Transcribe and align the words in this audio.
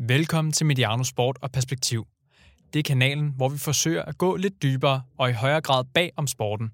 Velkommen 0.00 0.52
til 0.52 0.66
Mediano 0.66 1.04
Sport 1.04 1.38
og 1.42 1.52
Perspektiv. 1.52 2.06
Det 2.72 2.78
er 2.78 2.82
kanalen, 2.82 3.32
hvor 3.36 3.48
vi 3.48 3.58
forsøger 3.58 4.02
at 4.02 4.18
gå 4.18 4.36
lidt 4.36 4.62
dybere 4.62 5.02
og 5.16 5.30
i 5.30 5.32
højere 5.32 5.60
grad 5.60 5.84
bag 5.94 6.12
om 6.16 6.26
sporten. 6.26 6.70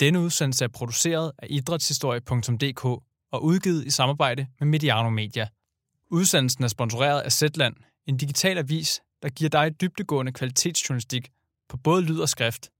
Denne 0.00 0.20
udsendelse 0.20 0.64
er 0.64 0.68
produceret 0.68 1.32
af 1.38 1.46
idrætshistorie.dk 1.50 2.84
og 3.32 3.44
udgivet 3.44 3.86
i 3.86 3.90
samarbejde 3.90 4.46
med 4.58 4.68
Mediano 4.68 5.10
Media. 5.10 5.48
Udsendelsen 6.10 6.64
er 6.64 6.68
sponsoreret 6.68 7.20
af 7.20 7.32
Zetland, 7.32 7.74
en 8.06 8.16
digital 8.16 8.58
avis, 8.58 9.00
der 9.22 9.28
giver 9.28 9.50
dig 9.50 9.80
dybdegående 9.80 10.32
kvalitetsjournalistik 10.32 11.28
på 11.68 11.76
både 11.76 12.02
lyd 12.02 12.18
og 12.18 12.28
skrift. 12.28 12.70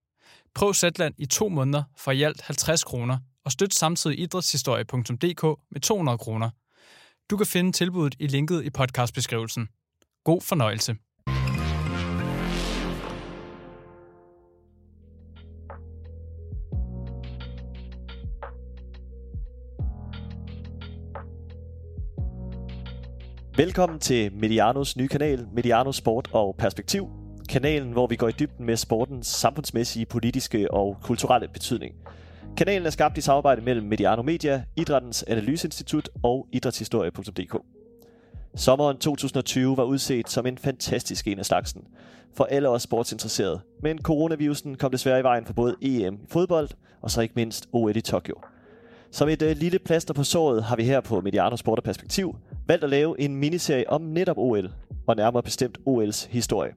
Prøv 0.54 0.75
Zetland 0.75 1.14
i 1.18 1.27
to 1.27 1.48
måneder 1.48 1.82
for 1.96 2.12
i 2.12 2.23
alt 2.23 2.43
50 2.43 2.84
kroner 2.84 3.18
og 3.45 3.52
støt 3.52 3.75
samtidig 3.75 4.18
idrætshistorie.dk 4.18 5.61
med 5.70 5.80
200 5.80 6.18
kroner. 6.18 6.50
Du 7.30 7.36
kan 7.36 7.46
finde 7.46 7.73
tilbuddet 7.73 8.14
i 8.18 8.27
linket 8.27 8.64
i 8.64 8.70
podcastbeskrivelsen. 8.70 9.68
God 10.25 10.41
fornøjelse. 10.41 10.96
Velkommen 23.57 23.98
til 23.98 24.32
Medianos 24.32 24.96
nye 24.96 25.09
kanal, 25.09 25.46
Mediano 25.54 25.93
Sport 25.93 26.29
og 26.32 26.57
Perspektiv. 26.59 27.09
Kanalen, 27.48 27.93
hvor 27.93 28.07
vi 28.07 28.16
går 28.16 28.29
i 28.29 28.32
dybden 28.32 28.66
med 28.66 28.77
sportens 28.77 29.27
samfundsmæssige, 29.27 30.07
politiske 30.07 30.70
og 30.70 30.98
kulturelle 31.02 31.48
betydning. 31.48 31.95
Kanalen 32.56 32.87
er 32.87 32.91
skabt 32.91 33.19
i 33.19 33.20
samarbejde 33.20 33.62
mellem 33.62 33.87
Mediano 33.87 34.23
Media, 34.23 34.65
Idrættens 34.77 35.23
Analyseinstitut 35.23 36.09
og 36.23 36.47
idrætshistorie.dk. 36.52 37.56
Sommeren 38.56 38.97
2020 38.97 39.77
var 39.77 39.84
udset 39.84 40.29
som 40.29 40.47
en 40.47 40.59
fantastisk 40.59 41.27
en 41.27 41.38
af 41.38 41.46
slagsen 41.46 41.84
for 42.37 42.45
alle 42.45 42.69
os 42.69 42.83
sportsinteresserede, 42.83 43.60
men 43.82 43.99
coronavirusen 43.99 44.74
kom 44.74 44.91
desværre 44.91 45.21
i 45.21 45.23
vejen 45.23 45.46
for 45.46 45.52
både 45.52 45.76
EM 45.82 46.15
i 46.15 46.26
fodbold 46.29 46.68
og 47.02 47.10
så 47.10 47.21
ikke 47.21 47.35
mindst 47.37 47.68
OL 47.73 47.96
i 47.96 48.01
Tokyo. 48.01 48.35
Som 49.10 49.29
et 49.29 49.43
øh, 49.43 49.57
lille 49.57 49.79
plaster 49.79 50.15
på 50.15 50.24
såret 50.24 50.65
har 50.65 50.76
vi 50.76 50.85
her 50.85 51.01
på 51.01 51.21
Mediano 51.21 51.57
Sport 51.57 51.79
og 51.79 51.85
Perspektiv 51.85 52.37
valgt 52.66 52.85
at 52.85 52.91
lave 52.91 53.21
en 53.21 53.37
miniserie 53.37 53.91
om 53.91 54.01
netop 54.01 54.38
OL, 54.38 54.71
og 55.07 55.16
nærmere 55.16 55.43
bestemt 55.43 55.79
OL's 55.88 56.29
historie. 56.30 56.73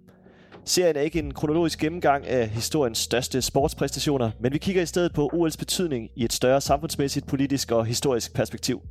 Serien 0.67 0.95
er 0.95 1.01
ikke 1.01 1.19
en 1.19 1.33
kronologisk 1.33 1.79
gennemgang 1.79 2.27
af 2.27 2.49
historiens 2.49 2.97
største 2.97 3.41
sportspræstationer, 3.41 4.31
men 4.39 4.53
vi 4.53 4.57
kigger 4.57 4.81
i 4.81 4.85
stedet 4.85 5.13
på 5.13 5.29
OL's 5.33 5.57
betydning 5.57 6.09
i 6.15 6.23
et 6.23 6.33
større 6.33 6.61
samfundsmæssigt, 6.61 7.27
politisk 7.27 7.71
og 7.71 7.85
historisk 7.85 8.33
perspektiv. 8.33 8.81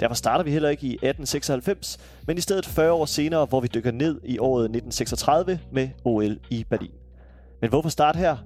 Derfor 0.00 0.14
starter 0.14 0.44
vi 0.44 0.50
heller 0.50 0.68
ikke 0.68 0.86
i 0.86 0.92
1896, 0.92 1.98
men 2.26 2.38
i 2.38 2.40
stedet 2.40 2.66
40 2.66 2.92
år 2.92 3.04
senere, 3.04 3.44
hvor 3.44 3.60
vi 3.60 3.68
dykker 3.74 3.90
ned 3.90 4.20
i 4.24 4.38
året 4.38 4.64
1936 4.64 5.60
med 5.72 5.88
OL 6.04 6.38
i 6.50 6.64
Berlin. 6.70 6.94
Men 7.60 7.70
hvorfor 7.70 7.88
starte 7.88 8.18
her? 8.18 8.36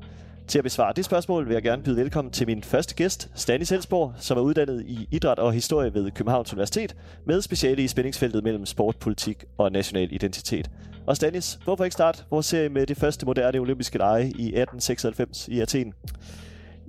Til 0.48 0.58
at 0.58 0.64
besvare 0.64 0.92
det 0.96 1.04
spørgsmål 1.04 1.46
vil 1.46 1.52
jeg 1.52 1.62
gerne 1.62 1.82
byde 1.82 1.96
velkommen 1.96 2.32
til 2.32 2.46
min 2.46 2.62
første 2.62 2.94
gæst, 2.94 3.30
Stanis 3.34 3.70
Helsborg, 3.70 4.12
som 4.18 4.38
er 4.38 4.42
uddannet 4.42 4.84
i 4.86 5.08
idræt 5.10 5.38
og 5.38 5.52
historie 5.52 5.94
ved 5.94 6.10
Københavns 6.10 6.52
Universitet, 6.52 6.96
med 7.24 7.42
speciale 7.42 7.82
i 7.82 7.88
spændingsfeltet 7.88 8.44
mellem 8.44 8.66
sport, 8.66 8.96
politik 8.96 9.44
og 9.58 9.72
national 9.72 10.12
identitet. 10.12 10.70
Og 11.06 11.16
Stanis, 11.16 11.58
hvorfor 11.64 11.84
ikke 11.84 11.94
starte 11.94 12.22
vores 12.30 12.46
serie 12.46 12.68
med 12.68 12.86
det 12.86 12.96
første 12.96 13.26
moderne 13.26 13.58
olympiske 13.58 13.98
lege 13.98 14.24
i 14.24 14.46
1896 14.46 15.48
i 15.48 15.60
Athen? 15.60 15.94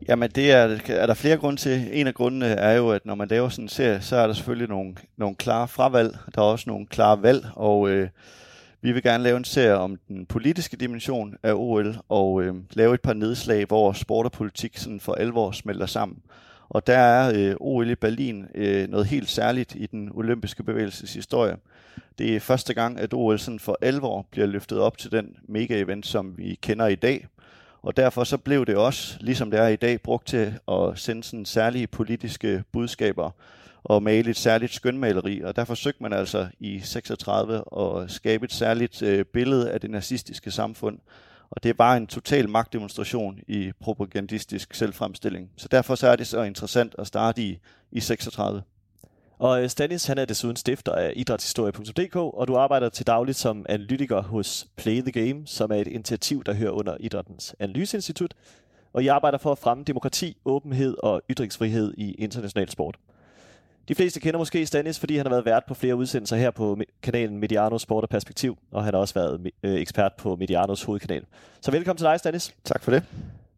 Jamen 0.07 0.31
det 0.31 0.51
er, 0.51 0.79
er 0.87 1.05
der 1.05 1.13
flere 1.13 1.37
grunde 1.37 1.61
til. 1.61 1.89
En 1.91 2.07
af 2.07 2.13
grundene 2.13 2.45
er 2.45 2.73
jo, 2.73 2.89
at 2.89 3.05
når 3.05 3.15
man 3.15 3.27
laver 3.27 3.49
sådan 3.49 3.65
en 3.65 3.69
serie, 3.69 4.01
så 4.01 4.15
er 4.15 4.27
der 4.27 4.33
selvfølgelig 4.33 4.69
nogle, 4.69 4.95
nogle 5.17 5.35
klare 5.35 5.67
fravalg. 5.67 6.17
Der 6.35 6.41
er 6.41 6.45
også 6.45 6.63
nogle 6.67 6.85
klare 6.85 7.21
valg, 7.21 7.45
og 7.55 7.89
øh, 7.89 8.09
vi 8.81 8.91
vil 8.91 9.03
gerne 9.03 9.23
lave 9.23 9.37
en 9.37 9.43
serie 9.43 9.77
om 9.77 9.99
den 10.07 10.25
politiske 10.25 10.77
dimension 10.77 11.35
af 11.43 11.53
OL, 11.55 11.95
og 12.09 12.43
øh, 12.43 12.55
lave 12.73 12.93
et 12.93 13.01
par 13.01 13.13
nedslag, 13.13 13.65
hvor 13.65 13.93
sport 13.93 14.25
og 14.25 14.31
politik 14.31 14.77
sådan 14.77 14.99
for 14.99 15.13
alvor 15.13 15.51
smelter 15.51 15.85
sammen. 15.85 16.17
Og 16.69 16.87
der 16.87 16.97
er 16.97 17.31
øh, 17.35 17.55
OL 17.59 17.89
i 17.89 17.95
Berlin 17.95 18.45
øh, 18.55 18.89
noget 18.89 19.05
helt 19.05 19.29
særligt 19.29 19.75
i 19.75 19.85
den 19.85 20.09
olympiske 20.13 20.63
bevægelses 20.63 21.13
historie. 21.13 21.57
Det 22.17 22.35
er 22.35 22.39
første 22.39 22.73
gang, 22.73 22.99
at 22.99 23.13
OL 23.13 23.39
sådan 23.39 23.59
for 23.59 23.77
alvor 23.81 24.27
bliver 24.31 24.47
løftet 24.47 24.79
op 24.79 24.97
til 24.97 25.11
den 25.11 25.35
mega-event, 25.47 26.07
som 26.07 26.37
vi 26.37 26.59
kender 26.61 26.87
i 26.87 26.95
dag. 26.95 27.27
Og 27.81 27.97
derfor 27.97 28.23
så 28.23 28.37
blev 28.37 28.65
det 28.65 28.75
også, 28.75 29.17
ligesom 29.19 29.51
det 29.51 29.59
er 29.59 29.67
i 29.67 29.75
dag, 29.75 30.01
brugt 30.01 30.27
til 30.27 30.59
at 30.71 30.91
sende 30.95 31.23
sådan 31.23 31.45
særlige 31.45 31.87
politiske 31.87 32.63
budskaber 32.71 33.31
og 33.83 34.03
male 34.03 34.29
et 34.29 34.37
særligt 34.37 34.73
skønmaleri. 34.73 35.41
Og 35.41 35.55
der 35.55 35.65
forsøgte 35.65 36.03
man 36.03 36.13
altså 36.13 36.47
i 36.59 36.79
36 36.79 37.63
at 37.77 38.11
skabe 38.11 38.45
et 38.45 38.53
særligt 38.53 39.01
øh, 39.01 39.25
billede 39.25 39.71
af 39.71 39.81
det 39.81 39.89
nazistiske 39.89 40.51
samfund. 40.51 40.99
Og 41.49 41.63
det 41.63 41.79
var 41.79 41.95
en 41.95 42.07
total 42.07 42.49
magtdemonstration 42.49 43.39
i 43.47 43.71
propagandistisk 43.79 44.73
selvfremstilling. 44.73 45.49
Så 45.57 45.67
derfor 45.67 45.95
så 45.95 46.07
er 46.07 46.15
det 46.15 46.27
så 46.27 46.43
interessant 46.43 46.95
at 46.99 47.07
starte 47.07 47.41
i, 47.41 47.59
i 47.91 47.99
36. 47.99 48.63
Og 49.39 49.63
øh, 49.63 49.69
Stanis, 49.69 50.05
han 50.05 50.17
er 50.17 50.25
desuden 50.25 50.55
stifter 50.55 50.91
af 50.91 51.13
idrætshistorie.dk, 51.15 52.15
og 52.15 52.47
du 52.47 52.55
arbejder 52.55 52.89
til 52.89 53.07
dagligt 53.07 53.37
som 53.37 53.65
analytiker 53.69 54.21
hos 54.21 54.67
Play 54.75 55.01
the 55.01 55.11
Game, 55.11 55.47
som 55.47 55.71
er 55.71 55.75
et 55.75 55.87
initiativ, 55.87 56.43
der 56.43 56.53
hører 56.53 56.71
under 56.71 56.97
Idrættens 56.99 57.55
Analyseinstitut. 57.59 58.33
Og 58.93 59.03
I 59.03 59.07
arbejder 59.07 59.37
for 59.37 59.51
at 59.51 59.57
fremme 59.57 59.83
demokrati, 59.83 60.37
åbenhed 60.45 60.95
og 61.03 61.21
ytringsfrihed 61.29 61.93
i 61.97 62.13
international 62.13 62.69
sport. 62.69 62.97
De 63.87 63.95
fleste 63.95 64.19
kender 64.19 64.37
måske 64.37 64.65
Stanis, 64.65 64.99
fordi 64.99 65.17
han 65.17 65.25
har 65.25 65.33
været 65.33 65.45
vært 65.45 65.63
på 65.67 65.73
flere 65.73 65.95
udsendelser 65.95 66.35
her 66.35 66.51
på 66.51 66.77
kanalen 67.01 67.37
Mediano 67.37 67.77
Sport 67.77 68.03
og 68.03 68.09
Perspektiv, 68.09 68.57
og 68.71 68.83
han 68.83 68.93
har 68.93 69.01
også 69.01 69.13
været 69.13 69.51
øh, 69.63 69.75
ekspert 69.75 70.13
på 70.17 70.35
Medianos 70.35 70.83
hovedkanal. 70.83 71.25
Så 71.61 71.71
velkommen 71.71 71.97
til 71.97 72.05
dig, 72.05 72.19
Stanis. 72.19 72.55
Tak 72.63 72.83
for 72.83 72.91
det. 72.91 73.03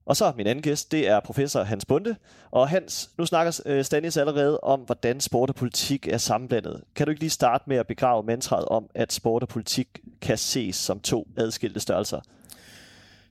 Og 0.09 0.17
så 0.17 0.33
min 0.37 0.47
anden 0.47 0.61
gæst, 0.61 0.91
det 0.91 1.07
er 1.07 1.19
professor 1.19 1.63
Hans 1.63 1.85
Bunde. 1.85 2.15
Og 2.51 2.69
Hans, 2.69 3.09
nu 3.17 3.25
snakker 3.25 3.61
øh, 3.65 3.85
Stanis 3.85 4.17
allerede 4.17 4.59
om, 4.59 4.79
hvordan 4.79 5.19
sport 5.19 5.49
og 5.49 5.55
politik 5.55 6.07
er 6.07 6.17
sammenblandet. 6.17 6.83
Kan 6.95 7.05
du 7.05 7.09
ikke 7.09 7.21
lige 7.21 7.29
starte 7.29 7.63
med 7.67 7.77
at 7.77 7.87
begrave 7.87 8.23
mantraet 8.23 8.65
om, 8.65 8.89
at 8.95 9.13
sport 9.13 9.43
og 9.43 9.49
politik 9.49 9.87
kan 10.21 10.37
ses 10.37 10.75
som 10.75 10.99
to 10.99 11.27
adskilte 11.37 11.79
størrelser? 11.79 12.19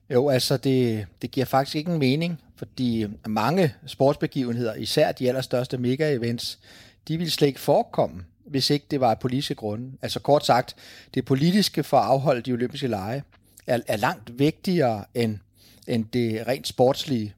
Jo, 0.09 0.29
altså 0.29 0.57
det, 0.57 1.05
det 1.21 1.31
giver 1.31 1.45
faktisk 1.45 1.75
ikke 1.75 1.91
en 1.91 1.99
mening, 1.99 2.41
fordi 2.55 3.07
mange 3.25 3.73
sportsbegivenheder, 3.85 4.73
især 4.75 5.11
de 5.11 5.27
allerstørste 5.27 5.77
mega-events, 5.77 6.59
de 7.07 7.17
ville 7.17 7.31
slet 7.31 7.47
ikke 7.47 7.59
forekomme, 7.59 8.23
hvis 8.45 8.69
ikke 8.69 8.85
det 8.91 8.99
var 8.99 9.09
af 9.09 9.19
politiske 9.19 9.55
grunde. 9.55 9.91
Altså 10.01 10.19
kort 10.19 10.45
sagt, 10.45 10.75
det 11.13 11.25
politiske 11.25 11.83
for 11.83 11.97
at 11.97 12.05
afholde 12.05 12.41
de 12.41 12.51
olympiske 12.51 12.87
lege 12.87 13.23
er, 13.67 13.79
er 13.87 13.97
langt 13.97 14.39
vigtigere 14.39 15.05
end, 15.13 15.39
end 15.87 16.05
det 16.13 16.47
rent 16.47 16.67
sportslige. 16.67 17.33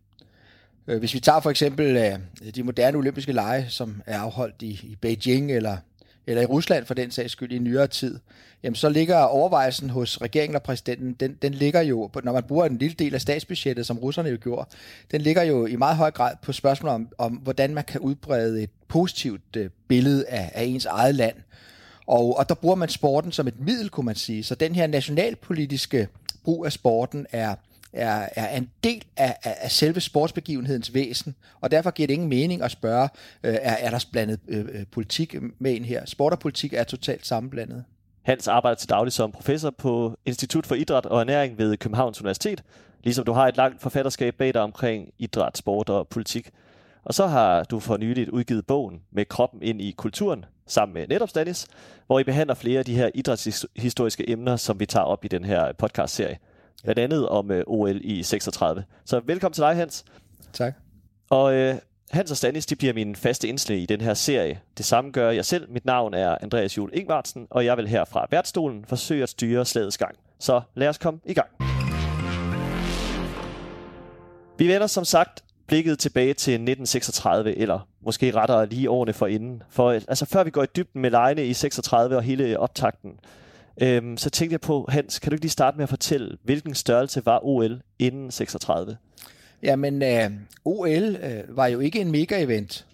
Øh, 0.88 1.00
hvis 1.00 1.14
vi 1.14 1.20
tager 1.20 1.40
for 1.40 1.50
eksempel 1.50 1.98
øh, 1.98 2.20
de 2.56 2.64
moderne 2.64 2.98
olympiske 2.98 3.32
lege, 3.32 3.66
som 3.70 4.02
er 4.06 4.20
afholdt 4.20 4.62
i, 4.62 4.70
i 4.84 4.98
Beijing 5.02 5.52
eller 5.52 5.78
eller 6.28 6.42
i 6.42 6.46
Rusland 6.46 6.86
for 6.86 6.94
den 6.94 7.12
sags 7.12 7.32
skyld 7.32 7.52
i 7.52 7.60
nyere 7.60 7.88
tid, 7.88 8.20
jamen 8.64 8.76
så 8.76 8.90
ligger 8.90 9.18
overvejelsen 9.18 9.90
hos 9.90 10.22
regeringen 10.22 10.56
og 10.56 10.64
præsidenten, 10.64 11.14
den, 11.14 11.38
den 11.42 11.54
ligger 11.54 11.82
jo, 11.82 12.10
når 12.24 12.32
man 12.32 12.44
bruger 12.44 12.66
en 12.66 12.78
lille 12.78 12.96
del 13.00 13.16
af 13.16 13.22
statsbudgettet, 13.22 13.86
som 13.86 13.98
russerne 14.00 14.30
jo 14.30 14.38
gjorde, 14.42 14.70
den 15.12 15.22
ligger 15.22 15.44
jo 15.44 15.66
i 15.66 15.76
meget 15.76 15.98
høj 15.98 16.12
grad 16.12 16.36
på 16.42 16.54
spørgsmålet 16.54 16.96
om, 16.96 17.08
om 17.18 17.32
hvordan 17.32 17.74
man 17.74 17.84
kan 17.84 18.02
udbrede 18.02 18.64
et 18.64 18.70
positivt 18.88 19.56
øh, 19.58 19.70
billede 19.88 20.28
af, 20.28 20.52
af 20.54 20.64
ens 20.64 20.86
eget 20.86 21.16
land. 21.16 21.36
Og, 22.08 22.38
og 22.38 22.50
der 22.50 22.56
bruger 22.56 22.76
man 22.76 22.90
sporten 22.90 23.32
som 23.32 23.48
et 23.48 23.60
middel, 23.60 23.90
kunne 23.90 24.06
man 24.06 24.16
sige. 24.16 24.44
Så 24.44 24.56
den 24.56 24.76
her 24.76 24.88
nationalpolitiske 24.88 26.08
brug 26.44 26.66
af 26.66 26.72
sporten 26.72 27.28
er, 27.32 27.56
er, 27.94 28.30
er 28.36 28.58
en 28.58 28.70
del 28.84 29.04
af, 29.18 29.38
af, 29.44 29.58
af 29.62 29.72
selve 29.72 30.02
sportsbegivenhedens 30.02 30.94
væsen, 30.94 31.36
og 31.62 31.72
derfor 31.72 31.92
giver 31.92 32.08
det 32.08 32.14
ingen 32.14 32.30
mening 32.30 32.62
at 32.62 32.72
spørge, 32.72 33.10
øh, 33.44 33.54
er, 33.54 33.76
er 33.80 33.90
der 33.90 34.06
blandet 34.12 34.40
øh, 34.48 34.60
øh, 34.60 34.86
politik 34.92 35.36
med 35.60 35.72
ind 35.74 35.86
her? 35.86 36.06
Sport 36.06 36.34
og 36.34 36.40
politik 36.40 36.74
er 36.74 36.84
totalt 36.84 37.28
sammenblandet. 37.28 37.84
Hans 38.22 38.48
arbejder 38.48 38.76
til 38.76 38.90
daglig 38.90 39.14
som 39.14 39.32
professor 39.32 39.70
på 39.70 40.18
Institut 40.26 40.66
for 40.66 40.76
Idræt 40.76 41.06
og 41.06 41.22
Ernæring 41.22 41.58
ved 41.58 41.78
Københavns 41.78 42.22
Universitet, 42.22 42.64
ligesom 43.04 43.26
du 43.26 43.32
har 43.32 43.48
et 43.48 43.58
langt 43.58 43.82
forfatterskab 43.82 44.36
bag 44.36 44.54
dig 44.54 44.62
omkring 44.62 45.10
idræt, 45.20 45.58
sport 45.58 45.90
og 45.90 46.08
politik. 46.08 46.50
Og 47.04 47.14
så 47.14 47.28
har 47.28 47.64
du 47.64 47.80
for 47.80 47.98
nyligt 47.98 48.30
udgivet 48.30 48.68
bogen 48.68 49.02
med 49.12 49.26
kroppen 49.26 49.64
ind 49.64 49.82
i 49.82 49.92
kulturen, 49.92 50.46
sammen 50.68 50.94
med 50.94 51.08
netop 51.08 51.30
Stanis, 51.30 51.68
hvor 52.08 52.20
I 52.20 52.24
behandler 52.24 52.56
flere 52.56 52.80
af 52.80 52.86
de 52.86 52.96
her 52.96 53.10
idrætshistoriske 53.16 54.30
emner, 54.30 54.56
som 54.56 54.80
vi 54.80 54.86
tager 54.86 55.04
op 55.04 55.26
i 55.26 55.28
den 55.28 55.44
her 55.44 55.72
podcast-serie 55.74 56.38
blandt 56.84 57.00
andet 57.00 57.30
om 57.30 57.52
øh, 57.52 57.64
OL 57.68 58.00
i 58.02 58.24
36. 58.24 58.84
Så 59.06 59.22
velkommen 59.26 59.54
til 59.54 59.62
dig, 59.62 59.76
Hans. 59.76 60.06
Tak. 60.54 60.74
Og 61.30 61.54
uh, 61.54 61.76
Hans 62.12 62.32
og 62.32 62.38
Stanis, 62.38 62.66
de 62.66 62.76
bliver 62.76 62.94
mine 62.94 63.16
faste 63.16 63.48
indslag 63.48 63.78
i 63.78 63.86
den 63.86 64.02
her 64.02 64.14
serie. 64.14 64.60
Det 64.78 64.86
samme 64.86 65.12
gør 65.12 65.32
jeg 65.32 65.46
selv. 65.46 65.72
Mit 65.72 65.86
navn 65.86 66.14
er 66.14 66.38
Andreas 66.42 66.78
Jule 66.78 66.96
Ingvartsen, 66.96 67.48
og 67.50 67.66
jeg 67.66 67.78
vil 67.78 67.88
her 67.88 68.06
fra 68.06 68.28
værtsstolen 68.32 68.86
forsøge 68.86 69.24
at 69.24 69.30
styre 69.30 69.66
slagets 69.66 69.98
gang. 69.98 70.16
Så 70.40 70.62
lad 70.76 70.88
os 70.88 70.98
komme 70.98 71.20
i 71.26 71.34
gang. 71.34 71.48
Vi 74.58 74.68
vender 74.68 74.88
som 74.88 75.06
sagt 75.06 75.44
blikket 75.68 76.00
tilbage 76.00 76.34
til 76.34 76.54
1936, 76.54 77.58
eller 77.58 77.88
måske 78.02 78.32
rettere 78.36 78.66
lige 78.66 78.90
årene 78.90 79.14
for 79.14 79.28
inden. 79.28 79.64
For 79.70 79.92
altså, 79.92 80.26
før 80.26 80.44
vi 80.44 80.50
går 80.50 80.64
i 80.64 80.68
dybden 80.76 81.02
med 81.02 81.12
lejene 81.12 81.46
i 81.46 81.54
36 81.54 82.16
og 82.16 82.24
hele 82.24 82.60
optakten, 82.60 83.12
Øhm, 83.82 84.18
så 84.18 84.30
tænkte 84.30 84.54
jeg 84.54 84.62
på, 84.62 84.86
Hans, 84.90 85.20
kan 85.20 85.30
du 85.30 85.36
ikke 85.36 85.44
lige 85.44 85.52
starte 85.52 85.78
med 85.78 85.84
at 85.84 85.90
fortælle, 85.90 86.38
hvilken 86.44 86.76
størrelse 86.76 87.26
var 87.26 87.40
OL 87.46 87.82
inden 88.00 88.32
36? 88.32 88.98
Jamen, 89.64 90.04
øh, 90.04 90.32
OL 90.66 91.16
øh, 91.16 91.58
var 91.58 91.68
jo 91.68 91.80
ikke 91.80 92.02
en 92.02 92.12
mega-event. 92.12 92.86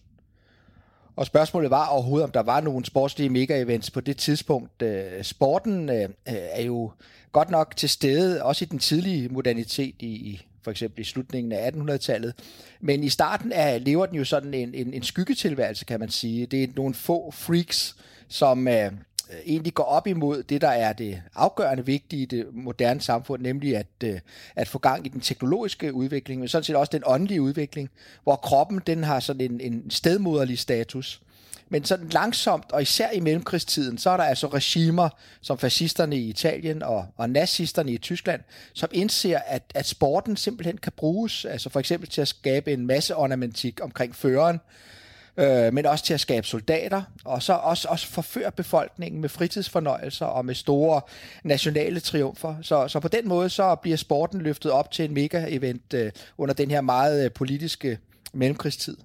Og 1.16 1.26
spørgsmålet 1.26 1.72
var 1.72 1.88
overhovedet, 1.88 2.24
om 2.24 2.32
der 2.32 2.44
var 2.44 2.62
nogen 2.62 2.86
sportslige 2.86 3.30
mega-events 3.30 3.92
på 3.92 4.00
det 4.00 4.18
tidspunkt. 4.18 4.82
Øh, 4.82 5.24
sporten 5.24 5.90
øh, 5.90 6.04
øh 6.04 6.10
er 6.28 6.62
jo 6.62 6.92
godt 7.32 7.50
nok 7.50 7.76
til 7.76 7.90
stede, 7.90 8.44
også 8.44 8.66
i 8.66 8.68
den 8.68 8.80
tidlige 8.80 9.30
modernitet 9.30 9.96
i, 10.00 10.08
i 10.08 10.48
for 10.64 10.72
eksempel 10.72 11.02
i 11.02 11.04
slutningen 11.04 11.52
af 11.52 11.72
1800-tallet. 11.72 12.34
Men 12.82 13.04
i 13.04 13.10
starten 13.10 13.52
af, 13.52 13.84
lever 13.84 14.06
den 14.06 14.16
jo 14.16 14.26
sådan 14.26 14.54
en, 14.54 14.74
en, 14.74 14.94
en 14.94 15.04
skyggetilværelse, 15.04 15.86
kan 15.86 16.00
man 16.00 16.10
sige. 16.10 16.46
Det 16.46 16.64
er 16.64 16.68
nogle 16.76 16.94
få 16.94 17.32
freaks, 17.32 17.96
som 18.28 18.68
øh, 18.68 18.92
Øh, 19.32 19.40
egentlig 19.46 19.74
går 19.74 19.84
op 19.84 20.08
imod 20.08 20.44
det, 20.44 20.62
der 20.62 20.70
er 20.70 20.94
det 20.94 21.22
afgørende 21.36 21.86
vigtige 21.86 22.22
i 22.22 22.26
det 22.26 22.48
moderne 22.52 23.02
samfund, 23.02 23.42
nemlig 23.42 23.78
at, 23.78 23.88
øh, 24.04 24.20
at 24.56 24.68
få 24.68 24.80
gang 24.80 25.06
i 25.06 25.10
den 25.10 25.22
teknologiske 25.22 25.94
udvikling, 25.94 26.40
men 26.40 26.50
sådan 26.50 26.64
set 26.64 26.76
også 26.76 26.92
den 26.92 27.04
åndelige 27.06 27.42
udvikling, 27.42 27.90
hvor 28.24 28.36
kroppen 28.36 28.82
den 28.88 29.04
har 29.04 29.20
sådan 29.20 29.52
en, 29.52 29.62
en 29.62 29.92
stedmoderlig 29.92 30.60
status. 30.60 31.22
Men 31.70 31.86
sådan 31.86 32.10
langsomt, 32.10 32.72
og 32.72 32.82
især 32.82 33.12
i 33.12 33.20
mellemkrigstiden, 33.20 33.98
så 33.98 34.10
er 34.10 34.18
der 34.18 34.24
altså 34.24 34.48
regimer 34.48 35.10
som 35.42 35.58
fascisterne 35.58 36.18
i 36.18 36.30
Italien 36.30 36.84
og, 36.84 37.06
og 37.18 37.30
nazisterne 37.30 37.92
i 37.92 37.98
Tyskland, 37.98 38.42
som 38.74 38.90
indser, 38.94 39.40
at, 39.48 39.64
at 39.76 39.86
sporten 39.86 40.38
simpelthen 40.38 40.78
kan 40.78 40.92
bruges, 40.98 41.46
altså 41.46 41.70
for 41.70 41.80
eksempel 41.80 42.10
til 42.10 42.22
at 42.22 42.28
skabe 42.28 42.74
en 42.74 42.88
masse 42.88 43.16
ornamentik 43.16 43.80
omkring 43.84 44.16
føreren, 44.16 44.60
øh, 45.38 45.74
men 45.74 45.86
også 45.86 46.06
til 46.06 46.14
at 46.14 46.20
skabe 46.20 46.48
soldater, 46.48 47.02
og 47.26 47.44
så 47.44 47.54
også, 47.54 47.88
også 47.88 48.08
forføre 48.08 48.52
befolkningen 48.52 49.22
med 49.22 49.30
fritidsfornøjelser 49.30 50.26
og 50.26 50.46
med 50.46 50.56
store 50.56 51.02
nationale 51.44 52.00
triumfer. 52.00 52.56
Så, 52.62 52.88
så 52.88 53.00
på 53.00 53.08
den 53.08 53.28
måde 53.28 53.50
så 53.50 53.76
bliver 53.76 53.98
sporten 53.98 54.42
løftet 54.42 54.72
op 54.72 54.92
til 54.92 55.06
en 55.06 55.14
mega-event 55.14 55.94
øh, 55.94 56.12
under 56.38 56.54
den 56.54 56.72
her 56.72 56.82
meget 56.82 57.26
øh, 57.26 57.32
politiske 57.32 58.00
mellemkrigstid. 58.34 58.98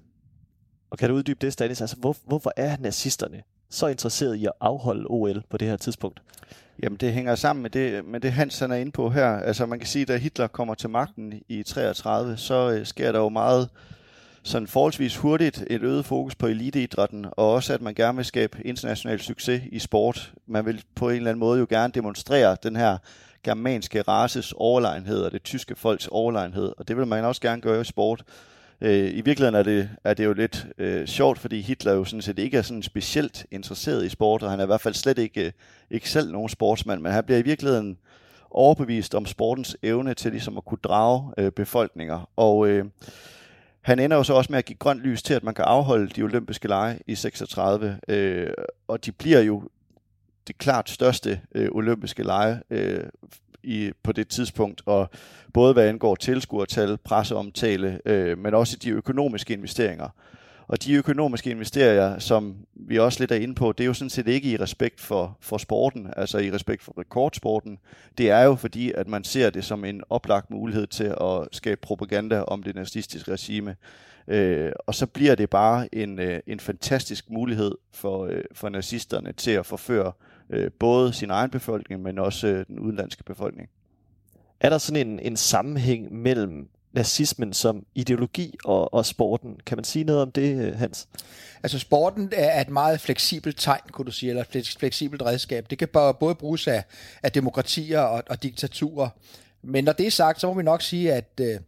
Og 0.89 0.97
kan 0.97 1.09
du 1.09 1.15
uddybe 1.15 1.45
det, 1.45 1.53
Stanis? 1.53 1.81
Altså, 1.81 1.95
hvor, 1.95 2.17
hvorfor 2.25 2.53
er 2.57 2.77
nazisterne 2.79 3.43
så 3.69 3.87
interesserede 3.87 4.39
i 4.39 4.45
at 4.45 4.51
afholde 4.61 5.05
OL 5.09 5.43
på 5.49 5.57
det 5.57 5.67
her 5.67 5.77
tidspunkt? 5.77 6.21
Jamen, 6.83 6.97
det 6.97 7.13
hænger 7.13 7.35
sammen 7.35 7.61
med 7.63 7.69
det, 7.69 8.05
med 8.05 8.19
det 8.19 8.31
Hans 8.31 8.61
er 8.61 8.73
inde 8.73 8.91
på 8.91 9.09
her. 9.09 9.27
Altså, 9.27 9.65
man 9.65 9.79
kan 9.79 9.87
sige, 9.87 10.01
at 10.01 10.07
da 10.07 10.17
Hitler 10.17 10.47
kommer 10.47 10.73
til 10.73 10.89
magten 10.89 11.33
i 11.47 11.63
33, 11.63 12.37
så 12.37 12.71
øh, 12.71 12.85
sker 12.85 13.11
der 13.11 13.19
jo 13.19 13.29
meget 13.29 13.69
sådan 14.43 14.67
forholdsvis 14.67 15.17
hurtigt 15.17 15.63
et 15.69 15.83
øget 15.83 16.05
fokus 16.05 16.35
på 16.35 16.47
eliteidrætten, 16.47 17.25
og 17.31 17.53
også 17.53 17.73
at 17.73 17.81
man 17.81 17.93
gerne 17.93 18.15
vil 18.15 18.25
skabe 18.25 18.57
international 18.65 19.19
succes 19.19 19.61
i 19.71 19.79
sport. 19.79 20.33
Man 20.47 20.65
vil 20.65 20.83
på 20.95 21.09
en 21.09 21.15
eller 21.15 21.29
anden 21.29 21.39
måde 21.39 21.59
jo 21.59 21.67
gerne 21.69 21.93
demonstrere 21.93 22.57
den 22.63 22.75
her 22.75 22.97
germanske 23.43 24.01
races 24.01 24.53
overlegenhed 24.57 25.21
og 25.21 25.31
det 25.31 25.43
tyske 25.43 25.75
folks 25.75 26.07
overlegenhed, 26.07 26.73
og 26.77 26.87
det 26.87 26.97
vil 26.97 27.07
man 27.07 27.25
også 27.25 27.41
gerne 27.41 27.61
gøre 27.61 27.81
i 27.81 27.83
sport. 27.83 28.23
Øh, 28.81 29.17
I 29.17 29.21
virkeligheden 29.21 29.55
er 29.55 29.63
det, 29.63 29.89
er 30.03 30.13
det 30.13 30.25
jo 30.25 30.33
lidt 30.33 30.67
øh, 30.77 31.07
sjovt, 31.07 31.39
fordi 31.39 31.61
Hitler 31.61 31.93
jo 31.93 32.05
sådan 32.05 32.21
set 32.21 32.39
ikke 32.39 32.57
er 32.57 32.61
sådan 32.61 32.83
specielt 32.83 33.45
interesseret 33.51 34.05
i 34.05 34.09
sport, 34.09 34.43
og 34.43 34.49
han 34.51 34.59
er 34.59 34.63
i 34.63 34.65
hvert 34.65 34.81
fald 34.81 34.93
slet 34.93 35.17
ikke, 35.17 35.45
øh, 35.45 35.51
ikke 35.91 36.09
selv 36.09 36.31
nogen 36.31 36.49
sportsmand, 36.49 37.01
men 37.01 37.11
han 37.11 37.23
bliver 37.23 37.39
i 37.39 37.43
virkeligheden 37.43 37.97
overbevist 38.51 39.15
om 39.15 39.25
sportens 39.25 39.77
evne 39.83 40.13
til 40.13 40.31
ligesom 40.31 40.57
at 40.57 40.65
kunne 40.65 40.79
drage 40.83 41.33
øh, 41.37 41.51
befolkninger. 41.51 42.29
Og 42.35 42.67
øh, 42.67 42.85
han 43.83 43.99
ender 43.99 44.17
jo 44.17 44.23
så 44.23 44.33
også 44.33 44.51
med 44.51 44.59
at 44.59 44.65
give 44.65 44.77
grønt 44.77 45.01
lys 45.01 45.23
til, 45.23 45.33
at 45.33 45.43
man 45.43 45.53
kan 45.53 45.65
afholde 45.65 46.07
de 46.07 46.23
olympiske 46.23 46.67
lege 46.67 46.99
i 47.07 47.15
36, 47.15 47.99
øh, 48.07 48.49
og 48.87 49.05
de 49.05 49.11
bliver 49.11 49.39
jo 49.39 49.63
det 50.47 50.57
klart 50.57 50.89
største 50.89 51.41
øh, 51.55 51.69
olympiske 51.71 52.23
lege 52.23 52.59
øh, 52.69 53.03
i, 53.63 53.91
på 54.03 54.11
det 54.11 54.27
tidspunkt, 54.27 54.81
og 54.85 55.09
både 55.53 55.73
hvad 55.73 55.87
angår 55.87 56.15
tilskuertal, 56.15 56.97
presseomtale, 56.97 57.99
øh, 58.05 58.37
men 58.37 58.53
også 58.53 58.77
de 58.77 58.89
økonomiske 58.89 59.53
investeringer. 59.53 60.09
Og 60.73 60.83
de 60.83 60.93
økonomiske 60.93 61.49
investeringer, 61.49 62.19
som 62.19 62.55
vi 62.75 62.99
også 62.99 63.19
lidt 63.19 63.31
er 63.31 63.35
inde 63.35 63.55
på, 63.55 63.71
det 63.71 63.83
er 63.83 63.85
jo 63.85 63.93
sådan 63.93 64.09
set 64.09 64.27
ikke 64.27 64.51
i 64.51 64.57
respekt 64.57 65.01
for, 65.01 65.37
for 65.41 65.57
sporten, 65.57 66.07
altså 66.17 66.37
i 66.37 66.51
respekt 66.51 66.83
for 66.83 66.99
rekordsporten. 66.99 67.79
Det 68.17 68.29
er 68.29 68.41
jo 68.41 68.55
fordi, 68.55 68.91
at 68.91 69.07
man 69.07 69.23
ser 69.23 69.49
det 69.49 69.63
som 69.65 69.85
en 69.85 70.01
oplagt 70.09 70.49
mulighed 70.49 70.87
til 70.87 71.03
at 71.03 71.47
skabe 71.51 71.81
propaganda 71.81 72.41
om 72.41 72.63
det 72.63 72.75
nazistiske 72.75 73.31
regime. 73.31 73.75
Øh, 74.27 74.71
og 74.87 74.95
så 74.95 75.07
bliver 75.07 75.35
det 75.35 75.49
bare 75.49 75.95
en, 75.95 76.19
øh, 76.19 76.39
en 76.47 76.59
fantastisk 76.59 77.29
mulighed 77.29 77.71
for, 77.91 78.25
øh, 78.25 78.43
for 78.53 78.69
nazisterne 78.69 79.31
til 79.33 79.51
at 79.51 79.65
forføre 79.65 80.11
øh, 80.49 80.71
både 80.79 81.13
sin 81.13 81.29
egen 81.29 81.49
befolkning, 81.49 82.01
men 82.01 82.19
også 82.19 82.47
øh, 82.47 82.65
den 82.67 82.79
udenlandske 82.79 83.23
befolkning. 83.23 83.69
Er 84.59 84.69
der 84.69 84.77
sådan 84.77 85.07
en, 85.07 85.19
en 85.19 85.37
sammenhæng 85.37 86.13
mellem 86.13 86.69
nazismen 86.93 87.53
som 87.53 87.85
ideologi 87.95 88.55
og, 88.63 88.93
og 88.93 89.05
sporten. 89.05 89.59
Kan 89.65 89.77
man 89.77 89.83
sige 89.83 90.03
noget 90.03 90.21
om 90.21 90.31
det, 90.31 90.57
øh, 90.57 90.79
Hans? 90.79 91.07
Altså 91.63 91.79
sporten 91.79 92.29
er 92.35 92.61
et 92.61 92.69
meget 92.69 93.01
fleksibelt 93.01 93.59
tegn, 93.59 93.81
kunne 93.91 94.05
du 94.05 94.11
sige, 94.11 94.29
eller 94.29 94.43
et 94.55 94.75
fleksibelt 94.79 95.21
redskab. 95.21 95.69
Det 95.69 95.77
kan 95.77 95.87
både 96.19 96.35
bruges 96.35 96.67
af, 96.67 96.83
af 97.23 97.31
demokratier 97.31 97.99
og, 97.99 98.23
og 98.29 98.43
diktaturer. 98.43 99.09
Men 99.61 99.83
når 99.83 99.91
det 99.91 100.07
er 100.07 100.11
sagt, 100.11 100.41
så 100.41 100.47
må 100.47 100.53
vi 100.53 100.63
nok 100.63 100.81
sige, 100.81 101.13
at 101.13 101.39
øh, 101.41 101.59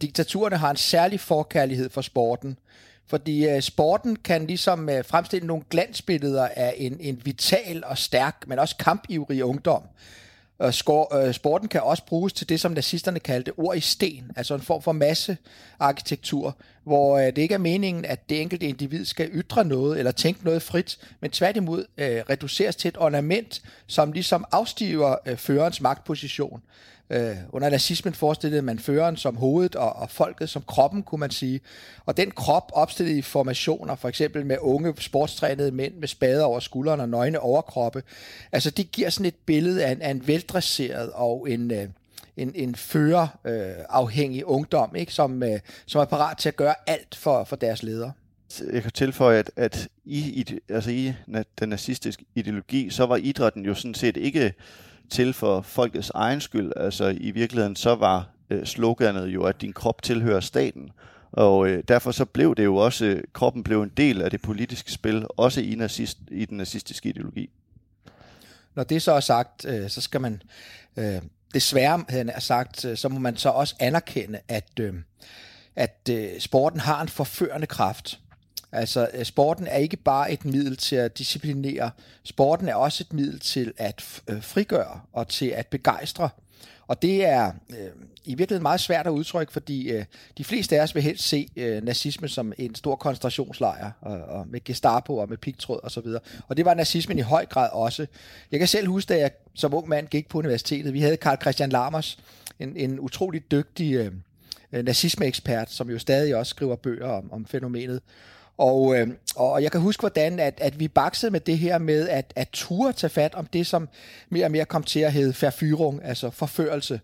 diktaturerne 0.00 0.56
har 0.56 0.70
en 0.70 0.76
særlig 0.76 1.20
forkærlighed 1.20 1.90
for 1.90 2.00
sporten. 2.00 2.58
Fordi 3.06 3.48
øh, 3.48 3.62
sporten 3.62 4.16
kan 4.16 4.46
ligesom 4.46 4.88
øh, 4.88 5.04
fremstille 5.04 5.46
nogle 5.46 5.62
glansbilleder 5.70 6.48
af 6.56 6.74
en, 6.76 6.96
en 7.00 7.20
vital 7.24 7.84
og 7.84 7.98
stærk, 7.98 8.44
men 8.46 8.58
også 8.58 8.76
kampivrig 8.76 9.44
ungdom. 9.44 9.82
Øh, 10.62 10.72
øh, 11.12 11.34
sporten 11.34 11.68
kan 11.68 11.80
også 11.80 12.04
bruges 12.06 12.32
til 12.32 12.48
det, 12.48 12.60
som 12.60 12.72
nazisterne 12.72 13.20
kaldte 13.20 13.52
ord 13.56 13.76
i 13.76 13.80
sten, 13.80 14.30
altså 14.36 14.54
en 14.54 14.60
form 14.60 14.82
for 14.82 14.92
massearkitektur, 14.92 16.56
hvor 16.84 17.18
øh, 17.18 17.26
det 17.26 17.38
ikke 17.38 17.54
er 17.54 17.58
meningen, 17.58 18.04
at 18.04 18.30
det 18.30 18.40
enkelte 18.40 18.66
individ 18.66 19.04
skal 19.04 19.30
ytre 19.32 19.64
noget 19.64 19.98
eller 19.98 20.12
tænke 20.12 20.44
noget 20.44 20.62
frit, 20.62 20.98
men 21.20 21.30
tværtimod 21.30 21.84
øh, 21.98 22.22
reduceres 22.30 22.76
til 22.76 22.88
et 22.88 22.96
ornament, 22.98 23.62
som 23.86 24.12
ligesom 24.12 24.44
afstiver 24.52 25.16
øh, 25.26 25.36
førerens 25.36 25.80
magtposition. 25.80 26.62
Øh, 27.10 27.36
under 27.50 27.70
nazismen 27.70 28.14
forestillede 28.14 28.62
man 28.62 28.78
føreren 28.78 29.16
som 29.16 29.36
hovedet 29.36 29.76
og, 29.76 29.96
og 29.96 30.10
folket 30.10 30.48
som 30.48 30.62
kroppen, 30.66 31.02
kunne 31.02 31.18
man 31.18 31.30
sige. 31.30 31.60
Og 32.06 32.16
den 32.16 32.30
krop 32.30 32.70
opstillet 32.74 33.16
i 33.16 33.22
formationer, 33.22 33.94
for 33.94 34.08
eksempel 34.08 34.46
med 34.46 34.56
unge 34.60 34.94
sportstrænede 34.98 35.70
mænd 35.70 35.94
med 35.94 36.08
spader 36.08 36.44
over 36.44 36.60
skuldrene 36.60 37.02
og 37.02 37.08
nøgne 37.08 37.40
overkroppe, 37.40 38.02
altså 38.52 38.70
det 38.70 38.92
giver 38.92 39.10
sådan 39.10 39.26
et 39.26 39.34
billede 39.46 39.84
af 39.84 39.92
en, 39.92 40.02
af 40.02 40.10
en 40.10 40.26
veldresseret 40.26 41.10
og 41.14 41.50
en... 41.50 41.70
Øh, 41.70 41.88
en, 42.36 42.52
en 42.54 42.74
førerafhængig 42.74 44.40
øh, 44.40 44.50
ungdom, 44.50 44.96
ikke? 44.96 45.12
Som, 45.12 45.42
øh, 45.42 45.60
som 45.86 46.00
er 46.00 46.04
parat 46.04 46.38
til 46.38 46.48
at 46.48 46.56
gøre 46.56 46.74
alt 46.86 47.14
for, 47.14 47.44
for 47.44 47.56
deres 47.56 47.82
ledere. 47.82 48.12
Jeg 48.72 48.82
kan 48.82 48.92
tilføje, 48.92 49.38
at, 49.38 49.50
at 49.56 49.88
i, 50.04 50.18
i, 50.18 50.58
altså 50.68 50.90
i 50.90 51.12
den 51.58 51.68
nazistiske 51.68 52.24
ideologi, 52.34 52.90
så 52.90 53.06
var 53.06 53.16
idrætten 53.16 53.64
jo 53.64 53.74
sådan 53.74 53.94
set 53.94 54.16
ikke 54.16 54.54
til 55.10 55.32
for 55.32 55.60
folkets 55.60 56.10
egen 56.14 56.40
skyld. 56.40 56.72
Altså 56.76 57.16
i 57.20 57.30
virkeligheden 57.30 57.76
så 57.76 57.94
var 57.94 58.28
øh, 58.50 58.66
sloganet 58.66 59.26
jo, 59.26 59.44
at 59.44 59.60
din 59.60 59.72
krop 59.72 60.02
tilhører 60.02 60.40
staten. 60.40 60.90
Og 61.32 61.68
øh, 61.68 61.82
derfor 61.88 62.10
så 62.10 62.24
blev 62.24 62.54
det 62.54 62.64
jo 62.64 62.76
også, 62.76 63.04
øh, 63.04 63.22
kroppen 63.32 63.62
blev 63.62 63.82
en 63.82 63.92
del 63.96 64.22
af 64.22 64.30
det 64.30 64.42
politiske 64.42 64.92
spil, 64.92 65.26
også 65.36 65.60
i, 65.60 65.74
nazist, 65.74 66.18
i 66.30 66.44
den 66.44 66.56
nazistiske 66.56 67.08
ideologi. 67.08 67.50
Når 68.74 68.84
det 68.84 69.02
så 69.02 69.12
er 69.12 69.20
sagt, 69.20 69.64
øh, 69.64 69.90
så 69.90 70.00
skal 70.00 70.20
man 70.20 70.42
øh, 70.96 71.22
desværre, 71.54 72.04
havde 72.08 72.30
er 72.30 72.40
sagt, 72.40 72.84
øh, 72.84 72.96
så 72.96 73.08
må 73.08 73.18
man 73.18 73.36
så 73.36 73.48
også 73.48 73.74
anerkende, 73.78 74.40
at, 74.48 74.70
øh, 74.80 74.94
at 75.76 76.08
øh, 76.10 76.40
sporten 76.40 76.80
har 76.80 77.02
en 77.02 77.08
forførende 77.08 77.66
kraft. 77.66 78.20
Altså, 78.72 79.08
øh, 79.14 79.24
sporten 79.24 79.66
er 79.66 79.76
ikke 79.76 79.96
bare 79.96 80.32
et 80.32 80.44
middel 80.44 80.76
til 80.76 80.96
at 80.96 81.18
disciplinere. 81.18 81.90
Sporten 82.24 82.68
er 82.68 82.74
også 82.74 83.04
et 83.08 83.12
middel 83.12 83.40
til 83.40 83.72
at 83.76 84.22
øh, 84.28 84.42
frigøre 84.42 85.00
og 85.12 85.28
til 85.28 85.46
at 85.46 85.66
begejstre. 85.66 86.28
Og 86.86 87.02
det 87.02 87.24
er 87.24 87.52
øh, 87.70 87.76
i 88.24 88.34
virkeligheden 88.34 88.62
meget 88.62 88.80
svært 88.80 89.06
at 89.06 89.10
udtrykke, 89.10 89.52
fordi 89.52 89.90
øh, 89.90 90.04
de 90.38 90.44
fleste 90.44 90.78
af 90.78 90.82
os 90.82 90.94
vil 90.94 91.02
helst 91.02 91.28
se 91.28 91.48
øh, 91.56 91.84
nazisme 91.84 92.28
som 92.28 92.52
en 92.58 92.74
stor 92.74 92.96
koncentrationslejr, 92.96 93.90
og, 94.00 94.20
og 94.20 94.48
med 94.48 94.64
Gestapo 94.64 95.16
og 95.16 95.28
med 95.28 95.36
pigtråd 95.36 95.80
osv. 95.82 96.06
Og, 96.06 96.22
og 96.48 96.56
det 96.56 96.64
var 96.64 96.74
nazismen 96.74 97.18
i 97.18 97.20
høj 97.20 97.46
grad 97.46 97.70
også. 97.72 98.06
Jeg 98.50 98.58
kan 98.58 98.68
selv 98.68 98.88
huske, 98.88 99.08
da 99.08 99.18
jeg 99.18 99.30
som 99.54 99.74
ung 99.74 99.88
mand 99.88 100.08
gik 100.08 100.28
på 100.28 100.38
universitetet, 100.38 100.94
vi 100.94 101.00
havde 101.00 101.16
Karl 101.16 101.40
Christian 101.40 101.70
Lammers, 101.70 102.18
en, 102.58 102.76
en 102.76 103.00
utrolig 103.00 103.50
dygtig 103.50 103.94
øh, 103.94 104.12
øh, 104.72 104.84
nazisme-ekspert, 104.84 105.70
som 105.70 105.90
jo 105.90 105.98
stadig 105.98 106.36
også 106.36 106.50
skriver 106.50 106.76
bøger 106.76 107.08
om, 107.08 107.32
om 107.32 107.46
fænomenet. 107.46 108.00
Og, 108.60 108.98
øh, 108.98 109.08
og 109.36 109.62
jeg 109.62 109.72
kan 109.72 109.80
huske, 109.80 110.00
hvordan 110.00 110.38
at, 110.38 110.54
at 110.58 110.80
vi 110.80 110.88
baksede 110.88 111.32
med 111.32 111.40
det 111.40 111.58
her 111.58 111.78
med 111.78 112.08
at, 112.08 112.32
at 112.36 112.48
ture 112.52 112.92
tage 112.92 113.10
fat 113.10 113.34
om 113.34 113.46
det, 113.46 113.66
som 113.66 113.88
mere 114.30 114.44
og 114.44 114.50
mere 114.50 114.64
kom 114.64 114.82
til 114.82 115.00
at 115.00 115.12
hedde 115.12 115.32
forfyrung, 115.32 116.00
altså 116.04 116.30
forførelse. 116.30 117.00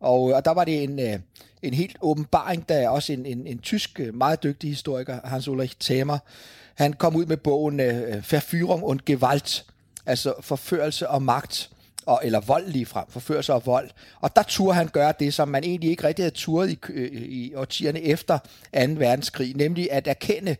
Og, 0.00 0.20
og 0.22 0.44
der 0.44 0.50
var 0.50 0.64
det 0.64 0.82
en, 0.82 0.98
øh, 0.98 1.18
en 1.62 1.74
helt 1.74 1.96
åbenbaring, 2.00 2.68
da 2.68 2.88
også 2.88 3.12
en, 3.12 3.26
en, 3.26 3.46
en 3.46 3.58
tysk, 3.58 4.00
øh, 4.00 4.14
meget 4.14 4.42
dygtig 4.42 4.70
historiker, 4.70 5.18
Hans 5.24 5.48
Ulrich 5.48 5.76
Thamer, 5.80 6.18
han 6.74 6.92
kom 6.92 7.16
ud 7.16 7.26
med 7.26 7.36
bogen 7.36 7.80
øh, 7.80 8.32
Verführung 8.32 8.84
und 8.84 9.00
Gewalt, 9.06 9.64
altså 10.06 10.34
forførelse 10.40 11.08
og 11.08 11.22
magt. 11.22 11.70
og, 12.06 12.20
eller 12.24 12.40
vold 12.40 12.68
lige 12.68 12.86
frem, 12.86 13.04
forførelse 13.08 13.54
og 13.54 13.66
vold. 13.66 13.90
Og 14.20 14.36
der 14.36 14.42
turde 14.42 14.74
han 14.74 14.88
gøre 14.88 15.12
det, 15.20 15.34
som 15.34 15.48
man 15.48 15.64
egentlig 15.64 15.90
ikke 15.90 16.04
rigtig 16.04 16.22
havde 16.24 16.34
turet 16.34 16.70
i, 16.70 16.78
øh, 16.88 17.12
i 17.12 17.54
årtierne 17.54 18.00
efter 18.00 18.38
2. 18.38 18.48
verdenskrig, 18.72 19.56
nemlig 19.56 19.92
at 19.92 20.06
erkende, 20.06 20.56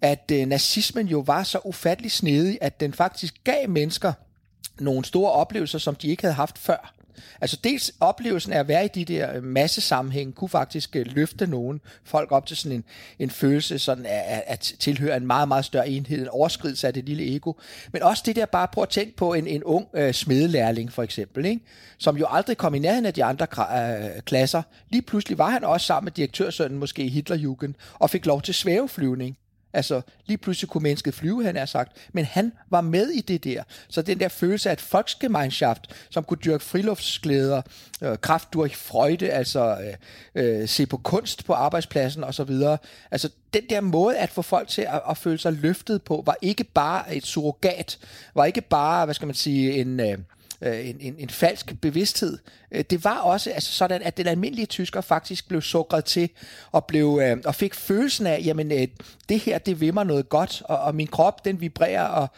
at 0.00 0.30
øh, 0.32 0.46
nazismen 0.46 1.06
jo 1.06 1.18
var 1.18 1.42
så 1.42 1.58
ufattelig 1.64 2.12
snedig, 2.12 2.58
at 2.60 2.80
den 2.80 2.92
faktisk 2.92 3.34
gav 3.44 3.68
mennesker 3.68 4.12
nogle 4.80 5.04
store 5.04 5.32
oplevelser, 5.32 5.78
som 5.78 5.94
de 5.94 6.08
ikke 6.08 6.22
havde 6.22 6.34
haft 6.34 6.58
før. 6.58 6.96
Altså 7.40 7.58
dels 7.64 7.92
oplevelsen 8.00 8.52
af 8.52 8.58
at 8.58 8.68
være 8.68 8.84
i 8.84 8.88
de 8.88 9.04
der 9.04 9.36
øh, 9.36 9.42
massesammenhæng, 9.42 10.34
kunne 10.34 10.48
faktisk 10.48 10.96
øh, 10.96 11.06
løfte 11.06 11.46
nogen 11.46 11.80
folk 12.04 12.32
op 12.32 12.46
til 12.46 12.56
sådan 12.56 12.76
en, 12.76 12.84
en 13.18 13.30
følelse 13.30 13.78
sådan 13.78 14.06
at, 14.06 14.42
at 14.46 14.74
tilhøre 14.78 15.16
en 15.16 15.26
meget, 15.26 15.48
meget 15.48 15.64
større 15.64 15.88
enhed, 15.88 16.22
en 16.22 16.28
overskridelse 16.28 16.86
af 16.86 16.94
det 16.94 17.04
lille 17.04 17.36
ego. 17.36 17.52
Men 17.92 18.02
også 18.02 18.22
det 18.26 18.36
der 18.36 18.46
bare 18.46 18.68
prøv 18.68 18.82
at 18.82 18.88
tænke 18.88 19.16
på 19.16 19.34
en, 19.34 19.46
en 19.46 19.64
ung 19.64 19.86
øh, 19.94 20.14
smedelærling 20.14 20.92
for 20.92 21.02
eksempel, 21.02 21.44
ikke? 21.44 21.60
som 21.98 22.16
jo 22.16 22.26
aldrig 22.30 22.56
kom 22.56 22.74
i 22.74 22.78
nærheden 22.78 23.06
af 23.06 23.14
de 23.14 23.24
andre 23.24 23.46
øh, 23.58 24.22
klasser. 24.22 24.62
Lige 24.90 25.02
pludselig 25.02 25.38
var 25.38 25.50
han 25.50 25.64
også 25.64 25.86
sammen 25.86 26.06
med 26.06 26.12
direktørsønnen 26.12 26.78
måske 26.78 27.02
i 27.02 27.08
Hitlerjugend 27.08 27.74
og 27.94 28.10
fik 28.10 28.26
lov 28.26 28.42
til 28.42 28.54
svæveflyvning. 28.54 29.36
Altså, 29.76 30.00
lige 30.26 30.38
pludselig 30.38 30.68
kunne 30.68 30.82
mennesket 30.82 31.14
flyve, 31.14 31.44
han 31.44 31.56
er 31.56 31.66
sagt, 31.66 31.96
men 32.12 32.24
han 32.24 32.52
var 32.70 32.80
med 32.80 33.08
i 33.08 33.20
det 33.20 33.44
der. 33.44 33.62
Så 33.88 34.02
den 34.02 34.20
der 34.20 34.28
følelse 34.28 34.68
af 34.68 34.72
et 34.72 34.80
folksgemeinschaft, 34.80 35.80
som 36.10 36.24
kunne 36.24 36.38
dyrke 36.44 36.64
friluftsglæder, 36.64 37.62
øh, 38.02 38.18
kraft 38.18 38.52
durch 38.52 38.76
Freude, 38.76 39.30
altså 39.30 39.78
øh, 40.34 40.60
øh, 40.60 40.68
se 40.68 40.86
på 40.86 40.96
kunst 40.96 41.44
på 41.44 41.52
arbejdspladsen 41.52 42.24
osv. 42.24 42.50
Altså, 43.10 43.30
den 43.54 43.62
der 43.70 43.80
måde 43.80 44.18
at 44.18 44.30
få 44.30 44.42
folk 44.42 44.68
til 44.68 44.82
at, 44.82 45.02
at 45.10 45.16
føle 45.16 45.38
sig 45.38 45.52
løftet 45.52 46.02
på, 46.02 46.22
var 46.26 46.36
ikke 46.42 46.64
bare 46.64 47.16
et 47.16 47.26
surrogat, 47.26 47.98
var 48.34 48.44
ikke 48.44 48.60
bare, 48.60 49.04
hvad 49.04 49.14
skal 49.14 49.26
man 49.26 49.34
sige, 49.34 49.72
en... 49.80 50.00
Øh, 50.00 50.18
øh, 50.62 50.88
en, 50.88 50.96
en, 51.00 51.14
en 51.18 51.30
falsk 51.30 51.74
bevidsthed. 51.82 52.38
Øh, 52.72 52.84
det 52.90 53.04
var 53.04 53.18
også 53.18 53.50
altså 53.50 53.72
sådan, 53.72 54.02
at 54.02 54.16
den 54.16 54.26
almindelige 54.26 54.66
tysker 54.66 55.00
faktisk 55.00 55.48
blev 55.48 55.62
sukret 55.62 56.04
til 56.04 56.30
og, 56.72 56.84
blev, 56.84 57.20
øh, 57.22 57.36
og 57.44 57.54
fik 57.54 57.74
følelsen 57.74 58.26
af, 58.26 58.42
jamen 58.44 58.72
øh, 58.72 58.88
det 59.28 59.40
her, 59.40 59.58
det 59.58 59.80
vil 59.80 59.94
mig 59.94 60.06
noget 60.06 60.28
godt, 60.28 60.62
og, 60.64 60.78
og 60.78 60.94
min 60.94 61.06
krop, 61.06 61.44
den 61.44 61.60
vibrerer, 61.60 62.04
og 62.04 62.28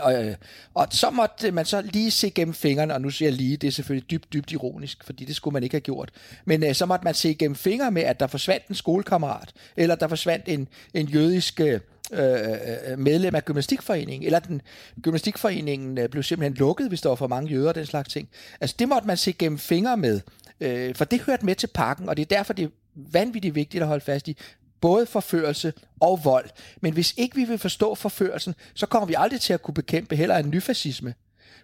og, 0.00 0.24
øh, 0.24 0.34
og 0.74 0.86
så 0.90 1.10
måtte 1.10 1.50
man 1.50 1.64
så 1.64 1.82
lige 1.82 2.10
se 2.10 2.30
gennem 2.30 2.54
fingrene, 2.54 2.94
og 2.94 3.00
nu 3.00 3.10
siger 3.10 3.28
jeg 3.28 3.36
lige, 3.36 3.56
det 3.56 3.68
er 3.68 3.72
selvfølgelig 3.72 4.10
dybt, 4.10 4.32
dybt 4.32 4.52
ironisk, 4.52 5.04
fordi 5.04 5.24
det 5.24 5.36
skulle 5.36 5.52
man 5.52 5.62
ikke 5.62 5.74
have 5.74 5.80
gjort. 5.80 6.10
Men 6.44 6.64
øh, 6.64 6.74
så 6.74 6.86
måtte 6.86 7.04
man 7.04 7.14
se 7.14 7.34
gennem 7.34 7.56
fingre 7.56 7.90
med, 7.90 8.02
at 8.02 8.20
der 8.20 8.26
forsvandt 8.26 8.66
en 8.66 8.74
skolekammerat, 8.74 9.52
eller 9.76 9.94
der 9.94 10.08
forsvandt 10.08 10.48
en, 10.48 10.68
en 10.94 11.06
jødisk 11.06 11.60
øh, 11.60 11.80
Øh, 12.12 12.50
øh, 12.90 12.98
medlem 12.98 13.34
af 13.34 13.44
gymnastikforeningen, 13.44 14.26
eller 14.26 14.38
den 14.38 14.62
gymnastikforeningen 15.02 15.98
øh, 15.98 16.08
blev 16.08 16.22
simpelthen 16.22 16.56
lukket, 16.58 16.88
hvis 16.88 17.00
der 17.00 17.08
var 17.08 17.16
for 17.16 17.26
mange 17.26 17.50
jøder 17.50 17.68
og 17.68 17.74
den 17.74 17.86
slags 17.86 18.08
ting. 18.08 18.28
Altså 18.60 18.76
det 18.78 18.88
måtte 18.88 19.06
man 19.06 19.16
se 19.16 19.32
gennem 19.32 19.58
fingre 19.58 19.96
med, 19.96 20.20
øh, 20.60 20.94
for 20.94 21.04
det 21.04 21.20
hørte 21.20 21.44
med 21.44 21.54
til 21.54 21.66
pakken, 21.66 22.08
og 22.08 22.16
det 22.16 22.22
er 22.22 22.36
derfor, 22.36 22.52
det 22.52 22.64
er 22.64 22.68
vanvittigt 22.94 23.54
vigtigt 23.54 23.82
at 23.82 23.88
holde 23.88 24.04
fast 24.04 24.28
i 24.28 24.36
både 24.80 25.06
forførelse 25.06 25.72
og 26.00 26.24
vold. 26.24 26.50
Men 26.80 26.92
hvis 26.92 27.14
ikke 27.16 27.36
vi 27.36 27.44
vil 27.44 27.58
forstå 27.58 27.94
forførelsen, 27.94 28.54
så 28.74 28.86
kommer 28.86 29.06
vi 29.06 29.14
aldrig 29.18 29.40
til 29.40 29.52
at 29.52 29.62
kunne 29.62 29.74
bekæmpe 29.74 30.16
heller 30.16 30.36
en 30.36 30.50
nyfascisme. 30.50 31.14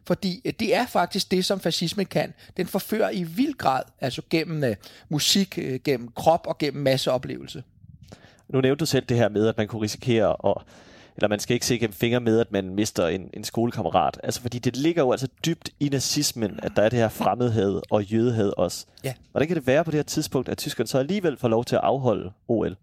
Fordi 0.06 0.42
øh, 0.44 0.52
det 0.60 0.74
er 0.74 0.86
faktisk 0.86 1.30
det, 1.30 1.44
som 1.44 1.60
fascismen 1.60 2.06
kan. 2.06 2.34
Den 2.56 2.66
forfører 2.66 3.10
i 3.10 3.22
vild 3.22 3.54
grad, 3.54 3.82
altså 4.00 4.22
gennem 4.30 4.70
uh, 4.70 4.76
musik, 5.08 5.58
uh, 5.58 5.74
gennem 5.74 6.08
krop 6.08 6.46
og 6.46 6.58
gennem 6.58 6.82
masseoplevelse. 6.82 7.62
Nu 8.52 8.60
nævnte 8.60 8.80
du 8.80 8.86
selv 8.86 9.04
det 9.04 9.16
her 9.16 9.28
med, 9.28 9.48
at 9.48 9.56
man 9.56 9.68
kunne 9.68 9.82
risikere 9.82 10.36
at 10.44 10.62
eller 11.16 11.28
man 11.28 11.38
skal 11.38 11.54
ikke 11.54 11.66
se 11.66 11.78
gennem 11.78 11.94
fingre 11.94 12.20
med, 12.20 12.40
at 12.40 12.52
man 12.52 12.74
mister 12.74 13.06
en, 13.06 13.30
en 13.32 13.44
skolekammerat. 13.44 14.20
Altså, 14.22 14.40
fordi 14.40 14.58
det 14.58 14.76
ligger 14.76 15.02
jo 15.02 15.10
altså 15.10 15.28
dybt 15.46 15.70
i 15.80 15.88
nazismen, 15.88 16.60
at 16.62 16.72
der 16.76 16.82
er 16.82 16.88
det 16.88 16.98
her 16.98 17.08
fremmedhed 17.08 17.80
og 17.90 18.04
jødehed 18.04 18.52
også. 18.56 18.86
Ja. 19.04 19.14
Hvordan 19.30 19.48
kan 19.48 19.56
det 19.56 19.66
være 19.66 19.84
på 19.84 19.90
det 19.90 19.98
her 19.98 20.02
tidspunkt, 20.02 20.48
at 20.48 20.58
tyskerne 20.58 20.88
så 20.88 20.98
alligevel 20.98 21.36
får 21.36 21.48
lov 21.48 21.64
til 21.64 21.76
at 21.76 21.82
afholde 21.84 22.32
OL? 22.48 22.76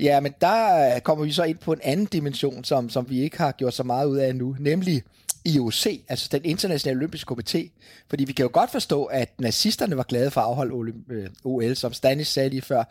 Ja, 0.00 0.20
men 0.20 0.34
der 0.40 0.94
øh, 0.94 1.00
kommer 1.00 1.24
vi 1.24 1.32
så 1.32 1.42
ind 1.42 1.58
på 1.58 1.72
en 1.72 1.80
anden 1.82 2.06
dimension, 2.06 2.64
som, 2.64 2.90
som 2.90 3.10
vi 3.10 3.20
ikke 3.20 3.38
har 3.38 3.52
gjort 3.52 3.74
så 3.74 3.82
meget 3.82 4.06
ud 4.06 4.16
af 4.16 4.36
nu, 4.36 4.56
nemlig 4.58 5.02
IOC, 5.46 5.86
altså 6.08 6.28
den 6.32 6.44
internationale 6.44 6.98
olympiske 6.98 7.34
komité. 7.34 7.68
Fordi 8.08 8.24
vi 8.24 8.32
kan 8.32 8.42
jo 8.42 8.50
godt 8.52 8.70
forstå, 8.70 9.04
at 9.04 9.40
nazisterne 9.40 9.96
var 9.96 10.02
glade 10.02 10.30
for 10.30 10.40
at 10.40 10.46
afholde 10.46 10.74
OL, 11.44 11.64
øh, 11.64 11.76
som 11.76 11.92
Stanis 11.92 12.28
sagde 12.28 12.48
lige 12.48 12.62
før. 12.62 12.84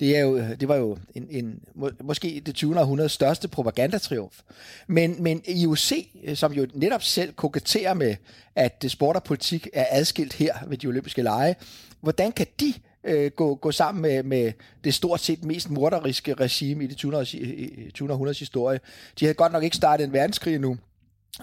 Det, 0.00 0.16
er 0.16 0.20
jo, 0.20 0.36
øh, 0.36 0.60
det 0.60 0.68
var 0.68 0.76
jo 0.76 0.98
en, 1.14 1.26
en, 1.30 1.60
måske 2.04 2.42
det 2.46 2.54
20. 2.54 2.80
århundredes 2.80 3.12
største 3.12 3.48
propagandatriumf. 3.48 4.40
Men, 4.86 5.22
men 5.22 5.42
IOC, 5.48 5.92
som 6.34 6.52
jo 6.52 6.66
netop 6.74 7.02
selv 7.02 7.32
koketterer 7.32 7.94
med, 7.94 8.16
at 8.56 8.84
sport 8.88 9.16
og 9.16 9.22
politik 9.22 9.68
er 9.72 9.86
adskilt 9.90 10.32
her 10.32 10.54
ved 10.66 10.78
de 10.78 10.86
olympiske 10.86 11.22
lege, 11.22 11.56
hvordan 12.00 12.32
kan 12.32 12.46
de 12.60 12.74
øh, 13.04 13.30
gå, 13.30 13.54
gå 13.54 13.72
sammen 13.72 14.02
med, 14.02 14.22
med 14.22 14.52
det 14.84 14.94
stort 14.94 15.20
set 15.20 15.44
mest 15.44 15.70
morderiske 15.70 16.34
regime 16.34 16.84
i 16.84 16.86
det 16.86 16.96
20. 16.96 18.12
århundredes 18.12 18.38
historie. 18.38 18.80
De 19.20 19.24
havde 19.24 19.34
godt 19.34 19.52
nok 19.52 19.62
ikke 19.62 19.76
startet 19.76 20.04
en 20.04 20.12
verdenskrig 20.12 20.58
nu, 20.58 20.76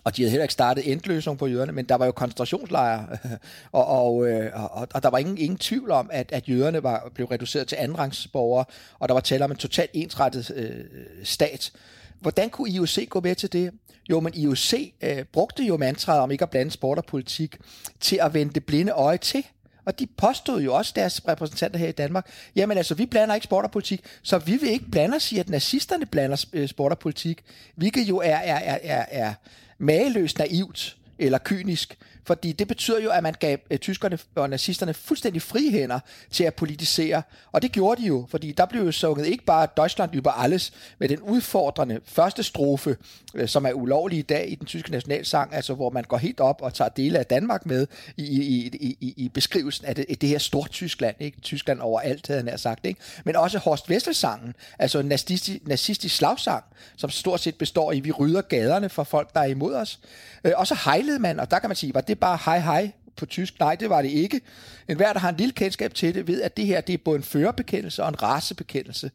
og 0.04 0.16
de 0.16 0.22
havde 0.22 0.32
heller 0.32 0.44
ikke 0.44 0.54
startet 0.54 0.92
endløsning 0.92 1.38
på 1.38 1.48
jøderne, 1.48 1.72
men 1.72 1.86
der 1.86 1.96
var 1.96 2.06
jo 2.06 2.12
koncentrationslejre, 2.12 3.08
og, 3.72 3.86
og, 3.86 4.28
øh, 4.28 4.52
og, 4.54 4.88
og 4.94 5.04
der 5.04 5.10
var 5.10 5.18
ingen, 5.18 5.38
ingen 5.38 5.58
tvivl 5.58 5.92
om, 5.92 6.10
at, 6.14 6.32
at 6.32 6.50
jøderne 6.50 6.84
var 6.84 7.12
blev 7.16 7.28
reduceret 7.28 7.68
til 7.68 7.76
andenrangsborgere, 7.76 8.66
og 9.00 9.10
der 9.10 9.14
var 9.14 9.22
tale 9.22 9.46
om 9.46 9.52
en 9.52 9.58
totalt 9.58 9.92
ensrettet 9.94 10.52
øh, 10.56 10.86
stat. 11.24 11.72
Hvordan 12.20 12.50
kunne 12.50 12.70
IOC 12.70 13.10
gå 13.10 13.20
med 13.20 13.36
til 13.36 13.54
det? 13.54 13.72
Jo, 14.10 14.20
men 14.20 14.34
IOC 14.34 14.74
øh, 15.02 15.24
brugte 15.34 15.64
jo 15.64 15.78
mantraet 15.78 16.22
om 16.22 16.32
ikke 16.32 16.44
at 16.44 16.50
blande 16.50 16.72
sport 16.72 16.98
og 16.98 17.06
politik 17.06 17.58
til 18.00 18.20
at 18.22 18.34
vende 18.34 18.54
det 18.54 18.66
blinde 18.66 18.92
øje 18.92 19.18
til. 19.18 19.46
Og 19.90 20.00
de 20.00 20.08
påstod 20.08 20.62
jo 20.62 20.74
også, 20.74 20.94
deres 20.96 21.22
repræsentanter 21.28 21.80
her 21.80 21.88
i 21.88 21.92
Danmark, 21.92 22.30
jamen 22.56 22.78
altså, 22.78 22.96
vi 22.96 23.06
blander 23.06 23.36
ikke 23.36 23.44
sport 23.44 23.66
og 23.66 23.72
politik, 23.72 24.02
så 24.22 24.38
vi 24.38 24.58
vil 24.58 24.70
ikke 24.70 24.92
blande 24.92 25.16
os 25.16 25.32
i, 25.32 25.38
at 25.38 25.50
nazisterne 25.50 26.06
blander 26.06 26.46
øh, 26.54 26.68
sport 26.68 26.92
og 26.92 27.00
politik, 27.00 27.44
hvilket 27.76 28.10
jo 28.10 28.18
er, 28.18 28.36
er, 28.36 28.56
er, 28.56 28.78
er, 28.84 29.06
er 29.12 29.34
mageløst 29.78 30.40
naivt 30.40 30.98
eller 31.20 31.38
kynisk, 31.44 31.98
fordi 32.30 32.52
det 32.52 32.68
betyder 32.68 33.00
jo, 33.00 33.12
at 33.12 33.24
man 33.24 33.34
gav 33.40 33.58
øh, 33.72 33.78
tyskerne 33.78 34.18
og 34.36 34.50
nazisterne 34.50 34.94
fuldstændig 34.94 35.42
frihænder 35.42 36.00
til 36.32 36.44
at 36.44 36.54
politisere, 36.54 37.22
og 37.52 37.62
det 37.62 37.72
gjorde 37.72 38.02
de 38.02 38.08
jo, 38.08 38.26
fordi 38.30 38.52
der 38.52 38.66
blev 38.66 38.84
jo 38.84 38.92
sunget 38.92 39.28
ikke 39.28 39.46
bare 39.46 39.68
Deutschland 39.78 40.16
über 40.16 40.32
alles, 40.32 40.74
med 41.00 41.10
den 41.10 41.20
udfordrende 41.20 42.00
første 42.06 42.44
strofe, 42.44 42.98
øh, 43.34 43.48
som 43.48 43.66
er 43.66 43.74
ulovlig 43.74 44.20
i 44.20 44.22
dag 44.22 44.52
i 44.52 44.56
den 44.56 44.66
tyske 44.66 44.92
nationalsang, 44.92 45.56
altså 45.56 45.74
hvor 45.74 45.90
man 45.90 46.04
går 46.04 46.18
helt 46.18 46.40
op 46.40 46.62
og 46.62 46.74
tager 46.74 46.90
dele 46.90 47.20
af 47.20 47.26
Danmark 47.26 47.66
med 47.66 47.88
i, 48.18 48.24
i, 48.24 48.68
i, 48.68 48.98
i, 49.00 49.14
i 49.18 49.30
beskrivelsen 49.30 49.86
af 49.86 49.96
det, 49.96 50.22
det 50.22 50.30
her 50.30 50.38
stort 50.38 50.70
Tyskland, 50.72 51.16
ikke? 51.20 51.42
Tyskland 51.42 51.80
overalt, 51.80 52.28
havde 52.28 52.44
han 52.50 52.58
sagt, 52.58 52.86
ikke? 52.86 53.02
men 53.26 53.36
også 53.36 53.58
Horst 53.58 53.90
Wessel-sangen, 53.90 54.54
altså 54.80 55.00
en 55.00 55.06
nazistisk, 55.06 55.68
nazistisk 55.68 56.16
slagsang, 56.16 56.64
som 56.98 57.10
stort 57.10 57.40
set 57.40 57.56
består 57.56 57.92
i, 57.92 58.00
vi 58.00 58.12
rydder 58.12 58.42
gaderne 58.42 58.90
for 58.90 59.04
folk, 59.04 59.34
der 59.34 59.40
er 59.40 59.46
imod 59.46 59.76
os, 59.76 60.00
øh, 60.44 60.52
og 60.56 60.68
så 60.68 60.76
hejlede 60.86 61.20
man, 61.20 61.40
og 61.40 61.52
der 61.52 61.60
kan 61.60 61.70
man 61.70 61.76
sige, 61.76 61.94
var 61.94 62.02
det 62.02 62.19
bare 62.20 62.40
hej 62.46 62.60
hej 62.60 62.92
på 63.16 63.26
tysk? 63.26 63.60
Nej, 63.60 63.76
det 63.76 63.90
var 63.90 64.02
det 64.02 64.10
ikke. 64.10 64.42
En 64.88 64.98
hver, 64.98 65.14
der 65.14 65.20
har 65.20 65.30
en 65.30 65.38
lille 65.38 65.54
kendskab 65.54 65.94
til 65.94 66.16
det, 66.16 66.28
ved, 66.28 66.42
at 66.42 66.58
det 66.58 66.66
her 66.66 66.82
det 66.82 66.94
er 66.94 66.98
både 67.06 67.18
en 67.18 67.24
førerbekendelse 67.24 68.04
og 68.04 68.10
en 68.10 68.24
racebekendelse. 68.24 69.12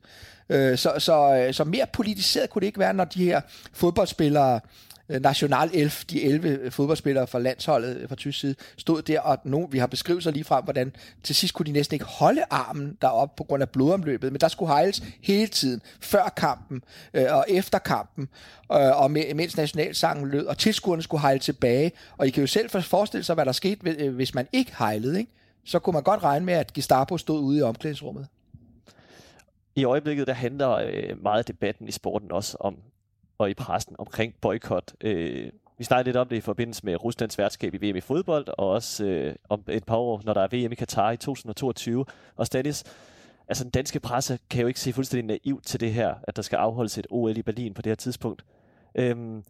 Øh, 0.49 0.79
så, 0.79 0.93
så, 0.99 1.35
øh, 1.35 1.55
så 1.55 1.65
mere 1.65 1.87
politiseret 1.93 2.51
kunne 2.51 2.61
det 2.61 2.67
ikke 2.67 2.79
være, 2.79 2.95
når 2.95 3.05
de 3.05 3.25
her 3.25 3.41
fodboldspillere 3.73 4.61
Øh, 5.09 5.21
National 5.21 5.71
11, 5.75 5.91
de 6.11 6.23
11 6.23 6.49
øh, 6.49 6.73
fodboldspillere 6.73 7.27
fra 7.27 7.39
landsholdet 7.39 7.97
øh, 7.97 8.09
fra 8.09 8.15
tysk 8.15 8.41
side, 8.41 8.55
stod 8.77 9.03
der, 9.03 9.21
og 9.21 9.39
nu, 9.45 9.67
vi 9.67 9.79
har 9.79 9.87
beskrivelser 9.87 10.31
lige 10.31 10.45
frem, 10.45 10.65
hvordan 10.65 10.97
til 11.23 11.35
sidst 11.35 11.55
kunne 11.55 11.67
de 11.67 11.73
næsten 11.73 11.95
ikke 11.95 12.05
holde 12.05 12.43
armen 12.51 12.99
derop 13.03 13.37
på 13.37 13.45
grund 13.45 13.63
af 13.63 13.71
blodomløbet, 13.71 14.33
men 14.33 14.41
der 14.41 14.49
skulle 14.49 14.73
hejles 14.73 15.03
hele 15.23 15.47
tiden, 15.47 15.83
før 16.01 16.33
kampen 16.37 16.83
øh, 17.15 17.27
og 17.31 17.45
efter 17.49 17.79
kampen, 17.79 18.29
øh, 18.73 19.03
og 19.03 19.11
mens 19.11 19.57
nationalsangen 19.57 20.29
lød, 20.29 20.47
og 20.47 20.59
tilskuerne 20.59 21.03
skulle 21.03 21.21
hejle 21.21 21.41
tilbage, 21.41 21.93
og 22.17 22.27
I 22.27 22.31
kan 22.31 22.41
jo 22.41 22.47
selv 22.47 22.71
forestille 22.71 23.25
sig, 23.25 23.35
hvad 23.35 23.45
der 23.45 23.53
skete, 23.53 24.11
hvis 24.11 24.35
man 24.35 24.47
ikke 24.53 24.73
hejlede, 24.79 25.19
ikke? 25.19 25.31
så 25.65 25.79
kunne 25.79 25.95
man 25.95 26.03
godt 26.03 26.23
regne 26.23 26.47
med, 26.47 26.55
at 26.55 26.73
Gestapo 26.73 27.19
stod 27.19 27.41
ude 27.41 27.59
i 27.59 27.63
omklædningsrummet. 27.63 28.27
I 29.77 29.85
øjeblikket 29.85 30.27
der 30.27 30.33
handler 30.33 30.71
øh, 30.71 31.23
meget 31.23 31.39
af 31.39 31.45
debatten 31.45 31.89
i 31.89 31.93
sporten 31.93 32.33
også 32.33 32.57
om 32.61 32.79
og 33.39 33.51
i 33.51 33.55
pressen 33.55 33.97
omkring 33.99 34.35
boykot. 34.41 34.93
Øh, 35.01 35.51
vi 35.79 35.85
snakkede 35.85 36.09
lidt 36.09 36.17
om 36.17 36.29
det 36.29 36.37
i 36.37 36.41
forbindelse 36.41 36.87
med 36.87 37.05
Ruslands 37.05 37.39
værtskab 37.39 37.75
i 37.75 37.91
VM 37.91 37.97
i 37.97 38.01
fodbold, 38.01 38.49
og 38.49 38.69
også 38.69 39.05
øh, 39.05 39.35
om 39.49 39.65
et 39.69 39.85
par 39.85 39.97
år, 39.97 40.23
når 40.25 40.35
der 40.35 40.41
er 40.41 40.49
VM 40.67 40.73
i 40.73 40.75
Katar 40.75 41.11
i 41.11 41.17
2022. 41.17 42.05
Og 42.37 42.47
Stanis, 42.47 42.85
altså 43.49 43.65
den 43.65 43.71
danske 43.71 44.01
presse 44.01 44.39
kan 44.51 44.61
jo 44.61 44.67
ikke 44.67 44.81
se 44.81 44.93
fuldstændig 44.93 45.41
naivt 45.45 45.67
til 45.67 45.81
det 45.81 45.93
her, 45.93 46.15
at 46.23 46.37
der 46.37 46.43
skal 46.43 46.57
afholdes 46.57 46.99
et 46.99 47.07
OL 47.11 47.37
i 47.37 47.43
Berlin 47.43 47.75
på 47.75 47.83
det 47.83 47.91
her 47.91 47.95
tidspunkt. 47.95 48.45
Øhm, 48.95 49.45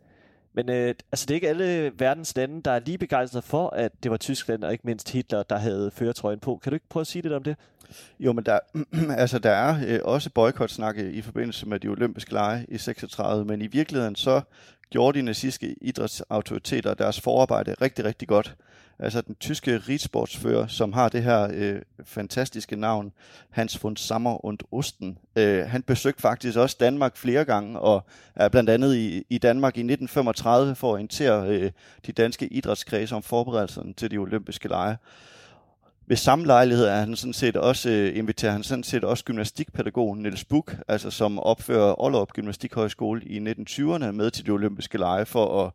men 0.52 0.70
øh, 0.70 0.94
altså 1.12 1.26
det 1.26 1.30
er 1.30 1.34
ikke 1.34 1.48
alle 1.48 1.92
verdens 1.98 2.36
lande, 2.36 2.62
der 2.62 2.70
er 2.70 2.80
lige 2.80 2.98
begejstrede 2.98 3.42
for, 3.42 3.68
at 3.70 3.92
det 4.02 4.10
var 4.10 4.16
Tyskland 4.16 4.64
og 4.64 4.72
ikke 4.72 4.86
mindst 4.86 5.12
Hitler, 5.12 5.42
der 5.42 5.56
havde 5.56 5.90
føretrøjen 5.90 6.38
på. 6.38 6.56
Kan 6.62 6.70
du 6.70 6.74
ikke 6.74 6.88
prøve 6.88 7.00
at 7.00 7.06
sige 7.06 7.22
lidt 7.22 7.34
om 7.34 7.42
det? 7.42 7.56
Jo, 8.20 8.32
men 8.32 8.44
der, 8.44 8.58
altså, 9.22 9.38
der 9.38 9.50
er 9.50 9.76
øh, 9.86 10.00
også 10.04 10.30
boykotsnakke 10.30 11.12
i 11.12 11.22
forbindelse 11.22 11.68
med 11.68 11.80
de 11.80 11.88
olympiske 11.88 12.32
lege 12.32 12.66
i 12.68 12.78
36, 12.78 13.44
men 13.44 13.62
i 13.62 13.66
virkeligheden 13.66 14.16
så 14.16 14.40
gjorde 14.90 15.18
de 15.18 15.24
nazistiske 15.24 15.74
idrætsautoriteter 15.80 16.94
deres 16.94 17.20
forarbejde 17.20 17.74
rigtig, 17.80 18.04
rigtig 18.04 18.28
godt. 18.28 18.56
altså 18.98 19.20
den 19.20 19.34
tyske 19.34 19.78
ridsportsfører, 19.78 20.66
som 20.66 20.92
har 20.92 21.08
det 21.08 21.22
her 21.22 21.48
øh, 21.52 21.82
fantastiske 22.04 22.76
navn, 22.76 23.12
Hans 23.50 23.84
von 23.84 23.96
Sammer 23.96 24.44
und 24.44 24.58
Osten. 24.72 25.18
Øh, 25.36 25.66
han 25.66 25.82
besøgte 25.82 26.22
faktisk 26.22 26.58
også 26.58 26.76
Danmark 26.80 27.16
flere 27.16 27.44
gange, 27.44 27.78
og 27.78 28.06
er 28.34 28.48
blandt 28.48 28.70
andet 28.70 28.94
i, 28.96 29.24
i 29.30 29.38
Danmark 29.38 29.76
i 29.76 29.80
1935 29.80 30.74
for 30.74 30.88
at 30.88 30.92
orientere 30.92 31.48
øh, 31.48 31.70
de 32.06 32.12
danske 32.12 32.46
idrætskredse 32.46 33.14
om 33.14 33.22
forberedelserne 33.22 33.92
til 33.94 34.10
de 34.10 34.16
olympiske 34.16 34.68
lege. 34.68 34.96
Ved 36.06 36.16
samme 36.16 36.46
lejlighed 36.46 36.84
er 36.84 36.96
han 36.96 37.16
sådan 37.16 37.32
set 37.32 37.56
også, 37.56 37.90
øh, 37.90 38.18
inviterer 38.18 38.52
han 38.52 38.62
sådan 38.62 38.84
set 38.84 39.04
også 39.04 39.25
gymnastikpædagogen 39.25 40.23
Niels 40.23 40.44
Buk, 40.44 40.76
altså 40.88 41.11
som 41.11 41.38
opfører 41.38 42.02
Ollerup 42.02 42.32
Gymnastikhøjskole 42.32 43.23
i 43.25 43.38
1920'erne 43.38 44.11
med 44.11 44.30
til 44.30 44.46
de 44.46 44.50
olympiske 44.50 44.99
lege 44.99 45.26
for 45.26 45.66
at 45.66 45.73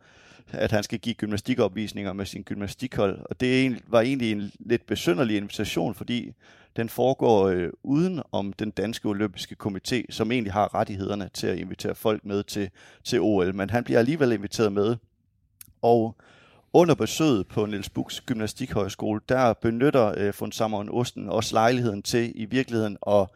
at 0.51 0.71
han 0.71 0.83
skal 0.83 0.99
give 0.99 1.15
gymnastikopvisninger 1.15 2.13
med 2.13 2.25
sin 2.25 2.43
gymnastikhold. 2.43 3.19
Og 3.29 3.39
det 3.39 3.81
var 3.87 4.01
egentlig 4.01 4.31
en 4.31 4.51
lidt 4.59 4.85
besynderlig 4.85 5.37
invitation, 5.37 5.95
fordi 5.95 6.33
den 6.75 6.89
foregår 6.89 7.47
øh, 7.47 7.69
uden 7.83 8.21
om 8.31 8.53
den 8.53 8.71
danske 8.71 9.07
olympiske 9.07 9.55
komité, 9.63 10.01
som 10.09 10.31
egentlig 10.31 10.53
har 10.53 10.75
rettighederne 10.75 11.29
til 11.33 11.47
at 11.47 11.57
invitere 11.57 11.95
folk 11.95 12.25
med 12.25 12.43
til, 12.43 12.69
til 13.03 13.19
OL. 13.21 13.55
Men 13.55 13.69
han 13.69 13.83
bliver 13.83 13.99
alligevel 13.99 14.31
inviteret 14.31 14.73
med. 14.73 14.95
Og 15.81 16.15
under 16.73 16.95
besøget 16.95 17.47
på 17.47 17.65
Niels 17.65 17.89
Buks 17.89 18.21
Gymnastikhøjskole, 18.21 19.21
der 19.29 19.53
benytter 19.53 20.13
øh, 20.17 20.33
von 20.39 20.51
Sammeren 20.51 20.89
Osten 20.89 21.29
også 21.29 21.55
lejligheden 21.55 22.01
til 22.01 22.31
i 22.35 22.45
virkeligheden 22.45 22.97
at 23.07 23.27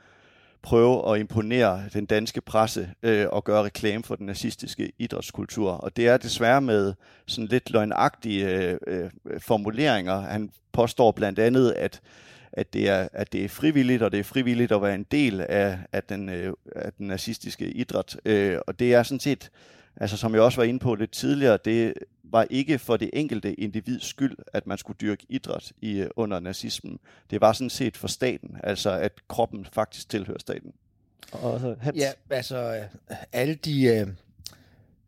prøve 0.62 1.13
at 1.13 1.20
imponere 1.20 1.84
den 1.94 2.06
danske 2.06 2.42
presse 2.42 2.90
øh, 3.04 3.28
og 3.30 3.44
gøre 3.44 3.63
reklame 3.63 4.04
for 4.04 4.16
den 4.16 4.25
nazistiske 4.25 4.92
idrætskultur. 5.00 5.72
Og 5.72 5.98
det 5.98 6.08
er 6.08 6.18
desværre 6.18 6.62
med 6.62 6.94
sådan 7.28 7.48
lidt 7.48 7.72
løgnagtige 7.72 8.50
øh, 8.50 8.80
øh, 8.88 9.10
formuleringer. 9.40 10.22
Han 10.22 10.50
påstår 10.72 11.12
blandt 11.12 11.40
andet, 11.40 11.72
at 11.72 12.02
at 12.56 12.74
det, 12.74 12.90
er, 12.90 13.08
at 13.13 13.34
det 13.34 13.46
er 13.46 13.50
frivilligt, 13.50 14.04
og 14.04 14.12
det 14.12 14.20
er 14.20 14.24
frivilligt 14.24 14.72
at 14.72 14.82
være 14.82 14.96
en 14.96 15.06
del 15.12 15.42
af, 15.50 15.80
af, 15.92 16.04
den, 16.04 16.30
øh, 16.30 16.54
af 16.75 16.94
den 16.94 17.08
nazistiske 17.08 17.66
idræt. 17.72 18.18
Øh, 18.25 18.58
og 18.68 18.80
det 18.80 18.94
er 18.94 19.04
sådan 19.04 19.20
set, 19.20 19.50
altså 19.98 20.18
som 20.18 20.34
jeg 20.34 20.42
også 20.42 20.62
var 20.62 20.64
inde 20.64 20.80
på 20.80 20.96
lidt 20.96 21.12
tidligere, 21.12 21.58
det 21.66 21.94
var 22.24 22.48
ikke 22.50 22.80
for 22.80 22.98
det 22.98 23.10
enkelte 23.14 23.54
individs 23.54 24.06
skyld, 24.06 24.38
at 24.54 24.68
man 24.68 24.78
skulle 24.78 24.98
dyrke 25.02 25.26
idræt 25.30 25.72
i, 25.82 26.00
øh, 26.00 26.10
under 26.16 26.40
nazismen. 26.40 27.00
Det 27.30 27.42
var 27.42 27.54
sådan 27.54 27.70
set 27.70 27.98
for 27.98 28.08
staten, 28.08 28.58
altså 28.64 28.92
at 28.92 29.12
kroppen 29.28 29.68
faktisk 29.74 30.10
tilhører 30.10 30.40
staten. 30.40 30.74
Og 31.32 31.60
så 31.60 31.76
Hans. 31.82 31.98
Ja, 31.98 32.12
altså 32.30 32.88
øh, 33.10 33.16
alle 33.32 33.56
de 33.56 34.16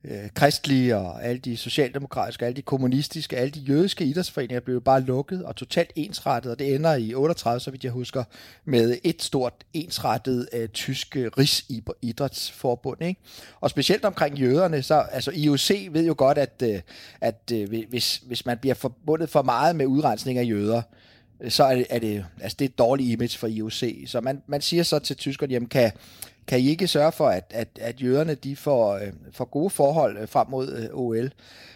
øh, 0.07 0.29
kristlige 0.33 0.97
og 0.97 1.25
alle 1.25 1.39
de 1.39 1.57
socialdemokratiske, 1.57 2.45
alle 2.45 2.55
de 2.55 2.61
kommunistiske, 2.61 3.37
alle 3.37 3.51
de 3.51 3.59
jødiske 3.59 4.05
idrætsforeninger 4.05 4.59
blev 4.59 4.81
bare 4.81 5.01
lukket 5.01 5.45
og 5.45 5.55
totalt 5.55 5.91
ensrettet, 5.95 6.51
og 6.51 6.59
det 6.59 6.75
ender 6.75 6.95
i 6.95 7.13
38, 7.13 7.59
så 7.59 7.71
vidt 7.71 7.83
jeg 7.83 7.91
husker, 7.91 8.23
med 8.65 8.97
et 9.03 9.23
stort 9.23 9.53
ensrettet 9.73 10.49
øh, 10.53 10.69
tysk 10.69 11.17
rigsidrætsforbund. 11.37 13.03
Ikke? 13.03 13.21
Og 13.61 13.69
specielt 13.69 14.05
omkring 14.05 14.39
jøderne, 14.39 14.83
så 14.83 14.95
altså 14.95 15.31
IOC 15.31 15.87
ved 15.91 16.05
jo 16.05 16.15
godt, 16.17 16.37
at, 16.37 16.63
øh, 16.63 16.81
at 17.21 17.51
øh, 17.53 17.69
hvis, 17.89 18.21
hvis 18.27 18.45
man 18.45 18.57
bliver 18.57 18.75
forbundet 18.75 19.29
for 19.29 19.41
meget 19.41 19.75
med 19.75 19.85
udrensning 19.85 20.39
af 20.39 20.43
jøder, 20.43 20.81
så 21.49 21.63
er 21.63 21.75
det, 21.75 21.85
er 21.89 21.99
det, 21.99 22.25
altså 22.41 22.55
det 22.59 22.65
er 22.65 22.69
et 22.69 22.77
dårligt 22.77 23.09
image 23.09 23.37
for 23.37 23.47
IOC. 23.47 23.83
Så 24.07 24.21
man, 24.21 24.41
man 24.47 24.61
siger 24.61 24.83
så 24.83 24.99
til 24.99 25.15
tyskerne, 25.15 25.53
jamen 25.53 25.69
kan, 25.69 25.91
kan 26.47 26.59
I 26.59 26.69
ikke 26.69 26.87
sørge 26.87 27.11
for, 27.11 27.27
at, 27.27 27.43
at, 27.49 27.67
at 27.81 28.01
jøderne 28.01 28.35
de 28.35 28.55
får, 28.55 28.95
øh, 28.95 29.13
får 29.31 29.45
gode 29.45 29.69
forhold 29.69 30.17
øh, 30.17 30.27
frem 30.27 30.47
mod 30.49 30.71
øh, 30.71 30.89
OL? 30.93 31.31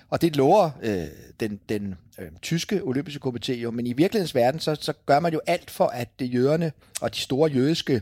Og 0.10 0.22
det 0.22 0.36
lover 0.36 0.70
øh, 0.82 1.04
den, 1.40 1.60
den 1.70 1.96
øh, 2.20 2.28
tyske 2.42 2.84
olympiske 2.84 3.28
komité 3.28 3.54
jo, 3.54 3.72
men 3.72 3.88
i 3.88 3.94
virkelighedens 3.94 4.36
verden, 4.36 4.60
så, 4.60 4.76
så 4.76 4.94
gør 5.06 5.20
man 5.20 5.34
jo 5.34 5.42
alt 5.48 5.72
for, 5.72 5.86
at 5.86 6.20
det 6.20 6.34
jøderne 6.34 6.72
og 7.02 7.16
de 7.16 7.20
store 7.20 7.52
jødiske 7.52 8.02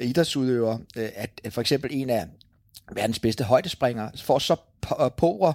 idrætsudøvere, 0.00 0.80
øh, 0.96 1.08
at, 1.14 1.30
at 1.44 1.52
for 1.52 1.60
eksempel 1.60 1.90
en 1.92 2.10
af 2.10 2.26
verdens 2.92 3.18
bedste 3.18 3.44
højdespringere, 3.44 4.10
får 4.16 4.38
så 4.38 4.56
påre 5.16 5.48
øh, 5.48 5.54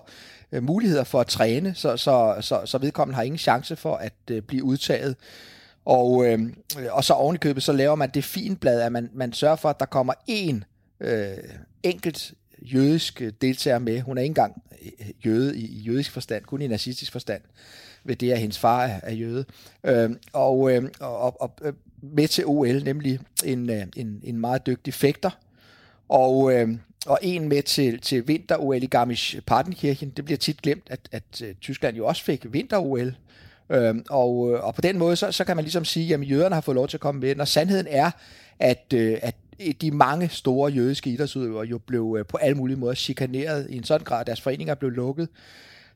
øh, 0.54 0.63
muligheder 0.63 1.04
for 1.04 1.21
at 1.21 1.28
træne, 1.28 1.76
så, 1.76 1.97
så, 1.97 2.38
så, 2.41 2.62
så 2.65 2.78
vedkommende 2.78 3.15
har 3.15 3.23
ingen 3.23 3.38
chance 3.38 3.76
for 3.76 3.95
at 3.95 4.13
øh, 4.32 4.41
blive 4.41 4.63
udtaget. 4.63 5.15
Og, 5.86 6.26
øhm, 6.26 6.56
øh, 6.80 6.86
og 6.91 7.04
så 7.04 7.13
oven 7.13 7.36
i 7.36 7.38
købet, 7.38 7.63
så 7.63 7.74
laver 7.74 7.96
man 7.96 8.10
det 8.13 8.24
finblad, 8.24 8.82
at 8.82 8.91
man, 8.91 9.10
man 9.13 9.34
sørger 9.34 9.56
for, 9.56 9.69
at 9.69 9.80
der 9.80 9.86
kommer 9.86 10.13
én 10.30 10.62
øh, 11.08 11.38
enkelt 11.84 12.34
jødisk 12.62 13.22
deltager 13.41 13.80
med. 13.80 14.02
Hun 14.02 14.17
er 14.17 14.22
ikke 14.22 14.32
engang 14.32 14.63
øh, 14.82 15.26
jøde 15.26 15.58
i, 15.58 15.65
i 15.65 15.80
jødisk 15.80 16.12
forstand, 16.12 16.43
kun 16.43 16.62
i 16.62 16.67
nazistisk 16.67 17.12
forstand, 17.12 17.41
ved 18.04 18.15
det, 18.15 18.32
at 18.32 18.39
hendes 18.39 18.60
far 18.60 18.86
er, 18.86 19.00
er 19.04 19.13
jøde. 19.13 19.46
Øh, 19.84 20.10
og, 20.34 20.72
øh, 20.72 20.89
og, 21.00 21.41
og 21.41 21.56
med 22.02 22.28
til 22.28 22.46
OL, 22.48 22.84
nemlig 22.84 23.19
en, 23.46 23.69
øh, 23.69 23.86
en, 23.96 24.22
en 24.24 24.38
meget 24.38 24.65
dygtig 24.65 24.93
fægter. 24.93 25.30
Og, 26.10 26.54
øh, 26.54 26.69
og 27.06 27.19
en 27.22 27.50
med 27.50 27.63
til, 27.63 28.00
til 28.00 28.28
vinter-OL 28.28 28.84
i 28.84 28.89
Garmisch-Partenkirchen. 28.96 30.10
Det 30.17 30.26
bliver 30.26 30.38
tit 30.38 30.62
glemt, 30.62 30.84
at, 30.89 31.00
at 31.12 31.41
øh, 31.43 31.56
Tyskland 31.56 31.98
jo 31.98 32.06
også 32.06 32.24
fik 32.24 32.46
vinter-OL 32.54 33.15
Øhm, 33.69 34.06
og, 34.10 34.52
øh, 34.52 34.63
og 34.63 34.76
på 34.76 34.82
den 34.82 34.97
måde, 34.97 35.15
så, 35.15 35.32
så 35.32 35.43
kan 35.43 35.56
man 35.56 35.63
ligesom 35.65 35.86
sige, 35.86 36.13
at 36.13 36.30
jøderne 36.30 36.56
har 36.56 36.62
fået 36.62 36.76
lov 36.76 36.88
til 36.88 36.97
at 36.97 37.02
komme 37.02 37.21
med. 37.21 37.36
Når 37.36 37.45
sandheden 37.45 37.88
er, 37.89 38.12
at, 38.60 38.93
øh, 38.93 39.17
at 39.21 39.36
de 39.82 39.91
mange 39.91 40.30
store 40.30 40.71
jødiske 40.71 41.10
idrætsudøvere 41.10 41.65
jo 41.65 41.78
blev 41.78 42.15
øh, 42.19 42.26
på 42.26 42.38
alle 42.38 42.58
mulige 42.58 42.78
måder 42.78 42.93
chikaneret 42.93 43.67
i 43.69 43.78
en 43.78 43.84
sådan 43.84 44.06
grad, 44.06 44.21
at 44.21 44.28
deres 44.28 44.41
foreninger 44.41 44.76
blev 44.76 44.91
lukket. 44.91 45.28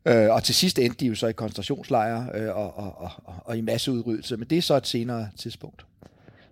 Øh, 0.05 0.29
og 0.29 0.43
til 0.43 0.55
sidst 0.55 0.79
endte 0.79 0.97
de 0.99 1.05
jo 1.05 1.15
så 1.15 1.27
i 1.27 1.33
koncentrationslejre 1.33 2.27
øh, 2.33 2.55
og, 2.55 2.77
og, 2.77 2.93
og, 2.97 3.11
og, 3.25 3.33
og 3.45 3.57
i 3.57 3.61
masseudryddelse, 3.61 4.37
men 4.37 4.47
det 4.49 4.57
er 4.57 4.61
så 4.61 4.75
et 4.77 4.87
senere 4.87 5.29
tidspunkt. 5.37 5.85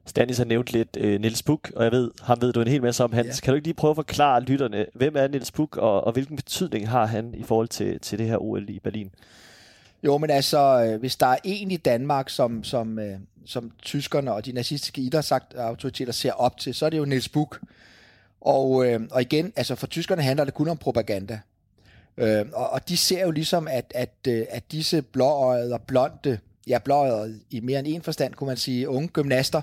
Stanis 0.05 0.37
har 0.37 0.45
nævnt 0.45 0.73
lidt 0.73 0.97
øh, 0.99 1.21
Niels 1.21 1.43
Buk, 1.43 1.71
og 1.75 1.83
jeg 1.83 1.91
ved, 1.91 2.11
ham 2.21 2.41
ved 2.41 2.53
du 2.53 2.61
en 2.61 2.67
hel 2.67 2.81
masse 2.81 3.03
om, 3.03 3.13
Hans. 3.13 3.27
Ja. 3.27 3.33
Kan 3.43 3.51
du 3.51 3.55
ikke 3.55 3.67
lige 3.67 3.73
prøve 3.73 3.89
at 3.89 3.95
forklare 3.95 4.41
lytterne, 4.41 4.85
hvem 4.93 5.15
er 5.17 5.27
Niels 5.27 5.51
Buk, 5.51 5.77
og, 5.77 6.03
og 6.03 6.13
hvilken 6.13 6.35
betydning 6.35 6.89
har 6.89 7.05
han 7.05 7.33
i 7.37 7.43
forhold 7.43 7.67
til, 7.67 7.99
til 7.99 8.19
det 8.19 8.27
her 8.27 8.37
OL 8.37 8.69
i 8.69 8.79
Berlin? 8.79 9.11
Jo, 10.05 10.17
men 10.17 10.29
altså, 10.29 10.83
øh, 10.83 10.99
hvis 10.99 11.15
der 11.15 11.27
er 11.27 11.37
en 11.43 11.71
i 11.71 11.77
Danmark, 11.77 12.29
som, 12.29 12.63
som, 12.63 12.99
øh, 12.99 13.19
som 13.45 13.71
tyskerne 13.81 14.33
og 14.33 14.45
de 14.45 14.51
nazistiske 14.51 15.01
idrætsautoriteter 15.01 16.13
ser 16.13 16.31
op 16.31 16.57
til, 16.57 16.73
så 16.73 16.85
er 16.85 16.89
det 16.89 16.97
jo 16.97 17.05
Niels 17.05 17.29
Buch. 17.29 17.59
Og, 18.41 18.85
øh, 18.85 18.99
og 19.11 19.21
igen, 19.21 19.53
altså 19.55 19.75
for 19.75 19.87
tyskerne 19.87 20.21
handler 20.21 20.45
det 20.45 20.53
kun 20.53 20.67
om 20.67 20.77
propaganda. 20.77 21.39
Øh, 22.17 22.45
og, 22.53 22.69
og 22.69 22.89
de 22.89 22.97
ser 22.97 23.21
jo 23.21 23.31
ligesom, 23.31 23.67
at, 23.67 23.91
at, 23.95 24.13
øh, 24.27 24.45
at 24.49 24.71
disse 24.71 25.01
blåøjede 25.01 25.73
og 25.73 25.81
blonde 25.81 26.39
ja, 26.67 26.79
blåøjet 26.79 27.41
i 27.49 27.59
mere 27.59 27.79
end 27.79 27.87
en 27.87 28.01
forstand, 28.01 28.33
kunne 28.33 28.47
man 28.47 28.57
sige, 28.57 28.89
unge 28.89 29.07
gymnaster, 29.07 29.61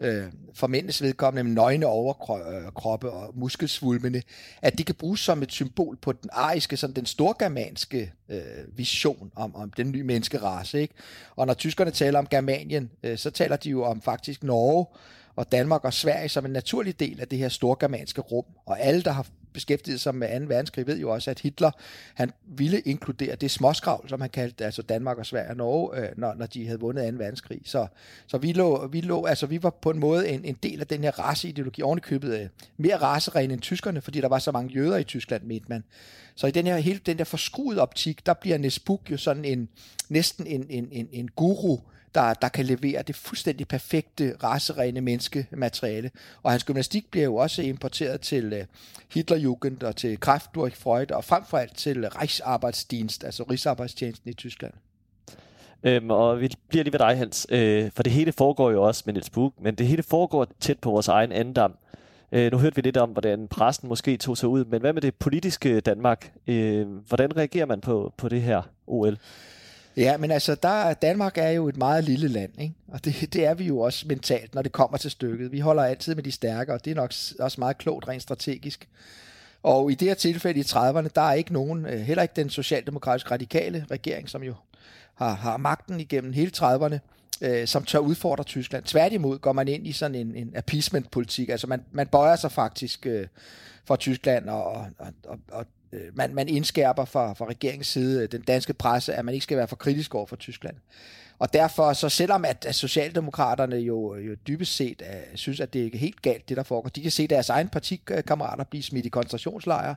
øh, 0.00 0.24
for 0.54 0.66
mændenes 0.66 1.02
vedkommende 1.02 1.44
med 1.44 1.52
nøgne 1.52 1.86
overkroppe 1.86 3.06
øh, 3.06 3.14
og 3.14 3.30
muskelsvulmende, 3.34 4.22
at 4.62 4.78
de 4.78 4.84
kan 4.84 4.94
bruges 4.94 5.20
som 5.20 5.42
et 5.42 5.52
symbol 5.52 5.96
på 5.96 6.12
den 6.12 6.30
ariske, 6.32 6.76
sådan 6.76 6.96
den 6.96 7.06
storgermanske 7.06 8.12
øh, 8.28 8.40
vision 8.76 9.32
om, 9.34 9.56
om 9.56 9.70
den 9.70 9.90
nye 9.90 10.04
menneskerace. 10.04 10.80
Ikke? 10.80 10.94
Og 11.36 11.46
når 11.46 11.54
tyskerne 11.54 11.90
taler 11.90 12.18
om 12.18 12.26
Germanien, 12.26 12.90
øh, 13.02 13.18
så 13.18 13.30
taler 13.30 13.56
de 13.56 13.70
jo 13.70 13.84
om 13.84 14.02
faktisk 14.02 14.42
Norge, 14.42 14.86
og 15.36 15.52
Danmark 15.52 15.84
og 15.84 15.92
Sverige 15.92 16.28
som 16.28 16.44
en 16.44 16.52
naturlig 16.52 17.00
del 17.00 17.20
af 17.20 17.28
det 17.28 17.38
her 17.38 17.48
storgermanske 17.48 18.20
rum. 18.20 18.44
Og 18.66 18.80
alle, 18.80 19.02
der 19.02 19.10
har 19.10 19.26
beskæftiget 19.52 20.00
sig 20.00 20.14
med 20.14 20.40
2. 20.40 20.46
verdenskrig, 20.46 20.86
ved 20.86 20.98
jo 20.98 21.10
også, 21.10 21.30
at 21.30 21.40
Hitler 21.40 21.70
han 22.14 22.30
ville 22.46 22.80
inkludere 22.80 23.34
det 23.34 23.50
småskravl, 23.50 24.08
som 24.08 24.20
han 24.20 24.30
kaldte 24.30 24.64
altså 24.64 24.82
Danmark 24.82 25.18
og 25.18 25.26
Sverige 25.26 25.50
og 25.50 25.56
Norge, 25.56 26.00
øh, 26.00 26.08
når, 26.16 26.34
når 26.34 26.46
de 26.46 26.66
havde 26.66 26.80
vundet 26.80 27.12
2. 27.12 27.18
verdenskrig. 27.18 27.60
Så, 27.64 27.86
så 28.26 28.38
vi, 28.38 28.52
lå, 28.52 28.86
vi, 28.86 29.00
lå, 29.00 29.24
altså, 29.24 29.46
vi 29.46 29.62
var 29.62 29.70
på 29.70 29.90
en 29.90 29.98
måde 29.98 30.28
en, 30.28 30.44
en 30.44 30.56
del 30.62 30.80
af 30.80 30.86
den 30.86 31.04
her 31.04 31.18
raceideologi, 31.18 31.82
ovenikøbet 31.82 32.40
øh, 32.40 32.48
mere 32.76 32.96
raceren 32.96 33.50
end 33.50 33.60
tyskerne, 33.60 34.00
fordi 34.00 34.20
der 34.20 34.28
var 34.28 34.38
så 34.38 34.52
mange 34.52 34.72
jøder 34.74 34.96
i 34.96 35.04
Tyskland, 35.04 35.42
mente 35.42 35.66
man. 35.68 35.84
Så 36.34 36.46
i 36.46 36.50
den 36.50 36.66
her, 36.66 36.76
hele 36.76 37.00
den 37.06 37.18
der 37.18 37.24
forskruede 37.24 37.80
optik, 37.80 38.26
der 38.26 38.34
bliver 38.34 38.58
Nesbuk 38.58 39.10
jo 39.10 39.16
sådan 39.16 39.44
en, 39.44 39.68
næsten 40.08 40.46
en, 40.46 40.66
en, 40.68 40.88
en, 40.92 41.08
en 41.12 41.28
guru, 41.28 41.78
der, 42.14 42.34
der 42.34 42.48
kan 42.48 42.64
levere 42.64 43.02
det 43.02 43.16
fuldstændig 43.16 43.68
perfekte, 43.68 44.36
racerene 44.42 45.00
menneskemateriale. 45.00 46.10
Og 46.42 46.50
hans 46.50 46.64
gymnastik 46.64 47.10
bliver 47.10 47.24
jo 47.24 47.36
også 47.36 47.62
importeret 47.62 48.20
til 48.20 48.52
uh, 48.52 48.58
Hitlerjugend 49.14 49.82
og 49.82 49.96
til 49.96 50.20
Kraft 50.20 50.54
durch 50.54 50.76
Freud 50.76 51.10
og 51.10 51.24
frem 51.24 51.44
for 51.44 51.58
alt 51.58 51.76
til 51.76 52.04
øh, 52.04 52.10
Reichsarbeitsdienst, 52.16 53.24
altså 53.24 53.42
Rigsarbejdstjenesten 53.42 54.30
i 54.30 54.32
Tyskland. 54.32 54.72
Øhm, 55.82 56.10
og 56.10 56.40
vi 56.40 56.50
bliver 56.68 56.84
lige 56.84 56.92
ved 56.92 56.98
dig, 56.98 57.18
Hans, 57.18 57.46
øh, 57.50 57.90
for 57.94 58.02
det 58.02 58.12
hele 58.12 58.32
foregår 58.32 58.70
jo 58.70 58.82
også 58.82 59.02
med 59.06 59.14
Niels 59.14 59.30
Buch, 59.30 59.54
men 59.62 59.74
det 59.74 59.86
hele 59.86 60.02
foregår 60.02 60.46
tæt 60.60 60.78
på 60.78 60.90
vores 60.90 61.08
egen 61.08 61.32
andendam. 61.32 61.74
Øh, 62.32 62.52
nu 62.52 62.58
hørte 62.58 62.76
vi 62.76 62.82
lidt 62.82 62.96
om, 62.96 63.10
hvordan 63.10 63.48
pressen 63.48 63.88
måske 63.88 64.16
tog 64.16 64.36
sig 64.36 64.48
ud, 64.48 64.64
men 64.64 64.80
hvad 64.80 64.92
med 64.92 65.02
det 65.02 65.14
politiske 65.14 65.80
Danmark? 65.80 66.32
Øh, 66.46 66.86
hvordan 66.88 67.36
reagerer 67.36 67.66
man 67.66 67.80
på, 67.80 68.12
på 68.16 68.28
det 68.28 68.42
her 68.42 68.62
OL? 68.86 69.18
Ja, 70.00 70.16
men 70.16 70.30
altså, 70.30 70.54
der, 70.54 70.94
Danmark 70.94 71.38
er 71.38 71.50
jo 71.50 71.68
et 71.68 71.76
meget 71.76 72.04
lille 72.04 72.28
land, 72.28 72.60
ikke? 72.60 72.74
og 72.88 73.04
det, 73.04 73.14
det 73.32 73.46
er 73.46 73.54
vi 73.54 73.64
jo 73.64 73.78
også 73.78 74.08
mentalt, 74.08 74.54
når 74.54 74.62
det 74.62 74.72
kommer 74.72 74.98
til 74.98 75.10
stykket. 75.10 75.52
Vi 75.52 75.60
holder 75.60 75.82
altid 75.82 76.14
med 76.14 76.22
de 76.22 76.32
stærke, 76.32 76.72
og 76.72 76.84
det 76.84 76.90
er 76.90 76.94
nok 76.94 77.12
også 77.38 77.56
meget 77.58 77.78
klogt 77.78 78.08
rent 78.08 78.22
strategisk. 78.22 78.88
Og 79.62 79.92
i 79.92 79.94
det 79.94 80.08
her 80.08 80.14
tilfælde 80.14 80.60
i 80.60 80.62
30'erne, 80.62 81.08
der 81.14 81.20
er 81.20 81.32
ikke 81.32 81.52
nogen, 81.52 81.86
øh, 81.86 82.00
heller 82.00 82.22
ikke 82.22 82.34
den 82.36 82.50
socialdemokratisk 82.50 83.30
radikale 83.30 83.86
regering, 83.90 84.28
som 84.28 84.42
jo 84.42 84.54
har, 85.14 85.34
har 85.34 85.56
magten 85.56 86.00
igennem 86.00 86.32
hele 86.32 86.52
30'erne, 86.56 86.98
øh, 87.40 87.66
som 87.66 87.84
tør 87.84 87.98
udfordre 87.98 88.44
Tyskland. 88.44 88.84
Tværtimod 88.84 89.38
går 89.38 89.52
man 89.52 89.68
ind 89.68 89.86
i 89.86 89.92
sådan 89.92 90.14
en, 90.14 90.34
en 90.34 90.52
appeasement-politik. 90.56 91.48
Altså 91.48 91.66
man, 91.66 91.84
man 91.92 92.06
bøjer 92.06 92.36
sig 92.36 92.52
faktisk 92.52 93.06
øh, 93.06 93.26
for 93.84 93.96
Tyskland, 93.96 94.48
og, 94.48 94.64
og, 94.72 94.86
og, 95.24 95.38
og 95.52 95.66
Øh, 95.92 96.16
man, 96.16 96.34
man 96.34 96.48
indskærper 96.48 97.04
fra, 97.04 97.32
fra 97.32 97.44
regeringens 97.44 97.86
side, 97.86 98.22
øh, 98.22 98.32
den 98.32 98.42
danske 98.42 98.72
presse, 98.72 99.14
at 99.14 99.24
man 99.24 99.34
ikke 99.34 99.44
skal 99.44 99.56
være 99.56 99.68
for 99.68 99.76
kritisk 99.76 100.14
over 100.14 100.26
for 100.26 100.36
Tyskland. 100.36 100.76
Og 101.40 101.52
derfor, 101.52 101.92
så 101.92 102.08
selvom 102.08 102.44
at, 102.44 102.64
at 102.64 102.74
Socialdemokraterne 102.74 103.76
jo, 103.76 104.16
jo 104.16 104.34
dybest 104.48 104.76
set 104.76 105.02
uh, 105.02 105.36
synes, 105.36 105.60
at 105.60 105.72
det 105.72 105.94
er 105.94 105.98
helt 105.98 106.22
galt, 106.22 106.48
det 106.48 106.56
der 106.56 106.62
foregår, 106.62 106.88
de 106.88 107.02
kan 107.02 107.10
se 107.10 107.26
deres 107.26 107.48
egen 107.48 107.68
partikammerater 107.68 108.64
blive 108.64 108.82
smidt 108.82 109.06
i 109.06 109.08
koncentrationslejre, 109.08 109.94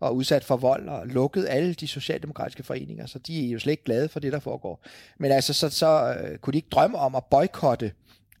og 0.00 0.16
udsat 0.16 0.44
for 0.44 0.56
vold 0.56 0.88
og 0.88 1.06
lukket 1.06 1.46
alle 1.48 1.74
de 1.74 1.88
socialdemokratiske 1.88 2.62
foreninger, 2.62 3.06
så 3.06 3.18
de 3.18 3.46
er 3.46 3.50
jo 3.50 3.58
slet 3.58 3.70
ikke 3.70 3.84
glade 3.84 4.08
for 4.08 4.20
det, 4.20 4.32
der 4.32 4.40
foregår. 4.40 4.80
Men 5.18 5.32
altså, 5.32 5.52
så, 5.52 5.68
så 5.68 6.16
uh, 6.20 6.36
kunne 6.36 6.52
de 6.52 6.58
ikke 6.58 6.70
drømme 6.70 6.98
om 6.98 7.14
at 7.14 7.24
boykotte 7.24 7.92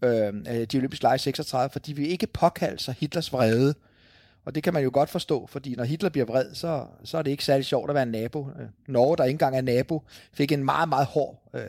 uh, 0.02 0.08
de 0.44 0.76
olympiske 0.76 1.02
lege 1.02 1.18
36, 1.18 1.70
for 1.72 1.78
de 1.78 1.96
vil 1.96 2.10
ikke 2.10 2.26
påkalde 2.26 2.82
sig 2.82 2.94
Hitlers 2.98 3.32
vrede. 3.32 3.74
Og 4.48 4.54
det 4.54 4.62
kan 4.62 4.74
man 4.74 4.82
jo 4.82 4.90
godt 4.92 5.10
forstå, 5.10 5.46
fordi 5.46 5.74
når 5.74 5.84
Hitler 5.84 6.08
bliver 6.08 6.24
vred, 6.24 6.54
så, 6.54 6.86
så 7.04 7.18
er 7.18 7.22
det 7.22 7.30
ikke 7.30 7.44
særlig 7.44 7.64
sjovt 7.64 7.90
at 7.90 7.94
være 7.94 8.02
en 8.02 8.08
nabo. 8.08 8.46
Øh, 8.60 8.66
Norge, 8.86 9.16
der 9.16 9.24
ikke 9.24 9.34
engang 9.34 9.56
er 9.56 9.60
nabo, 9.60 10.02
fik 10.32 10.52
en 10.52 10.64
meget, 10.64 10.88
meget 10.88 11.06
hård 11.06 11.42
øh, 11.54 11.60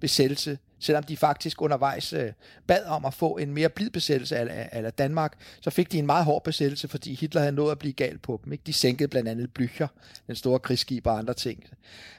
besættelse 0.00 0.58
selvom 0.84 1.02
de 1.02 1.16
faktisk 1.16 1.62
undervejs 1.62 2.12
øh, 2.12 2.32
bad 2.66 2.84
om 2.84 3.04
at 3.04 3.14
få 3.14 3.36
en 3.36 3.54
mere 3.54 3.68
blid 3.68 3.90
besættelse 3.90 4.36
af, 4.36 4.68
af, 4.72 4.84
af 4.84 4.92
Danmark, 4.92 5.32
så 5.60 5.70
fik 5.70 5.92
de 5.92 5.98
en 5.98 6.06
meget 6.06 6.24
hård 6.24 6.44
besættelse, 6.44 6.88
fordi 6.88 7.14
Hitler 7.14 7.40
havde 7.40 7.52
nået 7.52 7.70
at 7.70 7.78
blive 7.78 7.92
gal 7.92 8.18
på 8.18 8.40
dem. 8.44 8.52
Ikke? 8.52 8.62
De 8.66 8.72
sænkede 8.72 9.08
blandt 9.08 9.28
andet 9.28 9.50
Blücher, 9.58 9.86
den 10.26 10.36
store 10.36 10.58
krigsskib 10.58 11.06
og 11.06 11.18
andre 11.18 11.34
ting. 11.34 11.64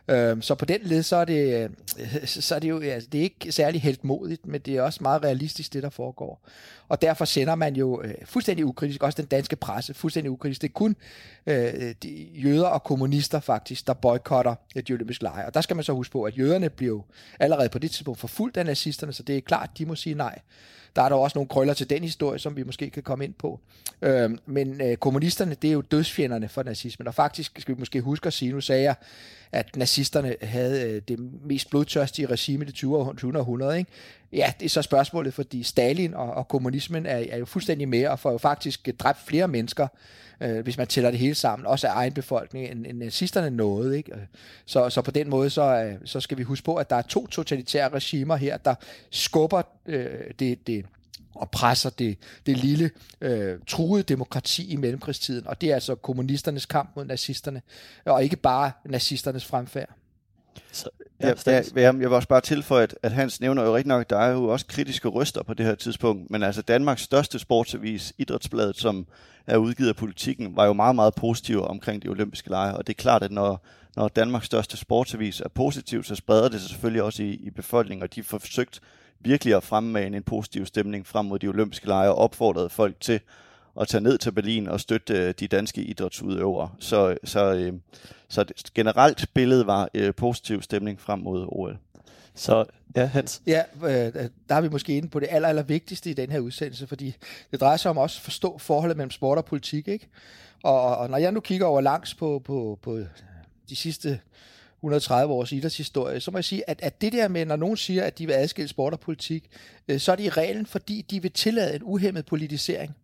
Øh, 0.08 0.42
så 0.42 0.56
på 0.56 0.66
den 0.66 0.80
led, 0.84 1.04
så 1.04 1.16
er 1.16 1.26
det, 1.26 1.70
øh, 2.00 2.26
så 2.26 2.56
er 2.56 2.60
det 2.60 2.70
jo 2.70 2.80
altså, 2.80 3.10
det 3.12 3.18
er 3.18 3.24
ikke 3.24 3.52
særlig 3.52 3.82
heltmodigt, 3.82 4.46
men 4.46 4.62
det 4.62 4.76
er 4.76 4.82
også 4.82 5.00
meget 5.04 5.24
realistisk, 5.24 5.74
det 5.74 5.84
der 5.84 5.90
foregår. 5.90 6.48
Og 6.88 7.02
derfor 7.02 7.26
sender 7.26 7.56
man 7.56 7.76
jo 7.76 8.02
øh, 8.04 8.14
fuldstændig 8.26 8.66
ukritisk, 8.66 9.04
også 9.04 9.22
den 9.22 9.26
danske 9.26 9.56
presse, 9.56 9.94
fuldstændig 9.94 10.32
ukritisk. 10.32 10.62
Det 10.62 10.68
er 10.68 10.74
kun 10.74 10.96
øh, 11.48 11.96
de 12.04 12.28
jøder 12.34 12.68
og 12.68 12.84
kommunister 12.84 13.40
faktisk, 13.40 13.88
der 13.88 13.94
boykotter 13.94 14.56
øh, 14.76 14.84
de 14.88 14.94
olympiske 14.94 15.24
lege. 15.24 15.46
Og 15.46 15.54
der 15.54 15.62
skal 15.62 15.76
man 15.76 15.84
så 15.84 15.94
huske 15.94 16.12
på, 16.12 16.24
at 16.24 16.38
jøderne 16.38 16.70
blev 16.70 17.04
allerede 17.40 17.70
på 17.70 17.80
det 17.80 17.92
tidspunkt 17.92 18.20
forfulgt 18.20 18.58
af 18.58 18.66
nazisterne, 18.66 19.14
så 19.14 19.24
det 19.24 19.38
er 19.38 19.42
klart, 19.42 19.70
de 19.78 19.86
må 19.86 19.96
sige 19.96 20.16
nej. 20.16 20.40
Der 20.96 21.02
er 21.02 21.10
der 21.10 21.16
også 21.16 21.38
nogle 21.38 21.48
krøller 21.48 21.74
til 21.74 21.90
den 21.90 22.04
historie, 22.04 22.40
som 22.40 22.58
vi 22.58 22.64
måske 22.64 22.90
kan 22.90 23.04
komme 23.04 23.26
ind 23.26 23.34
på. 23.34 23.60
Øh, 24.02 24.30
men 24.46 24.82
øh, 24.82 24.98
kommunisterne, 24.98 25.56
det 25.62 25.68
er 25.68 25.74
jo 25.74 25.82
dødsfjenderne 25.82 26.50
for 26.50 26.64
nazismen, 26.64 27.08
og 27.08 27.14
faktisk 27.14 27.60
skal 27.60 27.76
vi 27.76 27.80
måske 27.80 28.02
huske 28.02 28.28
at 28.28 28.34
sige, 28.34 28.52
nu 28.52 28.62
sagde 28.62 28.84
jeg, 28.84 28.96
at 29.52 29.76
nazisterne 29.76 30.36
havde 30.42 30.92
øh, 30.92 31.02
det 31.08 31.20
mest 31.44 31.70
blodtørstige 31.70 32.26
regime 32.26 32.64
i 32.64 32.68
det 32.68 32.74
20. 32.74 32.98
århundrede. 32.98 33.78
Ikke? 33.78 33.92
Ja, 34.34 34.54
det 34.60 34.66
er 34.66 34.70
så 34.70 34.82
spørgsmålet, 34.82 35.34
fordi 35.34 35.64
Stalin 35.64 36.14
og, 36.14 36.34
og 36.34 36.48
kommunismen 36.48 37.06
er, 37.06 37.26
er 37.30 37.38
jo 37.38 37.46
fuldstændig 37.46 37.90
med, 37.90 38.08
og 38.08 38.20
får 38.20 38.32
jo 38.32 38.38
faktisk 38.38 38.90
dræbt 39.00 39.20
flere 39.28 39.48
mennesker, 39.48 39.88
øh, 40.42 40.64
hvis 40.64 40.78
man 40.78 40.88
tæller 40.88 41.12
det 41.12 41.20
hele 41.20 41.36
sammen, 41.36 41.66
også 41.66 41.88
af 41.88 41.92
egen 41.94 42.14
befolkning, 42.14 42.68
end, 42.68 42.86
end 42.86 42.98
nazisterne 42.98 43.50
nåede. 43.50 43.98
Ikke? 43.98 44.14
Øh, 44.14 44.22
så, 44.66 44.90
så 44.90 45.02
på 45.02 45.12
den 45.12 45.30
måde, 45.30 45.50
så, 45.50 45.84
øh, 45.84 45.96
så 46.06 46.20
skal 46.20 46.38
vi 46.38 46.44
huske 46.44 46.66
på, 46.66 46.76
at 46.76 46.90
der 46.90 46.96
er 46.96 47.02
to 47.02 47.28
totalitære 47.28 47.90
regimer 47.90 48.36
her, 48.36 48.58
der 48.58 48.76
skubber 49.10 49.62
øh, 49.86 50.10
det, 50.40 50.68
det 50.68 50.86
og 51.36 51.52
presser 51.52 51.90
det, 51.90 52.18
det 52.46 52.58
lille 52.58 52.92
øh, 53.22 53.60
truede 53.68 54.04
demokrati 54.04 54.72
i 54.72 54.76
mellemkrigstiden. 54.76 55.48
Og 55.48 55.62
det 55.62 55.70
er 55.70 55.74
altså 55.74 55.96
kommunisternes 55.96 56.66
kamp 56.66 56.90
mod 56.96 57.06
nazisterne, 57.06 57.62
og 58.06 58.24
ikke 58.24 58.36
bare 58.36 58.72
nazisternes 58.86 59.46
fremfærd. 59.46 59.90
Så, 60.72 60.90
ja, 61.22 61.34
ja, 61.46 61.62
ja, 61.76 61.82
jeg 61.82 62.00
vil 62.00 62.08
også 62.08 62.28
bare 62.28 62.42
tilføje, 62.42 62.84
at, 62.84 62.96
at 63.04 63.12
Hans 63.12 63.42
nævner 63.42 63.64
jo 63.64 63.76
rigtig 63.76 63.88
nok, 63.88 64.02
at 64.02 64.10
der 64.10 64.18
er 64.18 64.32
jo 64.32 64.44
også 64.48 64.66
kritiske 64.66 65.08
røster 65.08 65.44
på 65.44 65.54
det 65.54 65.66
her 65.66 65.76
tidspunkt, 65.76 66.32
men 66.32 66.44
altså 66.44 66.62
Danmarks 66.62 67.02
største 67.02 67.40
sportsavis, 67.40 68.14
Idrætsbladet, 68.18 68.78
som 68.78 69.08
er 69.48 69.58
udgivet 69.58 69.90
af 69.90 69.96
politikken, 69.96 70.56
var 70.56 70.66
jo 70.66 70.74
meget, 70.74 70.96
meget 70.96 71.16
positiv 71.16 71.64
omkring 71.64 72.04
de 72.04 72.08
olympiske 72.08 72.50
lege, 72.50 72.74
og 72.74 72.88
det 72.88 72.94
er 72.94 73.02
klart, 73.02 73.24
at 73.24 73.32
når, 73.32 73.66
når 73.96 74.08
Danmarks 74.08 74.46
største 74.46 74.78
sportsavis 74.78 75.40
er 75.40 75.50
positiv, 75.50 76.04
så 76.04 76.16
spreder 76.16 76.50
det 76.50 76.62
sig 76.62 76.70
selvfølgelig 76.70 77.04
også 77.04 77.24
i, 77.24 77.32
i 77.32 77.50
befolkningen, 77.50 78.04
og 78.04 78.16
de 78.16 78.22
har 78.22 78.40
forsøgt 78.40 78.82
virkelig 79.20 79.56
at 79.56 79.64
fremme 79.64 80.06
en 80.06 80.24
positiv 80.24 80.66
stemning 80.66 81.08
frem 81.08 81.26
mod 81.26 81.40
de 81.40 81.48
olympiske 81.48 81.88
lege 81.88 82.10
og 82.10 82.18
opfordrede 82.18 82.70
folk 82.70 83.00
til 83.00 83.20
at 83.82 83.88
tage 83.88 84.02
ned 84.02 84.18
til 84.18 84.32
Berlin 84.32 84.68
og 84.68 84.80
støtte 84.80 85.14
øh, 85.14 85.34
de 85.40 85.48
danske 85.48 85.82
idrætsudøvere. 85.82 86.70
Så, 86.80 87.18
så, 87.24 87.54
øh, 87.54 87.74
så 88.30 88.46
generelt 88.76 89.26
billedet 89.34 89.68
var 89.68 89.90
øh, 89.94 90.14
positiv 90.16 90.62
stemning 90.62 91.02
frem 91.02 91.20
mod 91.20 91.46
OL. 91.50 91.78
Så 92.36 92.66
ja, 92.96 93.06
Hans? 93.06 93.42
Ja, 93.48 93.64
øh, 93.84 94.14
der 94.50 94.56
er 94.56 94.62
vi 94.62 94.70
måske 94.70 94.98
inde 94.98 95.08
på 95.08 95.20
det 95.20 95.28
aller, 95.32 95.50
aller 95.50 95.64
vigtigste 95.64 96.10
i 96.10 96.14
den 96.14 96.32
her 96.32 96.40
udsendelse, 96.40 96.88
fordi 96.88 97.16
det 97.52 97.60
drejer 97.60 97.78
sig 97.78 97.92
om 97.92 97.98
også 97.98 98.20
at 98.20 98.24
forstå 98.24 98.58
forholdet 98.58 98.98
mellem 98.98 99.12
sport 99.12 99.38
og 99.38 99.46
politik, 99.46 99.88
ikke? 99.88 100.08
Og, 100.64 100.98
og 100.98 101.10
når 101.10 101.18
jeg 101.18 101.32
nu 101.32 101.40
kigger 101.40 101.66
over 101.66 101.82
langs 101.82 102.14
på, 102.14 102.42
på, 102.46 102.80
på 102.82 103.00
de 103.70 103.76
sidste 103.76 104.20
130 104.78 105.34
års 105.34 105.52
idrætshistorie, 105.52 106.20
så 106.20 106.32
må 106.32 106.38
jeg 106.38 106.46
sige, 106.46 106.70
at, 106.70 106.80
at 106.82 107.02
det 107.02 107.14
der 107.14 107.28
med, 107.28 107.46
når 107.46 107.56
nogen 107.56 107.78
siger, 107.78 108.04
at 108.04 108.18
de 108.18 108.26
vil 108.26 108.34
adskille 108.34 108.68
sport 108.68 108.94
og 108.94 109.00
politik, 109.00 109.50
øh, 109.88 110.00
så 110.00 110.12
er 110.12 110.16
det 110.16 110.24
i 110.24 110.30
reglen, 110.30 110.66
fordi 110.66 111.06
de 111.10 111.22
vil 111.22 111.32
tillade 111.32 111.76
en 111.76 111.84
uhemmet 111.84 112.26
politisering. 112.26 112.96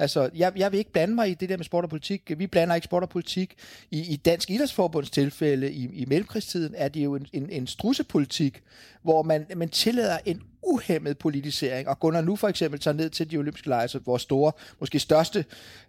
Altså, 0.00 0.30
jeg, 0.34 0.52
jeg 0.56 0.72
vil 0.72 0.78
ikke 0.78 0.92
blande 0.92 1.14
mig 1.14 1.30
i 1.30 1.34
det 1.34 1.48
der 1.48 1.56
med 1.56 1.64
sport 1.64 1.84
og 1.84 1.90
politik. 1.90 2.32
Vi 2.36 2.46
blander 2.46 2.74
ikke 2.74 2.84
sport 2.84 3.02
og 3.02 3.08
politik. 3.08 3.54
I, 3.90 4.12
i 4.12 4.16
Dansk 4.16 4.50
Idrætsforbunds 4.50 5.10
tilfælde, 5.10 5.72
i, 5.72 5.90
i 5.92 6.04
mellemkrigstiden, 6.04 6.74
er 6.76 6.88
det 6.88 7.04
jo 7.04 7.14
en, 7.14 7.26
en, 7.32 7.50
en 7.50 7.66
strussepolitik, 7.66 8.62
hvor 9.02 9.22
man, 9.22 9.46
man 9.56 9.68
tillader 9.68 10.18
en 10.24 10.42
uhemmet 10.62 11.18
politisering. 11.18 11.88
Og 11.88 12.00
Gunnar 12.00 12.20
nu 12.20 12.36
for 12.36 12.48
eksempel 12.48 12.80
tager 12.80 12.94
ned 12.94 13.10
til 13.10 13.30
de 13.30 13.36
olympiske 13.36 13.68
lege, 13.68 13.88
så 13.88 13.98
vores 14.06 14.22
store, 14.22 14.52
måske 14.80 14.98
største 14.98 15.44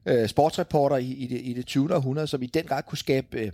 øh, 0.06 0.28
sportsreporter 0.28 0.98
i, 0.98 1.12
i, 1.12 1.28
det, 1.28 1.42
i 1.44 1.54
det 1.54 1.66
20. 1.66 1.96
århundrede, 1.96 2.28
som 2.28 2.44
i 2.44 2.46
den 2.46 2.64
grad 2.64 2.84
kunne 2.84 2.98
skabe 2.98 3.40
øh, 3.40 3.52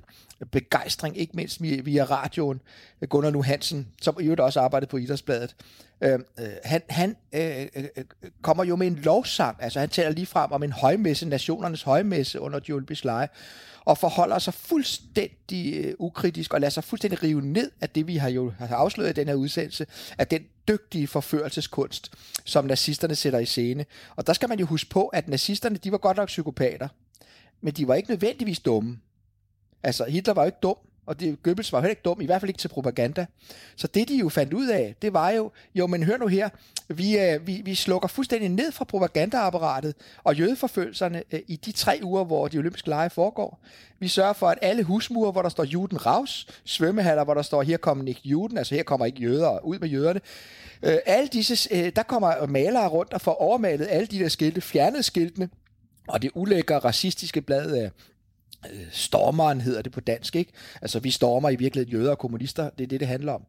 begejstring, 0.52 1.18
ikke 1.18 1.36
mindst 1.36 1.62
via, 1.62 1.82
via 1.82 2.04
radioen. 2.04 2.62
Gunnar 3.10 3.30
nu 3.30 3.42
Hansen, 3.42 3.88
som 4.02 4.18
i 4.20 4.24
øvrigt 4.24 4.42
også 4.42 4.60
arbejdede 4.60 4.90
på 4.90 4.98
Idrætsbladet. 4.98 5.56
Øhm, 6.02 6.26
øh, 6.40 6.48
han 6.64 6.82
han 6.90 7.16
øh, 7.34 7.68
øh, 7.76 7.84
øh, 7.98 8.04
kommer 8.42 8.64
jo 8.64 8.76
med 8.76 8.88
en 8.88 8.96
lovsang, 8.96 9.58
altså 9.60 9.80
han 9.80 9.90
taler 9.90 10.12
lige 10.12 10.26
frem 10.26 10.52
om 10.52 10.64
en 10.64 10.72
højmesse, 10.72 11.26
nationernes 11.26 11.82
højmesse 11.82 12.40
under 12.40 12.60
de 12.60 12.72
olympiske 12.72 13.06
lege, 13.06 13.28
og 13.86 13.98
forholder 13.98 14.40
sig 14.40 14.54
fuldstændig 14.54 15.86
øh, 15.86 15.94
ukritisk 16.00 16.54
og 16.54 16.62
lader 16.62 16.72
sig 16.72 16.84
fuldstændig 16.84 17.24
rive 17.24 17.42
ned 17.42 17.72
af 17.82 17.90
det, 17.90 18.08
vi 18.08 18.16
har 18.18 18.30
jo 18.30 18.54
har 18.60 18.76
afsløret 18.76 19.10
i 19.10 19.14
den 19.14 19.28
her 19.28 19.36
udsendelse, 19.36 19.86
af 20.18 20.28
den 20.28 20.46
dygtige 20.68 21.08
forførelseskunst, 21.08 22.12
som 22.46 22.66
nazisterne 22.66 23.16
sætter 23.16 23.40
i 23.40 23.46
scene. 23.46 23.86
Og 24.16 24.28
der 24.28 24.34
skal 24.34 24.50
man 24.50 24.60
jo 24.60 24.66
huske 24.66 24.90
på, 24.90 25.08
at 25.08 25.28
nazisterne, 25.28 25.78
de 25.78 25.92
var 25.92 25.98
godt 25.98 26.18
nok 26.18 26.28
psykopater, 26.28 26.88
men 27.62 27.74
de 27.74 27.88
var 27.88 27.96
ikke 27.96 28.10
nødvendigvis 28.10 28.60
dumme. 28.60 29.00
Altså, 29.84 30.06
Hitler 30.06 30.34
var 30.34 30.42
jo 30.42 30.46
ikke 30.46 30.60
dum, 30.64 30.78
og 31.08 31.20
det, 31.20 31.44
Goebbels 31.44 31.74
var 31.74 31.80
heller 31.80 31.90
ikke 31.90 32.02
dum, 32.06 32.22
i 32.22 32.26
hvert 32.26 32.42
fald 32.42 32.50
ikke 32.50 32.60
til 32.60 32.68
propaganda. 32.68 33.26
Så 33.76 33.88
det, 33.88 34.10
de 34.10 34.18
jo 34.18 34.30
fandt 34.30 34.54
ud 34.54 34.68
af, 34.68 34.96
det 35.02 35.14
var 35.14 35.30
jo, 35.30 35.52
jo, 35.76 35.88
men 35.88 36.04
hør 36.04 36.18
nu 36.18 36.28
her, 36.28 36.50
vi, 36.88 37.20
øh, 37.20 37.48
vi, 37.48 37.62
vi 37.66 37.76
slukker 37.76 38.08
fuldstændig 38.08 38.50
ned 38.50 38.72
fra 38.72 38.86
propagandaapparatet 38.86 39.96
og 40.24 40.36
jødeforfølgelserne 40.36 41.24
øh, 41.32 41.40
i 41.48 41.56
de 41.56 41.72
tre 41.72 42.00
uger, 42.04 42.24
hvor 42.24 42.48
de 42.48 42.58
olympiske 42.58 42.90
lege 42.90 43.10
foregår. 43.10 43.60
Vi 44.00 44.08
sørger 44.08 44.34
for, 44.34 44.48
at 44.48 44.58
alle 44.62 44.84
husmure, 44.84 45.32
hvor 45.32 45.42
der 45.42 45.50
står 45.50 45.64
Juden 45.64 46.06
Raus, 46.06 46.48
svømmehaller, 46.66 47.24
hvor 47.24 47.34
der 47.34 47.42
står, 47.42 47.64
her 47.64 47.78
kommer 47.78 48.08
ikke 48.08 48.22
Juden, 48.24 48.58
altså 48.58 48.76
her 48.76 48.84
kommer 48.84 49.06
ikke 49.06 49.22
jøder, 49.22 49.66
ud 49.66 49.80
med 49.80 49.90
jøderne. 49.90 50.22
Øh, 50.84 50.98
alle 51.06 51.28
disse, 51.28 51.76
øh, 51.76 51.92
der 51.96 52.04
kommer 52.04 52.46
malere 52.46 52.88
rundt 52.88 53.14
og 53.14 53.22
får 53.22 53.42
overmalet 53.42 53.88
alle 53.90 54.08
de 54.08 54.20
der 54.20 54.30
skilte, 54.30 54.62
fjernet 54.62 55.06
skiltene, 55.06 55.50
og 56.08 56.22
det 56.22 56.32
ulækre 56.36 56.80
racistiske 56.80 57.42
blad 57.42 57.84
øh, 57.84 57.90
Øh, 58.66 58.80
stormeren 58.92 59.62
hedder 59.62 59.82
det 59.82 59.92
på 59.92 60.00
dansk, 60.00 60.36
ikke? 60.36 60.52
Altså, 60.82 61.00
vi 61.00 61.12
stormer 61.12 61.50
i 61.50 61.56
virkeligheden 61.56 62.00
jøder 62.00 62.12
og 62.12 62.18
kommunister, 62.18 62.70
det 62.70 62.84
er 62.84 62.88
det, 62.88 63.00
det 63.00 63.08
handler 63.08 63.34
om. 63.34 63.44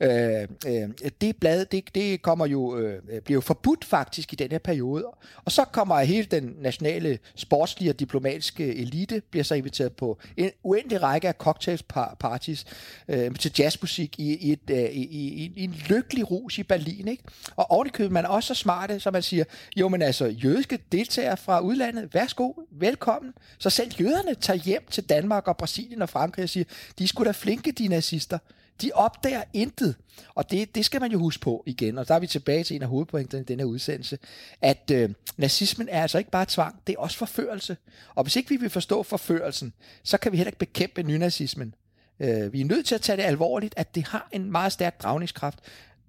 Øh, 0.00 0.48
øh, 0.66 0.88
det 1.20 1.36
blad, 1.36 1.64
det, 1.64 1.94
det 1.94 2.22
kommer 2.22 2.46
jo, 2.46 2.78
øh, 2.78 3.02
bliver 3.24 3.36
jo 3.36 3.40
forbudt 3.40 3.84
faktisk 3.84 4.32
i 4.32 4.36
den 4.36 4.50
her 4.50 4.58
periode, 4.58 5.04
og 5.44 5.52
så 5.52 5.64
kommer 5.64 6.00
hele 6.00 6.24
den 6.24 6.56
nationale 6.60 7.18
sportslige 7.34 7.90
og 7.90 8.00
diplomatiske 8.00 8.74
elite, 8.76 9.22
bliver 9.30 9.44
så 9.44 9.54
inviteret 9.54 9.92
på 9.92 10.18
en 10.36 10.50
uendelig 10.62 11.02
række 11.02 11.28
af 11.28 11.34
cocktailsparties 11.34 12.66
øh, 13.08 13.34
til 13.34 13.52
jazzmusik 13.58 14.18
i, 14.18 14.36
i, 14.36 14.52
et, 14.52 14.70
øh, 14.70 14.78
i, 14.78 15.02
i, 15.02 15.52
i 15.56 15.64
en 15.64 15.74
lykkelig 15.88 16.30
rus 16.30 16.58
i 16.58 16.62
Berlin, 16.62 17.08
ikke? 17.08 17.22
Og 17.56 17.70
ovenikøbet 17.70 18.12
man 18.12 18.24
er 18.24 18.28
også 18.28 18.54
så 18.54 18.60
smarte, 18.60 19.00
så 19.00 19.10
man 19.10 19.22
siger, 19.22 19.44
jo, 19.76 19.88
men 19.88 20.02
altså, 20.02 20.26
jødiske 20.26 20.78
deltagere 20.92 21.36
fra 21.36 21.60
udlandet, 21.60 22.14
værsgo, 22.14 22.52
velkommen, 22.70 23.32
så 23.58 23.70
selv 23.70 23.92
jøderne 24.00 24.34
tager 24.34 24.51
hjem 24.54 24.86
til 24.90 25.04
Danmark 25.04 25.48
og 25.48 25.56
Brasilien 25.56 26.02
og 26.02 26.08
Frankrig 26.08 26.42
og 26.42 26.48
siger, 26.48 26.64
de 26.98 27.08
skulle 27.08 27.26
da 27.26 27.32
flinke, 27.32 27.72
de 27.72 27.88
nazister. 27.88 28.38
De 28.82 28.90
opdager 28.94 29.42
intet. 29.52 29.96
Og 30.34 30.50
det, 30.50 30.74
det 30.74 30.84
skal 30.84 31.00
man 31.00 31.12
jo 31.12 31.18
huske 31.18 31.40
på 31.40 31.62
igen, 31.66 31.98
og 31.98 32.08
der 32.08 32.14
er 32.14 32.18
vi 32.18 32.26
tilbage 32.26 32.64
til 32.64 32.76
en 32.76 32.82
af 32.82 32.88
hovedpointerne 32.88 33.42
i 33.42 33.44
denne 33.44 33.66
udsendelse, 33.66 34.18
at 34.60 34.90
øh, 34.94 35.10
nazismen 35.36 35.88
er 35.88 36.02
altså 36.02 36.18
ikke 36.18 36.30
bare 36.30 36.46
tvang, 36.48 36.80
det 36.86 36.92
er 36.92 36.98
også 36.98 37.18
forførelse. 37.18 37.76
Og 38.14 38.22
hvis 38.22 38.36
ikke 38.36 38.48
vi 38.48 38.56
vil 38.56 38.70
forstå 38.70 39.02
forførelsen, 39.02 39.72
så 40.02 40.18
kan 40.18 40.32
vi 40.32 40.36
heller 40.36 40.48
ikke 40.48 40.58
bekæmpe 40.58 41.02
nynazismen. 41.02 41.74
Øh, 42.20 42.52
vi 42.52 42.60
er 42.60 42.64
nødt 42.64 42.86
til 42.86 42.94
at 42.94 43.00
tage 43.00 43.16
det 43.16 43.22
alvorligt, 43.22 43.74
at 43.76 43.94
det 43.94 44.06
har 44.06 44.28
en 44.32 44.52
meget 44.52 44.72
stærk 44.72 45.02
dragningskraft, 45.02 45.58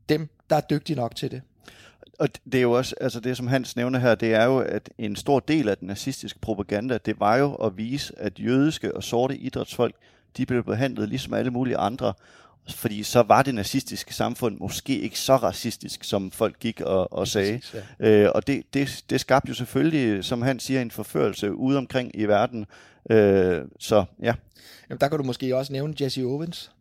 dem, 0.09 0.29
der 0.49 0.55
er 0.55 0.61
dygtige 0.61 0.95
nok 0.95 1.15
til 1.15 1.31
det. 1.31 1.41
Og 2.19 2.29
det 2.45 2.57
er 2.57 2.61
jo 2.61 2.71
også, 2.71 2.95
altså 3.01 3.19
det 3.19 3.37
som 3.37 3.47
Hans 3.47 3.75
nævner 3.75 3.99
her, 3.99 4.15
det 4.15 4.33
er 4.33 4.43
jo, 4.43 4.59
at 4.59 4.89
en 4.97 5.15
stor 5.15 5.39
del 5.39 5.69
af 5.69 5.77
den 5.77 5.87
nazistiske 5.87 6.39
propaganda, 6.39 6.97
det 6.97 7.19
var 7.19 7.37
jo 7.37 7.53
at 7.53 7.77
vise, 7.77 8.19
at 8.19 8.39
jødiske 8.39 8.95
og 8.95 9.03
sorte 9.03 9.37
idrætsfolk, 9.37 9.95
de 10.37 10.45
blev 10.45 10.63
behandlet 10.63 11.09
ligesom 11.09 11.33
alle 11.33 11.51
mulige 11.51 11.77
andre, 11.77 12.13
fordi 12.69 13.03
så 13.03 13.21
var 13.21 13.41
det 13.41 13.55
nazistiske 13.55 14.13
samfund 14.13 14.57
måske 14.57 14.99
ikke 14.99 15.19
så 15.19 15.35
racistisk, 15.35 16.03
som 16.03 16.31
folk 16.31 16.59
gik 16.59 16.81
og, 16.81 17.13
og 17.13 17.27
sagde. 17.27 17.59
Præcis, 17.59 17.75
ja. 17.99 18.07
øh, 18.09 18.31
og 18.35 18.47
det, 18.47 18.63
det, 18.73 19.03
det 19.09 19.19
skabte 19.19 19.49
jo 19.49 19.53
selvfølgelig, 19.53 20.23
som 20.23 20.41
han 20.41 20.59
siger, 20.59 20.81
en 20.81 20.91
forførelse 20.91 21.53
ude 21.53 21.77
omkring 21.77 22.11
i 22.13 22.25
verden. 22.25 22.65
Øh, 23.09 23.61
så 23.79 24.05
ja. 24.21 24.33
Jamen, 24.89 24.99
der 24.99 25.07
kan 25.07 25.17
du 25.17 25.23
måske 25.23 25.57
også 25.57 25.73
nævne 25.73 25.93
Jesse 26.01 26.21
Owens. 26.21 26.71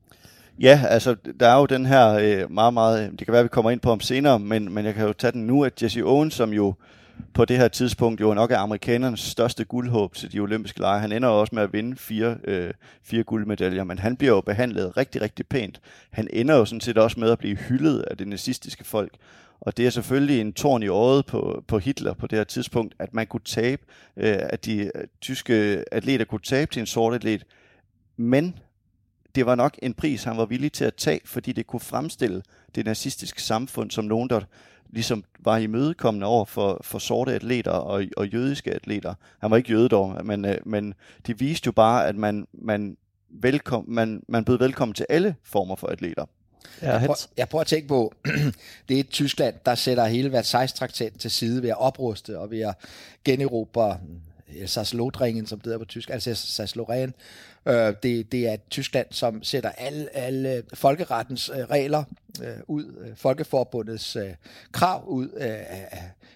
Ja, 0.62 0.80
altså 0.88 1.16
der 1.40 1.48
er 1.48 1.58
jo 1.58 1.66
den 1.66 1.86
her 1.86 2.08
øh, 2.08 2.50
meget, 2.50 2.74
meget, 2.74 3.10
det 3.18 3.26
kan 3.26 3.32
være, 3.32 3.42
vi 3.42 3.48
kommer 3.48 3.70
ind 3.70 3.80
på 3.80 3.90
om 3.90 4.00
senere, 4.00 4.38
men, 4.38 4.72
men 4.72 4.84
jeg 4.84 4.94
kan 4.94 5.06
jo 5.06 5.12
tage 5.12 5.32
den 5.32 5.46
nu, 5.46 5.64
at 5.64 5.82
Jesse 5.82 6.02
Owens, 6.04 6.34
som 6.34 6.52
jo 6.52 6.74
på 7.34 7.44
det 7.44 7.58
her 7.58 7.68
tidspunkt 7.68 8.20
jo 8.20 8.34
nok 8.34 8.50
er 8.50 8.58
amerikanernes 8.58 9.20
største 9.20 9.64
guldhåb 9.64 10.14
til 10.14 10.32
de 10.32 10.40
olympiske 10.40 10.80
lege. 10.80 11.00
Han 11.00 11.12
ender 11.12 11.28
også 11.28 11.54
med 11.54 11.62
at 11.62 11.72
vinde 11.72 11.96
fire, 11.96 12.36
øh, 12.44 12.70
fire 13.02 13.22
guldmedaljer, 13.22 13.84
men 13.84 13.98
han 13.98 14.16
bliver 14.16 14.34
jo 14.34 14.40
behandlet 14.40 14.96
rigtig, 14.96 15.22
rigtig 15.22 15.46
pænt. 15.46 15.80
Han 16.10 16.28
ender 16.32 16.56
jo 16.56 16.64
sådan 16.64 16.80
set 16.80 16.98
også 16.98 17.20
med 17.20 17.30
at 17.30 17.38
blive 17.38 17.56
hyldet 17.56 18.00
af 18.10 18.16
det 18.16 18.28
nazistiske 18.28 18.84
folk. 18.84 19.12
Og 19.60 19.76
det 19.76 19.86
er 19.86 19.90
selvfølgelig 19.90 20.40
en 20.40 20.52
torn 20.52 20.82
i 20.82 20.88
øjet 20.88 21.26
på, 21.26 21.64
på 21.68 21.78
Hitler 21.78 22.14
på 22.14 22.26
det 22.26 22.38
her 22.38 22.44
tidspunkt, 22.44 22.94
at 22.98 23.14
man 23.14 23.26
kunne 23.26 23.44
tabe, 23.44 23.82
øh, 24.16 24.36
at 24.38 24.64
de 24.64 24.78
øh, 24.78 24.90
tyske 25.20 25.84
atleter 25.92 26.24
kunne 26.24 26.40
tabe 26.44 26.72
til 26.72 26.80
en 26.80 26.86
sort 26.86 27.14
atlet. 27.14 27.44
Men 28.16 28.54
det 29.34 29.46
var 29.46 29.54
nok 29.54 29.78
en 29.82 29.94
pris, 29.94 30.24
han 30.24 30.36
var 30.36 30.46
villig 30.46 30.72
til 30.72 30.84
at 30.84 30.94
tage, 30.94 31.20
fordi 31.24 31.52
det 31.52 31.66
kunne 31.66 31.80
fremstille 31.80 32.42
det 32.74 32.84
nazistiske 32.84 33.42
samfund 33.42 33.90
som 33.90 34.04
nogen, 34.04 34.30
der 34.30 34.40
ligesom 34.90 35.24
var 35.40 35.56
imødekommende 35.56 36.26
over 36.26 36.44
for, 36.44 36.80
for 36.84 36.98
sorte 36.98 37.34
atleter 37.34 37.70
og, 37.70 38.04
og 38.16 38.28
jødiske 38.28 38.70
atleter. 38.70 39.14
Han 39.38 39.50
var 39.50 39.56
ikke 39.56 39.70
jøde 39.70 39.88
dog, 39.88 40.26
men, 40.26 40.44
øh, 40.44 40.56
men 40.66 40.94
det 41.26 41.40
viste 41.40 41.66
jo 41.66 41.72
bare, 41.72 42.08
at 42.08 42.16
man, 42.16 42.46
man, 42.52 42.96
velkom, 43.30 43.84
man, 43.88 44.22
man 44.28 44.44
bød 44.44 44.58
velkommen 44.58 44.94
til 44.94 45.06
alle 45.08 45.34
former 45.44 45.76
for 45.76 45.86
atleter. 45.86 46.24
Ja, 46.82 46.92
jeg, 46.92 47.00
prøver, 47.00 47.26
jeg 47.36 47.48
prøver 47.48 47.60
at 47.60 47.66
tænke 47.66 47.88
på, 47.88 48.14
det 48.88 48.96
er 48.96 49.00
et 49.00 49.08
Tyskland, 49.08 49.54
der 49.66 49.74
sætter 49.74 50.06
hele 50.06 50.32
Versailles-traktaten 50.32 51.18
til 51.18 51.30
side 51.30 51.62
ved 51.62 51.70
at 51.70 51.80
opruste 51.80 52.38
og 52.38 52.50
ved 52.50 52.60
at 52.60 52.74
generobre 53.24 53.98
Alsace-Lotringen, 54.60 55.46
som 55.46 55.58
det 55.58 55.64
hedder 55.64 55.78
på 55.78 55.84
tysk, 55.84 56.10
altså 56.10 56.30
Alsace-Lorraine. 56.30 57.12
Øh, 57.66 57.94
det, 58.02 58.32
det 58.32 58.48
er 58.48 58.56
Tyskland, 58.70 59.06
som 59.10 59.42
sætter 59.42 59.70
alle, 59.70 60.16
alle 60.16 60.62
folkerettens 60.74 61.50
øh, 61.54 61.64
regler 61.70 62.04
øh, 62.42 62.56
ud, 62.68 62.84
øh, 62.84 63.16
Folkeforbundets 63.16 64.16
øh, 64.16 64.30
krav 64.72 65.04
ud 65.06 65.28
øh, 65.36 65.56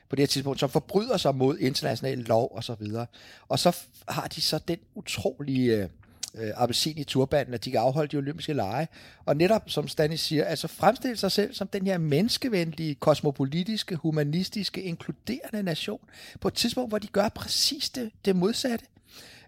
på 0.08 0.16
det 0.16 0.22
her 0.22 0.26
tidspunkt, 0.26 0.60
som 0.60 0.70
forbryder 0.70 1.16
sig 1.16 1.34
mod 1.34 1.58
international 1.58 2.18
lov 2.18 2.52
og 2.54 2.64
så 2.64 2.74
videre. 2.74 3.06
Og 3.48 3.58
så 3.58 3.76
har 4.08 4.26
de 4.26 4.40
så 4.40 4.58
den 4.68 4.78
utrolige... 4.94 5.76
Øh, 5.76 5.88
øh, 6.36 6.52
appelsin 6.56 6.98
i 6.98 7.04
turbanen, 7.04 7.54
at 7.54 7.64
de 7.64 7.70
kan 7.70 7.80
afholde 7.80 8.08
de 8.08 8.16
olympiske 8.16 8.52
lege. 8.52 8.88
Og 9.24 9.36
netop, 9.36 9.62
som 9.66 9.88
Stanis 9.88 10.20
siger, 10.20 10.44
altså 10.44 10.68
fremstille 10.68 11.16
sig 11.16 11.32
selv 11.32 11.54
som 11.54 11.68
den 11.68 11.86
her 11.86 11.98
menneskevenlige, 11.98 12.94
kosmopolitiske, 12.94 13.96
humanistiske, 13.96 14.82
inkluderende 14.82 15.62
nation, 15.62 16.00
på 16.40 16.48
et 16.48 16.54
tidspunkt, 16.54 16.90
hvor 16.90 16.98
de 16.98 17.06
gør 17.06 17.28
præcis 17.28 17.90
det, 17.90 18.10
det 18.24 18.36
modsatte. 18.36 18.86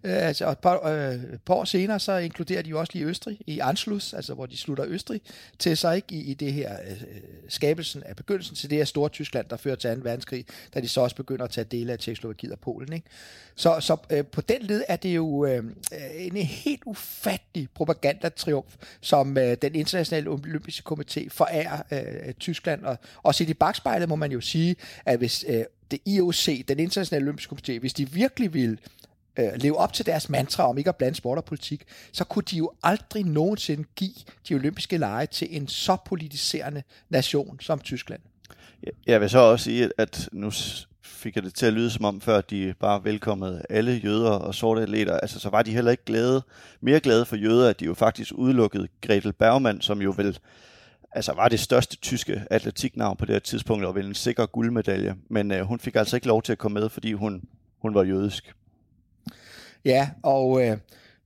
Øh, 0.05 0.27
altså, 0.27 0.45
og 0.45 0.53
et 0.53 0.59
par, 0.59 0.87
øh, 0.87 1.15
et 1.15 1.41
par 1.47 1.55
år 1.55 1.65
senere, 1.65 2.01
så 2.01 2.17
inkluderer 2.17 2.63
de 2.63 2.71
jo 2.71 2.81
også 2.81 2.93
lige 2.95 3.05
Østrig 3.05 3.39
i 3.47 3.59
Anschluss, 3.59 4.15
altså 4.15 4.35
hvor 4.35 4.47
de 4.47 4.57
slutter 4.57 4.85
Østrig 4.89 5.21
til 5.59 5.77
sig 5.77 5.97
ikke 5.97 6.15
i, 6.15 6.31
i 6.31 6.35
det 6.35 6.53
her 6.53 6.73
øh, 6.87 6.93
øh 6.93 7.07
skabelsen 7.49 8.03
af 8.03 8.17
begyndelsen 8.17 8.57
til 8.57 8.71
det 8.71 8.79
her 8.79 8.85
store 8.85 9.09
Tyskland, 9.09 9.47
der 9.51 9.57
fører 9.57 9.77
til 9.77 9.97
2. 9.97 10.01
verdenskrig, 10.03 10.47
da 10.75 10.81
de 10.81 10.89
så 10.89 11.01
også 11.01 11.17
begynder 11.17 11.45
at 11.45 11.51
tage 11.51 11.65
dele 11.65 11.93
af 11.93 11.99
Tjekkoslovakiet 11.99 12.53
og 12.53 12.59
Polen. 12.59 12.93
Ikke? 12.93 13.07
Så, 13.55 13.81
så 13.81 13.97
øh, 14.11 14.25
på 14.25 14.41
den 14.41 14.63
led 14.63 14.85
er 14.89 14.97
det 14.97 15.17
jo 15.17 15.45
øh, 15.45 15.65
en 16.15 16.37
helt 16.37 16.83
ufattelig 16.87 17.69
propagandatriumf, 17.75 18.77
som 19.01 19.39
øh, 19.39 19.57
den 19.63 19.75
internationale 19.75 20.31
olympiske 20.31 20.93
komité 20.93 21.29
forærer 21.29 21.83
øh, 21.91 22.35
Tyskland. 22.35 22.85
Og, 22.85 22.99
og 23.23 23.35
set 23.35 23.49
i 23.49 23.55
bagspejlet 23.55 24.09
må 24.09 24.17
man 24.17 24.33
jo 24.33 24.41
sige, 24.41 24.77
at 25.05 25.19
hvis 25.19 25.45
øh, 25.49 25.65
det 25.91 25.99
IOC, 26.07 26.65
den 26.69 26.79
internationale 26.79 27.25
olympiske 27.25 27.57
komité, 27.57 27.79
hvis 27.79 27.95
de 27.95 28.11
virkelig 28.11 28.55
ville 28.55 28.73
øh, 28.73 28.98
Øh, 29.39 29.53
leve 29.57 29.77
op 29.77 29.93
til 29.93 30.07
deres 30.07 30.29
mantra 30.29 30.69
om 30.69 30.79
ikke 30.79 30.89
at 30.89 30.97
blande 30.97 31.15
sport 31.15 31.39
og 31.39 31.45
politik, 31.45 31.85
så 32.13 32.25
kunne 32.25 32.43
de 32.51 32.57
jo 32.57 32.73
aldrig 32.83 33.25
nogensinde 33.25 33.85
give 33.97 34.15
de 34.49 34.55
olympiske 34.55 34.97
lege 34.99 35.27
til 35.27 35.57
en 35.57 35.69
så 35.69 35.97
politiserende 36.07 36.83
nation 37.09 37.61
som 37.61 37.79
Tyskland. 37.79 38.21
Jeg 39.07 39.21
vil 39.21 39.31
så 39.31 39.39
også 39.39 39.65
sige, 39.65 39.91
at 39.99 40.29
nu 40.33 40.51
fik 41.03 41.37
jeg 41.37 41.45
det 41.45 41.55
til 41.55 41.67
at 41.67 41.73
lyde 41.73 41.91
som 41.91 42.05
om, 42.05 42.21
før 42.21 42.41
de 42.41 42.75
bare 42.81 43.05
velkommede 43.05 43.63
alle 43.71 43.93
jøder 44.05 44.31
og 44.31 44.55
sorte 44.55 44.83
atleter, 44.83 45.17
altså 45.21 45.41
så 45.41 45.51
var 45.51 45.63
de 45.63 45.73
heller 45.73 45.91
ikke 45.91 46.05
glade, 46.05 46.43
mere 46.81 47.01
glade 47.01 47.25
for 47.25 47.37
jøder, 47.37 47.71
at 47.71 47.81
de 47.81 47.85
jo 47.85 47.95
faktisk 47.95 48.33
udelukkede 48.35 48.89
Gretel 49.01 49.33
Bergmann, 49.33 49.81
som 49.81 50.03
jo 50.03 50.15
vel 50.17 50.39
altså 51.13 51.33
var 51.33 51.49
det 51.49 51.61
største 51.61 51.97
tyske 51.97 52.43
atletiknavn 52.51 53.17
på 53.17 53.25
det 53.25 53.35
her 53.35 53.41
tidspunkt, 53.41 53.85
og 53.85 53.95
vel 53.95 54.07
en 54.07 54.15
sikker 54.15 54.47
guldmedalje. 54.47 55.15
Men 55.31 55.53
øh, 55.53 55.61
hun 55.61 55.81
fik 55.81 55.97
altså 55.97 56.17
ikke 56.17 56.27
lov 56.27 56.43
til 56.43 56.53
at 56.53 56.59
komme 56.59 56.81
med, 56.81 56.89
fordi 56.89 57.13
hun, 57.13 57.43
hun 57.83 57.95
var 57.95 58.05
jødisk. 58.05 58.55
Ja, 59.85 60.11
og 60.23 60.67
øh, 60.67 60.79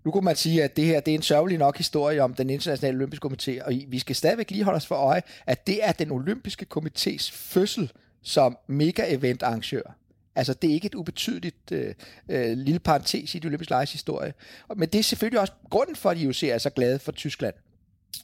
nu 0.05 0.11
kunne 0.11 0.25
man 0.25 0.37
sige, 0.37 0.65
at 0.65 0.77
det 0.77 0.85
her 0.85 1.01
det 1.01 1.11
er 1.13 1.15
en 1.15 1.23
sørgelig 1.23 1.59
nok 1.59 1.77
historie 1.77 2.23
om 2.23 2.35
den 2.35 2.51
internationale 2.51 2.97
olympiske 2.97 3.29
komité, 3.29 3.65
og 3.65 3.73
vi 3.89 3.99
skal 3.99 4.17
stadigvæk 4.17 4.51
lige 4.51 4.65
holde 4.65 4.77
os 4.77 4.87
for 4.87 4.95
øje, 4.95 5.23
at 5.47 5.67
det 5.67 5.85
er 5.85 5.93
den 5.93 6.11
olympiske 6.11 6.67
komités 6.77 7.33
fødsel 7.33 7.93
som 8.23 8.59
mega-event 8.69 9.43
arrangør. 9.43 9.97
Altså, 10.35 10.55
det 10.55 10.71
er 10.71 10.75
ikke 10.75 10.87
et 10.87 10.95
ubetydeligt 10.95 11.73
øh, 11.73 11.95
øh, 12.29 12.59
lille 12.59 12.79
parentes 12.79 13.35
i 13.35 13.39
de 13.39 13.47
olympiske 13.47 13.71
lejes 13.71 13.93
historie. 13.93 14.35
Men 14.77 14.89
det 14.89 14.99
er 14.99 15.03
selvfølgelig 15.03 15.41
også 15.41 15.53
grunden 15.71 15.97
for, 15.97 16.11
at 16.11 16.19
IOC 16.19 16.43
er 16.43 16.59
så 16.59 16.71
glade 16.71 16.99
for 16.99 17.13
Tyskland 17.13 17.55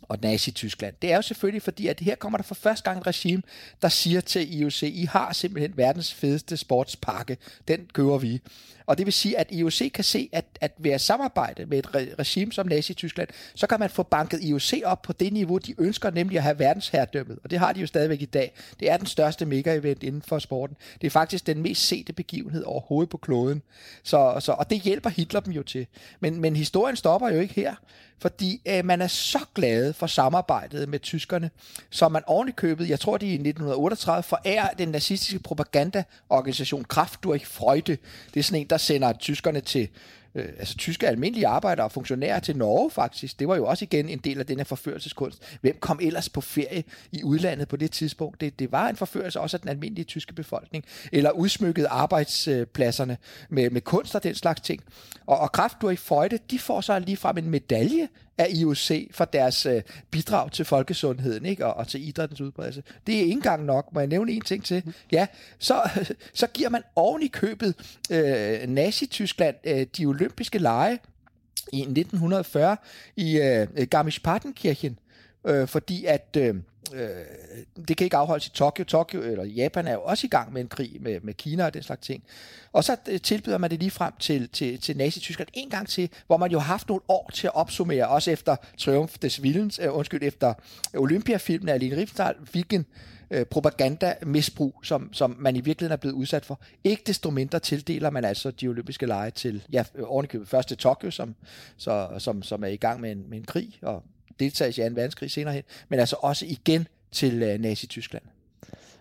og 0.02 0.18
Nazi-Tyskland. 0.22 0.94
Det 1.02 1.12
er 1.12 1.16
jo 1.16 1.22
selvfølgelig 1.22 1.62
fordi, 1.62 1.86
at 1.86 2.00
her 2.00 2.14
kommer 2.14 2.38
der 2.38 2.42
for 2.42 2.54
første 2.54 2.84
gang 2.84 2.98
et 2.98 3.06
regime, 3.06 3.42
der 3.82 3.88
siger 3.88 4.20
til 4.20 4.58
IOC, 4.58 4.82
I 4.82 5.04
har 5.04 5.32
simpelthen 5.32 5.76
verdens 5.76 6.14
fedeste 6.14 6.56
sportspakke. 6.56 7.36
Den 7.68 7.88
køber 7.92 8.18
vi. 8.18 8.40
Og 8.88 8.98
det 8.98 9.06
vil 9.06 9.12
sige, 9.12 9.38
at 9.38 9.46
IOC 9.50 9.92
kan 9.92 10.04
se, 10.04 10.28
at, 10.32 10.44
at 10.60 10.72
ved 10.78 10.90
at 10.90 11.00
samarbejde 11.00 11.66
med 11.66 11.78
et 11.78 11.86
regime 12.18 12.52
som 12.52 12.66
Nazi-Tyskland, 12.66 13.28
så 13.54 13.66
kan 13.66 13.80
man 13.80 13.90
få 13.90 14.02
banket 14.02 14.42
IOC 14.42 14.72
op 14.84 15.02
på 15.02 15.12
det 15.12 15.32
niveau, 15.32 15.58
de 15.58 15.74
ønsker, 15.78 16.10
nemlig 16.10 16.36
at 16.36 16.42
have 16.42 16.58
verdensherredømmet. 16.58 17.38
Og 17.44 17.50
det 17.50 17.58
har 17.58 17.72
de 17.72 17.80
jo 17.80 17.86
stadigvæk 17.86 18.22
i 18.22 18.24
dag. 18.24 18.52
Det 18.80 18.90
er 18.90 18.96
den 18.96 19.06
største 19.06 19.44
mega-event 19.44 20.02
inden 20.02 20.22
for 20.22 20.38
sporten. 20.38 20.76
Det 21.00 21.06
er 21.06 21.10
faktisk 21.10 21.46
den 21.46 21.62
mest 21.62 21.86
sete 21.86 22.12
begivenhed 22.12 22.64
overhovedet 22.64 23.10
på 23.10 23.16
kloden. 23.16 23.62
Så, 24.02 24.36
så, 24.40 24.52
og 24.52 24.70
det 24.70 24.80
hjælper 24.80 25.10
Hitler 25.10 25.40
dem 25.40 25.52
jo 25.52 25.62
til. 25.62 25.86
Men, 26.20 26.40
men 26.40 26.56
historien 26.56 26.96
stopper 26.96 27.28
jo 27.28 27.40
ikke 27.40 27.54
her 27.54 27.74
fordi 28.20 28.62
øh, 28.66 28.84
man 28.84 29.02
er 29.02 29.06
så 29.06 29.38
glad 29.54 29.92
for 29.92 30.06
samarbejdet 30.06 30.88
med 30.88 30.98
tyskerne, 30.98 31.50
så 31.90 32.08
man 32.08 32.22
ordentligt 32.26 32.56
købet, 32.56 32.88
jeg 32.88 33.00
tror 33.00 33.16
det 33.16 33.26
er 33.26 33.30
i 33.30 33.34
1938, 33.34 34.22
forærer 34.22 34.68
den 34.78 34.88
nazistiske 34.88 35.38
propagandaorganisation 35.38 36.84
Kraft 36.84 37.22
durch 37.22 37.46
Freude. 37.46 37.96
Det 38.34 38.40
er 38.40 38.42
sådan 38.42 38.60
en, 38.60 38.66
der 38.66 38.76
sender 38.78 39.12
tyskerne 39.12 39.60
til 39.60 39.88
øh, 40.34 40.44
altså 40.58 40.76
tyske 40.76 41.08
almindelige 41.08 41.46
arbejdere 41.46 41.86
og 41.86 41.92
funktionærer 41.92 42.40
til 42.40 42.56
Norge 42.56 42.90
faktisk. 42.90 43.38
Det 43.38 43.48
var 43.48 43.56
jo 43.56 43.66
også 43.66 43.84
igen 43.84 44.08
en 44.08 44.18
del 44.18 44.38
af 44.38 44.46
den 44.46 44.56
her 44.56 44.64
forførelseskunst. 44.64 45.58
Hvem 45.60 45.76
kom 45.80 45.98
ellers 46.02 46.28
på 46.28 46.40
ferie 46.40 46.84
i 47.12 47.22
udlandet 47.24 47.68
på 47.68 47.76
det 47.76 47.90
tidspunkt? 47.90 48.40
Det, 48.40 48.58
det 48.58 48.72
var 48.72 48.88
en 48.88 48.96
forførelse 48.96 49.40
også 49.40 49.56
af 49.56 49.60
den 49.60 49.68
almindelige 49.68 50.04
tyske 50.04 50.34
befolkning. 50.34 50.84
Eller 51.12 51.30
udsmykkede 51.30 51.88
arbejdspladserne 51.88 53.16
med, 53.48 53.70
med 53.70 53.80
kunst 53.80 54.14
og 54.14 54.22
den 54.22 54.34
slags 54.34 54.60
ting. 54.60 54.82
Og, 55.26 55.38
og 55.38 55.52
Kraft 55.52 55.76
i 55.92 55.96
Føjde, 55.96 56.38
de 56.50 56.58
får 56.58 56.80
så 56.80 56.98
lige 56.98 57.16
frem 57.16 57.38
en 57.38 57.50
medalje 57.50 58.08
af 58.38 58.48
IOC 58.50 59.08
for 59.10 59.24
deres 59.24 59.66
øh, 59.66 59.82
bidrag 60.10 60.52
til 60.52 60.64
folkesundheden 60.64 61.46
ikke? 61.46 61.66
Og, 61.66 61.74
og 61.74 61.88
til 61.88 62.08
idrættens 62.08 62.40
udbredelse. 62.40 62.82
Det 63.06 63.14
er 63.14 63.20
ikke 63.20 63.32
engang 63.32 63.64
nok. 63.64 63.92
Må 63.92 64.00
jeg 64.00 64.06
nævne 64.06 64.32
en 64.32 64.40
ting 64.40 64.64
til? 64.64 64.94
Ja, 65.12 65.26
så, 65.58 65.90
så 66.34 66.46
giver 66.46 66.68
man 66.68 66.82
oven 66.96 67.22
i 67.22 67.28
købet 67.28 67.98
øh, 68.10 68.68
Nazi-Tyskland 68.68 69.56
øh, 69.64 69.86
de 69.96 70.06
olympiske 70.06 70.58
lege 70.58 70.98
i 71.72 71.80
1940 71.80 72.76
i 73.16 73.38
øh, 73.38 73.66
Garmisch-Partenkirchen, 73.94 74.94
øh, 75.46 75.68
fordi 75.68 76.04
at 76.04 76.36
øh, 76.38 76.54
øh, 76.94 77.08
det 77.88 77.96
kan 77.96 78.04
ikke 78.04 78.16
afholdes 78.16 78.46
i 78.46 78.50
Tokyo. 78.50 78.84
Tokyo 78.84 79.22
eller 79.22 79.44
Japan 79.44 79.86
er 79.86 79.92
jo 79.92 80.02
også 80.02 80.26
i 80.26 80.30
gang 80.30 80.52
med 80.52 80.60
en 80.60 80.68
krig 80.68 80.96
med, 81.00 81.20
med 81.20 81.34
Kina 81.34 81.64
og 81.64 81.74
den 81.74 81.82
slags 81.82 82.06
ting. 82.06 82.22
Og 82.72 82.84
så 82.84 82.96
øh, 83.08 83.20
tilbyder 83.20 83.58
man 83.58 83.70
det 83.70 83.78
lige 83.78 83.90
frem 83.90 84.12
til, 84.18 84.48
til, 84.48 84.80
til 84.80 84.96
Nazi-Tyskland 84.96 85.48
en 85.54 85.70
gang 85.70 85.88
til, 85.88 86.10
hvor 86.26 86.36
man 86.36 86.50
jo 86.50 86.58
har 86.58 86.66
haft 86.66 86.88
nogle 86.88 87.02
år 87.08 87.30
til 87.34 87.46
at 87.46 87.54
opsummere, 87.54 88.08
også 88.08 88.30
efter 88.30 88.56
Triumph 88.78 89.14
des 89.22 89.40
Willens, 89.40 89.78
øh, 89.82 89.96
undskyld, 89.96 90.22
efter 90.22 90.54
Olympiafilmen 90.94 91.68
af 91.68 91.74
Aline 91.74 91.96
Riefenstahl, 91.96 92.34
hvilken 92.52 92.86
øh, 93.30 93.46
propagandamisbrug, 93.46 94.80
som, 94.82 95.12
som 95.12 95.36
man 95.38 95.56
i 95.56 95.60
virkeligheden 95.60 95.92
er 95.92 96.00
blevet 96.00 96.14
udsat 96.14 96.44
for. 96.44 96.60
Ikke 96.84 97.02
desto 97.06 97.30
mindre 97.30 97.58
tildeler 97.58 98.10
man 98.10 98.24
altså 98.24 98.50
de 98.50 98.68
olympiske 98.68 99.06
lege 99.06 99.30
til, 99.30 99.62
ja, 99.72 99.84
ovenikøbet 100.02 100.48
først 100.48 100.68
til 100.68 100.76
Tokyo, 100.76 101.10
som, 101.10 101.34
så, 101.76 102.08
som, 102.18 102.42
som 102.42 102.64
er 102.64 102.68
i 102.68 102.76
gang 102.76 103.00
med 103.00 103.12
en, 103.12 103.24
med 103.28 103.38
en 103.38 103.44
krig, 103.44 103.78
og 103.82 104.02
deltagelse 104.40 104.82
i 104.82 104.88
2. 104.88 104.94
verdenskrig 104.94 105.30
senere 105.30 105.54
hen, 105.54 105.62
men 105.88 106.00
altså 106.00 106.16
også 106.20 106.46
igen 106.46 106.88
til 107.12 107.42
øh, 107.42 107.60
Nazi-Tyskland. 107.60 108.22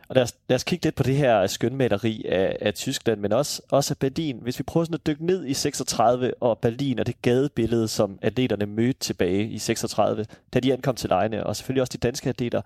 Og 0.09 0.15
lad 0.15 0.23
os, 0.23 0.35
lad 0.49 0.55
os 0.55 0.63
kigge 0.63 0.85
lidt 0.85 0.95
på 0.95 1.03
det 1.03 1.15
her 1.15 1.47
skønmaleri 1.47 2.25
af, 2.29 2.57
af 2.61 2.73
Tyskland, 2.73 3.19
men 3.19 3.33
også, 3.33 3.61
også 3.69 3.93
af 3.93 3.97
Berlin. 3.97 4.39
Hvis 4.41 4.59
vi 4.59 4.63
prøver 4.63 4.85
sådan 4.85 4.95
at 4.95 5.07
dykke 5.07 5.25
ned 5.25 5.45
i 5.45 5.53
36 5.53 6.33
og 6.39 6.59
Berlin 6.59 6.99
og 6.99 7.07
det 7.07 7.21
gadebillede, 7.21 7.87
som 7.87 8.19
atleterne 8.21 8.65
mødte 8.65 8.99
tilbage 8.99 9.49
i 9.49 9.57
36, 9.57 10.25
da 10.53 10.59
de 10.59 10.73
ankom 10.73 10.95
til 10.95 11.09
lejene, 11.09 11.45
og 11.45 11.55
selvfølgelig 11.55 11.81
også 11.81 11.93
de 11.93 11.97
danske 11.97 12.29
atleter. 12.29 12.61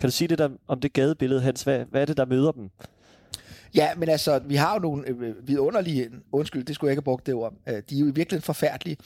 Kan 0.00 0.08
du 0.08 0.12
sige 0.12 0.28
lidt 0.28 0.40
om, 0.40 0.58
om 0.68 0.80
det 0.80 0.92
gadebillede, 0.92 1.40
Hans? 1.40 1.62
Hvad, 1.62 1.84
hvad 1.90 2.00
er 2.00 2.06
det, 2.06 2.16
der 2.16 2.24
møder 2.24 2.52
dem? 2.52 2.70
Ja, 3.74 3.94
men 3.96 4.08
altså, 4.08 4.38
vi 4.38 4.56
har 4.56 4.74
jo 4.74 4.80
nogle 4.80 5.08
øh, 5.08 5.48
vidunderlige, 5.48 6.10
undskyld, 6.32 6.64
det 6.64 6.74
skulle 6.74 6.88
jeg 6.88 6.92
ikke 6.92 7.00
have 7.00 7.04
brugt 7.04 7.26
det 7.26 7.34
ord, 7.34 7.54
øh, 7.68 7.82
de 7.90 7.96
er 7.96 8.00
jo 8.00 8.12
virkelig 8.14 8.42
forfærdelige, 8.42 8.96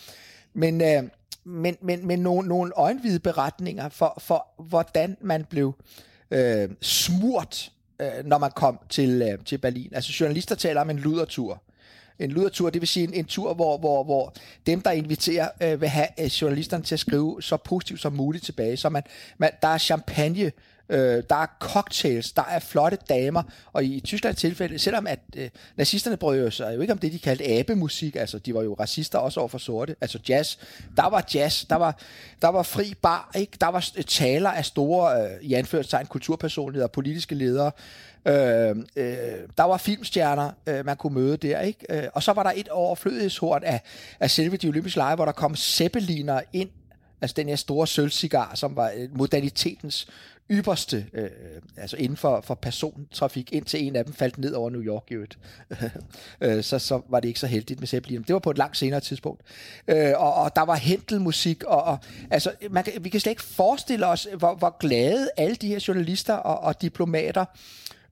men, 0.54 0.80
øh, 0.80 1.02
men, 1.44 1.76
men, 1.82 2.06
men 2.06 2.18
nogle, 2.18 2.48
nogle 2.48 2.72
øjenvide 2.76 3.18
beretninger 3.18 3.88
for, 3.88 4.14
for, 4.18 4.46
hvordan 4.58 5.16
man 5.20 5.44
blev 5.44 5.74
øh, 6.30 6.70
smurt, 6.80 7.72
øh, 8.00 8.24
når 8.24 8.38
man 8.38 8.50
kom 8.50 8.78
til, 8.88 9.22
øh, 9.22 9.44
til 9.44 9.58
Berlin. 9.58 9.90
Altså 9.94 10.12
journalister 10.20 10.54
taler 10.54 10.80
om 10.80 10.90
en 10.90 10.98
ludertur. 10.98 11.62
En 12.18 12.30
ludertur, 12.30 12.70
det 12.70 12.80
vil 12.80 12.88
sige 12.88 13.08
en, 13.08 13.14
en 13.14 13.24
tur, 13.24 13.54
hvor, 13.54 13.78
hvor, 13.78 14.04
hvor 14.04 14.34
dem, 14.66 14.80
der 14.80 14.90
inviterer, 14.90 15.48
øh, 15.60 15.80
vil 15.80 15.88
have 15.88 16.08
øh, 16.20 16.26
journalisterne 16.26 16.84
til 16.84 16.94
at 16.94 17.00
skrive 17.00 17.42
så 17.42 17.56
positivt 17.56 18.00
som 18.00 18.12
muligt 18.12 18.44
tilbage. 18.44 18.76
Så 18.76 18.88
man, 18.88 19.02
man, 19.38 19.50
der 19.62 19.68
er 19.68 19.78
champagne, 19.78 20.52
Øh, 20.88 21.22
der 21.30 21.36
er 21.36 21.46
cocktails, 21.60 22.32
der 22.32 22.44
er 22.44 22.58
flotte 22.58 22.98
damer, 23.08 23.42
og 23.72 23.84
i, 23.84 24.00
Tyskland 24.00 24.02
Tysklands 24.04 24.40
tilfælde, 24.40 24.78
selvom 24.78 25.06
at 25.06 25.18
øh, 25.36 25.48
nazisterne 25.76 26.16
brød 26.16 26.44
jo 26.44 26.50
sig 26.50 26.74
jo 26.76 26.80
ikke 26.80 26.92
om 26.92 26.98
det, 26.98 27.12
de 27.12 27.18
kaldte 27.18 27.48
abemusik, 27.48 28.16
altså 28.16 28.38
de 28.38 28.54
var 28.54 28.62
jo 28.62 28.74
racister 28.74 29.18
også 29.18 29.40
over 29.40 29.48
for 29.48 29.58
sorte, 29.58 29.96
altså 30.00 30.18
jazz, 30.28 30.56
der 30.96 31.08
var 31.10 31.28
jazz, 31.34 31.64
der 31.64 31.76
var, 31.76 31.98
der 32.42 32.48
var 32.48 32.62
fri 32.62 32.94
bar, 33.02 33.30
ikke? 33.34 33.52
der 33.60 33.66
var 33.66 33.88
øh, 33.96 34.04
taler 34.04 34.50
af 34.50 34.64
store, 34.64 35.22
øh, 35.22 35.30
i 35.42 35.54
anførselstegn, 35.54 36.06
kulturpersonligheder, 36.06 36.88
politiske 36.88 37.34
ledere, 37.34 37.70
Øh, 38.26 38.76
øh, 38.96 39.06
der 39.58 39.62
var 39.62 39.76
filmstjerner, 39.76 40.50
øh, 40.66 40.86
man 40.86 40.96
kunne 40.96 41.14
møde 41.14 41.36
der, 41.36 41.60
ikke? 41.60 41.86
Øh, 41.90 42.08
og 42.14 42.22
så 42.22 42.32
var 42.32 42.42
der 42.42 42.52
et 42.56 42.68
overflødighedshorn 42.68 43.64
af, 43.64 43.80
af 44.20 44.30
selve 44.30 44.56
de 44.56 44.68
olympiske 44.68 44.98
lege, 44.98 45.14
hvor 45.14 45.24
der 45.24 45.32
kom 45.32 45.56
zeppeliner 45.56 46.40
ind, 46.52 46.68
altså 47.20 47.34
den 47.34 47.48
her 47.48 47.56
store 47.56 47.86
sølvcigar, 47.86 48.52
som 48.54 48.76
var 48.76 48.92
øh, 48.96 49.18
modernitetens 49.18 50.08
ypperste, 50.50 51.06
øh, 51.12 51.24
øh, 51.24 51.30
altså 51.76 51.96
inden 51.96 52.16
for, 52.16 52.40
for 52.40 52.54
persontrafik, 52.54 53.52
indtil 53.52 53.86
en 53.86 53.96
af 53.96 54.04
dem 54.04 54.14
faldt 54.14 54.38
ned 54.38 54.52
over 54.52 54.70
New 54.70 54.82
York 54.82 55.04
i 55.10 55.14
øvrigt. 55.14 55.38
øh, 56.40 56.62
så, 56.62 56.78
så 56.78 57.02
var 57.08 57.20
det 57.20 57.28
ikke 57.28 57.40
så 57.40 57.46
heldigt 57.46 57.80
med 57.80 57.88
Zeppelin. 57.88 58.22
Det 58.22 58.32
var 58.32 58.38
på 58.38 58.50
et 58.50 58.58
langt 58.58 58.76
senere 58.76 59.00
tidspunkt. 59.00 59.42
Øh, 59.88 60.12
og, 60.16 60.34
og 60.34 60.56
der 60.56 60.62
var 60.62 60.74
Hentel-musik, 60.74 61.64
og, 61.64 61.82
og 61.82 61.98
altså, 62.30 62.52
man 62.70 62.84
vi 63.00 63.08
kan 63.08 63.20
slet 63.20 63.32
ikke 63.32 63.42
forestille 63.42 64.06
os, 64.06 64.28
hvor, 64.38 64.54
hvor 64.54 64.76
glade 64.78 65.28
alle 65.36 65.56
de 65.56 65.68
her 65.68 65.84
journalister 65.88 66.34
og, 66.34 66.60
og 66.60 66.82
diplomater 66.82 67.40
øh, 67.40 67.46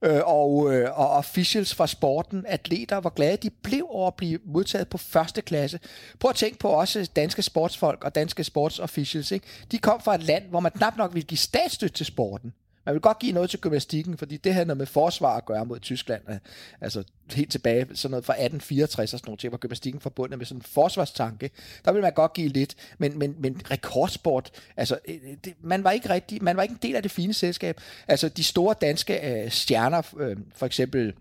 Øh, 0.03 0.21
og, 0.25 0.73
øh, 0.73 0.99
og 0.99 1.09
officials 1.09 1.75
fra 1.75 1.87
sporten, 1.87 2.45
atleter, 2.47 2.99
hvor 2.99 3.09
glade 3.09 3.37
de 3.37 3.49
blev 3.49 3.87
over 3.89 4.07
at 4.07 4.15
blive 4.15 4.39
modtaget 4.45 4.87
på 4.87 4.97
første 4.97 5.41
klasse. 5.41 5.79
Prøv 6.19 6.29
at 6.29 6.35
tænke 6.35 6.59
på 6.59 6.67
også 6.67 7.09
danske 7.15 7.41
sportsfolk 7.41 8.03
og 8.03 8.15
danske 8.15 8.43
sportsofficials. 8.43 9.31
Ikke? 9.31 9.45
De 9.71 9.77
kom 9.77 10.01
fra 10.01 10.15
et 10.15 10.23
land, 10.23 10.43
hvor 10.49 10.59
man 10.59 10.71
knap 10.71 10.97
nok 10.97 11.13
ville 11.13 11.27
give 11.27 11.37
statsstøtte 11.37 11.95
til 11.95 12.05
sporten. 12.05 12.53
Man 12.85 12.93
vil 12.93 13.01
godt 13.01 13.19
give 13.19 13.31
noget 13.31 13.49
til 13.49 13.59
gymnastikken, 13.59 14.17
fordi 14.17 14.37
det 14.37 14.53
havde 14.53 14.65
noget 14.65 14.77
med 14.77 14.85
forsvar 14.85 15.37
at 15.37 15.45
gøre 15.45 15.65
mod 15.65 15.79
Tyskland. 15.79 16.21
Øh, 16.29 16.35
altså 16.81 17.03
helt 17.33 17.51
tilbage, 17.51 17.87
sådan 17.93 18.11
noget 18.11 18.25
fra 18.25 18.33
1864 18.33 19.13
og 19.13 19.19
sådan 19.19 19.29
noget 19.29 19.39
ting, 19.39 19.59
gymnastikken 19.59 20.01
forbundet 20.01 20.37
med 20.37 20.45
sådan 20.45 20.57
en 20.57 20.61
forsvarstanke. 20.61 21.51
Der 21.85 21.91
vil 21.91 22.01
man 22.01 22.13
godt 22.13 22.33
give 22.33 22.47
lidt, 22.47 22.75
men, 22.97 23.19
men, 23.19 23.35
men 23.39 23.61
rekordsport, 23.71 24.51
altså 24.77 24.99
øh, 25.07 25.15
øh, 25.15 25.37
det, 25.45 25.53
man 25.61 25.83
var 25.83 25.91
ikke 25.91 26.09
rigtig, 26.09 26.43
man 26.43 26.57
var 26.57 26.63
ikke 26.63 26.73
en 26.73 26.79
del 26.81 26.95
af 26.95 27.01
det 27.01 27.11
fine 27.11 27.33
selskab. 27.33 27.81
Altså 28.07 28.29
de 28.29 28.43
store 28.43 28.75
danske 28.81 29.43
øh, 29.43 29.51
stjerner, 29.51 30.01
øh, 30.19 30.37
for 30.55 30.65
eksempel 30.65 31.13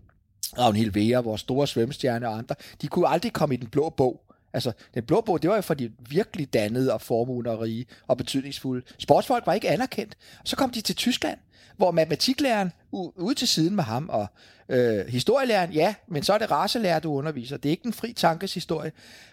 Ragnhild 0.58 0.92
Vea, 0.92 1.20
vores 1.20 1.40
store 1.40 1.66
svømmestjerne 1.66 2.28
og 2.28 2.38
andre, 2.38 2.54
de 2.82 2.88
kunne 2.88 3.08
aldrig 3.08 3.32
komme 3.32 3.54
i 3.54 3.58
den 3.58 3.68
blå 3.68 3.90
bog. 3.90 4.20
Altså, 4.52 4.72
den 4.94 5.04
blå 5.04 5.20
bog, 5.20 5.42
det 5.42 5.50
var 5.50 5.56
jo 5.56 5.62
for 5.62 5.74
de 5.74 5.92
virkelig 6.08 6.52
dannede 6.52 6.92
og 6.92 7.00
formugende 7.00 7.50
og 7.50 7.60
rige 7.60 7.86
og 8.06 8.16
betydningsfulde. 8.16 8.82
Sportsfolk 8.98 9.46
var 9.46 9.52
ikke 9.52 9.68
anerkendt. 9.68 10.16
Så 10.44 10.56
kom 10.56 10.70
de 10.70 10.80
til 10.80 10.96
Tyskland, 10.96 11.38
hvor 11.76 11.90
matematiklæreren 11.90 12.72
ude 12.92 13.34
til 13.34 13.48
siden 13.48 13.76
med 13.76 13.84
ham, 13.84 14.08
og 14.08 14.26
øh, 14.68 15.06
historielæreren, 15.06 15.72
ja, 15.72 15.94
men 16.08 16.22
så 16.22 16.32
er 16.32 16.38
det 16.38 16.50
racelærer, 16.50 17.00
du 17.00 17.12
underviser. 17.12 17.56
Det 17.56 17.68
er 17.68 17.70
ikke 17.70 17.82
den 17.82 17.92
fri 17.92 18.12
tankes 18.12 18.54
historie. 18.54 18.92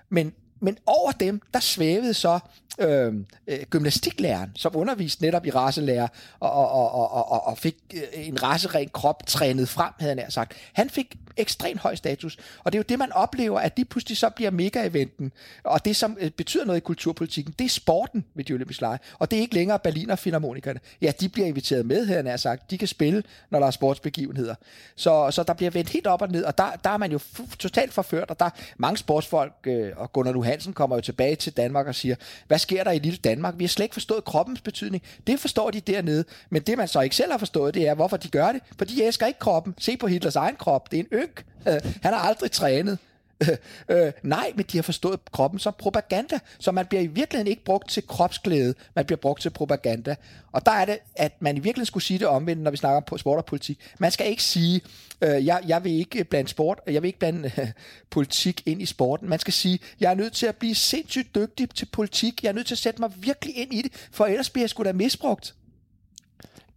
Men 0.09 0.33
men 0.59 0.77
over 0.85 1.11
dem, 1.11 1.41
der 1.53 1.59
svævede 1.59 2.13
så 2.13 2.39
øhm, 2.79 3.25
øh, 3.47 3.59
øh, 3.59 3.65
gymnastiklæreren, 3.69 4.51
som 4.55 4.75
underviste 4.75 5.23
netop 5.23 5.45
i 5.45 5.49
racelærer, 5.49 6.07
og, 6.39 6.51
og, 6.51 6.71
og, 6.71 7.11
og, 7.11 7.31
og, 7.31 7.47
og 7.47 7.57
fik 7.57 7.75
øh, 7.93 8.27
en 8.27 8.43
raceren 8.43 8.89
krop 8.93 9.27
trænet 9.27 9.69
frem, 9.69 9.93
havde 9.99 10.15
han 10.19 10.31
sagt. 10.31 10.53
Han 10.73 10.89
fik 10.89 11.15
ekstremt 11.37 11.79
høj 11.79 11.95
status, 11.95 12.37
og 12.63 12.71
det 12.71 12.77
er 12.77 12.79
jo 12.79 12.85
det, 12.89 12.99
man 12.99 13.11
oplever, 13.11 13.59
at 13.59 13.77
de 13.77 13.85
pludselig 13.85 14.17
så 14.17 14.29
bliver 14.29 14.51
mega-eventen, 14.51 15.31
og 15.63 15.85
det, 15.85 15.95
som 15.95 16.17
øh, 16.19 16.31
betyder 16.31 16.65
noget 16.65 16.77
i 16.77 16.83
kulturpolitikken, 16.83 17.55
det 17.59 17.65
er 17.65 17.69
sporten 17.69 18.25
ved 18.35 18.43
de 18.43 18.53
olympiske 18.53 18.81
lege, 18.81 18.99
og 19.19 19.31
det 19.31 19.37
er 19.37 19.41
ikke 19.41 19.53
længere 19.53 19.79
Berliner 19.79 20.15
Philharmonikerne. 20.15 20.79
Ja, 21.01 21.11
de 21.19 21.29
bliver 21.29 21.47
inviteret 21.47 21.85
med, 21.85 22.05
havde 22.05 22.29
han 22.29 22.37
sagt. 22.37 22.71
De 22.71 22.77
kan 22.77 22.87
spille, 22.87 23.23
når 23.49 23.59
der 23.59 23.67
er 23.67 23.71
sportsbegivenheder. 23.71 24.55
Så, 24.95 25.31
så 25.31 25.43
der 25.43 25.53
bliver 25.53 25.71
vendt 25.71 25.89
helt 25.89 26.07
op 26.07 26.21
og 26.21 26.29
ned, 26.29 26.43
og 26.43 26.57
der, 26.57 26.71
der 26.83 26.89
er 26.89 26.97
man 26.97 27.11
jo 27.11 27.19
totalt 27.59 27.93
forført, 27.93 28.29
og 28.29 28.39
der 28.39 28.45
er 28.45 28.49
mange 28.77 28.97
sportsfolk, 28.97 29.53
øh, 29.63 29.91
og 29.95 30.13
Gunnar 30.13 30.31
nu 30.31 30.41
Hansen 30.47 30.73
kommer 30.73 30.95
jo 30.95 31.01
tilbage 31.01 31.35
til 31.35 31.53
Danmark 31.53 31.87
og 31.87 31.95
siger, 31.95 32.15
hvad 32.47 32.59
sker 32.59 32.83
der 32.83 32.91
i 32.91 32.99
lille 32.99 33.17
Danmark? 33.17 33.53
Vi 33.57 33.63
har 33.63 33.69
slet 33.69 33.83
ikke 33.85 33.95
forstået 33.95 34.23
kroppens 34.23 34.61
betydning. 34.61 35.03
Det 35.27 35.39
forstår 35.39 35.71
de 35.71 35.79
dernede. 35.79 36.23
Men 36.49 36.61
det, 36.61 36.77
man 36.77 36.87
så 36.87 37.01
ikke 37.01 37.15
selv 37.15 37.31
har 37.31 37.37
forstået, 37.37 37.73
det 37.73 37.87
er, 37.87 37.93
hvorfor 37.93 38.17
de 38.17 38.27
gør 38.27 38.51
det. 38.51 38.61
For 38.77 38.85
de 38.85 39.03
æsker 39.03 39.25
ikke 39.25 39.39
kroppen. 39.39 39.75
Se 39.77 39.97
på 39.97 40.07
Hitlers 40.07 40.35
egen 40.35 40.55
krop. 40.55 40.91
Det 40.91 40.99
er 40.99 41.03
en 41.03 41.19
ynk. 41.19 41.45
Han 42.03 42.13
har 42.13 42.19
aldrig 42.19 42.51
trænet. 42.51 42.97
øh, 43.89 44.11
nej, 44.23 44.51
men 44.55 44.65
de 44.71 44.77
har 44.77 44.81
forstået 44.81 45.19
kroppen 45.31 45.59
som 45.59 45.73
propaganda, 45.77 46.39
så 46.59 46.71
man 46.71 46.85
bliver 46.85 47.01
i 47.01 47.07
virkeligheden 47.07 47.47
ikke 47.47 47.63
brugt 47.63 47.89
til 47.89 48.07
kropsglæde, 48.07 48.73
man 48.95 49.05
bliver 49.05 49.17
brugt 49.17 49.41
til 49.41 49.49
propaganda. 49.49 50.15
Og 50.51 50.65
der 50.65 50.71
er 50.71 50.85
det, 50.85 50.97
at 51.15 51.41
man 51.41 51.55
i 51.55 51.59
virkeligheden 51.59 51.85
skulle 51.85 52.03
sige 52.03 52.19
det 52.19 52.27
omvendt, 52.27 52.61
når 52.61 52.71
vi 52.71 52.77
snakker 52.77 53.01
om 53.11 53.17
sport 53.17 53.37
og 53.37 53.45
politik. 53.45 53.79
Man 53.99 54.11
skal 54.11 54.27
ikke 54.27 54.43
sige, 54.43 54.81
øh, 55.21 55.45
jeg, 55.45 55.63
jeg 55.67 55.83
vil 55.83 55.91
ikke 55.91 56.23
blande 56.23 56.49
sport, 56.49 56.79
jeg 56.87 57.01
vil 57.01 57.07
ikke 57.07 57.19
blande 57.19 57.51
øh, 57.57 57.67
politik 58.09 58.61
ind 58.65 58.81
i 58.81 58.85
sporten. 58.85 59.29
Man 59.29 59.39
skal 59.39 59.53
sige, 59.53 59.79
jeg 59.99 60.11
er 60.11 60.15
nødt 60.15 60.33
til 60.33 60.45
at 60.45 60.55
blive 60.55 60.75
sindssygt 60.75 61.35
dygtig 61.35 61.69
til 61.69 61.85
politik, 61.85 62.43
jeg 62.43 62.49
er 62.49 62.53
nødt 62.53 62.67
til 62.67 62.75
at 62.75 62.79
sætte 62.79 63.01
mig 63.01 63.11
virkelig 63.17 63.57
ind 63.57 63.73
i 63.73 63.81
det, 63.81 63.91
for 64.11 64.25
ellers 64.25 64.49
bliver 64.49 64.63
jeg 64.63 64.69
sgu 64.69 64.83
da 64.83 64.93
misbrugt. 64.93 65.55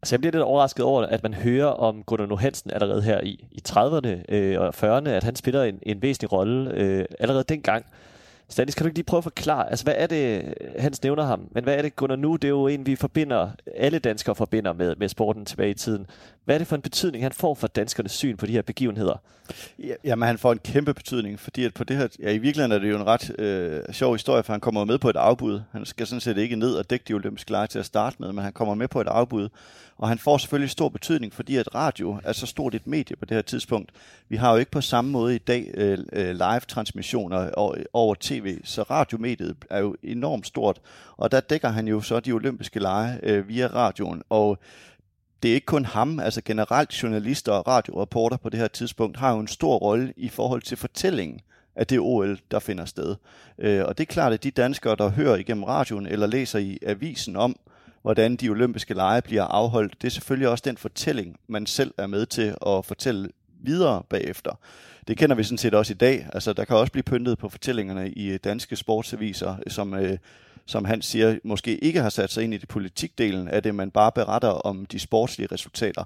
Altså 0.03 0.15
jeg 0.15 0.21
bliver 0.21 0.33
lidt 0.33 0.43
overrasket 0.43 0.85
over, 0.85 1.03
at 1.03 1.23
man 1.23 1.35
hører 1.35 1.67
om 1.67 2.03
Gunnar 2.03 2.27
Nu 2.27 2.37
Hansen 2.37 2.71
allerede 2.71 3.03
her 3.03 3.21
i, 3.21 3.45
i 3.53 3.63
30'erne 3.69 4.35
øh, 4.35 4.61
og 4.61 4.69
40'erne, 4.69 5.09
at 5.09 5.25
han 5.25 5.37
spiller 5.37 5.65
en, 5.65 5.79
en 5.83 6.03
væsentlig 6.03 6.33
rolle 6.33 6.71
øh, 6.75 7.05
allerede 7.21 7.45
dengang. 7.49 7.87
Stanis, 8.51 8.75
kan 8.75 8.85
du 8.85 8.89
ikke 8.89 8.99
lige 8.99 9.05
prøve 9.05 9.19
at 9.19 9.25
forklare, 9.25 9.71
altså 9.71 9.85
hvad 9.85 9.95
er 9.97 10.07
det, 10.07 10.55
Hans 10.79 11.03
nævner 11.03 11.25
ham, 11.25 11.49
men 11.51 11.65
hvad 11.65 11.75
er 11.75 11.83
det 11.83 11.97
Gunnar 11.97 12.17
Nu? 12.17 12.37
Det 12.37 12.45
er 12.45 12.49
jo 12.49 12.67
en, 12.67 12.87
vi 12.87 12.97
forbinder, 12.97 13.51
alle 13.77 13.99
danskere 13.99 14.35
forbinder 14.35 14.73
med, 14.73 14.97
med 14.97 15.09
sporten 15.09 15.45
tilbage 15.45 15.71
i 15.71 15.75
tiden. 15.75 16.07
Hvad 16.45 16.55
er 16.57 16.59
det 16.59 16.67
for 16.67 16.77
en 16.77 16.83
betydning, 16.83 17.25
han 17.25 17.33
får 17.33 17.55
for 17.55 17.67
danskernes 17.67 18.13
syn 18.13 18.37
på 18.37 18.47
de 18.47 18.53
her 18.53 18.63
begivenheder? 18.63 19.17
Ja, 19.79 19.95
jamen, 20.05 20.27
han 20.27 20.39
får 20.39 20.53
en 20.53 20.59
kæmpe 20.59 20.95
betydning, 20.95 21.41
fordi 21.41 21.65
at 21.65 21.75
på 21.75 21.85
det 21.85 21.97
her, 21.97 22.09
ja, 22.19 22.31
i 22.31 22.39
virkeligheden 22.39 22.73
er 22.73 22.79
det 22.79 22.91
jo 22.91 22.97
en 22.97 23.07
ret 23.07 23.41
øh, 23.41 23.83
sjov 23.93 24.15
historie, 24.15 24.43
for 24.43 24.53
han 24.53 24.61
kommer 24.61 24.85
med 24.85 24.99
på 24.99 25.11
et 25.11 25.17
afbud. 25.17 25.61
Han 25.73 25.87
skal 25.87 26.07
sådan 26.07 26.21
set 26.21 26.39
ikke 26.39 26.57
ned 26.57 26.75
og 26.75 26.91
dække 26.91 27.05
de 27.09 27.15
olympiske 27.15 27.51
lege 27.51 27.67
til 27.67 27.79
at 27.79 27.87
starte 27.87 28.17
med, 28.19 28.33
men 28.33 28.45
han 28.45 28.53
kommer 28.53 28.75
med 28.75 28.89
på 28.89 29.01
et 29.01 29.07
afbud. 29.07 29.49
Og 29.99 30.09
han 30.09 30.19
får 30.19 30.39
selvfølgelig 30.39 30.71
stor 30.71 30.89
betydning, 30.89 31.35
fordi 31.35 31.57
at 31.57 31.75
radio 31.75 32.19
er 32.25 32.33
så 32.33 32.47
stort 32.47 32.75
et 32.75 32.87
medie 32.87 33.17
på 33.17 33.25
det 33.25 33.35
her 33.35 33.43
tidspunkt. 33.43 33.91
Vi 34.29 34.37
har 34.37 34.53
jo 34.53 34.57
ikke 34.57 34.71
på 34.71 34.81
samme 34.81 35.11
måde 35.11 35.35
i 35.35 35.39
dag 35.39 35.71
øh, 35.75 35.99
øh 36.13 36.31
live-transmissioner 36.31 37.51
over, 37.51 37.77
over 37.93 38.15
tv, 38.41 38.59
så 38.65 38.83
radiomediet 38.83 39.57
er 39.71 39.79
jo 39.79 39.97
enormt 40.03 40.47
stort. 40.47 40.81
Og 41.17 41.33
der 41.33 41.41
dækker 41.41 41.69
han 41.69 41.89
jo 41.89 42.01
så 42.01 42.21
de 42.21 42.33
olympiske 42.33 42.81
lege 42.81 43.21
øh, 43.23 43.49
via 43.49 43.67
radioen. 43.67 44.23
Og 44.29 44.59
det 45.43 45.51
er 45.51 45.55
ikke 45.55 45.67
kun 45.67 45.85
ham, 45.85 46.21
altså 46.21 46.41
generelt 46.45 47.03
journalister 47.03 47.53
og 47.53 47.67
radioreporter 47.67 48.37
på 48.37 48.49
det 48.49 48.61
her 48.61 48.69
tidspunkt 48.69 49.17
har 49.17 49.33
jo 49.33 49.41
en 49.41 49.49
stor 49.49 49.77
rolle 49.77 50.13
i 50.17 50.29
forhold 50.29 50.63
til 50.63 50.77
fortællingen 50.77 51.41
af 51.77 51.87
det 51.87 51.99
OL, 52.01 52.39
der 52.51 52.59
finder 52.59 52.85
sted. 52.85 53.17
Øh, 53.59 53.85
og 53.85 53.99
det 53.99 54.05
er 54.05 54.13
klart, 54.13 54.33
at 54.33 54.45
de 54.45 54.51
danskere, 54.51 54.97
der 54.97 55.09
hører 55.09 55.37
igennem 55.37 55.65
radioen 55.65 56.07
eller 56.07 56.27
læser 56.27 56.59
i 56.59 56.79
avisen 56.83 57.37
om, 57.37 57.57
hvordan 58.03 58.37
de 58.37 58.49
olympiske 58.49 58.95
lege 58.95 59.23
bliver 59.23 59.45
afholdt. 59.45 60.03
Det 60.03 60.07
er 60.07 60.11
selvfølgelig 60.11 60.49
også 60.49 60.63
den 60.67 60.77
fortælling, 60.77 61.37
man 61.49 61.67
selv 61.67 61.95
er 61.99 62.07
med 62.07 62.27
til 62.27 62.55
at 62.67 62.85
fortælle 62.85 63.29
videre 63.63 64.03
bagefter. 64.11 64.53
Det 65.09 65.17
kender 65.17 65.37
vi 65.37 65.43
sådan 65.43 65.59
set 65.59 65.75
også 65.75 65.93
i 65.93 65.97
dag. 65.97 66.27
Altså, 66.33 66.53
der 66.53 66.65
kan 66.65 66.77
også 66.77 66.93
blive 66.93 67.03
pyntet 67.03 67.39
på 67.39 67.49
fortællingerne 67.49 68.11
i 68.11 68.29
øh, 68.29 68.39
danske 68.45 68.77
sportsaviser, 68.77 69.57
som, 69.69 69.95
øh, 69.95 70.19
som 70.67 70.85
han 70.85 71.03
siger, 71.03 71.39
måske 71.45 71.85
ikke 71.85 72.01
har 72.01 72.11
sat 72.11 72.33
sig 72.33 72.45
ind 72.45 72.55
i 72.55 72.57
det 72.57 72.69
politikdelen 72.69 73.49
af 73.49 73.63
det, 73.63 73.75
man 73.75 73.91
bare 73.91 74.13
beretter 74.13 74.49
om 74.49 74.87
de 74.87 74.99
sportslige 74.99 75.49
resultater. 75.53 76.05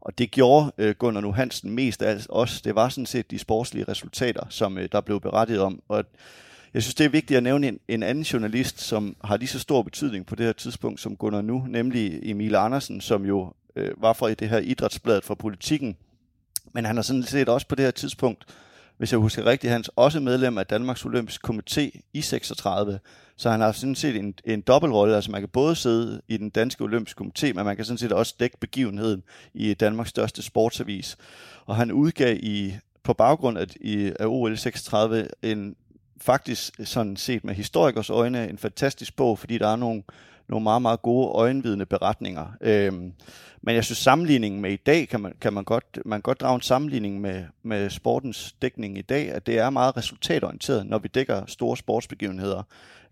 Og 0.00 0.18
det 0.18 0.30
gjorde 0.30 0.72
øh, 0.78 0.94
Gunnar 0.94 1.20
Nu 1.20 1.32
Hansen 1.32 1.70
mest 1.70 2.02
af 2.02 2.26
os. 2.28 2.62
Det 2.62 2.74
var 2.74 2.88
sådan 2.88 3.06
set 3.06 3.30
de 3.30 3.38
sportslige 3.38 3.84
resultater, 3.88 4.42
som 4.48 4.78
øh, 4.78 4.88
der 4.92 5.00
blev 5.00 5.20
berettet 5.20 5.60
om. 5.60 5.82
Og 5.88 6.04
jeg 6.74 6.82
synes, 6.82 6.94
det 6.94 7.04
er 7.04 7.10
vigtigt 7.10 7.36
at 7.36 7.42
nævne 7.42 7.68
en, 7.68 7.80
en 7.88 8.02
anden 8.02 8.24
journalist, 8.24 8.80
som 8.80 9.16
har 9.24 9.36
lige 9.36 9.48
så 9.48 9.58
stor 9.58 9.82
betydning 9.82 10.26
på 10.26 10.34
det 10.34 10.46
her 10.46 10.52
tidspunkt 10.52 11.00
som 11.00 11.16
Gunnar 11.16 11.42
Nu, 11.42 11.64
nemlig 11.68 12.30
Emil 12.30 12.54
Andersen, 12.54 13.00
som 13.00 13.26
jo 13.26 13.52
øh, 13.76 14.02
var 14.02 14.12
fra 14.12 14.34
det 14.34 14.48
her 14.48 14.58
idrætsbladet 14.58 15.24
for 15.24 15.34
politikken. 15.34 15.96
Men 16.72 16.84
han 16.84 16.96
har 16.96 17.02
sådan 17.02 17.22
set 17.22 17.48
også 17.48 17.66
på 17.66 17.74
det 17.74 17.84
her 17.84 17.90
tidspunkt, 17.90 18.44
hvis 18.98 19.12
jeg 19.12 19.20
husker 19.20 19.46
rigtigt, 19.46 19.72
han 19.72 19.80
er 19.80 19.92
også 19.96 20.20
medlem 20.20 20.58
af 20.58 20.66
Danmarks 20.66 21.04
Olympiske 21.04 21.48
Komité 21.48 22.00
i 22.12 22.20
36. 22.20 23.00
Så 23.36 23.50
han 23.50 23.60
har 23.60 23.72
sådan 23.72 23.94
set 23.94 24.16
en, 24.16 24.34
en 24.44 24.60
dobbeltrolle, 24.60 25.14
altså 25.14 25.30
man 25.30 25.40
kan 25.40 25.48
både 25.48 25.76
sidde 25.76 26.20
i 26.28 26.36
den 26.36 26.50
danske 26.50 26.84
olympiske 26.84 27.24
komité, 27.24 27.52
men 27.52 27.64
man 27.64 27.76
kan 27.76 27.84
sådan 27.84 27.98
set 27.98 28.12
også 28.12 28.34
dække 28.40 28.56
begivenheden 28.60 29.22
i 29.54 29.74
Danmarks 29.74 30.10
største 30.10 30.42
sportsavis. 30.42 31.16
Og 31.66 31.76
han 31.76 31.92
udgav 31.92 32.36
i, 32.36 32.74
på 33.02 33.12
baggrund 33.12 33.58
af, 33.58 33.66
i, 33.80 34.12
af 34.20 34.26
OL 34.26 34.56
36 34.56 35.28
en 35.42 35.76
faktisk 36.20 36.80
sådan 36.84 37.16
set 37.16 37.44
med 37.44 37.54
historikers 37.54 38.10
øjne 38.10 38.48
en 38.48 38.58
fantastisk 38.58 39.16
bog, 39.16 39.38
fordi 39.38 39.58
der 39.58 39.68
er 39.68 39.76
nogle, 39.76 40.02
nogle 40.50 40.64
meget, 40.64 40.82
meget 40.82 41.02
gode 41.02 41.26
øjenvidende 41.26 41.86
beretninger. 41.86 42.46
Øhm, 42.60 43.12
men 43.62 43.74
jeg 43.74 43.84
synes, 43.84 43.98
sammenligningen 43.98 44.60
med 44.60 44.70
i 44.70 44.76
dag, 44.76 45.08
kan 45.08 45.20
man, 45.20 45.34
kan 45.40 45.52
man, 45.52 45.64
godt, 45.64 45.98
man 46.04 46.16
kan 46.16 46.22
godt 46.22 46.40
drage 46.40 46.54
en 46.54 46.60
sammenligning 46.60 47.20
med, 47.20 47.44
med 47.62 47.90
sportens 47.90 48.54
dækning 48.62 48.98
i 48.98 49.02
dag, 49.02 49.32
at 49.32 49.46
det 49.46 49.58
er 49.58 49.70
meget 49.70 49.96
resultatorienteret, 49.96 50.86
når 50.86 50.98
vi 50.98 51.08
dækker 51.08 51.42
store 51.46 51.76
sportsbegivenheder. 51.76 52.62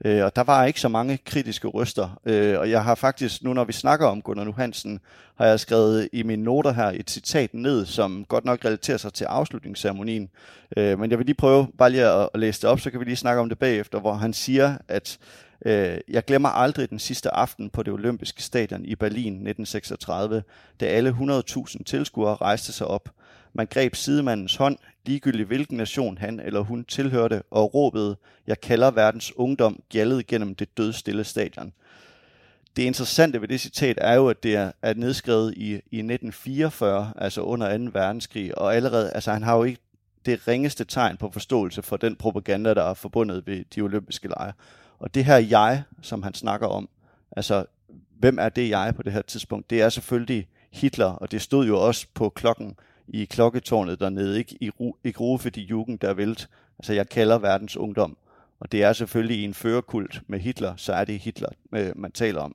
Øh, 0.05 0.25
og 0.25 0.37
der 0.37 0.43
var 0.43 0.65
ikke 0.65 0.81
så 0.81 0.89
mange 0.89 1.19
kritiske 1.27 1.69
røster. 1.69 2.21
Øh, 2.27 2.59
og 2.59 2.71
jeg 2.71 2.85
har 2.85 2.95
faktisk, 2.95 3.43
nu 3.43 3.53
når 3.53 3.65
vi 3.65 3.73
snakker 3.73 4.07
om 4.07 4.23
Gunnar 4.23 4.45
Nu 4.45 4.53
Hansen, 4.53 5.01
har 5.37 5.47
jeg 5.47 5.61
skrevet 5.61 6.09
i 6.13 6.23
mine 6.23 6.43
noter 6.43 6.73
her 6.73 6.93
et 6.95 7.11
citat 7.11 7.55
ned, 7.55 7.87
som 7.87 8.25
godt 8.25 8.45
nok 8.45 8.65
relaterer 8.65 8.97
sig 8.97 9.13
til 9.13 9.25
afslutningsceremonien. 9.25 10.29
Øh, 10.77 10.99
men 10.99 11.11
jeg 11.11 11.19
vil 11.19 11.27
lige 11.27 11.37
prøve 11.37 11.67
bare 11.79 11.91
lige 11.91 12.07
at, 12.07 12.29
at 12.35 12.41
læse 12.41 12.61
det 12.61 12.71
op, 12.71 12.81
så 12.81 12.91
kan 12.91 13.01
vi 13.01 13.05
lige 13.05 13.17
snakke 13.17 13.41
om 13.41 13.49
det 13.49 13.59
bagefter, 13.59 14.01
hvor 14.01 14.15
han 14.15 14.33
siger, 14.33 14.77
at 14.89 15.19
Øh, 15.67 15.99
jeg 16.09 16.25
glemmer 16.25 16.49
aldrig 16.49 16.91
den 16.91 16.99
sidste 16.99 17.35
aften 17.35 17.71
på 17.71 17.83
det 17.83 17.93
olympiske 17.93 18.43
stadion 18.43 18.85
i 18.85 18.95
Berlin 18.95 19.33
1936, 19.33 20.43
da 20.81 20.87
alle 20.87 21.11
100.000 21.11 21.85
tilskuere 21.87 22.35
rejste 22.35 22.73
sig 22.73 22.87
op. 22.87 23.09
Man 23.53 23.67
greb 23.67 23.95
sidemandens 23.95 24.57
hånd, 24.57 24.79
ligegyldigt 25.07 25.47
hvilken 25.47 25.77
nation 25.77 26.19
han 26.19 26.41
eller 26.41 26.61
hun 26.61 26.85
tilhørte, 26.85 27.43
og 27.51 27.75
råbede, 27.75 28.17
jeg 28.47 28.61
kalder 28.61 28.91
verdens 28.91 29.37
ungdom, 29.37 29.83
gjaldede 29.91 30.23
gennem 30.23 30.55
det 30.55 30.77
dødstille 30.77 31.25
stadion. 31.25 31.73
Det 32.77 32.83
interessante 32.83 33.41
ved 33.41 33.49
det 33.49 33.61
citat 33.61 33.99
er 34.01 34.15
jo, 34.15 34.29
at 34.29 34.43
det 34.43 34.57
er, 34.57 34.73
er 34.83 34.95
nedskrevet 34.95 35.55
i, 35.57 35.67
i 35.71 35.99
1944, 35.99 37.13
altså 37.17 37.41
under 37.41 37.79
2. 37.79 37.85
verdenskrig, 37.93 38.59
og 38.59 38.77
allerede, 38.77 39.11
altså 39.11 39.33
han 39.33 39.43
har 39.43 39.57
jo 39.57 39.63
ikke 39.63 39.81
det 40.27 40.49
ringeste 40.49 40.85
tegn 40.85 41.17
på 41.17 41.31
forståelse 41.31 41.83
for 41.83 41.97
den 41.97 42.17
propaganda, 42.17 42.75
der 42.75 42.83
er 42.83 42.95
forbundet 42.95 43.47
ved 43.47 43.65
de 43.75 43.81
olympiske 43.81 44.29
lege. 44.29 44.53
Og 44.99 45.15
det 45.15 45.25
her 45.25 45.37
jeg, 45.37 45.83
som 46.03 46.23
han 46.23 46.35
snakker 46.35 46.67
om, 46.67 46.89
altså 47.37 47.65
hvem 48.19 48.39
er 48.39 48.49
det 48.49 48.69
jeg 48.69 48.95
på 48.97 49.03
det 49.03 49.13
her 49.13 49.23
tidspunkt? 49.23 49.71
Det 49.71 49.83
er 49.83 49.89
selvfølgelig 49.89 50.49
Hitler, 50.73 51.07
og 51.07 51.33
det 51.33 51.43
stod 51.43 51.67
jo 51.67 51.87
også 51.87 52.07
på 52.15 52.29
klokken 52.29 52.77
i 53.09 53.25
klokketårnet 53.25 54.01
dernede, 54.01 54.39
ikke? 54.39 54.57
I, 54.61 54.71
i 55.05 55.13
Rufe 55.21 55.51
de 55.51 55.61
Jugend 55.61 55.99
der 55.99 56.15
vælt. 56.15 56.49
Altså 56.79 56.93
jeg 56.93 57.09
kalder 57.09 57.39
verdens 57.39 57.77
ungdom. 57.77 58.17
Og 58.61 58.73
det 58.73 58.83
er 58.83 58.93
selvfølgelig 58.93 59.37
i 59.37 59.45
en 59.45 59.55
førerkult 59.55 60.23
med 60.27 60.39
Hitler, 60.39 60.77
så 60.77 60.93
er 60.93 61.05
det 61.05 61.19
Hitler, 61.19 61.49
øh, 61.73 61.93
man 61.97 62.13
taler 62.13 62.41
om. 62.41 62.55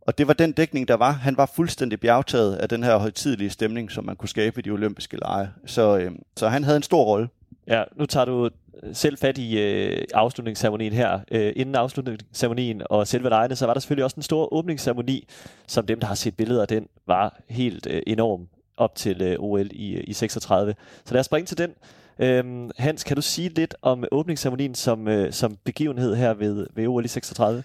Og 0.00 0.18
det 0.18 0.26
var 0.26 0.32
den 0.32 0.52
dækning, 0.52 0.88
der 0.88 0.94
var. 0.94 1.10
Han 1.10 1.36
var 1.36 1.52
fuldstændig 1.56 2.00
bjergtaget 2.00 2.56
af 2.56 2.68
den 2.68 2.82
her 2.82 2.96
højtidelige 2.96 3.50
stemning, 3.50 3.90
som 3.90 4.04
man 4.04 4.16
kunne 4.16 4.28
skabe 4.28 4.60
i 4.60 4.62
de 4.62 4.70
olympiske 4.70 5.16
lege. 5.16 5.48
Så, 5.66 5.98
øh, 5.98 6.12
så 6.36 6.48
han 6.48 6.64
havde 6.64 6.76
en 6.76 6.82
stor 6.82 7.04
rolle. 7.04 7.28
Ja, 7.66 7.82
nu 7.96 8.06
tager 8.06 8.24
du 8.24 8.44
øh, 8.44 8.94
selv 8.94 9.18
fat 9.18 9.38
i 9.38 9.58
øh, 9.58 10.04
afslutningsceremonien 10.14 10.92
her. 10.92 11.20
Øh, 11.30 11.52
inden 11.56 11.74
afslutningsceremonien 11.74 12.82
og 12.90 13.06
selve 13.06 13.28
lejene, 13.28 13.56
så 13.56 13.66
var 13.66 13.72
der 13.72 13.80
selvfølgelig 13.80 14.04
også 14.04 14.16
en 14.16 14.22
stor 14.22 14.54
åbningsceremoni, 14.54 15.28
som 15.66 15.86
dem, 15.86 16.00
der 16.00 16.06
har 16.06 16.14
set 16.14 16.36
billeder 16.36 16.62
af 16.62 16.68
den, 16.68 16.88
var 17.06 17.40
helt 17.48 17.86
øh, 17.90 18.02
enorm 18.06 18.48
op 18.80 18.94
til 18.94 19.22
øh, 19.22 19.36
OL 19.38 19.68
i, 19.72 19.94
øh, 19.94 20.04
i 20.06 20.12
36. 20.12 20.74
Så 21.04 21.14
lad 21.14 21.20
os 21.20 21.26
springe 21.26 21.46
til 21.46 21.58
den. 21.58 21.70
Øhm, 22.18 22.70
Hans, 22.78 23.04
kan 23.04 23.16
du 23.16 23.22
sige 23.22 23.48
lidt 23.48 23.74
om 23.82 24.04
åbningsceremonien 24.12 24.74
som, 24.74 25.08
øh, 25.08 25.32
som 25.32 25.56
begivenhed 25.64 26.16
her 26.16 26.34
ved, 26.34 26.66
ved 26.74 26.86
OL 26.86 27.04
i 27.04 27.08
36? 27.08 27.64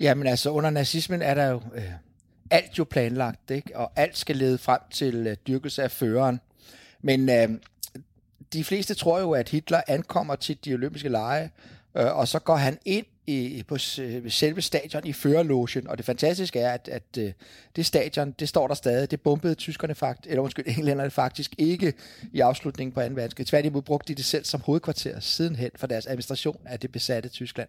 Jamen 0.00 0.26
altså, 0.26 0.50
under 0.50 0.70
nazismen 0.70 1.22
er 1.22 1.34
der 1.34 1.46
jo 1.46 1.60
øh, 1.74 1.90
alt 2.50 2.78
jo 2.78 2.84
planlagt, 2.84 3.50
ikke? 3.50 3.76
og 3.76 3.92
alt 3.96 4.18
skal 4.18 4.36
lede 4.36 4.58
frem 4.58 4.80
til 4.90 5.26
øh, 5.26 5.36
dyrkelse 5.46 5.82
af 5.82 5.90
føreren. 5.90 6.40
Men 7.02 7.28
øh, 7.28 7.48
de 8.52 8.64
fleste 8.64 8.94
tror 8.94 9.20
jo, 9.20 9.32
at 9.32 9.48
Hitler 9.48 9.80
ankommer 9.88 10.34
til 10.34 10.58
de 10.64 10.74
olympiske 10.74 11.08
lege, 11.08 11.50
øh, 11.96 12.16
og 12.16 12.28
så 12.28 12.38
går 12.38 12.56
han 12.56 12.78
ind 12.84 13.06
i, 13.26 13.64
på 13.68 13.74
øh, 13.74 14.30
selve 14.30 14.62
stadion 14.62 15.06
i 15.06 15.12
førerlogen, 15.12 15.88
og 15.88 15.98
det 15.98 16.06
fantastiske 16.06 16.60
er, 16.60 16.72
at, 16.72 16.88
at 16.88 17.02
øh, 17.18 17.32
det 17.76 17.86
stadion, 17.86 18.30
det 18.30 18.48
står 18.48 18.68
der 18.68 18.74
stadig, 18.74 19.10
det 19.10 19.20
bombede 19.20 19.54
tyskerne 19.54 19.94
faktisk, 19.94 20.30
eller 20.30 20.42
undskyld, 20.42 20.66
englænderne 20.78 21.10
faktisk 21.10 21.54
ikke 21.58 21.92
i 22.32 22.40
afslutningen 22.40 22.92
på 22.92 23.00
2. 23.00 23.06
verdenskrig. 23.06 23.46
Tværtimod 23.46 23.82
brugte 23.82 24.08
de 24.08 24.16
det 24.16 24.24
selv 24.24 24.44
som 24.44 24.60
hovedkvarter 24.60 25.20
sidenhen 25.20 25.70
for 25.76 25.86
deres 25.86 26.06
administration 26.06 26.56
af 26.64 26.80
det 26.80 26.92
besatte 26.92 27.28
Tyskland. 27.28 27.68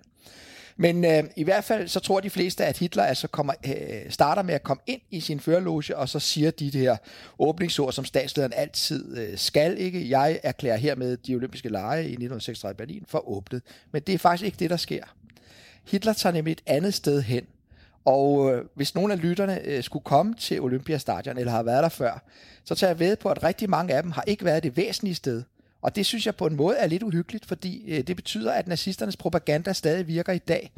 Men 0.77 1.05
øh, 1.05 1.23
i 1.35 1.43
hvert 1.43 1.63
fald 1.63 1.87
så 1.87 1.99
tror 1.99 2.19
de 2.19 2.29
fleste, 2.29 2.65
at 2.65 2.77
Hitler 2.77 3.03
altså 3.03 3.27
kommer, 3.27 3.53
øh, 3.65 4.11
starter 4.11 4.41
med 4.41 4.53
at 4.53 4.63
komme 4.63 4.81
ind 4.87 5.01
i 5.11 5.19
sin 5.19 5.39
førerloge, 5.39 5.97
og 5.97 6.09
så 6.09 6.19
siger 6.19 6.51
de 6.51 6.65
det 6.65 6.81
her 6.81 6.97
åbningsord, 7.39 7.93
som 7.93 8.05
statslederen 8.05 8.53
altid 8.55 9.17
øh, 9.17 9.37
skal. 9.37 9.77
ikke. 9.77 10.09
Jeg 10.09 10.39
erklærer 10.43 10.77
hermed 10.77 11.17
de 11.17 11.35
olympiske 11.35 11.69
lege 11.69 12.01
i 12.01 12.05
1936 12.05 12.77
Berlin 12.77 13.03
for 13.07 13.29
åbnet. 13.29 13.61
Men 13.91 14.01
det 14.01 14.15
er 14.15 14.19
faktisk 14.19 14.45
ikke 14.45 14.57
det, 14.59 14.69
der 14.69 14.77
sker. 14.77 15.03
Hitler 15.85 16.13
tager 16.13 16.33
nemlig 16.33 16.51
et 16.51 16.61
andet 16.65 16.93
sted 16.93 17.21
hen, 17.21 17.43
og 18.05 18.53
øh, 18.53 18.65
hvis 18.75 18.95
nogle 18.95 19.13
af 19.13 19.21
lytterne 19.21 19.65
øh, 19.65 19.83
skulle 19.83 20.03
komme 20.03 20.35
til 20.39 20.61
Olympiastadion, 20.61 21.37
eller 21.37 21.51
har 21.51 21.63
været 21.63 21.83
der 21.83 21.89
før, 21.89 22.23
så 22.63 22.75
tager 22.75 22.91
jeg 22.91 22.99
ved 22.99 23.15
på, 23.15 23.29
at 23.29 23.43
rigtig 23.43 23.69
mange 23.69 23.93
af 23.93 24.03
dem 24.03 24.11
har 24.11 24.23
ikke 24.27 24.45
været 24.45 24.63
det 24.63 24.77
væsentlige 24.77 25.15
sted. 25.15 25.43
Og 25.81 25.95
det 25.95 26.05
synes 26.05 26.25
jeg 26.25 26.35
på 26.35 26.47
en 26.47 26.55
måde 26.55 26.77
er 26.77 26.87
lidt 26.87 27.03
uhyggeligt, 27.03 27.45
fordi 27.45 27.83
øh, 27.87 28.07
det 28.07 28.15
betyder, 28.15 28.51
at 28.51 28.67
nazisternes 28.67 29.17
propaganda 29.17 29.73
stadig 29.73 30.07
virker 30.07 30.33
i 30.33 30.37
dag. 30.37 30.71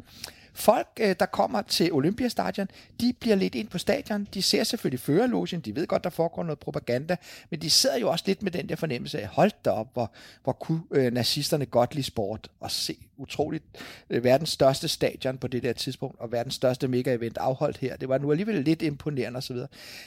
Folk, 0.56 0.88
øh, 1.00 1.16
der 1.20 1.26
kommer 1.26 1.62
til 1.62 1.92
Olympiastadion, 1.92 2.68
de 3.00 3.12
bliver 3.20 3.36
lidt 3.36 3.54
ind 3.54 3.68
på 3.68 3.78
stadion. 3.78 4.28
De 4.34 4.42
ser 4.42 4.64
selvfølgelig 4.64 5.00
førerlogen, 5.00 5.60
de 5.60 5.76
ved 5.76 5.86
godt, 5.86 6.04
der 6.04 6.10
foregår 6.10 6.42
noget 6.42 6.58
propaganda, 6.58 7.16
men 7.50 7.62
de 7.62 7.70
sidder 7.70 7.98
jo 7.98 8.10
også 8.10 8.24
lidt 8.26 8.42
med 8.42 8.50
den 8.50 8.68
der 8.68 8.76
fornemmelse 8.76 9.20
af, 9.20 9.26
hold 9.26 9.50
da 9.64 9.70
op, 9.70 9.92
hvor, 9.92 10.12
hvor 10.44 10.52
kunne 10.52 10.80
øh, 10.90 11.12
nazisterne 11.12 11.66
godt 11.66 11.94
lide 11.94 12.06
sport 12.06 12.48
og 12.60 12.70
se 12.70 12.96
utroligt 13.16 13.64
øh, 14.10 14.24
verdens 14.24 14.50
største 14.50 14.88
stadion 14.88 15.38
på 15.38 15.46
det 15.46 15.62
der 15.62 15.72
tidspunkt, 15.72 16.20
og 16.20 16.32
verdens 16.32 16.54
største 16.54 16.88
mega-event 16.88 17.36
afholdt 17.36 17.76
her. 17.76 17.96
Det 17.96 18.08
var 18.08 18.18
nu 18.18 18.30
alligevel 18.30 18.64
lidt 18.64 18.82
imponerende 18.82 19.38
osv. 19.38 19.56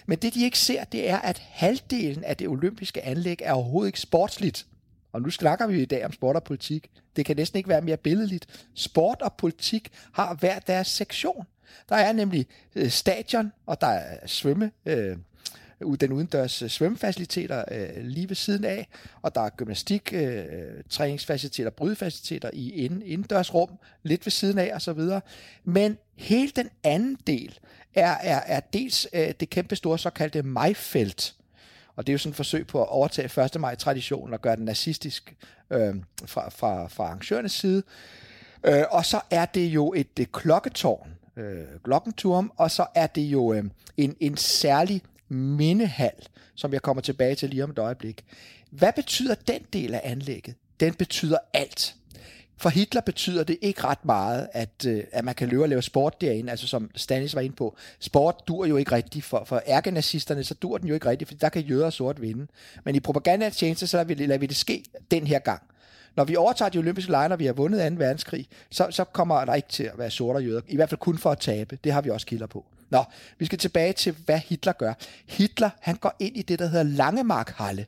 Men 0.06 0.18
det, 0.18 0.34
de 0.34 0.43
ikke 0.43 0.60
ser, 0.60 0.84
det 0.84 1.10
er, 1.10 1.18
at 1.18 1.39
halvdelen 1.39 2.24
af 2.24 2.38
det 2.38 2.47
olympiske 2.47 3.06
anlæg 3.06 3.39
er 3.43 3.54
overhovedet 3.54 3.88
ikke 3.88 4.00
sportsligt. 4.00 4.66
Og 5.12 5.22
nu 5.22 5.30
snakker 5.30 5.68
vi 5.68 5.82
i 5.82 5.86
dag 5.86 6.05
om 6.05 6.12
sport 6.12 6.36
og 6.36 6.43
politik. 6.43 6.89
Det 7.16 7.26
kan 7.26 7.36
næsten 7.36 7.57
ikke 7.57 7.70
være 7.70 7.82
mere 7.82 7.97
billedligt. 7.97 8.66
Sport 8.74 9.22
og 9.22 9.34
politik 9.34 9.91
har 10.12 10.34
hver 10.34 10.60
deres 10.60 10.88
sektion. 10.88 11.45
Der 11.89 11.95
er 11.95 12.14
nemlig 12.14 12.47
øh, 12.76 12.89
stadion, 12.89 13.51
og 13.66 13.82
der 13.82 13.88
er 13.88 14.28
svømme, 14.28 14.72
øh, 14.86 15.18
den 16.01 16.12
udendørs 16.12 16.62
øh, 16.62 16.70
svømmefaciliteter 16.70 17.64
øh, 17.72 18.05
lige 18.05 18.30
ved 18.30 18.36
siden 18.36 18.66
af, 18.66 18.88
og 19.22 19.36
der 19.36 19.41
er 19.41 19.49
gymnastik, 19.49 20.14
øh, 20.14 20.45
træningsfaciliteter, 20.89 21.70
brydefaciliteter 21.70 22.49
i 22.53 22.72
ind, 22.72 23.03
indendørsrum, 23.03 23.70
lidt 24.03 24.26
ved 24.26 24.32
siden 24.32 24.57
af 24.57 24.72
osv. 24.76 24.99
Men 25.64 25.97
hele 26.16 26.51
den 26.55 26.70
anden 26.84 27.18
del 27.28 27.60
er, 27.95 28.12
er, 28.12 28.41
er 28.45 28.60
dels 28.60 29.07
øh, 29.14 29.34
det 29.39 29.49
kæmpe 29.49 29.76
store 29.76 29.99
såkaldte 29.99 30.43
majfelt, 30.43 31.36
og 32.00 32.08
det 32.08 32.12
er 32.12 32.14
jo 32.14 32.18
sådan 32.18 32.30
et 32.30 32.36
forsøg 32.36 32.68
på 32.68 32.82
at 32.82 32.89
overtage 32.89 33.45
1. 33.45 33.62
maj-traditionen 33.62 34.34
og 34.34 34.41
gøre 34.41 34.56
den 34.56 34.66
nazistisk 34.66 35.36
øh, 35.70 35.95
fra, 36.26 36.50
fra, 36.50 36.88
fra 36.88 37.04
arrangørernes 37.04 37.52
side. 37.52 37.84
Øh, 38.64 38.84
og 38.91 39.06
så 39.06 39.22
er 39.32 39.45
det 39.45 39.66
jo 39.66 39.93
et 39.93 40.18
det 40.18 40.32
klokketårn, 40.32 41.10
øh, 41.38 41.66
Glockenturm, 41.84 42.52
og 42.58 42.72
så 42.72 42.86
er 42.95 43.08
det 43.08 43.22
jo 43.22 43.54
øh, 43.54 43.64
en, 43.97 44.16
en 44.20 44.38
særlig 44.38 45.02
mindehal, 45.30 46.28
som 46.56 46.74
jeg 46.74 46.82
kommer 46.82 47.02
tilbage 47.02 47.36
til 47.36 47.50
lige 47.50 47.64
om 47.64 47.70
et 47.70 47.80
øjeblik. 47.80 48.26
Hvad 48.70 48.93
betyder 48.93 49.36
den 49.36 49.62
del 49.74 49.93
af 49.93 50.02
anlægget? 50.04 50.56
Den 50.80 50.93
betyder 50.93 51.38
alt. 51.54 51.95
For 52.60 52.70
Hitler 52.70 53.01
betyder 53.01 53.43
det 53.43 53.57
ikke 53.62 53.84
ret 53.84 54.05
meget, 54.05 54.47
at, 54.53 54.86
øh, 54.88 55.03
at 55.12 55.26
man 55.26 55.36
kan 55.36 55.47
løbe 55.47 55.64
og 55.64 55.70
lave 55.70 55.82
sport 55.82 56.22
derinde, 56.22 56.51
altså 56.51 56.68
som 56.68 56.91
Stanis 56.95 57.36
var 57.36 57.41
inde 57.41 57.55
på. 57.55 57.76
Sport 57.99 58.47
dur 58.47 58.66
jo 58.66 58.78
ikke 58.78 58.91
rigtigt 58.91 59.26
for, 59.26 59.43
for 59.45 59.62
ærkenazisterne, 59.68 60.43
så 60.43 60.53
dur 60.53 60.78
den 60.78 60.88
jo 60.88 60.93
ikke 60.93 61.10
rigtigt, 61.10 61.28
for 61.28 61.36
der 61.36 61.49
kan 61.49 61.62
jøder 61.62 61.86
og 61.86 61.93
sort 61.93 62.22
vinde. 62.22 62.47
Men 62.84 62.95
i 62.95 62.99
propagandatjeneste, 62.99 63.88
så 63.88 63.97
lader 63.97 64.07
vi, 64.07 64.14
lader 64.14 64.38
vi 64.38 64.45
det 64.45 64.57
ske 64.57 64.84
den 65.12 65.28
her 65.28 65.39
gang. 65.39 65.62
Når 66.16 66.24
vi 66.24 66.36
overtager 66.36 66.70
de 66.70 66.78
olympiske 66.78 67.12
lejre, 67.12 67.30
når 67.30 67.36
vi 67.36 67.45
har 67.45 67.53
vundet 67.53 67.91
2. 67.91 67.95
verdenskrig, 67.97 68.47
så, 68.72 68.88
så 68.89 69.03
kommer 69.03 69.45
der 69.45 69.55
ikke 69.55 69.70
til 69.70 69.84
at 69.84 69.97
være 69.97 70.12
sorte 70.12 70.38
og 70.38 70.43
jøder. 70.43 70.62
I 70.68 70.76
hvert 70.76 70.89
fald 70.89 70.99
kun 70.99 71.18
for 71.18 71.32
at 71.32 71.39
tabe. 71.39 71.78
Det 71.84 71.91
har 71.91 72.01
vi 72.01 72.10
også 72.10 72.28
kilder 72.28 72.47
på. 72.47 72.66
Nå, 72.89 73.03
vi 73.38 73.45
skal 73.45 73.60
tilbage 73.60 73.93
til, 73.93 74.16
hvad 74.26 74.39
Hitler 74.39 74.74
gør. 74.74 74.93
Hitler, 75.28 75.70
han 75.80 75.95
går 75.95 76.16
ind 76.20 76.38
i 76.38 76.41
det, 76.41 76.60
der 76.60 76.68
hedder 76.68 76.84
Langemarkhalle. 76.84 77.86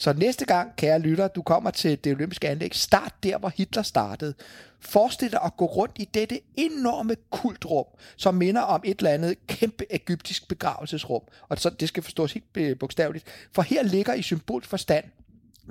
Så 0.00 0.12
næste 0.12 0.44
gang, 0.44 0.76
kære 0.76 0.98
lytter, 0.98 1.28
du 1.28 1.42
kommer 1.42 1.70
til 1.70 2.04
det 2.04 2.14
olympiske 2.14 2.48
anlæg, 2.48 2.74
start 2.74 3.14
der, 3.22 3.38
hvor 3.38 3.52
Hitler 3.56 3.82
startede. 3.82 4.34
Forestil 4.80 5.32
dig 5.32 5.40
at 5.44 5.56
gå 5.56 5.66
rundt 5.66 5.96
i 5.98 6.08
dette 6.14 6.40
enorme 6.56 7.16
kultrum, 7.30 7.84
som 8.16 8.34
minder 8.34 8.60
om 8.60 8.82
et 8.84 8.98
eller 8.98 9.10
andet 9.10 9.46
kæmpe 9.46 9.84
egyptisk 9.90 10.48
begravelsesrum. 10.48 11.22
Og 11.48 11.58
så, 11.58 11.70
det 11.70 11.88
skal 11.88 12.02
forstås 12.02 12.32
helt 12.32 12.44
øh, 12.56 12.78
bogstaveligt. 12.78 13.24
For 13.52 13.62
her 13.62 13.82
ligger 13.82 14.14
i 14.14 14.22
symbolsk 14.22 14.68
forstand 14.68 15.04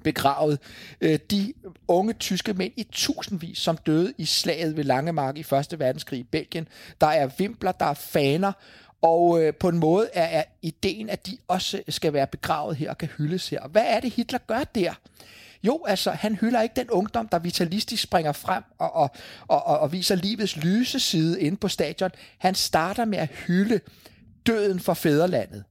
begravet 0.03 0.59
øh, 1.01 1.19
de 1.32 1.53
unge 1.88 2.13
tyske 2.13 2.53
mænd 2.53 2.73
i 2.77 2.84
tusindvis, 2.91 3.57
som 3.57 3.77
døde 3.77 4.13
i 4.17 4.25
slaget 4.25 4.77
ved 4.77 4.84
Langemark 4.84 5.38
i 5.38 5.55
1. 5.55 5.80
verdenskrig 5.80 6.19
i 6.19 6.23
Belgien. 6.23 6.67
Der 7.01 7.07
er 7.07 7.30
vimpler, 7.38 7.71
der 7.71 7.86
er 7.86 7.93
faner, 7.93 8.51
og 9.02 9.43
øh, 9.43 9.54
på 9.54 9.70
en 9.70 9.78
måde 9.78 10.10
er, 10.14 10.39
er 10.39 10.43
ideen, 10.62 11.10
at 11.10 11.28
de 11.28 11.38
også 11.47 11.82
skal 11.89 12.14
være 12.14 12.28
begravet 12.28 12.76
her 12.76 12.89
og 12.89 12.97
kan 12.97 13.10
hyldes 13.18 13.50
her. 13.50 13.68
Hvad 13.68 13.84
er 13.86 14.00
det, 14.00 14.14
Hitler 14.14 14.39
gør 14.47 14.64
der? 14.76 14.93
Jo, 15.64 15.84
altså, 15.88 16.12
han 16.12 16.36
hylder 16.36 16.62
ikke 16.62 16.76
den 16.76 16.89
ungdom, 16.89 17.28
der 17.28 17.39
vitalistisk 17.39 18.04
springer 18.04 18.32
frem 18.32 18.64
og, 18.78 18.93
og, 18.95 19.10
og, 19.47 19.66
og, 19.66 19.80
og 19.80 19.91
viser 19.91 20.16
livets 20.16 20.58
lyse 20.58 21.00
side 21.00 21.41
inde 21.41 21.58
på 21.58 21.68
stadion. 21.68 22.12
Han 22.38 22.56
starter 22.56 23.06
med 23.06 23.18
at 23.18 23.30
hylde 23.30 23.80
døden 24.45 24.80
for 24.80 24.93
fædrelandet. 24.93 25.64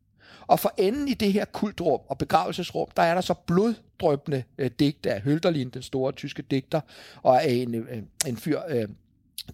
Og 0.46 0.60
for 0.60 0.74
enden 0.76 1.08
i 1.08 1.14
det 1.14 1.32
her 1.32 1.44
kultrum 1.44 2.00
og 2.08 2.18
begravelsesrum, 2.18 2.88
der 2.96 3.02
er 3.02 3.14
der 3.14 3.20
så 3.20 3.34
bloddrøbende 3.34 4.42
øh, 4.58 4.70
digte 4.78 5.12
af 5.12 5.20
Hölderlin, 5.20 5.70
den 5.70 5.82
store 5.82 6.12
tyske 6.12 6.42
digter, 6.42 6.80
og 7.22 7.42
af 7.42 7.50
en, 7.50 7.74
øh, 7.74 8.02
en 8.26 8.36
fyr, 8.36 8.60
øh, 8.68 8.88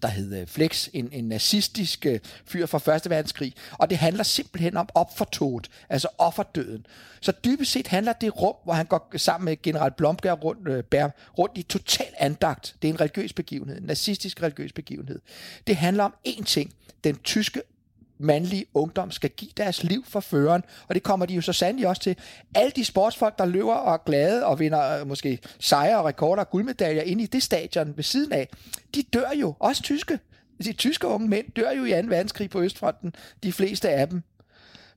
der 0.01 0.07
hed 0.07 0.41
øh, 0.41 0.47
Flex, 0.47 0.87
en, 0.93 1.09
en 1.11 1.23
nazistisk 1.23 2.05
øh, 2.05 2.19
fyr 2.45 2.65
fra 2.65 2.95
1. 2.95 3.09
verdenskrig, 3.09 3.53
og 3.71 3.89
det 3.89 3.97
handler 3.97 4.23
simpelthen 4.23 4.77
om 4.77 4.89
opfortoget, 4.93 5.69
altså 5.89 6.07
offerdøden. 6.17 6.85
Så 7.21 7.33
dybest 7.45 7.71
set 7.71 7.87
handler 7.87 8.13
det 8.13 8.41
rum, 8.41 8.55
hvor 8.63 8.73
han 8.73 8.85
går 8.85 9.17
sammen 9.17 9.45
med 9.45 9.61
general 9.61 9.91
Blomberg 9.97 10.43
rundt, 10.43 10.67
øh, 10.67 10.83
bær, 10.83 11.09
rundt 11.37 11.57
i 11.57 11.63
total 11.63 12.13
andagt. 12.17 12.75
Det 12.81 12.89
er 12.89 12.93
en 12.93 13.01
religiøs 13.01 13.33
begivenhed, 13.33 13.77
en 13.77 13.83
nazistisk 13.83 14.41
religiøs 14.43 14.73
begivenhed. 14.73 15.19
Det 15.67 15.75
handler 15.75 16.03
om 16.03 16.13
én 16.27 16.43
ting, 16.43 16.73
den 17.03 17.15
tyske 17.15 17.61
mandlige 18.17 18.65
ungdom 18.73 19.11
skal 19.11 19.29
give 19.29 19.51
deres 19.57 19.83
liv 19.83 20.05
for 20.07 20.19
føreren, 20.19 20.63
og 20.87 20.95
det 20.95 21.03
kommer 21.03 21.25
de 21.25 21.33
jo 21.33 21.41
så 21.41 21.53
sandelig 21.53 21.87
også 21.87 22.01
til. 22.01 22.15
Alle 22.55 22.71
de 22.75 22.85
sportsfolk, 22.85 23.37
der 23.37 23.45
løber 23.45 23.73
og 23.73 23.93
er 23.93 23.97
glade 24.05 24.45
og 24.45 24.59
vinder 24.59 24.99
øh, 24.99 25.07
måske 25.07 25.39
sejre 25.59 25.97
og 25.97 26.05
rekorder 26.05 26.43
og 26.43 26.49
guldmedaljer 26.49 27.01
ind 27.01 27.21
i 27.21 27.25
det 27.25 27.43
stadion 27.43 27.93
ved 27.95 28.03
siden 28.03 28.31
af, 28.31 28.49
de 28.95 29.03
dør 29.03 29.29
jo, 29.35 29.55
også 29.59 29.83
tyske. 29.83 30.19
De 30.63 30.73
tyske 30.73 31.07
unge 31.07 31.27
mænd 31.27 31.51
dør 31.51 31.71
jo 31.71 31.83
i 31.83 32.01
2. 32.01 32.07
verdenskrig 32.07 32.49
på 32.49 32.61
Østfronten, 32.61 33.13
de 33.43 33.53
fleste 33.53 33.89
af 33.89 34.09
dem. 34.09 34.23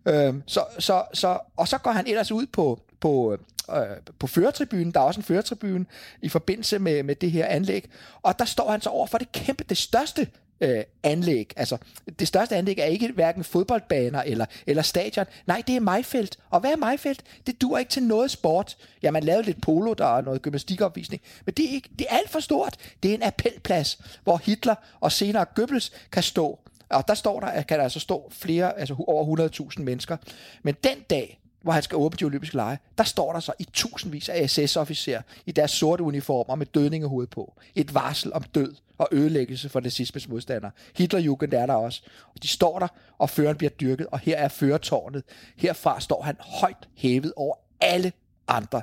Øhm, 0.08 0.42
så, 0.46 0.64
så, 0.78 1.04
så, 1.14 1.38
og 1.56 1.68
så 1.68 1.78
går 1.78 1.90
han 1.90 2.06
ellers 2.06 2.32
ud 2.32 2.46
på, 2.46 2.80
på, 3.00 3.32
øh, 3.32 3.80
øh, 3.80 3.96
på 4.18 4.26
førertribunen. 4.26 4.90
Der 4.90 5.00
er 5.00 5.04
også 5.04 5.20
en 5.20 5.24
førertribune 5.24 5.86
i 6.22 6.28
forbindelse 6.28 6.78
med, 6.78 7.02
med 7.02 7.14
det 7.14 7.30
her 7.30 7.46
anlæg. 7.46 7.90
Og 8.22 8.38
der 8.38 8.44
står 8.44 8.70
han 8.70 8.80
så 8.80 8.90
over 8.90 9.06
for 9.06 9.18
det 9.18 9.32
kæmpe, 9.32 9.64
det 9.64 9.76
største 9.76 10.28
øh, 10.60 10.84
anlæg. 11.02 11.52
Altså, 11.56 11.76
det 12.18 12.28
største 12.28 12.56
anlæg 12.56 12.78
er 12.78 12.84
ikke 12.84 13.12
hverken 13.12 13.44
fodboldbaner 13.44 14.22
eller, 14.22 14.46
eller 14.66 14.82
stadion. 14.82 15.26
Nej, 15.46 15.62
det 15.66 15.76
er 15.76 15.80
Majfelt. 15.80 16.38
Og 16.50 16.60
hvad 16.60 16.72
er 16.72 16.76
Majfelt? 16.76 17.22
Det 17.46 17.60
dur 17.60 17.78
ikke 17.78 17.90
til 17.90 18.02
noget 18.02 18.30
sport. 18.30 18.76
Ja, 19.02 19.10
man 19.10 19.24
lavede 19.24 19.42
lidt 19.42 19.62
polo, 19.62 19.92
der 19.92 20.16
er 20.16 20.20
noget 20.20 20.42
gymnastikopvisning. 20.42 21.22
Men 21.44 21.54
det 21.54 21.64
er, 21.64 21.70
ikke, 21.70 21.90
det 21.98 22.06
er 22.10 22.16
alt 22.16 22.30
for 22.30 22.40
stort. 22.40 22.76
Det 23.02 23.10
er 23.10 23.14
en 23.14 23.22
appelplads, 23.22 24.00
hvor 24.24 24.36
Hitler 24.44 24.74
og 25.00 25.12
senere 25.12 25.44
Goebbels 25.54 25.92
kan 26.12 26.22
stå. 26.22 26.58
Og 26.88 27.08
der 27.08 27.14
står 27.14 27.40
der, 27.40 27.62
kan 27.62 27.78
der 27.78 27.84
altså 27.84 28.00
stå 28.00 28.32
flere, 28.32 28.78
altså 28.78 28.96
over 29.06 29.70
100.000 29.76 29.82
mennesker. 29.82 30.16
Men 30.62 30.76
den 30.84 30.98
dag, 31.10 31.40
hvor 31.68 31.72
han 31.72 31.82
skal 31.82 31.96
åbne 31.96 32.16
de 32.16 32.24
olympiske 32.24 32.56
lege, 32.56 32.78
der 32.98 33.04
står 33.04 33.32
der 33.32 33.40
så 33.40 33.52
i 33.58 33.64
tusindvis 33.72 34.28
af 34.28 34.50
SS-officerer 34.50 35.22
i 35.46 35.52
deres 35.52 35.70
sorte 35.70 36.02
uniformer 36.02 36.54
med 36.54 36.66
dødningehoved 36.66 37.26
på. 37.26 37.54
Et 37.74 37.94
varsel 37.94 38.32
om 38.32 38.42
død 38.42 38.74
og 38.98 39.08
ødelæggelse 39.12 39.68
for 39.68 39.80
nazismens 39.80 40.28
modstandere. 40.28 40.70
Hitlerjugend 40.96 41.52
er 41.52 41.66
der 41.66 41.74
også. 41.74 42.02
Og 42.34 42.42
de 42.42 42.48
står 42.48 42.78
der, 42.78 42.88
og 43.18 43.30
føreren 43.30 43.56
bliver 43.56 43.70
dyrket, 43.70 44.06
og 44.06 44.18
her 44.18 44.36
er 44.36 44.48
føretårnet. 44.48 45.22
Herfra 45.56 46.00
står 46.00 46.22
han 46.22 46.36
højt 46.40 46.88
hævet 46.96 47.32
over 47.36 47.54
alle 47.80 48.12
andre. 48.48 48.82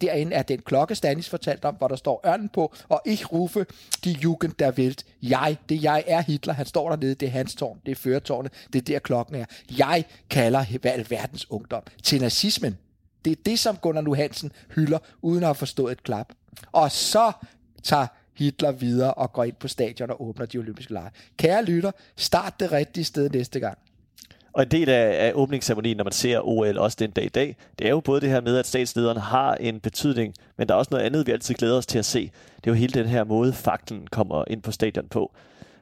Derinde 0.00 0.36
er 0.36 0.42
den 0.42 0.58
klokke, 0.58 0.94
Stanis 0.94 1.28
fortalte 1.28 1.66
om, 1.66 1.74
hvor 1.74 1.88
der 1.88 1.96
står 1.96 2.20
ørnen 2.26 2.48
på, 2.48 2.74
og 2.88 3.02
ich 3.04 3.32
rufe 3.32 3.66
de 4.04 4.10
Jugend 4.10 4.52
der 4.58 4.70
Welt. 4.70 5.04
Jeg, 5.22 5.56
det 5.68 5.82
jeg 5.82 6.04
er 6.06 6.20
Hitler, 6.20 6.54
han 6.54 6.66
står 6.66 6.88
dernede, 6.88 7.14
det 7.14 7.26
er 7.26 7.30
hans 7.30 7.54
tårn, 7.54 7.80
det 7.86 7.92
er 7.92 7.96
føretårnet, 7.96 8.52
det 8.72 8.78
er 8.78 8.82
der 8.82 8.98
klokken 8.98 9.36
er. 9.36 9.44
Jeg 9.78 10.04
kalder 10.30 11.04
verdens 11.08 11.50
ungdom 11.50 11.82
til 12.02 12.20
nazismen. 12.20 12.78
Det 13.24 13.30
er 13.30 13.42
det, 13.46 13.58
som 13.58 13.76
Gunnar 13.76 14.00
Nu 14.00 14.14
Hansen 14.14 14.52
hylder, 14.74 14.98
uden 15.22 15.42
at 15.42 15.46
have 15.46 15.54
forstået 15.54 15.92
et 15.92 16.02
klap. 16.02 16.32
Og 16.72 16.92
så 16.92 17.32
tager 17.82 18.06
Hitler 18.34 18.72
videre 18.72 19.14
og 19.14 19.32
går 19.32 19.44
ind 19.44 19.54
på 19.54 19.68
stadion 19.68 20.10
og 20.10 20.28
åbner 20.28 20.46
de 20.46 20.58
olympiske 20.58 20.92
lege. 20.92 21.10
Kære 21.36 21.64
lytter, 21.64 21.90
start 22.16 22.60
det 22.60 22.72
rigtige 22.72 23.04
sted 23.04 23.30
næste 23.30 23.60
gang. 23.60 23.78
Og 24.56 24.62
en 24.62 24.68
del 24.68 24.88
af, 24.88 25.26
af 25.26 25.32
åbningsceremonien, 25.34 25.96
når 25.96 26.04
man 26.04 26.12
ser 26.12 26.40
OL 26.48 26.78
også 26.78 26.96
den 27.00 27.10
dag 27.10 27.24
i 27.24 27.28
dag, 27.28 27.56
det 27.78 27.86
er 27.86 27.90
jo 27.90 28.00
både 28.00 28.20
det 28.20 28.28
her 28.28 28.40
med, 28.40 28.56
at 28.56 28.66
statslederen 28.66 29.18
har 29.18 29.54
en 29.54 29.80
betydning, 29.80 30.34
men 30.56 30.68
der 30.68 30.74
er 30.74 30.78
også 30.78 30.88
noget 30.90 31.04
andet, 31.04 31.26
vi 31.26 31.32
altid 31.32 31.54
glæder 31.54 31.78
os 31.78 31.86
til 31.86 31.98
at 31.98 32.04
se. 32.04 32.30
Det 32.56 32.66
er 32.66 32.70
jo 32.70 32.74
hele 32.74 32.92
den 32.92 33.06
her 33.06 33.24
måde, 33.24 33.52
faklen 33.52 34.06
kommer 34.06 34.44
ind 34.46 34.62
på 34.62 34.72
stadion 34.72 35.08
på. 35.08 35.32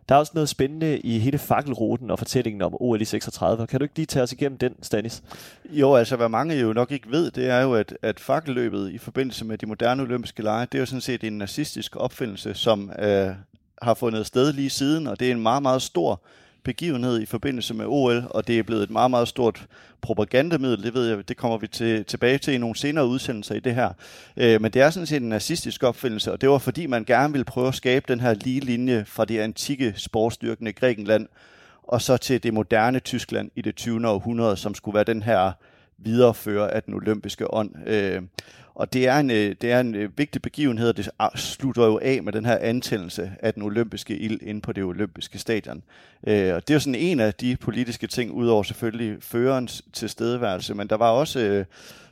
Der 0.09 0.15
er 0.15 0.19
også 0.19 0.33
noget 0.35 0.49
spændende 0.49 0.99
i 0.99 1.19
hele 1.19 1.39
fakkelruten 1.39 2.11
og 2.11 2.19
fortællingen 2.19 2.63
om 2.63 2.75
OL 2.81 3.01
i 3.01 3.05
36. 3.05 3.67
Kan 3.67 3.81
du 3.81 3.85
ikke 3.85 3.97
lige 3.97 4.07
tage 4.07 4.23
os 4.23 4.33
igennem 4.33 4.59
den, 4.59 4.75
Stanis? 4.83 5.23
Jo, 5.71 5.95
altså 5.95 6.17
hvad 6.17 6.29
mange 6.29 6.55
jo 6.55 6.73
nok 6.73 6.93
ikke 6.93 7.11
ved, 7.11 7.31
det 7.31 7.49
er 7.49 7.61
jo, 7.61 7.75
at, 7.75 7.97
at 8.03 8.21
fakkelløbet 8.21 8.91
i 8.93 8.99
forbindelse 8.99 9.45
med 9.45 9.59
de 9.59 9.67
moderne 9.67 10.03
olympiske 10.03 10.43
lege, 10.43 10.67
det 10.67 10.75
er 10.75 10.83
jo 10.83 10.87
sådan 10.87 11.01
set 11.01 11.25
en 11.25 11.39
nazistisk 11.39 11.97
opfindelse, 11.97 12.55
som 12.55 12.91
øh, 12.99 13.29
har 13.83 13.95
fundet 13.95 14.27
sted 14.27 14.53
lige 14.53 14.71
siden, 14.71 15.07
og 15.07 15.21
det 15.21 15.29
er 15.29 15.33
en 15.33 15.43
meget, 15.43 15.63
meget 15.63 15.83
stor 15.83 16.21
begivenhed 16.65 17.21
i 17.21 17.27
forbindelse 17.27 17.75
med 17.75 17.85
OL, 17.89 18.25
og 18.31 18.47
det 18.47 18.59
er 18.59 18.63
blevet 18.63 18.83
et 18.83 18.91
meget, 18.91 19.11
meget 19.11 19.29
stort 19.29 19.67
propagandamiddel. 20.01 20.83
Det 20.83 20.95
ved 20.95 21.09
jeg, 21.09 21.29
det 21.29 21.37
kommer 21.37 21.59
vi 21.59 21.67
til, 21.67 22.05
tilbage 22.05 22.39
til 22.39 22.55
i 22.55 22.59
nogle 22.59 22.77
senere 22.77 23.07
udsendelser 23.07 23.55
i 23.55 23.61
det 23.61 23.75
her. 23.75 23.89
Øh, 24.37 24.63
men 24.63 24.71
det 24.71 24.83
er 24.83 24.91
sådan 24.91 25.07
set 25.07 25.23
en 25.23 25.29
nazistisk 25.29 25.83
opfindelse, 25.83 26.33
og 26.33 26.41
det 26.41 26.49
var 26.49 26.59
fordi, 26.59 26.87
man 26.87 27.05
gerne 27.05 27.33
ville 27.33 27.45
prøve 27.45 27.69
at 27.69 27.75
skabe 27.75 28.05
den 28.09 28.21
her 28.21 28.35
lige 28.35 28.61
linje 28.61 29.05
fra 29.07 29.25
det 29.25 29.39
antikke 29.39 29.95
sportsdyrkende 29.97 30.73
Grækenland, 30.73 31.29
og 31.83 32.03
så 32.03 32.17
til 32.17 32.43
det 32.43 32.55
moderne 32.55 32.99
Tyskland 32.99 33.51
i 33.57 33.63
det 33.63 33.77
20. 33.77 34.09
århundrede, 34.09 34.57
som 34.57 34.75
skulle 34.75 34.95
være 34.95 35.05
den 35.05 35.23
her 35.23 35.53
viderefører 35.99 36.71
af 36.71 36.83
den 36.83 36.95
olympiske 36.95 37.55
ånd. 37.55 37.89
Øh, 37.89 38.23
og 38.75 38.93
det 38.93 39.09
er 39.09 39.19
en, 39.19 39.31
øh, 39.31 39.57
det 39.61 39.73
er 39.73 39.81
en 39.81 39.95
øh, 39.95 40.19
vigtig 40.19 40.43
begivenhed, 40.43 40.89
og 40.89 40.97
det 40.97 41.11
ah, 41.19 41.31
slutter 41.37 41.87
jo 41.87 41.99
af 42.03 42.23
med 42.23 42.33
den 42.33 42.47
her 42.47 42.59
antændelse 42.59 43.33
af 43.41 43.55
den 43.55 43.63
olympiske 43.63 44.19
ild 44.19 44.39
inde 44.43 44.61
på 44.61 44.73
det 44.73 44.85
olympiske 44.85 45.39
stadion. 45.39 45.83
Øh, 46.27 46.55
og 46.55 46.69
det 46.69 46.71
er 46.71 46.75
jo 46.75 46.81
sådan 46.81 46.95
en 46.95 47.21
af 47.21 47.35
de 47.35 47.57
politiske 47.57 48.07
ting, 48.07 48.33
udover 48.33 48.63
selvfølgelig 48.63 49.23
førerens 49.23 49.83
tilstedeværelse, 49.93 50.75
men 50.75 50.89
der 50.89 50.97
var 50.97 51.11
også... 51.11 51.41
Øh, 51.41 51.65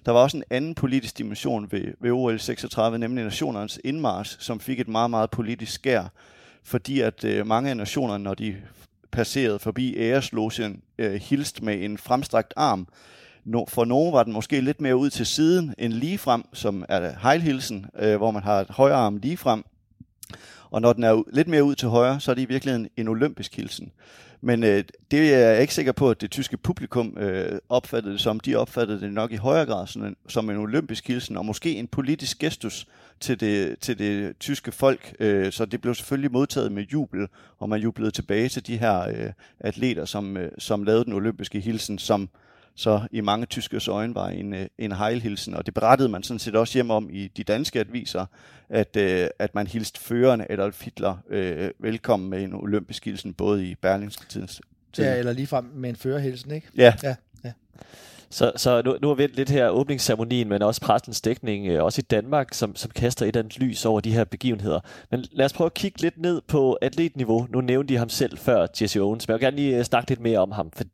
der 0.07 0.12
var 0.12 0.20
også 0.20 0.37
en 0.37 0.45
anden 0.51 0.74
politisk 0.74 1.18
dimension 1.18 1.68
ved, 1.72 1.95
ved 2.01 2.11
OL 2.11 2.39
36, 2.39 2.99
nemlig 2.99 3.24
nationernes 3.24 3.80
indmars, 3.85 4.37
som 4.41 4.61
fik 4.61 4.80
et 4.80 4.89
meget, 4.89 5.11
meget 5.11 5.30
politisk 5.30 5.72
skær, 5.72 6.05
fordi 6.64 7.01
at 7.01 7.24
øh, 7.24 7.47
mange 7.47 7.70
af 7.70 7.76
nationerne, 7.76 8.24
når 8.24 8.35
de 8.35 8.57
passerede 9.11 9.59
forbi 9.59 9.97
æreslogen, 9.97 10.83
øh, 10.99 11.12
hilst 11.14 11.62
med 11.62 11.85
en 11.85 11.99
fremstrakt 11.99 12.55
arm, 12.57 12.89
No, 13.45 13.64
for 13.68 13.84
nogen 13.84 14.12
var 14.12 14.22
den 14.22 14.32
måske 14.32 14.61
lidt 14.61 14.80
mere 14.80 14.97
ud 14.97 15.11
til 15.11 15.26
siden 15.26 15.74
end 15.78 15.93
lige 15.93 16.18
frem, 16.18 16.45
som 16.53 16.84
er 16.88 17.12
hejlhilsen, 17.22 17.86
øh, 17.99 18.16
hvor 18.16 18.30
man 18.30 18.43
har 18.43 18.61
et 18.61 18.70
højre 18.70 18.95
arm 18.95 19.16
lige 19.16 19.36
frem. 19.36 19.64
Og 20.70 20.80
når 20.80 20.93
den 20.93 21.05
er 21.05 21.22
lidt 21.32 21.49
mere 21.49 21.64
ud 21.64 21.74
til 21.74 21.88
højre, 21.88 22.20
så 22.20 22.30
er 22.30 22.34
det 22.34 22.43
i 22.43 22.49
virkeligheden 22.49 22.88
en 22.97 23.09
olympisk 23.09 23.57
hilsen. 23.57 23.93
Men 24.40 24.64
øh, 24.64 24.84
det 25.11 25.34
er 25.34 25.38
jeg 25.38 25.61
ikke 25.61 25.74
sikker 25.74 25.93
på, 25.93 26.11
at 26.11 26.20
det 26.20 26.30
tyske 26.30 26.57
publikum 26.57 27.16
øh, 27.18 27.59
opfattede 27.68 28.12
det 28.12 28.20
som. 28.20 28.40
De 28.40 28.57
opfattede 28.57 29.01
det 29.01 29.12
nok 29.12 29.32
i 29.32 29.36
højere 29.36 29.66
grad 29.66 29.86
som 29.86 30.05
en, 30.05 30.16
som 30.28 30.51
en 30.51 30.57
olympisk 30.57 31.09
hilsen, 31.09 31.36
og 31.36 31.47
måske 31.47 31.74
en 31.74 31.86
politisk 31.86 32.38
gestus 32.38 32.86
til 33.20 33.40
det, 33.40 33.78
til 33.78 33.99
det 33.99 34.38
tyske 34.38 34.72
folk. 34.72 35.14
Øh, 35.20 35.53
så 35.53 35.64
det 35.64 35.80
blev 35.80 35.95
selvfølgelig 35.95 36.32
modtaget 36.32 36.72
med 36.72 36.82
jubel, 36.82 37.28
og 37.59 37.68
man 37.68 37.80
jublede 37.80 38.11
tilbage 38.11 38.49
til 38.49 38.66
de 38.66 38.76
her 38.76 39.01
øh, 39.09 39.32
atleter, 39.61 40.05
som, 40.05 40.36
øh, 40.36 40.51
som 40.59 40.84
lavede 40.84 41.05
den 41.05 41.12
olympiske 41.12 41.61
hilsen, 41.61 41.99
som 41.99 42.28
så 42.77 43.01
i 43.11 43.20
mange 43.20 43.47
tyskers 43.47 43.89
øjne 43.89 44.14
var 44.14 44.29
en, 44.29 44.55
øh, 44.55 44.66
en 44.79 44.93
hejlhilsen. 44.93 45.55
Og 45.55 45.66
det 45.66 45.75
berettede 45.75 46.09
man 46.09 46.23
sådan 46.23 46.39
set 46.39 46.57
også 46.57 46.75
hjem 46.75 46.91
om 46.91 47.11
i 47.12 47.29
de 47.29 47.45
danske 47.45 47.81
aviser, 47.81 48.27
at, 48.68 48.97
øh, 48.97 49.29
at 49.39 49.55
man 49.55 49.66
hilste 49.66 50.01
føreren 50.01 50.45
Adolf 50.51 50.85
Hitler 50.85 51.16
øh, 51.31 51.70
velkommen 51.79 52.31
med 52.31 52.43
en 52.43 52.55
olympisk 52.55 53.05
hilsen, 53.05 53.35
både 53.35 53.66
i 53.66 53.75
Berlingske 53.75 54.27
Tidens. 54.29 54.61
Ja, 54.99 55.18
eller 55.18 55.33
ligefrem 55.33 55.64
med 55.75 55.91
en 55.91 55.97
førerhilsen, 55.97 56.51
ikke? 56.51 56.66
Ja. 56.77 56.95
ja, 57.03 57.14
ja. 57.45 57.53
Så, 58.31 58.53
så 58.57 58.83
nu, 58.85 58.97
nu 59.03 59.09
har 59.09 59.14
vi 59.14 59.27
lidt 59.27 59.51
her 59.51 59.68
åbningsceremonien, 59.68 60.49
men 60.49 60.62
også 60.62 60.81
pressens 60.81 61.20
dækning, 61.20 61.66
øh, 61.66 61.85
også 61.85 62.01
i 62.01 62.07
Danmark, 62.11 62.55
som, 62.55 62.77
som 62.77 62.91
kaster 62.91 63.27
et 63.27 63.37
andet 63.37 63.59
lys 63.59 63.85
over 63.85 64.01
de 64.01 64.12
her 64.12 64.25
begivenheder. 64.25 64.81
Men 65.11 65.25
lad 65.33 65.45
os 65.45 65.53
prøve 65.53 65.66
at 65.66 65.75
kigge 65.75 66.01
lidt 66.01 66.18
ned 66.18 66.41
på 66.49 66.79
atletniveau. 66.83 67.47
Nu 67.51 67.61
nævnte 67.61 67.95
de 67.95 67.99
ham 67.99 68.09
selv 68.09 68.39
før, 68.39 68.66
Jesse 68.81 69.01
Owens, 69.01 69.29
men 69.29 69.33
jeg 69.33 69.41
vil 69.41 69.47
gerne 69.47 69.57
lige 69.57 69.85
snakke 69.85 70.11
lidt 70.11 70.20
mere 70.20 70.39
om 70.39 70.53
ham, 70.53 70.70
for 70.70 70.85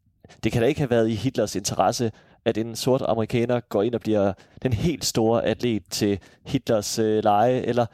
det 0.44 0.52
kan 0.52 0.62
da 0.62 0.68
ikke 0.68 0.80
have 0.80 0.90
været 0.90 1.08
i 1.08 1.14
Hitlers 1.14 1.56
interesse, 1.56 2.12
at 2.44 2.58
en 2.58 2.76
sort 2.76 3.02
amerikaner 3.08 3.60
går 3.60 3.82
ind 3.82 3.94
og 3.94 4.00
bliver 4.00 4.32
den 4.62 4.72
helt 4.72 5.04
store 5.04 5.44
atlet 5.44 5.82
til 5.90 6.18
Hitlers 6.46 6.98
øh, 6.98 7.24
leje, 7.24 7.60
eller, 7.60 7.86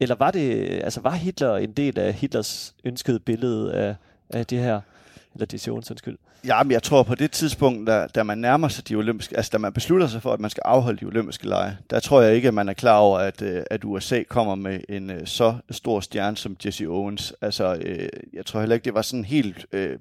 eller 0.00 0.14
var 0.14 0.30
det, 0.30 0.68
altså 0.84 1.00
var 1.00 1.14
Hitler 1.14 1.56
en 1.56 1.72
del 1.72 1.98
af 1.98 2.14
Hitlers 2.14 2.74
ønskede 2.84 3.20
billede 3.20 3.74
af, 3.74 3.94
af 4.30 4.46
det 4.46 4.58
her, 4.58 4.80
eller 5.34 5.46
Jesse 5.52 5.70
Owens 5.70 5.90
undskyld? 5.90 6.18
Ja, 6.46 6.62
men 6.62 6.72
jeg 6.72 6.82
tror 6.82 7.02
på 7.02 7.14
det 7.14 7.30
tidspunkt, 7.30 7.86
da, 7.86 8.06
da 8.14 8.22
man 8.22 8.38
nærmer 8.38 8.68
sig 8.68 8.88
de 8.88 8.94
olympiske, 8.94 9.36
altså 9.36 9.50
da 9.52 9.58
man 9.58 9.72
beslutter 9.72 10.06
sig 10.06 10.22
for, 10.22 10.32
at 10.32 10.40
man 10.40 10.50
skal 10.50 10.62
afholde 10.64 11.00
de 11.00 11.04
olympiske 11.04 11.48
lege, 11.48 11.76
der 11.90 12.00
tror 12.00 12.22
jeg 12.22 12.34
ikke, 12.34 12.48
at 12.48 12.54
man 12.54 12.68
er 12.68 12.72
klar 12.72 12.98
over, 12.98 13.18
at, 13.18 13.42
øh, 13.42 13.62
at 13.70 13.84
USA 13.84 14.22
kommer 14.22 14.54
med 14.54 14.80
en 14.88 15.10
øh, 15.10 15.26
så 15.26 15.54
stor 15.70 16.00
stjerne 16.00 16.36
som 16.36 16.56
Jesse 16.64 16.84
Owens. 16.86 17.34
Altså, 17.40 17.74
øh, 17.80 18.08
jeg 18.32 18.46
tror 18.46 18.60
heller 18.60 18.74
ikke, 18.74 18.84
det 18.84 18.94
var 18.94 19.02
sådan 19.02 19.24
helt 19.24 19.66
øh, 19.72 19.98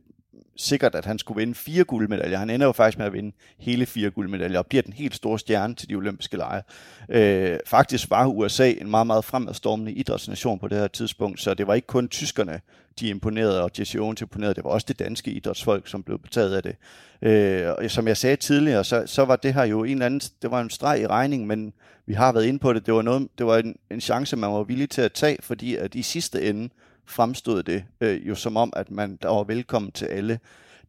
sikkert, 0.58 0.96
at 0.96 1.06
han 1.06 1.20
skulle 1.20 1.40
vinde 1.40 1.56
fire 1.56 1.84
guldmedaljer. 1.84 2.38
Han 2.38 2.50
ender 2.50 2.66
jo 2.66 2.72
faktisk 2.72 2.98
med 2.98 3.06
at 3.06 3.14
vinde 3.14 3.36
hele 3.58 3.86
fire 3.86 4.10
guldmedaljer 4.10 4.60
og 4.60 4.66
bliver 4.66 4.82
den 4.82 4.94
helt 4.94 5.16
store 5.16 5.40
stjerne 5.40 5.76
til 5.76 5.90
de 5.90 5.96
olympiske 5.96 6.38
lege. 6.38 6.64
Øh, 7.10 7.60
faktisk 7.66 8.10
var 8.10 8.28
USA 8.28 8.72
en 8.72 8.90
meget, 8.90 9.08
meget 9.08 9.26
fremadstormende 9.26 9.92
idrætsnation 9.92 10.60
på 10.60 10.68
det 10.68 10.78
her 10.78 10.88
tidspunkt, 10.88 11.42
så 11.42 11.54
det 11.54 11.68
var 11.68 11.74
ikke 11.74 11.88
kun 11.88 12.08
tyskerne, 12.08 12.62
de 13.00 13.10
imponerede, 13.10 13.64
og 13.64 13.72
Jesse 13.80 14.00
Owens 14.00 14.22
imponerede. 14.22 14.54
Det 14.54 14.64
var 14.64 14.70
også 14.70 14.86
det 14.88 15.00
danske 15.00 15.32
idrætsfolk, 15.32 15.88
som 15.88 16.04
blev 16.04 16.20
betaget 16.20 16.56
af 16.56 16.64
det. 16.64 16.76
Øh, 17.22 17.74
og 17.78 17.92
som 17.92 18.08
jeg 18.08 18.18
sagde 18.18 18.36
tidligere, 18.36 18.84
så, 18.84 19.04
så 19.06 19.26
var 19.26 19.36
det 19.36 19.54
her 19.54 19.64
jo 19.64 19.84
en 19.84 19.92
eller 19.92 20.06
anden, 20.06 20.22
det 20.42 20.52
var 20.52 20.62
en 20.62 20.70
streg 20.70 21.02
i 21.02 21.08
regningen, 21.08 21.48
men 21.48 21.74
vi 22.06 22.14
har 22.14 22.32
været 22.32 22.46
inde 22.46 22.60
på 22.60 22.74
det. 22.74 22.86
Det 22.86 22.94
var, 22.94 23.02
noget, 23.02 23.28
det 23.38 23.46
var 23.46 23.58
en, 23.58 23.76
en 23.92 24.02
chance, 24.02 24.36
man 24.36 24.52
var 24.52 24.64
villig 24.64 24.90
til 24.90 25.02
at 25.02 25.12
tage, 25.12 25.38
fordi 25.42 25.76
at 25.76 25.96
i 25.96 26.02
sidste 26.02 26.50
ende, 26.50 26.70
fremstod 27.08 27.64
det 27.64 27.84
øh, 28.02 28.28
jo 28.28 28.36
som 28.36 28.58
om, 28.58 28.74
at 28.76 28.92
man 28.92 29.16
der 29.22 29.30
var 29.30 29.44
velkommen 29.44 29.92
til 29.92 30.06
alle. 30.06 30.40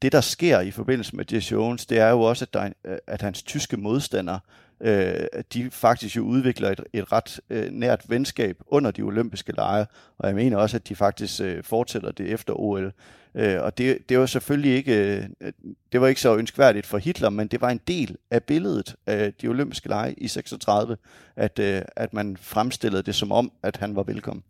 Det, 0.02 0.12
der 0.12 0.20
sker 0.20 0.60
i 0.60 0.70
forbindelse 0.70 1.16
med 1.16 1.24
Jesse 1.32 1.56
Owens, 1.56 1.86
det 1.86 1.98
er 1.98 2.10
jo 2.10 2.20
også, 2.20 2.44
at, 2.44 2.54
der, 2.54 2.68
øh, 2.84 2.98
at 3.06 3.22
hans 3.22 3.42
tyske 3.42 3.76
modstandere, 3.76 4.40
øh, 4.80 5.14
de 5.52 5.70
faktisk 5.70 6.16
jo 6.16 6.22
udvikler 6.22 6.70
et, 6.70 6.80
et 6.92 7.12
ret 7.12 7.40
øh, 7.50 7.70
nært 7.70 8.10
venskab 8.10 8.56
under 8.66 8.90
de 8.90 9.02
olympiske 9.02 9.52
lege, 9.52 9.86
og 10.18 10.28
jeg 10.28 10.34
mener 10.34 10.56
også, 10.56 10.76
at 10.76 10.88
de 10.88 10.96
faktisk 10.96 11.40
øh, 11.40 11.64
fortsætter 11.64 12.10
det 12.10 12.32
efter 12.32 12.60
OL. 12.60 12.92
Øh, 13.34 13.62
og 13.62 13.78
det, 13.78 14.08
det 14.08 14.18
var 14.18 14.26
selvfølgelig 14.26 14.74
ikke, 14.76 15.28
øh, 15.40 15.52
det 15.92 16.00
var 16.00 16.06
ikke 16.06 16.20
så 16.20 16.36
ønskværdigt 16.36 16.86
for 16.86 16.98
Hitler, 16.98 17.30
men 17.30 17.48
det 17.48 17.60
var 17.60 17.70
en 17.70 17.80
del 17.88 18.16
af 18.30 18.42
billedet 18.42 18.94
af 19.06 19.34
de 19.34 19.48
olympiske 19.48 19.88
lege 19.88 20.14
i 20.14 20.28
36, 20.28 20.96
at, 21.36 21.58
øh, 21.58 21.82
at 21.96 22.14
man 22.14 22.36
fremstillede 22.36 23.02
det 23.02 23.14
som 23.14 23.32
om, 23.32 23.52
at 23.62 23.76
han 23.76 23.96
var 23.96 24.02
velkommen. 24.02 24.42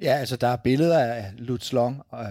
Ja, 0.00 0.12
altså 0.12 0.36
der 0.36 0.48
er 0.48 0.56
billeder 0.56 0.98
af 0.98 1.32
Lutz 1.38 1.72
Long, 1.72 2.02
og 2.08 2.26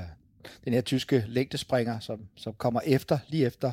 den 0.66 0.74
her 0.74 0.82
tyske 0.82 1.26
længdespringer, 1.28 2.00
som, 2.00 2.20
som 2.36 2.54
kommer 2.54 2.82
efter, 2.86 3.18
lige 3.28 3.46
efter 3.46 3.72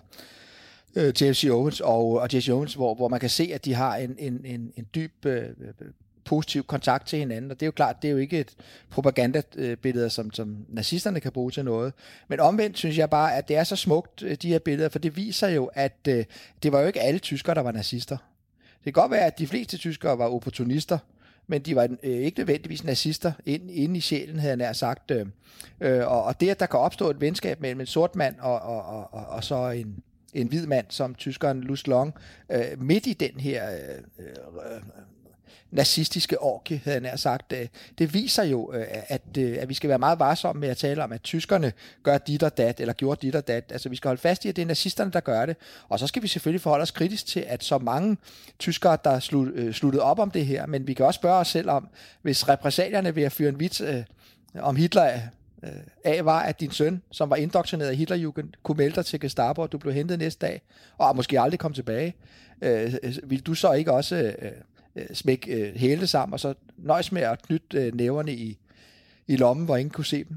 øh, 0.97 1.23
Jesse 1.23 1.51
Owens 1.51 1.81
og, 1.81 2.13
og 2.13 2.29
Jesse 2.35 2.53
Owens, 2.53 2.75
hvor, 2.75 2.95
hvor 2.95 3.09
man 3.09 3.21
kan 3.21 3.31
se, 3.31 3.51
at 3.55 3.65
de 3.65 3.75
har 3.75 3.97
en, 3.97 4.17
en, 4.19 4.45
en, 4.45 4.73
en 4.77 4.87
dyb 4.95 5.27
øh, 5.27 5.49
positiv 6.25 6.65
kontakt 6.65 7.09
til 7.09 7.19
hinanden, 7.19 7.51
og 7.51 7.61
det 7.61 7.63
er 7.63 7.69
jo 7.69 7.73
klart, 7.73 8.03
det 8.03 8.09
er 8.09 8.13
jo 8.13 8.19
ikke 8.19 8.41
et 8.41 8.55
propagandabillede, 8.91 10.11
som, 10.11 10.33
som 10.33 10.67
nazisterne 10.69 11.21
kan 11.21 11.33
bruge 11.33 11.51
til 11.51 11.65
noget. 11.65 11.93
Men 12.29 12.41
omvendt 12.41 12.79
synes 12.79 12.99
jeg 12.99 13.11
bare, 13.11 13.37
at 13.37 13.49
det 13.49 13.57
er 13.57 13.65
så 13.65 13.77
smukt, 13.77 14.23
øh, 14.23 14.37
de 14.43 14.49
her 14.49 14.59
billeder, 14.59 14.89
for 14.89 14.99
det 14.99 15.17
viser 15.17 15.49
jo, 15.49 15.71
at 15.75 15.97
øh, 16.09 16.25
det 16.63 16.73
var 16.73 16.81
jo 16.81 16.87
ikke 16.87 17.01
alle 17.01 17.19
tyskere, 17.19 17.55
der 17.55 17.61
var 17.61 17.73
nazister. 17.73 18.17
Det 18.85 18.95
kan 18.95 19.03
godt 19.03 19.11
være, 19.11 19.27
at 19.27 19.39
de 19.39 19.47
fleste 19.47 19.77
tyskere 19.77 20.19
var 20.19 20.27
opportunister, 20.29 20.99
men 21.51 21.63
de 21.63 21.77
var 21.77 21.89
øh, 22.03 22.11
ikke 22.11 22.39
nødvendigvis 22.39 22.85
nazister 22.85 23.33
ind, 23.47 23.71
inde 23.71 23.97
i 23.97 24.01
sjælen, 24.01 24.39
havde 24.39 24.51
jeg 24.51 24.57
nær 24.57 24.73
sagt. 24.73 25.11
Øh, 25.11 25.27
øh 25.81 26.07
og, 26.07 26.25
og 26.25 26.41
det, 26.41 26.51
at 26.51 26.61
der 26.61 26.67
kan 26.67 26.81
opstå 26.81 27.11
et 27.11 27.21
venskab 27.21 27.61
mellem 27.61 27.81
en 27.81 27.87
sort 27.87 28.17
mand 28.17 28.35
og, 28.41 28.61
og, 28.61 28.83
og, 28.85 29.15
og, 29.15 29.27
og 29.27 29.45
så 29.45 29.71
en, 29.71 30.03
en 30.35 30.49
hvid 30.49 30.67
mand 30.67 30.87
som 30.89 31.15
tyskeren 31.15 31.61
Luz 31.61 31.87
Long, 31.87 32.15
øh, 32.53 32.83
midt 32.83 33.07
i 33.07 33.13
den 33.13 33.41
her 33.41 33.71
øh, 33.71 34.27
øh 34.27 34.83
nazistiske 35.71 36.43
orke, 36.43 36.81
havde 36.85 36.95
jeg 36.95 37.03
nær 37.03 37.17
sagt. 37.17 37.53
Øh, 37.53 37.67
det 37.99 38.15
viser 38.15 38.43
jo, 38.43 38.73
øh, 38.73 38.87
at, 39.09 39.23
øh, 39.39 39.57
at 39.61 39.69
vi 39.69 39.75
skal 39.75 39.89
være 39.89 39.99
meget 39.99 40.19
varsomme 40.19 40.61
med 40.61 40.69
at 40.69 40.77
tale 40.77 41.05
om, 41.05 41.13
at 41.13 41.23
tyskerne 41.23 41.73
gør 42.03 42.19
dit 42.19 42.43
og 42.43 42.59
dat, 42.59 42.81
eller 42.81 42.93
gjorde 42.93 43.27
dit 43.27 43.35
og 43.35 43.49
dat. 43.49 43.65
Altså 43.73 43.89
vi 43.89 43.97
skal 43.97 44.09
holde 44.09 44.21
fast 44.21 44.45
i, 44.45 44.49
at 44.49 44.57
det 44.57 44.63
er 44.63 44.67
nazisterne, 44.67 45.11
der 45.11 45.21
gør 45.21 45.47
det. 45.47 45.57
Og 45.89 45.99
så 45.99 46.07
skal 46.07 46.23
vi 46.23 46.29
selvfølgelig 46.29 46.61
forholde 46.61 46.83
os 46.83 46.91
kritisk 46.91 47.27
til, 47.27 47.41
at 47.41 47.65
så 47.65 47.79
mange 47.79 48.17
tyskere, 48.59 48.99
der 49.05 49.21
slut, 49.21 49.75
sluttede 49.75 50.03
op 50.03 50.19
om 50.19 50.31
det 50.31 50.47
her, 50.47 50.67
men 50.67 50.87
vi 50.87 50.95
kan 50.95 51.07
også 51.07 51.19
spørge 51.19 51.39
os 51.39 51.49
selv 51.49 51.71
om, 51.71 51.89
hvis 52.23 52.49
repræsalierne 52.49 53.17
ved 53.17 53.23
at 53.23 53.33
fyre 53.33 53.49
en 53.49 53.61
vits 53.61 53.81
øh, 53.81 54.05
om 54.59 54.77
Hitler 54.77 55.03
af 56.05 56.25
var, 56.25 56.41
at 56.41 56.61
din 56.61 56.71
søn, 56.71 57.03
som 57.11 57.31
var 57.31 57.37
indoktrineret 57.37 57.93
i 57.93 57.97
Hitlerjugend, 57.97 58.49
kunne 58.63 58.77
melde 58.77 58.97
dig 58.97 59.07
til 59.07 59.21
Gestapo, 59.21 59.63
og 59.63 59.73
du 59.73 59.79
blev 59.79 59.95
hentet 59.95 60.19
næste 60.19 60.47
dag, 60.47 60.63
og 60.99 61.17
måske 61.17 61.41
aldrig 61.41 61.61
kom 61.61 61.73
tilbage. 61.73 62.15
Øh, 62.63 62.95
vil 63.25 63.41
du 63.41 63.55
så 63.55 63.73
ikke 63.73 63.93
også 63.93 64.17
øh, 64.17 64.53
øh, 64.97 65.07
smække 65.13 65.53
øh, 65.53 65.75
hele 65.75 66.07
sammen, 66.07 66.33
og 66.33 66.41
så 66.41 66.55
nøjes 66.77 67.13
med 67.13 67.23
at 67.23 67.43
knytte 67.43 67.79
øh, 67.79 67.95
næverne 67.95 68.33
i, 68.33 68.59
i 69.27 69.37
lommen, 69.37 69.65
hvor 69.65 69.77
ingen 69.77 69.91
kunne 69.91 70.05
se 70.05 70.25
dem? 70.25 70.37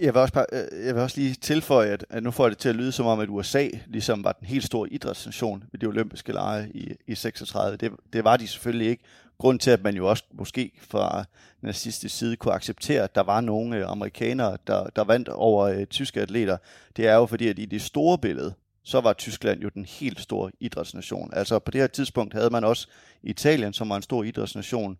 Jeg 0.00 0.14
vil, 0.14 0.20
også 0.20 0.34
bare, 0.34 0.46
øh, 0.52 0.86
jeg 0.86 0.94
vil 0.94 1.02
også 1.02 1.20
lige 1.20 1.34
tilføje, 1.34 1.88
at, 1.88 2.06
at 2.10 2.22
nu 2.22 2.30
får 2.30 2.48
det 2.48 2.58
til 2.58 2.68
at 2.68 2.76
lyde 2.76 2.92
som 2.92 3.06
om, 3.06 3.20
at 3.20 3.28
USA 3.28 3.68
ligesom 3.86 4.24
var 4.24 4.32
den 4.32 4.46
helt 4.46 4.64
store 4.64 4.88
idrætsnation 4.88 5.64
ved 5.72 5.80
de 5.80 5.86
olympiske 5.86 6.32
lege 6.32 6.70
i, 6.74 6.94
i 7.06 7.14
36. 7.14 7.76
Det, 7.76 7.92
det 8.12 8.24
var 8.24 8.36
de 8.36 8.48
selvfølgelig 8.48 8.88
ikke. 8.88 9.02
Grunden 9.38 9.58
til, 9.58 9.70
at 9.70 9.82
man 9.82 9.96
jo 9.96 10.08
også 10.08 10.24
måske 10.32 10.72
fra 10.80 11.24
nazistisk 11.62 12.16
side 12.16 12.36
kunne 12.36 12.54
acceptere, 12.54 13.02
at 13.02 13.14
der 13.14 13.22
var 13.22 13.40
nogle 13.40 13.76
øh, 13.76 13.90
amerikanere, 13.90 14.56
der, 14.66 14.86
der 14.86 15.04
vandt 15.04 15.28
over 15.28 15.64
øh, 15.64 15.86
tyske 15.86 16.20
atleter, 16.20 16.56
det 16.96 17.06
er 17.06 17.14
jo 17.14 17.26
fordi, 17.26 17.48
at 17.48 17.58
i 17.58 17.64
det 17.64 17.82
store 17.82 18.18
billede, 18.18 18.54
så 18.84 19.00
var 19.00 19.12
Tyskland 19.12 19.60
jo 19.60 19.68
den 19.68 19.84
helt 19.84 20.20
store 20.20 20.50
idrætsnation. 20.60 21.30
Altså 21.32 21.58
på 21.58 21.70
det 21.70 21.80
her 21.80 21.88
tidspunkt 21.88 22.34
havde 22.34 22.50
man 22.50 22.64
også 22.64 22.88
Italien, 23.22 23.72
som 23.72 23.88
var 23.88 23.96
en 23.96 24.02
stor 24.02 24.24
idrætsnation. 24.24 24.98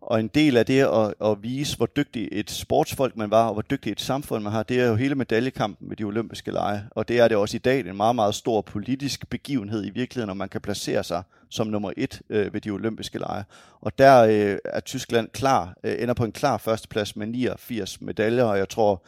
Og 0.00 0.20
en 0.20 0.28
del 0.28 0.56
af 0.56 0.66
det 0.66 0.80
at, 0.80 1.14
at 1.24 1.42
vise, 1.42 1.76
hvor 1.76 1.86
dygtig 1.86 2.28
et 2.32 2.50
sportsfolk 2.50 3.16
man 3.16 3.30
var, 3.30 3.46
og 3.46 3.52
hvor 3.52 3.62
dygtig 3.62 3.92
et 3.92 4.00
samfund 4.00 4.42
man 4.42 4.52
har, 4.52 4.62
det 4.62 4.80
er 4.80 4.86
jo 4.86 4.94
hele 4.94 5.14
medaljekampen 5.14 5.88
med 5.88 5.96
de 5.96 6.04
olympiske 6.04 6.50
lege. 6.50 6.84
Og 6.90 7.08
det 7.08 7.18
er 7.18 7.28
det 7.28 7.36
også 7.36 7.56
i 7.56 7.60
dag 7.60 7.80
en 7.80 7.96
meget, 7.96 8.14
meget 8.14 8.34
stor 8.34 8.60
politisk 8.60 9.30
begivenhed 9.30 9.86
i 9.86 9.90
virkeligheden, 9.90 10.26
når 10.26 10.34
man 10.34 10.48
kan 10.48 10.60
placere 10.60 11.04
sig 11.04 11.22
som 11.48 11.66
nummer 11.66 11.92
et 11.96 12.22
øh, 12.30 12.54
ved 12.54 12.60
de 12.60 12.70
olympiske 12.70 13.18
lege. 13.18 13.44
Og 13.80 13.98
der 13.98 14.22
øh, 14.22 14.58
er 14.64 14.80
Tyskland 14.80 15.28
klar, 15.28 15.74
øh, 15.84 16.02
ender 16.02 16.14
på 16.14 16.24
en 16.24 16.32
klar 16.32 16.58
førsteplads 16.58 17.16
med 17.16 17.26
89 17.26 18.00
medaljer, 18.00 18.44
og 18.44 18.58
jeg 18.58 18.68
tror, 18.68 19.02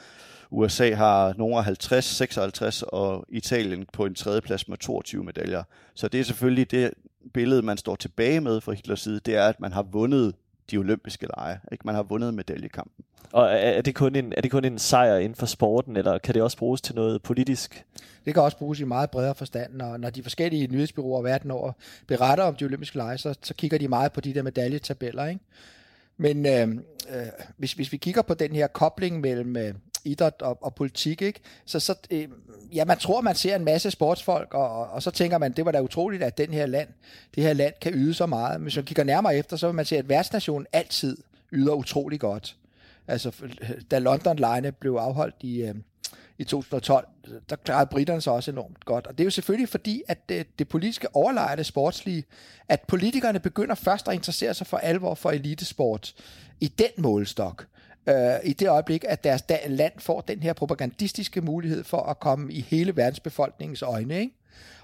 USA 0.51 0.95
har 0.95 1.35
nogle 1.39 1.57
af 1.57 1.65
50, 1.65 2.05
56, 2.05 2.83
og 2.83 3.25
Italien 3.29 3.87
på 3.93 4.07
en 4.07 4.15
tredjeplads 4.15 4.69
med 4.69 4.77
22 4.77 5.25
medaljer. 5.25 5.63
Så 5.95 6.09
det 6.09 6.21
er 6.21 6.25
selvfølgelig 6.25 6.71
det 6.71 6.91
billede, 7.35 7.63
man 7.63 7.77
står 7.77 7.97
tilbage 7.97 8.41
med 8.41 8.61
fra 8.61 8.73
Hitlers 8.73 9.01
side, 9.01 9.21
det 9.27 9.37
er, 9.37 9.49
at 9.49 9.61
man 9.61 9.73
har 9.73 9.83
vundet 9.83 10.35
de 10.71 10.77
olympiske 10.77 11.27
lege. 11.37 11.61
Ikke? 11.73 11.83
Man 11.85 11.95
har 11.95 12.03
vundet 12.03 12.35
medaljekampen. 12.35 13.05
Og 13.33 13.49
er 13.53 13.83
det, 13.83 13.95
kun 13.95 14.17
en, 14.17 14.33
er 14.37 14.41
det 14.41 14.51
kun 14.51 14.65
en 14.65 14.79
sejr 14.79 15.17
inden 15.17 15.35
for 15.35 15.47
sporten, 15.47 15.97
eller 15.97 16.19
kan 16.19 16.35
det 16.35 16.43
også 16.43 16.57
bruges 16.57 16.81
til 16.81 16.95
noget 16.95 17.23
politisk? 17.23 17.85
Det 18.25 18.35
kan 18.35 18.43
også 18.43 18.57
bruges 18.57 18.81
i 18.81 18.85
meget 18.85 19.11
bredere 19.11 19.35
forstand, 19.35 19.75
når, 19.75 19.97
når 19.97 20.11
de 20.11 20.23
forskellige 20.23 20.67
nyhedsbyråer 20.67 21.23
verden 21.23 21.51
over 21.51 21.73
beretter 22.07 22.45
om 22.45 22.55
de 22.55 22.65
olympiske 22.65 22.97
lege, 22.97 23.19
så, 23.19 23.35
så 23.43 23.55
kigger 23.55 23.79
de 23.79 23.89
meget 23.89 24.13
på 24.13 24.21
de 24.21 24.35
der 24.35 24.43
medaljetabeller. 24.43 25.27
Ikke? 25.27 25.41
Men 26.17 26.47
øh, 26.47 26.69
øh, 27.17 27.27
hvis, 27.57 27.73
hvis 27.73 27.93
vi 27.93 27.97
kigger 27.97 28.23
på 28.23 28.35
den 28.35 28.53
her 28.53 28.67
kobling 28.67 29.21
mellem 29.21 29.57
øh, 29.57 29.75
idræt 30.05 30.43
og, 30.43 30.59
og 30.61 30.75
politik, 30.75 31.23
ikke? 31.23 31.41
Så, 31.65 31.81
så 31.81 31.95
øh, 32.11 32.29
ja, 32.73 32.85
man 32.85 32.99
tror, 32.99 33.21
man 33.21 33.35
ser 33.35 33.57
en 33.57 33.65
masse 33.65 33.91
sportsfolk, 33.91 34.55
og, 34.55 34.71
og, 34.71 34.91
og 34.91 35.03
så 35.03 35.11
tænker 35.11 35.39
man, 35.39 35.53
det 35.53 35.65
var 35.65 35.73
da 35.73 35.81
utroligt, 35.81 36.23
at 36.23 36.39
den 36.39 36.53
her 36.53 36.67
land, 36.67 36.89
det 37.35 37.43
her 37.43 37.53
land 37.53 37.75
kan 37.81 37.93
yde 37.95 38.15
så 38.15 38.27
meget. 38.27 38.61
Men 38.61 38.63
hvis 38.63 38.77
man 38.77 38.85
kigger 38.85 39.05
nærmere 39.05 39.37
efter, 39.37 39.57
så 39.57 39.67
vil 39.67 39.75
man 39.75 39.85
se, 39.85 39.97
at 39.97 40.09
værtsnationen 40.09 40.67
altid 40.73 41.17
yder 41.53 41.73
utrolig 41.73 42.21
godt. 42.21 42.57
Altså, 43.09 43.33
da 43.91 43.99
London 43.99 44.37
Line 44.37 44.73
blev 44.73 44.93
afholdt 44.93 45.37
i, 45.41 45.63
øh, 45.63 45.75
i 46.39 46.45
2012, 46.45 47.07
der 47.51 47.57
klarede 47.57 47.89
britterne 47.91 48.21
sig 48.21 48.33
også 48.33 48.51
enormt 48.51 48.85
godt. 48.85 49.07
Og 49.07 49.19
det 49.19 49.21
er 49.21 49.27
jo 49.27 49.31
selvfølgelig 49.31 49.69
fordi, 49.69 50.03
at 50.09 50.29
det, 50.29 50.59
det 50.59 50.69
politiske 50.69 51.17
overlejer 51.17 51.57
det 51.57 51.67
sportslige, 51.67 52.25
at 52.69 52.81
politikerne 52.81 53.41
begynder 53.41 53.75
først 53.75 54.09
at 54.09 54.15
interessere 54.15 54.55
sig 54.55 54.67
for 54.67 54.77
alvor 54.77 55.15
for 55.15 55.31
elitesport 55.31 56.15
i 56.61 56.69
den 56.69 56.91
målestok 56.97 57.67
øh, 58.07 58.15
i 58.45 58.53
det 58.53 58.69
øjeblik, 58.69 59.05
at 59.09 59.25
deres 59.25 59.45
land 59.67 59.93
får 59.99 60.21
den 60.21 60.43
her 60.43 60.53
propagandistiske 60.53 61.41
mulighed 61.41 61.85
for 61.85 62.03
at 62.03 62.21
komme 62.21 62.53
i 62.53 62.61
hele 62.61 62.97
verdensbefolkningens 62.97 63.83
øjne. 63.83 64.21
Ikke? 64.21 64.35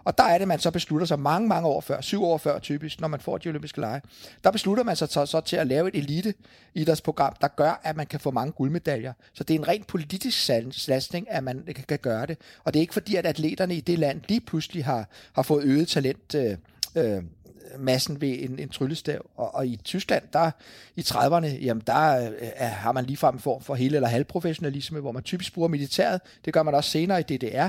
Og 0.06 0.18
der 0.18 0.24
er 0.24 0.38
det, 0.38 0.48
man 0.48 0.58
så 0.58 0.70
beslutter 0.70 1.06
sig 1.06 1.20
mange, 1.20 1.48
mange 1.48 1.68
år 1.68 1.80
før, 1.80 2.00
syv 2.00 2.24
år 2.24 2.38
før 2.38 2.58
typisk, 2.58 3.00
når 3.00 3.08
man 3.08 3.20
får 3.20 3.38
de 3.38 3.48
olympiske 3.48 3.80
lege. 3.80 4.00
Der 4.44 4.50
beslutter 4.50 4.84
man 4.84 4.96
sig 4.96 5.08
så, 5.08 5.26
så 5.26 5.40
til 5.40 5.56
at 5.56 5.66
lave 5.66 5.88
et 5.88 5.94
elite 5.94 6.34
idrætsprogram, 6.74 7.36
der 7.40 7.48
gør, 7.48 7.80
at 7.82 7.96
man 7.96 8.06
kan 8.06 8.20
få 8.20 8.30
mange 8.30 8.52
guldmedaljer. 8.52 9.12
Så 9.32 9.44
det 9.44 9.54
er 9.54 9.58
en 9.58 9.68
rent 9.68 9.86
politisk 9.86 10.44
satsning, 10.70 11.30
at 11.30 11.44
man 11.44 11.68
kan 11.88 11.98
gøre 11.98 12.26
det. 12.26 12.38
Og 12.64 12.74
det 12.74 12.78
er 12.78 12.80
ikke 12.80 12.92
fordi, 12.92 13.16
at 13.16 13.26
atleterne 13.26 13.74
i 13.74 13.80
det 13.80 13.98
land 13.98 14.20
lige 14.28 14.40
pludselig 14.40 14.84
har, 14.84 15.08
har 15.32 15.42
fået 15.42 15.64
øget 15.64 15.88
talent 15.88 16.34
øh, 16.34 16.56
øh, 16.96 17.22
massen 17.78 18.20
ved 18.20 18.36
en, 18.38 18.58
en 18.58 18.68
tryllestav. 18.68 19.26
Og, 19.36 19.54
og 19.54 19.66
i 19.66 19.76
Tyskland, 19.84 20.22
der 20.32 20.50
i 20.96 21.00
30'erne, 21.00 21.46
jamen 21.46 21.82
der 21.86 22.28
øh, 22.30 22.32
er, 22.40 22.66
har 22.66 22.92
man 22.92 23.04
ligefrem 23.04 23.34
en 23.34 23.40
form 23.40 23.62
for 23.62 23.74
hele 23.74 23.96
eller 23.96 24.08
halvprofessionalisme, 24.08 25.00
hvor 25.00 25.12
man 25.12 25.22
typisk 25.22 25.54
bruger 25.54 25.68
militæret. 25.68 26.20
Det 26.44 26.52
gør 26.52 26.62
man 26.62 26.74
også 26.74 26.90
senere 26.90 27.20
i 27.20 27.22
DDR. 27.22 27.68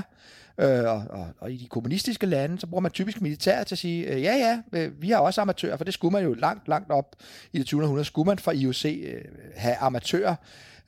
Øh, 0.60 0.84
og, 0.84 1.04
og, 1.10 1.26
og 1.38 1.52
i 1.52 1.56
de 1.56 1.66
kommunistiske 1.66 2.26
lande, 2.26 2.60
så 2.60 2.66
bruger 2.66 2.80
man 2.80 2.90
typisk 2.92 3.20
militæret 3.20 3.66
til 3.66 3.74
at 3.74 3.78
sige, 3.78 4.06
øh, 4.06 4.22
ja 4.22 4.34
ja, 4.34 4.78
øh, 4.78 5.02
vi 5.02 5.10
har 5.10 5.18
også 5.18 5.40
amatører, 5.40 5.76
for 5.76 5.84
det 5.84 5.94
skulle 5.94 6.12
man 6.12 6.24
jo 6.24 6.34
langt, 6.34 6.68
langt 6.68 6.90
op 6.90 7.16
i 7.52 7.58
det 7.58 7.66
20. 7.66 7.82
århundrede, 7.82 8.04
skulle 8.04 8.26
man 8.26 8.38
fra 8.38 8.52
IOC 8.52 8.84
øh, 8.84 9.24
have 9.56 9.76
amatører 9.76 10.34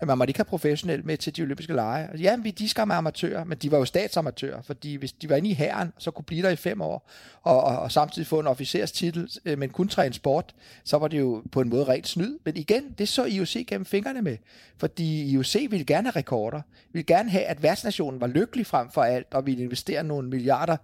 at 0.01 0.07
man 0.07 0.19
måtte 0.19 0.31
ikke 0.31 0.39
have 0.39 0.45
professionelt 0.45 1.07
med 1.07 1.17
til 1.17 1.37
de 1.37 1.43
olympiske 1.43 1.73
lege. 1.73 2.09
Altså, 2.09 2.23
ja, 2.23 2.37
vi 2.37 2.51
de 2.51 2.69
skal 2.69 2.87
med 2.87 2.97
amatører, 2.97 3.45
men 3.45 3.59
de 3.59 3.71
var 3.71 3.79
jo 3.79 3.85
statsamatører, 3.85 4.63
fordi 4.63 4.95
hvis 4.95 5.13
de 5.13 5.29
var 5.29 5.37
inde 5.37 5.51
i 5.51 5.55
hæren, 5.55 5.93
så 5.99 6.11
kunne 6.11 6.25
blive 6.25 6.43
der 6.43 6.51
i 6.51 6.57
fem 6.57 6.81
år, 6.81 7.11
og, 7.43 7.65
og, 7.65 7.79
og 7.79 7.93
samtidig 7.93 8.27
få 8.27 8.41
en 8.41 8.47
officers 8.47 8.93
titel, 8.93 9.31
øh, 9.45 9.59
men 9.59 9.71
kun 9.71 9.89
træne 9.89 10.15
sport, 10.15 10.55
så 10.85 10.99
var 10.99 11.09
det 11.09 11.19
jo 11.19 11.43
på 11.53 11.61
en 11.61 11.69
måde 11.69 11.85
rent 11.85 12.09
snyd. 12.09 12.39
Men 12.45 12.57
igen, 12.57 12.95
det 12.99 13.09
så 13.09 13.25
IOC 13.25 13.57
gennem 13.67 13.85
fingrene 13.85 14.23
med, 14.23 14.37
fordi 14.79 15.31
IOC 15.31 15.55
ville 15.71 15.85
gerne 15.85 16.07
have 16.09 16.17
rekorder, 16.17 16.61
ville 16.93 17.05
gerne 17.05 17.31
have, 17.31 17.45
at 17.45 17.63
værtsnationen 17.63 18.21
var 18.21 18.27
lykkelig 18.27 18.67
frem 18.67 18.91
for 18.91 19.03
alt, 19.03 19.35
og 19.35 19.47
ville 19.47 19.63
investere 19.63 20.05
nogle 20.05 20.29
milliarder 20.29 20.77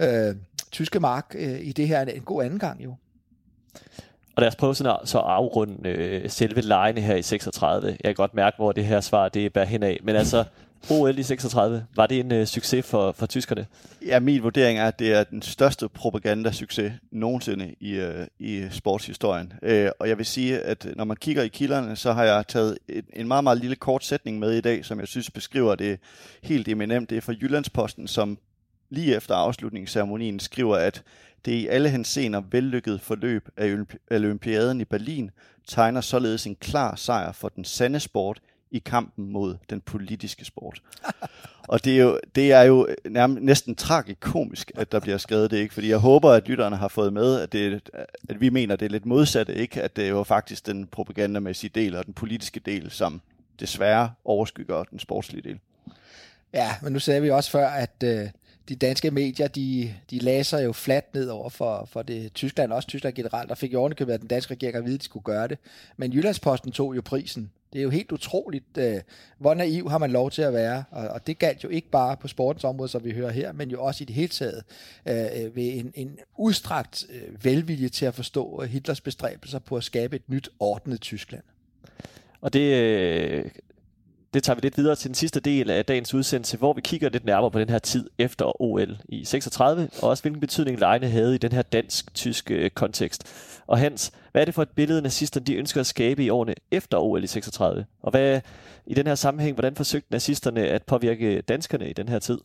øh, 0.00 0.36
tyske 0.70 1.00
mark 1.00 1.34
øh, 1.34 1.60
i 1.60 1.72
det 1.72 1.88
her 1.88 2.00
en 2.00 2.22
god 2.22 2.44
anden 2.44 2.58
gang 2.58 2.84
jo. 2.84 2.94
Og 4.36 4.40
lad 4.40 4.48
os 4.48 4.56
prøve 4.56 4.74
sådan 4.74 4.92
at, 5.02 5.08
så 5.08 5.18
at 5.18 5.24
afrunde 5.26 5.88
øh, 5.88 6.30
selve 6.30 6.60
lejene 6.60 7.00
her 7.00 7.16
i 7.16 7.22
36. 7.22 7.88
Jeg 7.88 7.96
kan 8.04 8.14
godt 8.14 8.34
mærke, 8.34 8.56
hvor 8.56 8.72
det 8.72 8.84
her 8.84 9.00
svar 9.00 9.28
det 9.28 9.52
bærer 9.52 9.66
hen 9.66 9.82
af. 9.82 10.00
Men 10.02 10.16
altså, 10.16 10.44
OL 10.90 11.18
i 11.18 11.22
36, 11.22 11.86
var 11.96 12.06
det 12.06 12.20
en 12.20 12.32
øh, 12.32 12.46
succes 12.46 12.86
for, 12.86 13.12
for 13.12 13.26
tyskerne? 13.26 13.66
Ja, 14.06 14.20
min 14.20 14.42
vurdering 14.42 14.78
er, 14.78 14.88
at 14.88 14.98
det 14.98 15.12
er 15.12 15.24
den 15.24 15.42
største 15.42 15.88
propagandasucces 15.88 16.92
nogensinde 17.10 17.74
i, 17.80 17.92
øh, 17.92 18.26
i 18.38 18.66
sportshistorien. 18.70 19.52
Øh, 19.62 19.90
og 20.00 20.08
jeg 20.08 20.18
vil 20.18 20.26
sige, 20.26 20.60
at 20.60 20.86
når 20.96 21.04
man 21.04 21.16
kigger 21.16 21.42
i 21.42 21.48
kilderne, 21.48 21.96
så 21.96 22.12
har 22.12 22.24
jeg 22.24 22.44
taget 22.48 22.78
et, 22.88 23.04
en 23.12 23.28
meget, 23.28 23.44
meget 23.44 23.60
lille 23.60 23.76
kort 23.76 24.04
sætning 24.04 24.38
med 24.38 24.52
i 24.52 24.60
dag, 24.60 24.84
som 24.84 25.00
jeg 25.00 25.08
synes 25.08 25.30
beskriver 25.30 25.74
det 25.74 25.98
helt 26.42 26.68
eminent. 26.68 27.10
Det 27.10 27.16
er 27.16 27.22
fra 27.22 27.34
Jyllandsposten, 27.42 28.08
som 28.08 28.38
lige 28.90 29.16
efter 29.16 29.34
afslutningsceremonien 29.34 30.40
skriver, 30.40 30.76
at 30.76 31.02
det 31.44 31.52
i 31.52 31.66
alle 31.66 31.88
henseender 31.88 32.42
vellykket 32.50 33.00
forløb 33.00 33.48
af 33.56 33.86
olympiaden 34.10 34.80
i 34.80 34.84
Berlin 34.84 35.30
tegner 35.66 36.00
således 36.00 36.46
en 36.46 36.56
klar 36.56 36.96
sejr 36.96 37.32
for 37.32 37.48
den 37.48 37.64
sande 37.64 38.00
sport 38.00 38.40
i 38.70 38.78
kampen 38.78 39.32
mod 39.32 39.56
den 39.70 39.80
politiske 39.80 40.44
sport. 40.44 40.82
og 41.68 41.84
det 41.84 41.98
er 41.98 42.02
jo, 42.02 42.20
det 42.34 42.52
er 42.52 42.62
jo 42.62 42.88
nærmest, 43.04 43.42
næsten 43.42 43.74
tragikomisk, 43.74 44.72
at 44.74 44.92
der 44.92 45.00
bliver 45.00 45.18
skrevet 45.18 45.50
det, 45.50 45.56
ikke? 45.56 45.74
Fordi 45.74 45.90
jeg 45.90 45.98
håber, 45.98 46.30
at 46.30 46.48
lytterne 46.48 46.76
har 46.76 46.88
fået 46.88 47.12
med, 47.12 47.40
at, 47.40 47.52
det, 47.52 47.90
at 48.28 48.40
vi 48.40 48.48
mener, 48.48 48.74
at 48.74 48.80
det 48.80 48.86
er 48.86 48.90
lidt 48.90 49.06
modsatte, 49.06 49.54
ikke? 49.54 49.82
At 49.82 49.96
det 49.96 50.04
er 50.04 50.08
jo 50.08 50.22
faktisk 50.22 50.66
den 50.66 50.86
propagandamæssige 50.86 51.70
del 51.74 51.96
og 51.96 52.06
den 52.06 52.14
politiske 52.14 52.60
del, 52.60 52.90
som 52.90 53.20
desværre 53.60 54.10
overskygger 54.24 54.84
den 54.84 54.98
sportslige 54.98 55.48
del. 55.48 55.58
Ja, 56.52 56.74
men 56.82 56.92
nu 56.92 56.98
sagde 56.98 57.22
vi 57.22 57.30
også 57.30 57.50
før, 57.50 57.68
at 57.68 58.02
øh, 58.04 58.28
de 58.68 58.76
danske 58.76 59.10
medier, 59.10 59.48
de, 59.48 59.94
de 60.10 60.18
læser 60.18 60.58
jo 60.58 60.72
fladt 60.72 61.14
ned 61.14 61.28
over 61.28 61.48
for, 61.48 61.88
for 61.92 62.02
det 62.02 62.32
Tyskland, 62.32 62.72
også 62.72 62.88
Tyskland 62.88 63.14
generelt, 63.14 63.50
og 63.50 63.58
fik 63.58 63.72
jo 63.72 63.80
ovenikøbet, 63.80 64.12
at 64.12 64.20
den 64.20 64.28
danske 64.28 64.54
regering 64.54 64.76
at 64.76 64.84
vide, 64.84 64.94
at 64.94 65.00
de 65.00 65.04
skulle 65.04 65.24
gøre 65.24 65.48
det. 65.48 65.58
Men 65.96 66.12
Jyllandsposten 66.12 66.72
tog 66.72 66.96
jo 66.96 67.02
prisen. 67.04 67.50
Det 67.72 67.78
er 67.78 67.82
jo 67.82 67.90
helt 67.90 68.12
utroligt, 68.12 68.78
øh, 68.78 69.00
hvor 69.38 69.54
naiv 69.54 69.90
har 69.90 69.98
man 69.98 70.10
lov 70.10 70.30
til 70.30 70.42
at 70.42 70.52
være, 70.52 70.84
og, 70.90 71.08
og 71.08 71.26
det 71.26 71.38
galt 71.38 71.64
jo 71.64 71.68
ikke 71.68 71.90
bare 71.90 72.16
på 72.16 72.28
sportens 72.28 72.64
område, 72.64 72.88
som 72.88 73.04
vi 73.04 73.12
hører 73.12 73.30
her, 73.30 73.52
men 73.52 73.70
jo 73.70 73.82
også 73.82 74.04
i 74.04 74.06
det 74.06 74.14
hele 74.14 74.28
taget 74.28 74.64
øh, 75.06 75.16
øh 75.16 75.56
ved 75.56 75.78
en, 75.78 75.92
en 75.94 76.18
udstrakt 76.38 77.06
øh, 77.10 77.44
velvilje 77.44 77.88
til 77.88 78.06
at 78.06 78.14
forstå 78.14 78.62
øh, 78.62 78.68
Hitlers 78.68 79.00
bestræbelser 79.00 79.58
på 79.58 79.76
at 79.76 79.84
skabe 79.84 80.16
et 80.16 80.28
nyt 80.28 80.48
ordnet 80.58 81.00
Tyskland. 81.00 81.42
Og 82.40 82.52
det 82.52 82.74
øh, 82.74 83.44
det 84.36 84.44
tager 84.44 84.54
vi 84.54 84.60
lidt 84.60 84.78
videre 84.78 84.96
til 84.96 85.08
den 85.08 85.14
sidste 85.14 85.40
del 85.40 85.70
af 85.70 85.84
dagens 85.84 86.14
udsendelse, 86.14 86.56
hvor 86.56 86.72
vi 86.72 86.80
kigger 86.80 87.08
lidt 87.08 87.24
nærmere 87.24 87.50
på 87.50 87.60
den 87.60 87.68
her 87.68 87.78
tid 87.78 88.10
efter 88.18 88.62
OL 88.62 88.98
i 89.08 89.24
36, 89.24 89.90
og 90.02 90.08
også 90.08 90.22
hvilken 90.22 90.40
betydning 90.40 90.78
lejene 90.78 91.08
havde 91.08 91.34
i 91.34 91.38
den 91.38 91.52
her 91.52 91.62
dansk-tyske 91.62 92.54
øh, 92.54 92.70
kontekst. 92.70 93.24
Og 93.66 93.78
Hans, 93.78 94.12
hvad 94.32 94.42
er 94.42 94.44
det 94.44 94.54
for 94.54 94.62
et 94.62 94.68
billede, 94.68 95.02
nazisterne 95.02 95.46
de 95.46 95.54
ønsker 95.54 95.80
at 95.80 95.86
skabe 95.86 96.24
i 96.24 96.30
årene 96.30 96.54
efter 96.70 96.98
OL 96.98 97.24
i 97.24 97.26
36? 97.26 97.86
Og 98.02 98.10
hvad 98.10 98.40
i 98.86 98.94
den 98.94 99.06
her 99.06 99.14
sammenhæng, 99.14 99.54
hvordan 99.54 99.76
forsøgte 99.76 100.12
nazisterne 100.12 100.60
at 100.60 100.82
påvirke 100.82 101.40
danskerne 101.40 101.90
i 101.90 101.92
den 101.92 102.08
her 102.08 102.18
tid? 102.18 102.38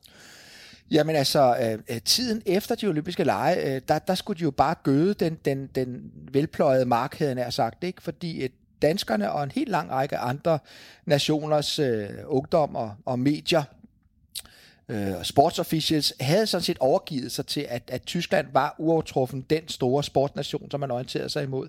Jamen 0.91 1.15
altså, 1.15 1.55
øh, 1.61 1.95
øh, 1.95 2.01
tiden 2.01 2.41
efter 2.45 2.75
de 2.75 2.87
olympiske 2.87 3.23
lege, 3.23 3.75
øh, 3.75 3.81
der, 3.87 3.99
der 3.99 4.15
skulle 4.15 4.39
de 4.39 4.43
jo 4.43 4.51
bare 4.51 4.75
gøde 4.83 5.13
den, 5.13 5.37
den, 5.45 5.69
den 5.75 6.11
velpløjede 6.31 6.85
mark, 6.85 7.19
havde 7.19 7.39
jeg 7.39 7.53
sagt, 7.53 7.83
ikke? 7.83 8.01
fordi 8.01 8.45
et 8.45 8.51
danskerne 8.81 9.31
og 9.31 9.43
en 9.43 9.51
helt 9.51 9.69
lang 9.69 9.91
række 9.91 10.17
andre 10.17 10.59
nationers 11.05 11.79
øh, 11.79 12.09
ungdom 12.25 12.75
og, 12.75 12.95
og 13.05 13.19
medier 13.19 13.63
øh, 14.91 15.23
sportsofficials 15.23 16.13
havde 16.19 16.47
sådan 16.47 16.63
set 16.63 16.77
overgivet 16.79 17.31
sig 17.31 17.45
til, 17.45 17.65
at, 17.69 17.83
at 17.87 18.01
Tyskland 18.03 18.47
var 18.53 18.75
uovertruffen 18.77 19.45
den 19.49 19.67
store 19.67 20.03
sportsnation, 20.03 20.71
som 20.71 20.79
man 20.79 20.91
orienterede 20.91 21.29
sig 21.29 21.43
imod. 21.43 21.67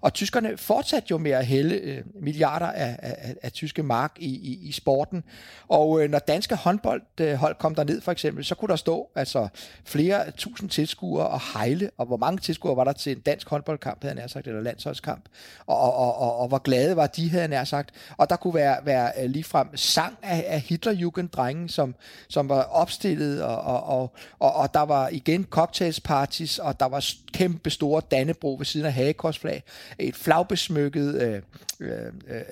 Og 0.00 0.14
tyskerne 0.14 0.56
fortsatte 0.56 1.06
jo 1.10 1.18
med 1.18 1.30
at 1.30 1.46
hælde 1.46 1.74
øh, 1.74 2.02
milliarder 2.14 2.66
af, 2.66 2.96
af, 2.98 3.34
af 3.42 3.52
tyske 3.52 3.82
mark 3.82 4.12
i, 4.18 4.26
i, 4.26 4.68
i 4.68 4.72
sporten. 4.72 5.24
Og 5.68 6.02
øh, 6.02 6.10
når 6.10 6.18
danske 6.18 6.56
håndboldhold 6.56 7.50
øh, 7.50 7.54
kom 7.58 7.74
der 7.74 7.84
ned 7.84 8.00
for 8.00 8.12
eksempel, 8.12 8.44
så 8.44 8.54
kunne 8.54 8.68
der 8.68 8.76
stå 8.76 9.10
altså 9.14 9.48
flere 9.84 10.30
tusind 10.30 10.70
tilskuere 10.70 11.26
og 11.26 11.40
hejle, 11.54 11.90
og 11.98 12.06
hvor 12.06 12.16
mange 12.16 12.38
tilskuere 12.38 12.76
var 12.76 12.84
der 12.84 12.92
til 12.92 13.12
en 13.16 13.20
dansk 13.20 13.48
håndboldkamp, 13.48 14.02
havde 14.02 14.20
jeg 14.20 14.30
sagt, 14.30 14.46
eller 14.46 14.60
landsholdskamp, 14.60 15.24
og, 15.66 15.78
og, 15.78 15.94
og, 15.96 16.18
og, 16.18 16.36
og 16.36 16.48
hvor 16.48 16.58
glade 16.58 16.96
var 16.96 17.06
de, 17.06 17.30
havde 17.30 17.54
jeg 17.54 17.66
sagt. 17.66 17.90
Og 18.16 18.30
der 18.30 18.36
kunne 18.36 18.54
være, 18.54 18.76
være 18.84 19.12
øh, 19.22 19.30
ligefrem 19.30 19.76
sang 19.76 20.18
af, 20.22 20.44
af 20.48 20.60
Hitlerjugend-drengen, 20.60 21.68
som, 21.68 21.94
som 22.28 22.48
var 22.48 22.61
opstillet, 22.70 23.42
og, 23.42 23.60
og, 23.60 23.84
og, 23.84 24.12
og, 24.38 24.54
og 24.54 24.74
der 24.74 24.80
var 24.80 25.08
igen 25.08 25.46
cocktailsparties, 25.50 26.58
og 26.58 26.80
der 26.80 26.86
var 26.86 27.04
kæmpe 27.32 27.70
store 27.70 28.02
Dannebro 28.10 28.56
ved 28.58 28.66
siden 28.66 28.86
af 28.86 28.92
Hagekorsflag, 28.92 29.62
et 29.98 30.16
flagbesmykket 30.16 31.22
øh, 31.22 31.42
øh, 31.80 32.06
øh, 32.28 32.42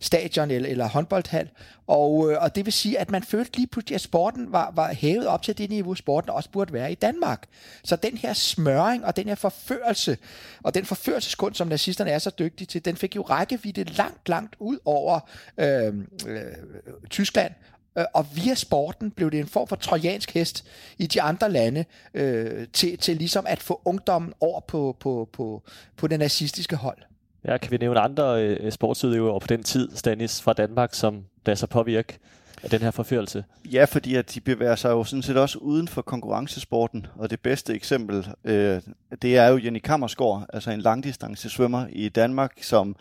stadion 0.00 0.50
eller, 0.50 0.68
eller 0.68 0.88
håndboldhal, 0.88 1.48
og, 1.86 2.32
øh, 2.32 2.42
og 2.42 2.54
det 2.54 2.64
vil 2.64 2.72
sige, 2.72 2.98
at 2.98 3.10
man 3.10 3.22
følte 3.22 3.56
lige 3.56 3.66
pludselig, 3.66 3.94
at 3.94 4.00
sporten 4.00 4.52
var, 4.52 4.72
var 4.74 4.92
hævet 4.92 5.26
op 5.26 5.42
til 5.42 5.58
det 5.58 5.70
niveau, 5.70 5.94
sporten 5.94 6.30
også 6.30 6.50
burde 6.50 6.72
være 6.72 6.92
i 6.92 6.94
Danmark. 6.94 7.46
Så 7.84 7.96
den 7.96 8.16
her 8.16 8.32
smøring 8.32 9.04
og 9.04 9.16
den 9.16 9.28
her 9.28 9.34
forførelse, 9.34 10.18
og 10.62 10.74
den 10.74 10.84
forførelseskund, 10.84 11.54
som 11.54 11.68
nazisterne 11.68 12.10
er 12.10 12.18
så 12.18 12.30
dygtige 12.30 12.66
til, 12.66 12.84
den 12.84 12.96
fik 12.96 13.16
jo 13.16 13.22
rækkevidde 13.22 13.84
langt, 13.84 14.28
langt 14.28 14.56
ud 14.58 14.78
over 14.84 15.20
øh, 15.58 15.94
øh, 16.26 16.42
Tyskland 17.10 17.52
Øh, 17.98 18.04
og 18.14 18.26
via 18.34 18.54
sporten 18.54 19.10
blev 19.10 19.30
det 19.30 19.40
en 19.40 19.46
form 19.46 19.68
for 19.68 19.76
trojansk 19.76 20.34
hest 20.34 20.64
i 20.98 21.06
de 21.06 21.22
andre 21.22 21.52
lande 21.52 21.84
øh, 22.14 22.66
til, 22.72 22.98
til 22.98 23.16
ligesom 23.16 23.44
at 23.48 23.62
få 23.62 23.80
ungdommen 23.84 24.32
over 24.40 24.60
på, 24.60 24.96
på, 25.00 25.28
på, 25.32 25.62
på 25.96 26.06
det 26.06 26.18
nazistiske 26.18 26.76
hold. 26.76 26.98
Ja, 27.44 27.58
kan 27.58 27.70
vi 27.70 27.76
nævne 27.76 28.00
andre 28.00 28.44
øh, 28.44 28.72
sportsudøvere 28.72 29.40
på 29.40 29.46
den 29.46 29.62
tid, 29.62 29.96
Stanis, 29.96 30.42
fra 30.42 30.52
Danmark, 30.52 30.94
som 30.94 31.24
lader 31.46 31.56
sig 31.56 31.68
påvirke 31.68 32.18
af 32.62 32.70
den 32.70 32.80
her 32.80 32.90
forførelse? 32.90 33.44
Ja, 33.64 33.84
fordi 33.84 34.14
at 34.14 34.34
de 34.34 34.40
bevæger 34.40 34.76
sig 34.76 34.90
jo 34.90 35.04
sådan 35.04 35.22
set 35.22 35.36
også 35.36 35.58
uden 35.58 35.88
for 35.88 36.02
konkurrencesporten, 36.02 37.06
og 37.14 37.30
det 37.30 37.40
bedste 37.40 37.74
eksempel, 37.74 38.28
øh, 38.44 38.80
det 39.22 39.36
er 39.36 39.48
jo 39.48 39.60
Jenny 39.64 39.78
Kammersgaard, 39.78 40.46
altså 40.52 40.70
en 40.70 40.80
langdistance 40.80 41.50
svømmer 41.50 41.86
i 41.92 42.08
Danmark, 42.08 42.52
som 42.62 42.96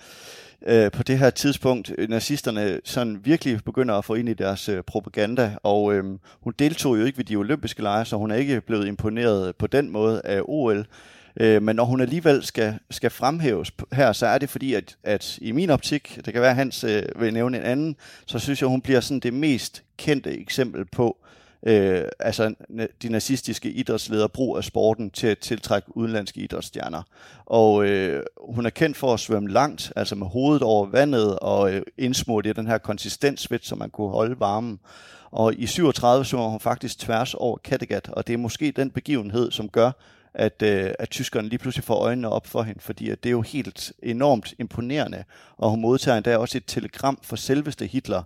øh, 0.65 0.91
på 0.91 1.03
det 1.03 1.19
her 1.19 1.29
tidspunkt 1.29 1.91
øh, 1.97 2.09
nazisterne 2.09 2.79
sådan 2.83 3.19
virkelig 3.23 3.63
begynder 3.65 3.95
at 3.95 4.05
få 4.05 4.13
ind 4.13 4.29
i 4.29 4.33
deres 4.33 4.69
øh, 4.69 4.83
propaganda, 4.83 5.55
og 5.63 5.93
øh, 5.93 6.03
hun 6.41 6.53
deltog 6.59 6.99
jo 6.99 7.05
ikke 7.05 7.17
ved 7.17 7.25
de 7.25 7.35
olympiske 7.35 7.81
lege, 7.81 8.05
så 8.05 8.17
hun 8.17 8.31
er 8.31 8.35
ikke 8.35 8.61
blevet 8.61 8.87
imponeret 8.87 9.55
på 9.55 9.67
den 9.67 9.89
måde 9.89 10.21
af 10.23 10.41
OL. 10.45 10.85
Øh, 11.39 11.61
men 11.61 11.75
når 11.75 11.85
hun 11.85 12.01
alligevel 12.01 12.43
skal, 12.43 12.79
skal 12.91 13.09
fremhæves 13.09 13.71
her, 13.93 14.13
så 14.13 14.25
er 14.27 14.37
det 14.37 14.49
fordi, 14.49 14.73
at, 14.73 14.97
at 15.03 15.37
i 15.41 15.51
min 15.51 15.69
optik, 15.69 16.19
det 16.25 16.33
kan 16.33 16.41
være, 16.41 16.51
at 16.51 16.55
Hans 16.55 16.83
øh, 16.83 17.03
vil 17.15 17.33
nævne 17.33 17.57
en 17.57 17.63
anden, 17.63 17.95
så 18.25 18.39
synes 18.39 18.61
jeg, 18.61 18.69
hun 18.69 18.81
bliver 18.81 18.99
sådan 18.99 19.19
det 19.19 19.33
mest 19.33 19.83
kendte 19.97 20.39
eksempel 20.39 20.85
på, 20.85 21.17
øh, 21.65 22.03
altså 22.19 22.53
de 23.01 23.09
nazistiske 23.09 23.71
idrætsledere 23.71 24.29
brug 24.29 24.57
af 24.57 24.63
sporten 24.63 25.11
til 25.11 25.27
at 25.27 25.39
tiltrække 25.39 25.97
udenlandske 25.97 26.41
idrætsstjerner. 26.41 27.01
Og 27.45 27.85
øh, 27.85 28.23
hun 28.49 28.65
er 28.65 28.69
kendt 28.69 28.97
for 28.97 29.13
at 29.13 29.19
svømme 29.19 29.51
langt, 29.51 29.93
altså 29.95 30.15
med 30.15 30.27
hovedet 30.27 30.63
over 30.63 30.85
vandet 30.85 31.39
og 31.39 31.73
øh, 31.73 31.81
indsmurt 31.97 32.45
i 32.45 32.53
den 32.53 32.67
her 32.67 32.77
konsistensved, 32.77 33.59
så 33.61 33.75
man 33.75 33.89
kunne 33.89 34.09
holde 34.09 34.39
varmen. 34.39 34.79
Og 35.31 35.53
i 35.55 35.65
37 35.65 36.25
svømmer 36.25 36.49
hun 36.49 36.59
faktisk 36.59 36.99
tværs 36.99 37.33
over 37.33 37.57
Kattegat, 37.57 38.09
og 38.09 38.27
det 38.27 38.33
er 38.33 38.37
måske 38.37 38.71
den 38.71 38.91
begivenhed, 38.91 39.51
som 39.51 39.69
gør, 39.69 39.91
at, 40.33 40.61
øh, 40.61 40.91
at 40.99 41.09
tyskerne 41.09 41.49
lige 41.49 41.59
pludselig 41.59 41.83
får 41.83 41.95
øjnene 41.95 42.29
op 42.29 42.47
for 42.47 42.63
hende, 42.63 42.79
fordi 42.79 43.09
at 43.09 43.23
det 43.23 43.29
er 43.29 43.31
jo 43.31 43.41
helt 43.41 43.93
enormt 44.03 44.53
imponerende, 44.59 45.23
og 45.57 45.69
hun 45.69 45.81
modtager 45.81 46.17
endda 46.17 46.37
også 46.37 46.57
et 46.57 46.63
telegram 46.67 47.19
fra 47.23 47.37
selveste 47.37 47.85
Hitler. 47.85 48.23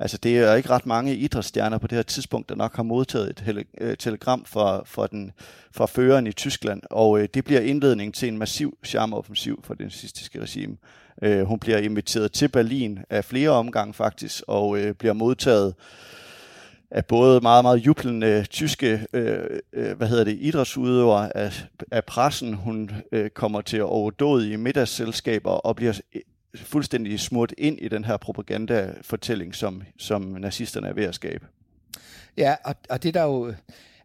Altså 0.00 0.18
det 0.18 0.38
er 0.38 0.54
ikke 0.54 0.70
ret 0.70 0.86
mange 0.86 1.16
idrætsstjerner 1.16 1.78
på 1.78 1.86
det 1.86 1.96
her 1.96 2.02
tidspunkt, 2.02 2.48
der 2.48 2.54
nok 2.54 2.76
har 2.76 2.82
modtaget 2.82 3.30
et 3.30 3.66
øh, 3.80 3.96
telegram 3.96 4.44
fra, 4.44 4.82
fra, 4.84 5.06
den, 5.06 5.32
fra 5.72 5.86
føreren 5.86 6.26
i 6.26 6.32
Tyskland, 6.32 6.82
og 6.90 7.20
øh, 7.20 7.28
det 7.34 7.44
bliver 7.44 7.60
indledning 7.60 8.14
til 8.14 8.28
en 8.28 8.38
massiv 8.38 8.78
charmeoffensiv 8.84 9.60
for 9.64 9.74
det 9.74 9.86
nazistiske 9.86 10.40
regime. 10.40 10.76
Øh, 11.22 11.42
hun 11.42 11.58
bliver 11.58 11.78
inviteret 11.78 12.32
til 12.32 12.48
Berlin 12.48 12.98
af 13.10 13.24
flere 13.24 13.50
omgange 13.50 13.94
faktisk, 13.94 14.42
og 14.48 14.78
øh, 14.78 14.94
bliver 14.94 15.12
modtaget 15.12 15.74
af 16.90 17.06
både 17.06 17.40
meget, 17.40 17.64
meget 17.64 17.78
jublende 17.78 18.44
tyske 18.50 19.06
øh, 19.12 19.60
øh, 19.72 19.96
hvad 19.96 20.08
hedder 20.08 20.24
det, 20.24 20.38
idrætsudøvere 20.40 21.36
af, 21.36 21.64
af 21.90 22.04
pressen. 22.04 22.54
Hun 22.54 22.90
øh, 23.12 23.30
kommer 23.30 23.60
til 23.60 23.76
at 23.76 23.82
overdåde 23.82 24.52
i 24.52 24.56
middagsselskaber 24.56 25.50
og 25.50 25.76
bliver 25.76 26.00
fuldstændig 26.54 27.20
smurt 27.20 27.54
ind 27.58 27.78
i 27.80 27.88
den 27.88 28.04
her 28.04 28.16
propagandafortælling, 28.16 29.54
som, 29.54 29.82
som 29.98 30.22
nazisterne 30.22 30.88
er 30.88 30.92
ved 30.92 31.04
at 31.04 31.14
skabe. 31.14 31.46
Ja, 32.36 32.56
og, 32.64 32.74
og 32.90 33.02
det 33.02 33.14
der 33.14 33.22
jo, 33.22 33.54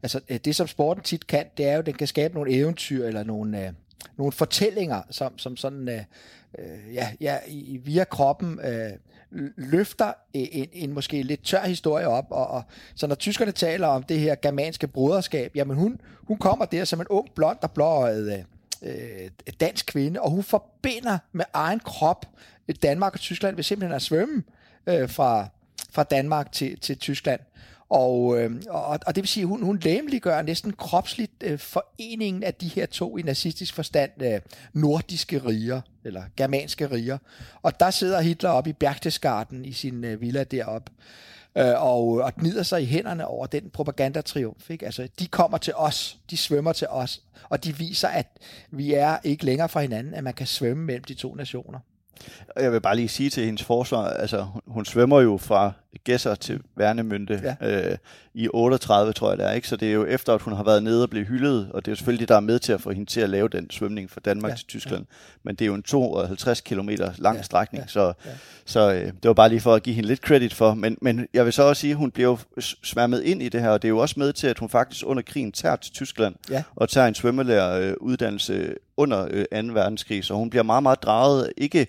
altså 0.03 0.19
øh, 0.29 0.39
det 0.45 0.55
som 0.55 0.67
sporten 0.67 1.03
tit 1.03 1.27
kan, 1.27 1.45
det 1.57 1.67
er 1.67 1.73
jo, 1.73 1.79
at 1.79 1.85
den 1.85 1.93
kan 1.93 2.07
skabe 2.07 2.33
nogle 2.33 2.51
eventyr 2.51 3.05
eller 3.05 3.23
nogle, 3.23 3.65
øh, 3.65 3.73
nogle 4.17 4.31
fortællinger, 4.31 5.01
som, 5.09 5.37
som 5.37 5.57
sådan, 5.57 5.89
øh, 5.89 6.01
øh 6.59 6.93
ja, 6.93 7.09
ja, 7.21 7.37
via 7.83 8.03
kroppen 8.03 8.59
øh, 8.59 8.91
løfter 9.57 10.13
e, 10.33 10.53
en, 10.53 10.67
en 10.73 10.93
måske 10.93 11.23
lidt 11.23 11.43
tør 11.43 11.65
historie 11.65 12.07
op. 12.07 12.25
Og, 12.29 12.47
og, 12.47 12.63
så 12.95 13.07
når 13.07 13.15
tyskerne 13.15 13.51
taler 13.51 13.87
om 13.87 14.03
det 14.03 14.19
her 14.19 14.35
germanske 14.35 14.87
broderskab, 14.87 15.55
jamen 15.55 15.77
hun, 15.77 16.01
hun 16.17 16.37
kommer 16.37 16.65
der 16.65 16.85
som 16.85 17.01
en 17.01 17.07
ung, 17.09 17.27
blond 17.35 17.57
og 17.61 17.71
blåøjet 17.71 18.37
øh, 18.37 18.43
Øh, 18.85 19.29
dansk 19.59 19.85
kvinde, 19.85 20.21
og 20.21 20.31
hun 20.31 20.43
forbinder 20.43 21.17
med 21.31 21.45
egen 21.53 21.79
krop 21.79 22.25
øh, 22.67 22.75
Danmark 22.83 23.13
og 23.13 23.19
Tyskland 23.19 23.55
ved 23.55 23.63
simpelthen 23.63 23.95
at 23.95 24.01
svømme 24.01 24.43
øh, 24.87 25.09
fra, 25.09 25.47
fra 25.91 26.03
Danmark 26.03 26.51
til, 26.51 26.79
til 26.79 26.97
Tyskland. 26.97 27.39
Og, 27.89 28.41
øh, 28.41 28.51
og, 28.69 28.99
og 29.05 29.15
det 29.15 29.21
vil 29.21 29.27
sige, 29.27 29.41
at 29.41 29.47
hun, 29.47 29.63
hun 29.63 29.79
læmeliggør 29.79 30.41
næsten 30.41 30.73
kropsligt 30.73 31.31
øh, 31.43 31.59
foreningen 31.59 32.43
af 32.43 32.53
de 32.53 32.67
her 32.67 32.85
to 32.85 33.17
i 33.17 33.21
nazistisk 33.21 33.73
forstand 33.73 34.11
øh, 34.21 34.39
nordiske 34.73 35.37
riger, 35.37 35.81
eller 36.03 36.23
germanske 36.37 36.87
riger. 36.91 37.17
Og 37.61 37.79
der 37.79 37.91
sidder 37.91 38.21
Hitler 38.21 38.49
op 38.49 38.67
i 38.67 38.73
Berchtesgaden 38.73 39.65
i 39.65 39.73
sin 39.73 40.03
øh, 40.03 40.21
villa 40.21 40.43
deroppe, 40.43 40.91
øh, 41.57 41.83
og, 41.83 42.07
og 42.07 42.35
gnider 42.35 42.63
sig 42.63 42.81
i 42.81 42.85
hænderne 42.85 43.27
over 43.27 43.45
den 43.45 43.69
propagandatriumf. 43.69 44.69
Ikke? 44.69 44.85
Altså, 44.85 45.07
de 45.19 45.27
kommer 45.27 45.57
til 45.57 45.73
os, 45.75 46.17
de 46.29 46.37
svømmer 46.37 46.73
til 46.73 46.87
os, 46.87 47.21
og 47.49 47.63
de 47.63 47.77
viser, 47.77 48.07
at 48.07 48.27
vi 48.71 48.93
er 48.93 49.17
ikke 49.23 49.45
længere 49.45 49.69
fra 49.69 49.81
hinanden, 49.81 50.13
at 50.13 50.23
man 50.23 50.33
kan 50.33 50.47
svømme 50.47 50.83
mellem 50.83 51.03
de 51.03 51.13
to 51.13 51.35
nationer. 51.35 51.79
Jeg 52.55 52.71
vil 52.71 52.81
bare 52.81 52.95
lige 52.95 53.07
sige 53.07 53.29
til 53.29 53.45
hendes 53.45 53.63
forsvar, 53.63 54.07
altså 54.07 54.41
hun, 54.41 54.61
hun 54.67 54.85
svømmer 54.85 55.21
jo 55.21 55.37
fra 55.37 55.71
Gæsser 56.03 56.35
til 56.35 56.61
Værnemynte 56.75 57.55
ja. 57.61 57.91
øh, 57.91 57.97
i 58.33 58.49
38, 58.53 59.13
tror 59.13 59.29
jeg 59.29 59.37
det 59.37 59.45
er, 59.45 59.51
ikke? 59.51 59.67
Så 59.67 59.75
det 59.75 59.87
er 59.87 59.93
jo 59.93 60.05
efter, 60.05 60.33
at 60.33 60.41
hun 60.41 60.53
har 60.53 60.63
været 60.63 60.83
nede 60.83 61.03
og 61.03 61.09
blevet 61.09 61.27
hyldet, 61.27 61.71
og 61.73 61.85
det 61.85 61.87
er 61.87 61.91
jo 61.91 61.95
selvfølgelig 61.95 62.19
det, 62.19 62.29
der 62.29 62.35
er 62.35 62.39
med 62.39 62.59
til 62.59 62.73
at 62.73 62.81
få 62.81 62.91
hende 62.91 63.09
til 63.09 63.21
at 63.21 63.29
lave 63.29 63.47
den 63.47 63.69
svømning 63.69 64.11
fra 64.11 64.21
Danmark 64.25 64.51
ja. 64.51 64.55
til 64.55 64.65
Tyskland. 64.65 65.05
Ja. 65.09 65.15
Men 65.43 65.55
det 65.55 65.65
er 65.65 65.67
jo 65.67 65.73
en 65.73 65.83
250 65.83 66.61
km 66.61 66.89
lang 67.17 67.37
ja. 67.37 67.43
strækning, 67.43 67.83
ja. 67.83 67.87
så, 67.87 68.13
ja. 68.25 68.31
så 68.65 68.93
øh, 68.93 69.05
det 69.05 69.23
var 69.23 69.33
bare 69.33 69.49
lige 69.49 69.61
for 69.61 69.73
at 69.73 69.83
give 69.83 69.95
hende 69.95 70.07
lidt 70.07 70.19
credit 70.19 70.53
for. 70.53 70.73
Men, 70.73 70.97
men 71.01 71.27
jeg 71.33 71.45
vil 71.45 71.53
så 71.53 71.63
også 71.63 71.79
sige, 71.79 71.91
at 71.91 71.97
hun 71.97 72.11
bliver 72.11 72.29
jo 72.29 72.63
sværmet 72.83 73.23
ind 73.23 73.41
i 73.41 73.49
det 73.49 73.61
her, 73.61 73.69
og 73.69 73.81
det 73.81 73.87
er 73.87 73.89
jo 73.89 73.97
også 73.97 74.15
med 74.17 74.33
til, 74.33 74.47
at 74.47 74.59
hun 74.59 74.69
faktisk 74.69 75.03
under 75.07 75.23
krigen 75.23 75.51
tager 75.51 75.75
til 75.75 75.93
Tyskland 75.93 76.35
ja. 76.49 76.63
og 76.75 76.89
tager 76.89 77.07
en 77.07 77.15
svømmelæreruddannelse 77.15 78.75
under 78.97 79.27
øh, 79.31 79.67
2. 79.67 79.73
verdenskrig, 79.73 80.23
så 80.23 80.33
hun 80.33 80.49
bliver 80.49 80.63
meget, 80.63 80.83
meget 80.83 81.03
draget, 81.03 81.53
ikke 81.57 81.87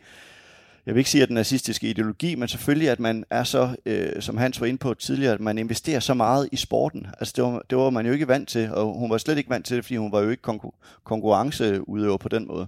jeg 0.87 0.95
vil 0.95 1.01
ikke 1.01 1.11
sige, 1.11 1.22
at 1.22 1.28
den 1.28 1.34
nazistiske 1.34 1.91
ideologi, 1.91 2.34
men 2.34 2.49
selvfølgelig, 2.49 2.91
at 2.91 3.01
man 3.01 3.24
er 3.30 3.45
så, 3.45 3.76
øh, 3.87 4.22
som 4.22 4.37
Hans 4.37 4.61
var 4.61 4.66
inde 4.66 4.78
på 4.78 4.95
tidligere, 4.95 5.32
at 5.32 5.41
man 5.41 5.59
investerer 5.59 6.01
så 6.01 6.14
meget 6.14 6.49
i 6.53 6.57
sporten. 6.57 7.07
Altså, 7.18 7.32
det 7.37 7.45
var, 7.45 7.62
det 7.70 7.78
var 7.78 7.91
man 7.91 8.07
jo 8.07 8.12
ikke 8.12 8.28
vant 8.28 8.49
til, 8.49 8.70
og 8.70 8.99
hun 8.99 9.11
var 9.11 9.18
slet 9.18 9.39
ikke 9.39 9.51
vant 9.51 9.66
til 9.66 9.76
det, 9.76 9.84
fordi 9.84 9.97
hun 9.97 10.12
var 10.12 10.20
jo 10.20 10.30
ikke 10.30 10.51
konkur- 10.51 11.01
konkurrenceudøver 11.05 12.16
på 12.16 12.28
den 12.28 12.47
måde. 12.47 12.66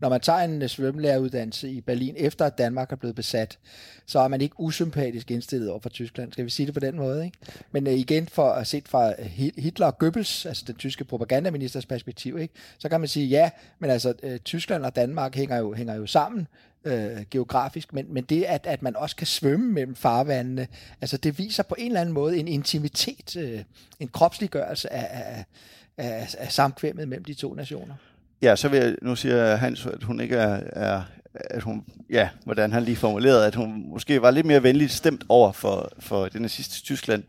Når 0.00 0.08
man 0.08 0.20
tager 0.20 0.38
en 0.38 0.62
øh, 0.62 0.68
svømmelæreruddannelse 0.68 1.70
i 1.70 1.80
Berlin, 1.80 2.14
efter 2.18 2.44
at 2.44 2.58
Danmark 2.58 2.92
er 2.92 2.96
blevet 2.96 3.16
besat, 3.16 3.58
så 4.06 4.18
er 4.18 4.28
man 4.28 4.40
ikke 4.40 4.60
usympatisk 4.60 5.30
indstillet 5.30 5.70
over 5.70 5.80
for 5.80 5.88
Tyskland. 5.88 6.32
Skal 6.32 6.44
vi 6.44 6.50
sige 6.50 6.66
det 6.66 6.74
på 6.74 6.80
den 6.80 6.96
måde? 6.96 7.24
Ikke? 7.24 7.38
Men 7.72 7.86
øh, 7.86 7.92
igen, 7.92 8.28
for 8.28 8.50
at 8.50 8.66
set 8.66 8.88
fra 8.88 9.10
øh, 9.10 9.26
Hitler 9.56 9.86
og 9.86 9.98
Goebbels, 9.98 10.46
altså 10.46 10.64
den 10.66 10.74
tyske 10.74 11.04
propagandaministers 11.04 11.86
perspektiv, 11.86 12.38
ikke? 12.38 12.54
så 12.78 12.88
kan 12.88 13.00
man 13.00 13.08
sige, 13.08 13.26
ja, 13.26 13.50
men 13.78 13.90
altså 13.90 14.14
Tyskland 14.44 14.84
og 14.84 14.96
Danmark 14.96 15.34
hænger 15.34 15.56
jo, 15.56 15.74
hænger 15.74 15.94
jo 15.94 16.06
sammen 16.06 16.46
øh, 16.84 17.22
geografisk, 17.30 17.92
men, 17.92 18.06
men 18.08 18.24
det, 18.24 18.42
at, 18.42 18.66
at 18.66 18.82
man 18.82 18.96
også 18.96 19.16
kan 19.16 19.26
svømme 19.26 19.72
mellem 19.72 19.94
farvandene, 19.94 20.66
altså 21.00 21.16
det 21.16 21.38
viser 21.38 21.62
på 21.62 21.74
en 21.78 21.86
eller 21.86 22.00
anden 22.00 22.14
måde 22.14 22.36
en 22.36 22.48
intimitet, 22.48 23.36
øh, 23.36 23.60
en 24.00 24.08
kropsliggørelse 24.08 24.92
af, 24.92 25.08
af, 25.12 25.44
af, 25.96 26.34
af 26.38 26.52
samkvemmet 26.52 27.08
mellem 27.08 27.24
de 27.24 27.34
to 27.34 27.54
nationer. 27.54 27.94
Ja, 28.42 28.56
så 28.56 28.68
vil 28.68 28.78
jeg, 28.78 28.96
nu 29.02 29.16
siger 29.16 29.56
Hans, 29.56 29.86
at 29.86 30.02
hun 30.02 30.20
ikke 30.20 30.36
er, 30.36 30.60
er 30.72 31.02
at 31.34 31.62
hun, 31.62 31.84
ja, 32.10 32.28
hvordan 32.44 32.72
han 32.72 32.82
lige 32.82 32.96
formulerede, 32.96 33.46
at 33.46 33.54
hun 33.54 33.84
måske 33.90 34.22
var 34.22 34.30
lidt 34.30 34.46
mere 34.46 34.62
venligt 34.62 34.92
stemt 34.92 35.24
over 35.28 35.52
for, 35.52 35.92
for 35.98 36.28
det 36.28 36.40
nazistiske 36.40 36.84
Tyskland. 36.84 37.22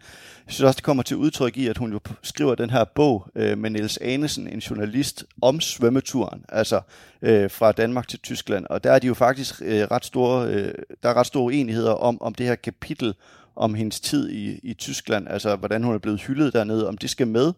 Jeg 0.45 0.53
synes 0.53 0.67
også, 0.67 0.77
det 0.77 0.83
kommer 0.83 1.03
til 1.03 1.17
udtryk 1.17 1.57
i, 1.57 1.67
at 1.67 1.77
hun 1.77 1.91
jo 1.91 1.99
skriver 2.21 2.55
den 2.55 2.69
her 2.69 2.83
bog 2.83 3.27
øh, 3.35 3.57
med 3.57 3.69
Niels 3.69 3.97
Anesen, 3.97 4.47
en 4.47 4.59
journalist, 4.59 5.25
om 5.41 5.61
svømmeturen, 5.61 6.45
altså 6.49 6.81
øh, 7.21 7.51
fra 7.51 7.71
Danmark 7.71 8.07
til 8.07 8.19
Tyskland. 8.19 8.65
Og 8.69 8.83
der 8.83 8.91
er 8.91 8.99
de 8.99 9.07
jo 9.07 9.13
faktisk 9.13 9.61
øh, 9.61 9.81
ret 9.91 10.05
store, 10.05 10.47
øh, 10.47 10.73
der 11.03 11.09
er 11.09 11.13
ret 11.13 11.27
store 11.27 11.53
enigheder 11.53 11.91
om, 11.91 12.21
om 12.21 12.33
det 12.33 12.45
her 12.45 12.55
kapitel 12.55 13.15
om 13.55 13.73
hendes 13.73 13.99
tid 13.99 14.29
i, 14.29 14.59
i 14.63 14.73
Tyskland, 14.73 15.27
altså 15.27 15.55
hvordan 15.55 15.83
hun 15.83 15.93
er 15.93 15.99
blevet 15.99 16.21
hyldet 16.21 16.53
dernede, 16.53 16.87
om 16.87 16.97
det 16.97 17.09
skal 17.09 17.27
med, 17.27 17.53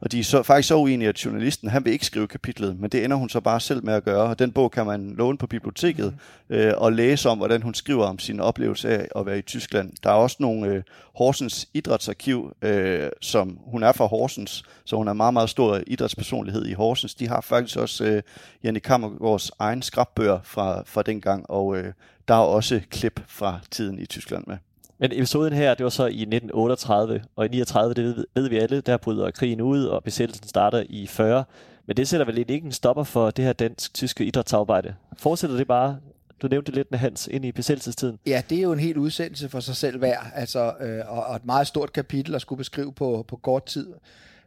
og 0.00 0.12
de 0.12 0.20
er 0.20 0.24
så, 0.24 0.42
faktisk 0.42 0.68
så 0.68 0.76
uenige, 0.76 1.08
at 1.08 1.24
journalisten, 1.24 1.68
han 1.68 1.84
vil 1.84 1.92
ikke 1.92 2.06
skrive 2.06 2.26
kapitlet, 2.26 2.78
men 2.80 2.90
det 2.90 3.04
ender 3.04 3.16
hun 3.16 3.28
så 3.28 3.40
bare 3.40 3.60
selv 3.60 3.84
med 3.84 3.94
at 3.94 4.04
gøre. 4.04 4.22
Og 4.30 4.38
den 4.38 4.52
bog 4.52 4.70
kan 4.70 4.86
man 4.86 5.14
låne 5.18 5.38
på 5.38 5.46
biblioteket 5.46 6.14
mm. 6.48 6.54
øh, 6.56 6.74
og 6.76 6.92
læse 6.92 7.28
om, 7.28 7.38
hvordan 7.38 7.62
hun 7.62 7.74
skriver 7.74 8.04
om 8.04 8.18
sin 8.18 8.40
oplevelse 8.40 8.88
af 8.88 9.08
at 9.16 9.26
være 9.26 9.38
i 9.38 9.42
Tyskland. 9.42 9.92
Der 10.02 10.10
er 10.10 10.14
også 10.14 10.36
nogle 10.40 10.66
øh, 10.66 10.82
Horsens 11.14 11.68
idrætsarkiv, 11.74 12.52
øh, 12.62 13.08
som 13.20 13.58
hun 13.66 13.82
er 13.82 13.92
fra 13.92 14.06
Horsens, 14.06 14.62
så 14.84 14.96
hun 14.96 15.08
er 15.08 15.12
meget, 15.12 15.32
meget 15.32 15.50
stor 15.50 15.80
idrætspersonlighed 15.86 16.66
i 16.66 16.72
Horsens. 16.72 17.14
De 17.14 17.28
har 17.28 17.40
faktisk 17.40 17.76
også 17.76 18.04
øh, 18.04 18.22
Janne 18.64 18.80
Kammergaards 18.80 19.50
egen 19.58 19.82
skrabbøger 19.82 20.38
fra, 20.44 20.82
fra 20.86 21.02
dengang, 21.02 21.50
og 21.50 21.76
øh, 21.76 21.92
der 22.28 22.34
er 22.34 22.38
også 22.38 22.80
klip 22.90 23.20
fra 23.26 23.60
tiden 23.70 23.98
i 23.98 24.06
Tyskland 24.06 24.44
med. 24.46 24.56
Men 24.98 25.12
episoden 25.12 25.52
her, 25.52 25.74
det 25.74 25.84
var 25.84 25.90
så 25.90 26.06
i 26.06 26.22
1938, 26.22 27.22
og 27.36 27.44
i 27.44 27.48
39, 27.48 27.94
det 27.94 28.04
ved, 28.04 28.24
ved 28.34 28.48
vi 28.48 28.58
alle, 28.58 28.80
der 28.80 28.96
bryder 28.96 29.30
krigen 29.30 29.60
ud, 29.60 29.84
og 29.84 30.04
besættelsen 30.04 30.48
starter 30.48 30.84
i 30.88 31.06
40. 31.06 31.44
Men 31.86 31.96
det 31.96 32.08
sætter 32.08 32.26
vel 32.26 32.38
ikke 32.38 32.66
en 32.66 32.72
stopper 32.72 33.04
for 33.04 33.30
det 33.30 33.44
her 33.44 33.52
dansk-tyske 33.52 34.24
idrætsarbejde. 34.24 34.94
Fortsætter 35.18 35.56
det 35.56 35.66
bare 35.66 35.96
du 36.42 36.48
nævnte 36.48 36.72
lidt 36.72 36.90
med 36.90 36.98
Hans 36.98 37.28
ind 37.32 37.44
i 37.44 37.52
besættelsestiden. 37.52 38.18
Ja, 38.26 38.42
det 38.50 38.58
er 38.58 38.62
jo 38.62 38.72
en 38.72 38.78
helt 38.78 38.96
udsendelse 38.96 39.48
for 39.48 39.60
sig 39.60 39.76
selv 39.76 40.00
værd, 40.00 40.26
altså, 40.34 40.74
øh, 40.80 41.00
og, 41.06 41.26
og 41.26 41.36
et 41.36 41.44
meget 41.44 41.66
stort 41.66 41.92
kapitel 41.92 42.34
at 42.34 42.40
skulle 42.40 42.56
beskrive 42.56 42.92
på, 42.92 43.24
på 43.28 43.36
kort 43.36 43.64
tid. 43.64 43.92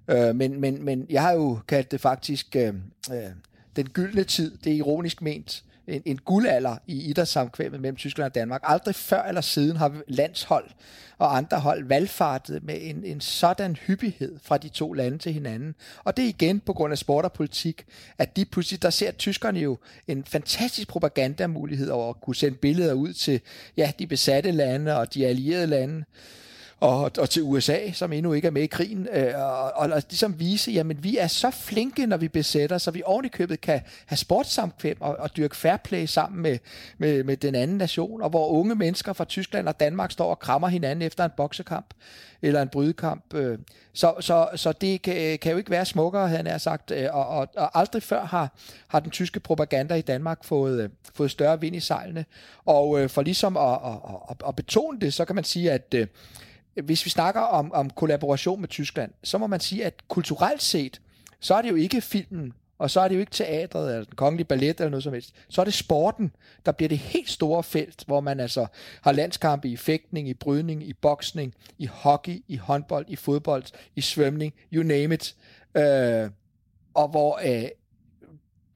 Øh, 0.08 0.36
men, 0.36 0.62
men, 0.62 0.86
men 0.86 1.06
jeg 1.10 1.22
har 1.22 1.32
jo 1.32 1.60
kaldt 1.68 1.91
det 1.91 2.02
faktisk 2.02 2.56
øh, 2.56 2.74
øh, 3.12 3.16
den 3.76 3.89
gyldne 3.89 4.24
tid, 4.24 4.58
det 4.64 4.72
er 4.72 4.76
ironisk 4.76 5.22
ment, 5.22 5.64
en, 5.88 6.01
en 6.05 6.17
guldalder 6.17 6.77
i 6.88 7.01
idrætssamkvæmmet 7.09 7.82
mellem 7.82 7.95
Tyskland 7.95 8.25
og 8.25 8.36
Danmark. 8.36 8.61
Aldrig 8.63 8.95
før 8.95 9.23
eller 9.23 9.41
siden 9.41 9.77
har 9.77 10.01
landshold 10.07 10.69
og 11.17 11.38
andre 11.38 11.59
hold 11.59 11.86
valgfartet 11.86 12.63
med 12.63 12.77
en, 12.82 13.05
en 13.05 13.21
sådan 13.21 13.75
hyppighed 13.75 14.39
fra 14.43 14.57
de 14.57 14.69
to 14.69 14.93
lande 14.93 15.17
til 15.17 15.34
hinanden. 15.34 15.75
Og 16.03 16.17
det 16.17 16.25
er 16.25 16.29
igen 16.29 16.59
på 16.59 16.73
grund 16.73 16.91
af 16.91 16.97
sport 16.97 17.25
og 17.25 17.34
politik, 17.34 17.86
at 18.17 18.36
de 18.36 18.45
pludselig, 18.45 18.82
der 18.82 18.89
ser 18.89 19.11
tyskerne 19.11 19.59
jo 19.59 19.77
en 20.07 20.23
fantastisk 20.23 20.88
propagandamulighed 20.88 21.89
over 21.89 22.09
at 22.09 22.21
kunne 22.21 22.36
sende 22.36 22.57
billeder 22.57 22.93
ud 22.93 23.13
til 23.13 23.41
ja, 23.77 23.91
de 23.99 24.07
besatte 24.07 24.51
lande 24.51 24.97
og 24.97 25.13
de 25.13 25.27
allierede 25.27 25.67
lande 25.67 26.03
og, 26.82 27.11
og 27.17 27.29
til 27.29 27.43
USA, 27.43 27.91
som 27.91 28.13
endnu 28.13 28.34
ikke 28.34 28.47
er 28.47 28.51
med 28.51 28.61
i 28.61 28.67
krigen, 28.67 29.07
øh, 29.13 29.34
og, 29.36 29.71
og, 29.75 29.89
og 29.89 30.03
ligesom 30.09 30.39
vise, 30.39 30.71
jamen 30.71 31.03
vi 31.03 31.17
er 31.17 31.27
så 31.27 31.51
flinke, 31.51 32.05
når 32.05 32.17
vi 32.17 32.27
besætter, 32.27 32.77
så 32.77 32.91
vi 32.91 33.01
oven 33.05 33.29
købet 33.29 33.61
kan 33.61 33.82
have 34.05 34.17
sportssamkvem 34.17 34.97
og, 34.99 35.15
og 35.19 35.38
dyrke 35.38 35.55
fair 35.55 35.77
play 35.77 36.05
sammen 36.05 36.41
med, 36.41 36.57
med, 36.97 37.23
med 37.23 37.38
den 37.38 37.55
anden 37.55 37.77
nation, 37.77 38.21
og 38.21 38.29
hvor 38.29 38.47
unge 38.47 38.75
mennesker 38.75 39.13
fra 39.13 39.25
Tyskland 39.25 39.67
og 39.67 39.79
Danmark 39.79 40.11
står 40.11 40.29
og 40.29 40.39
krammer 40.39 40.67
hinanden 40.67 41.01
efter 41.01 41.25
en 41.25 41.32
boksekamp 41.38 41.93
eller 42.41 42.61
en 42.61 42.69
brydekamp. 42.69 43.34
Øh. 43.34 43.57
Så, 43.93 44.13
så, 44.19 44.49
så 44.55 44.71
det 44.71 45.01
kan, 45.01 45.39
kan 45.39 45.51
jo 45.51 45.57
ikke 45.57 45.71
være 45.71 45.86
smukkere, 45.86 46.27
han 46.27 46.59
sagt, 46.59 46.91
øh, 46.91 47.07
og, 47.11 47.27
og, 47.27 47.47
og 47.57 47.79
aldrig 47.79 48.03
før 48.03 48.25
har, 48.25 48.55
har 48.88 48.99
den 48.99 49.11
tyske 49.11 49.39
propaganda 49.39 49.93
i 49.93 50.01
Danmark 50.01 50.43
fået, 50.43 50.84
øh, 50.84 50.89
fået 51.13 51.32
større 51.32 51.61
vind 51.61 51.75
i 51.75 51.79
sejlene. 51.79 52.25
Og 52.65 52.99
øh, 52.99 53.09
for 53.09 53.21
ligesom 53.21 53.57
at, 53.57 53.79
at, 53.86 53.97
at, 54.29 54.36
at 54.47 54.55
betone 54.55 54.99
det, 54.99 55.13
så 55.13 55.25
kan 55.25 55.36
man 55.36 55.43
sige, 55.43 55.71
at 55.71 55.93
øh, 55.95 56.07
hvis 56.82 57.05
vi 57.05 57.09
snakker 57.09 57.41
om, 57.41 57.71
om 57.71 57.89
kollaboration 57.89 58.61
med 58.61 58.69
Tyskland, 58.69 59.11
så 59.23 59.38
må 59.38 59.47
man 59.47 59.59
sige, 59.59 59.86
at 59.86 59.93
kulturelt 60.07 60.61
set, 60.61 61.01
så 61.39 61.55
er 61.55 61.61
det 61.61 61.69
jo 61.69 61.75
ikke 61.75 62.01
filmen, 62.01 62.53
og 62.77 62.91
så 62.91 63.01
er 63.01 63.07
det 63.07 63.15
jo 63.15 63.19
ikke 63.19 63.32
teatret 63.32 63.93
eller 63.93 64.05
den 64.05 64.15
kongelige 64.15 64.45
ballet 64.45 64.79
eller 64.79 64.89
noget 64.89 65.03
som 65.03 65.13
helst. 65.13 65.36
Så 65.49 65.61
er 65.61 65.65
det 65.65 65.73
sporten, 65.73 66.32
der 66.65 66.71
bliver 66.71 66.89
det 66.89 66.97
helt 66.97 67.29
store 67.29 67.63
felt, 67.63 68.03
hvor 68.07 68.19
man 68.19 68.39
altså 68.39 68.65
har 69.01 69.11
landskampe 69.11 69.69
i 69.69 69.77
fægtning, 69.77 70.29
i 70.29 70.34
brydning, 70.34 70.84
i 70.84 70.93
boksning, 70.93 71.53
i 71.77 71.86
hockey, 71.86 72.43
i 72.47 72.55
håndbold, 72.55 73.05
i 73.07 73.15
fodbold, 73.15 73.63
i 73.95 74.01
svømning, 74.01 74.53
you 74.73 74.84
name 74.84 75.13
it. 75.13 75.36
Øh, 75.77 76.29
og 76.93 77.07
hvor 77.07 77.39
øh, 77.45 77.69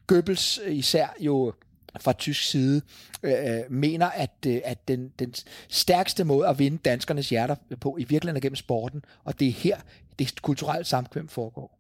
Goebbels 0.08 0.60
især 0.68 1.08
jo 1.20 1.54
fra 2.00 2.14
tysk 2.14 2.44
side 2.44 2.82
øh, 3.24 3.60
mener, 3.70 4.06
at, 4.06 4.32
øh, 4.48 4.62
at 4.64 4.88
den, 4.88 5.12
den 5.20 5.34
stærkeste 5.70 6.24
måde 6.24 6.48
at 6.48 6.60
vinde 6.60 6.78
danskernes 6.78 7.30
hjerter 7.30 7.56
på 7.80 7.98
i 8.00 8.04
virkeligheden 8.04 8.38
er 8.38 8.42
gennem 8.42 8.56
sporten, 8.56 9.06
og 9.24 9.40
det 9.40 9.48
er 9.48 9.52
her, 9.52 9.78
det 10.20 10.42
kulturelle 10.42 10.86
samkvem 10.86 11.28
foregår. 11.28 11.80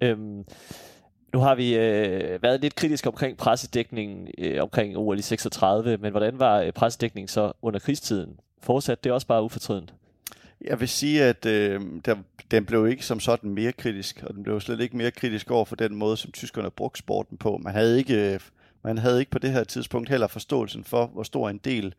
Øhm, 0.00 0.44
nu 1.32 1.38
har 1.38 1.54
vi 1.54 1.76
øh, 1.76 2.42
været 2.42 2.60
lidt 2.60 2.74
kritisk 2.74 3.06
omkring 3.06 3.36
pressedækningen 3.36 4.28
øh, 4.38 4.62
omkring 4.62 4.96
OL 4.96 5.18
i 5.18 5.22
36, 5.22 5.96
men 5.96 6.10
hvordan 6.10 6.38
var 6.38 6.60
øh, 6.60 6.72
pressedækningen 6.72 7.28
så 7.28 7.52
under 7.62 7.80
krigstiden? 7.80 8.40
Fortsat 8.62 9.04
det 9.04 9.12
også 9.12 9.26
bare 9.26 9.42
ufortrydent? 9.42 9.94
Jeg 10.64 10.80
vil 10.80 10.88
sige, 10.88 11.24
at 11.24 11.46
øh, 11.46 11.80
der, 12.04 12.16
den 12.50 12.64
blev 12.64 12.88
ikke 12.88 13.06
som 13.06 13.20
sådan 13.20 13.50
mere 13.50 13.72
kritisk, 13.72 14.22
og 14.26 14.34
den 14.34 14.42
blev 14.42 14.60
slet 14.60 14.80
ikke 14.80 14.96
mere 14.96 15.10
kritisk 15.10 15.50
over 15.50 15.64
for 15.64 15.76
den 15.76 15.94
måde, 15.94 16.16
som 16.16 16.32
tyskerne 16.32 16.70
brugte 16.70 16.98
sporten 16.98 17.36
på. 17.36 17.60
Man 17.62 17.72
havde 17.72 17.98
ikke, 17.98 18.40
man 18.84 18.98
havde 18.98 19.20
ikke 19.20 19.30
på 19.30 19.38
det 19.38 19.52
her 19.52 19.64
tidspunkt 19.64 20.08
heller 20.08 20.26
forståelsen 20.26 20.84
for, 20.84 21.06
hvor 21.06 21.22
stor 21.22 21.50
en 21.50 21.60
del 21.64 21.94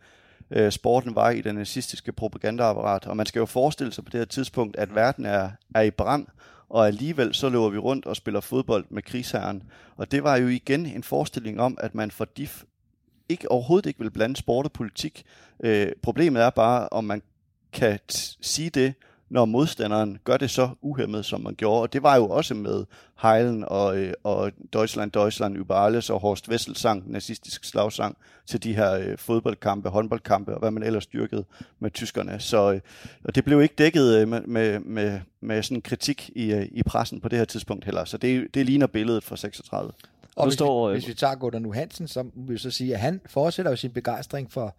øh, 0.52 0.72
sporten 0.72 1.16
var 1.16 1.30
i 1.30 1.42
den 1.42 1.56
nazistiske 1.56 2.12
propagandaapparat. 2.12 3.08
Og 3.08 3.18
man 3.18 3.26
skal 3.26 3.40
jo 3.40 3.46
forestille 3.46 3.94
sig 3.94 4.04
på 4.04 4.10
det 4.10 4.20
her 4.20 4.26
tidspunkt, 4.26 4.76
at 4.78 4.96
verden 4.96 5.26
er, 5.26 5.52
er 5.76 5.82
i 5.82 5.92
brand, 5.92 6.28
og 6.70 6.88
alligevel 6.88 7.34
så 7.34 7.50
løber 7.50 7.70
vi 7.70 7.78
rundt 7.78 8.06
og 8.06 8.16
spiller 8.16 8.42
fodbold 8.42 8.86
med 8.90 9.02
krigsherren. 9.02 9.64
Og 9.96 10.12
det 10.12 10.24
var 10.24 10.36
jo 10.36 10.48
igen 10.48 10.86
en 10.86 11.04
forestilling 11.04 11.62
om, 11.62 11.78
at 11.82 11.96
man 11.96 12.12
for 12.12 12.26
DIF 12.26 12.64
ikke 13.30 13.52
overhovedet 13.52 13.86
ikke 13.86 14.00
vil 14.00 14.12
blande 14.12 14.36
sport 14.36 14.66
og 14.66 14.72
politik. 14.72 15.24
Øh, 15.64 15.92
problemet 16.02 16.42
er 16.44 16.50
bare, 16.50 16.90
om 16.90 17.04
man 17.04 17.22
kan 17.74 18.00
sige 18.42 18.70
det, 18.70 18.94
når 19.34 19.46
modstanderen 19.46 20.18
gør 20.24 20.38
det 20.38 20.50
så 20.50 20.70
uhemmet, 20.82 21.26
som 21.26 21.42
man 21.42 21.56
gjorde. 21.56 21.82
Og 21.82 21.94
det 21.94 22.04
var 22.04 22.16
jo 22.16 22.30
også 22.30 22.54
med 22.54 22.86
Heilen 23.22 23.64
og, 23.68 23.98
øh, 23.98 24.14
og 24.24 24.52
Deutschland, 24.74 25.12
Deutschland 25.12 25.58
über 25.58 25.74
alles 25.74 26.10
og 26.10 26.20
Horst 26.20 26.50
Wessel 26.50 26.76
sang, 26.76 27.12
nazistisk 27.12 27.64
slagsang, 27.64 28.18
til 28.46 28.64
de 28.64 28.76
her 28.76 28.94
øh, 28.94 29.18
fodboldkampe, 29.18 29.90
håndboldkampe 29.90 30.54
og 30.54 30.60
hvad 30.60 30.72
man 30.72 30.84
ellers 30.84 31.06
dyrkede 31.06 31.46
med 31.80 31.92
tyskerne. 31.92 32.40
Så 32.40 32.72
øh, 32.72 32.82
og 33.24 33.36
det 33.36 33.46
blev 33.46 33.62
ikke 33.62 33.76
dækket 33.78 34.18
øh, 34.18 34.28
med, 34.28 34.42
med, 34.42 34.80
med, 34.80 35.20
med 35.42 35.64
sådan 35.64 35.82
kritik 35.82 36.30
i, 36.36 36.54
øh, 36.54 36.68
i 36.72 36.84
pressen 36.84 37.22
på 37.22 37.30
det 37.30 37.38
her 37.38 37.46
tidspunkt 37.46 37.86
heller. 37.86 38.06
Så 38.06 38.18
det, 38.18 38.48
det 38.54 38.66
ligner 38.66 38.88
billedet 38.88 39.24
fra 39.24 39.38
36. 39.38 39.92
Og 40.36 40.46
hvis, 40.46 40.54
står, 40.54 40.88
vi, 40.88 40.94
hvis 40.94 41.08
vi 41.08 41.14
tager 41.14 41.36
Gordon 41.36 41.62
Nu 41.62 41.72
Hansen, 41.72 42.08
så 42.08 42.24
vil 42.36 42.54
vi 42.54 42.58
så 42.58 42.72
sige, 42.72 42.94
at 42.94 43.00
han 43.00 43.22
fortsætter 43.26 43.72
jo 43.72 43.76
sin 43.76 43.92
begejstring 43.92 44.52
for, 44.52 44.76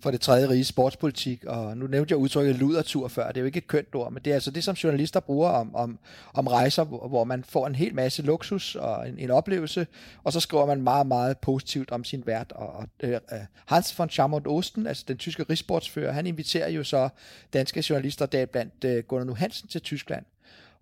for 0.00 0.10
det 0.10 0.20
tredje 0.20 0.48
rige 0.48 0.64
sportspolitik, 0.64 1.44
og 1.44 1.76
nu 1.76 1.86
nævnte 1.86 2.12
jeg 2.12 2.18
udtrykket 2.18 2.56
ludertur 2.56 3.08
før, 3.08 3.28
det 3.28 3.36
er 3.36 3.40
jo 3.40 3.46
ikke 3.46 3.58
et 3.58 3.66
kønt 3.66 3.94
ord, 3.94 4.12
men 4.12 4.22
det 4.24 4.30
er 4.30 4.34
altså 4.34 4.50
det, 4.50 4.64
som 4.64 4.74
journalister 4.74 5.20
bruger 5.20 5.50
om, 5.50 5.74
om, 5.74 5.98
om 6.34 6.46
rejser, 6.46 6.84
hvor, 6.84 7.24
man 7.24 7.44
får 7.44 7.66
en 7.66 7.74
hel 7.74 7.94
masse 7.94 8.22
luksus 8.22 8.74
og 8.74 9.08
en, 9.08 9.18
en 9.18 9.30
oplevelse, 9.30 9.86
og 10.24 10.32
så 10.32 10.40
skriver 10.40 10.66
man 10.66 10.82
meget, 10.82 11.06
meget 11.06 11.38
positivt 11.38 11.90
om 11.90 12.04
sin 12.04 12.22
vært. 12.26 12.52
Og, 12.52 12.72
og 12.72 12.88
øh, 13.00 13.12
øh, 13.32 13.38
Hans 13.66 13.98
von 13.98 14.10
Schamont 14.10 14.46
Osten, 14.46 14.86
altså 14.86 15.04
den 15.08 15.16
tyske 15.16 15.42
rigssportsfører, 15.50 16.12
han 16.12 16.26
inviterer 16.26 16.68
jo 16.68 16.84
så 16.84 17.08
danske 17.52 17.84
journalister, 17.90 18.26
deriblandt 18.26 18.84
uh, 18.84 18.98
Gunnar 19.08 19.24
Nu 19.24 19.34
Hansen 19.34 19.68
til 19.68 19.80
Tyskland, 19.80 20.24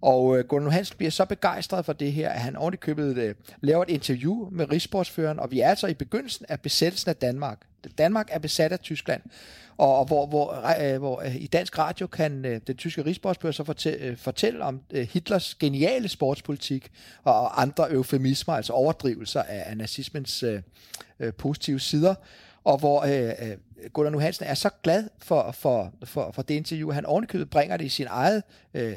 og 0.03 0.39
øh, 0.39 0.45
Gunnar 0.45 0.71
Hansen 0.71 0.97
bliver 0.97 1.11
så 1.11 1.25
begejstret 1.25 1.85
for 1.85 1.93
det 1.93 2.13
her, 2.13 2.29
at 2.31 2.41
han 2.41 2.57
ordentligt 2.57 2.83
købet 2.83 3.19
øh, 3.19 3.35
laver 3.61 3.83
et 3.83 3.91
interview 3.91 4.49
med 4.51 4.71
Rigssportsføreren, 4.71 5.41
og 5.41 5.51
vi 5.51 5.61
er 5.61 5.69
altså 5.69 5.87
i 5.87 5.95
begyndelsen 5.95 6.47
af 6.49 6.61
besættelsen 6.61 7.09
af 7.09 7.17
Danmark. 7.17 7.59
Danmark 7.99 8.29
er 8.31 8.39
besat 8.39 8.73
af 8.73 8.81
Tyskland, 8.81 9.23
og, 9.77 9.99
og 9.99 10.05
hvor, 10.05 10.27
hvor, 10.27 10.65
øh, 10.81 10.99
hvor 10.99 11.23
øh, 11.23 11.37
i 11.37 11.47
dansk 11.47 11.79
radio 11.79 12.07
kan 12.07 12.45
øh, 12.45 12.61
den 12.67 12.77
tyske 12.77 13.05
rigssportsfører 13.05 13.53
så 13.53 13.65
fortælle, 13.65 14.07
øh, 14.07 14.17
fortælle 14.17 14.65
om 14.65 14.81
øh, 14.91 15.09
Hitlers 15.13 15.55
geniale 15.55 16.09
sportspolitik 16.09 16.91
og, 17.25 17.41
og 17.41 17.63
andre 17.63 17.93
eufemismer, 17.93 18.55
altså 18.55 18.73
overdrivelser 18.73 19.43
af, 19.43 19.63
af 19.67 19.77
nazismens 19.77 20.43
øh, 20.43 20.63
øh, 21.21 21.33
positive 21.35 21.81
sider 21.81 22.15
og 22.67 22.79
hvor 22.79 23.03
øh, 23.03 23.51
øh, 23.51 23.57
Gunnar 23.93 24.11
Nu 24.11 24.19
Hansen 24.19 24.47
er 24.47 24.55
så 24.55 24.71
glad 24.83 25.09
for, 25.23 25.53
for, 25.53 25.93
for, 26.05 26.31
for 26.35 26.43
det 26.43 26.55
interview, 26.55 26.91
han 26.91 27.07
ovenikøbet 27.07 27.51
bringer 27.51 27.77
det 27.77 27.85
i 27.85 27.89
sin 27.89 28.07
eget 28.11 28.43
øh, 28.75 28.93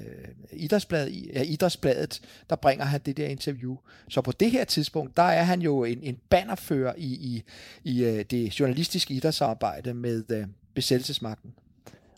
idrætsblad, 0.51 1.09
ja, 1.09 1.41
idrætsbladet, 1.41 2.22
der 2.49 2.55
bringer 2.55 2.86
han 2.86 3.01
det 3.05 3.17
der 3.17 3.28
interview. 3.28 3.76
Så 4.09 4.22
på 4.22 4.32
det 4.32 4.51
her 4.51 4.63
tidspunkt, 4.63 5.17
der 5.17 5.24
er 5.24 5.43
han 5.43 5.61
jo 5.61 5.84
en, 5.84 5.99
en 6.03 6.17
bannerfører 6.30 6.93
i, 6.97 7.07
i, 7.07 7.43
i 7.84 8.03
øh, 8.03 8.26
det 8.32 8.59
journalistiske 8.59 9.13
idrætsarbejde 9.13 9.93
med 9.93 10.24
øh, 10.32 10.45
besættelsesmagten. 10.74 11.53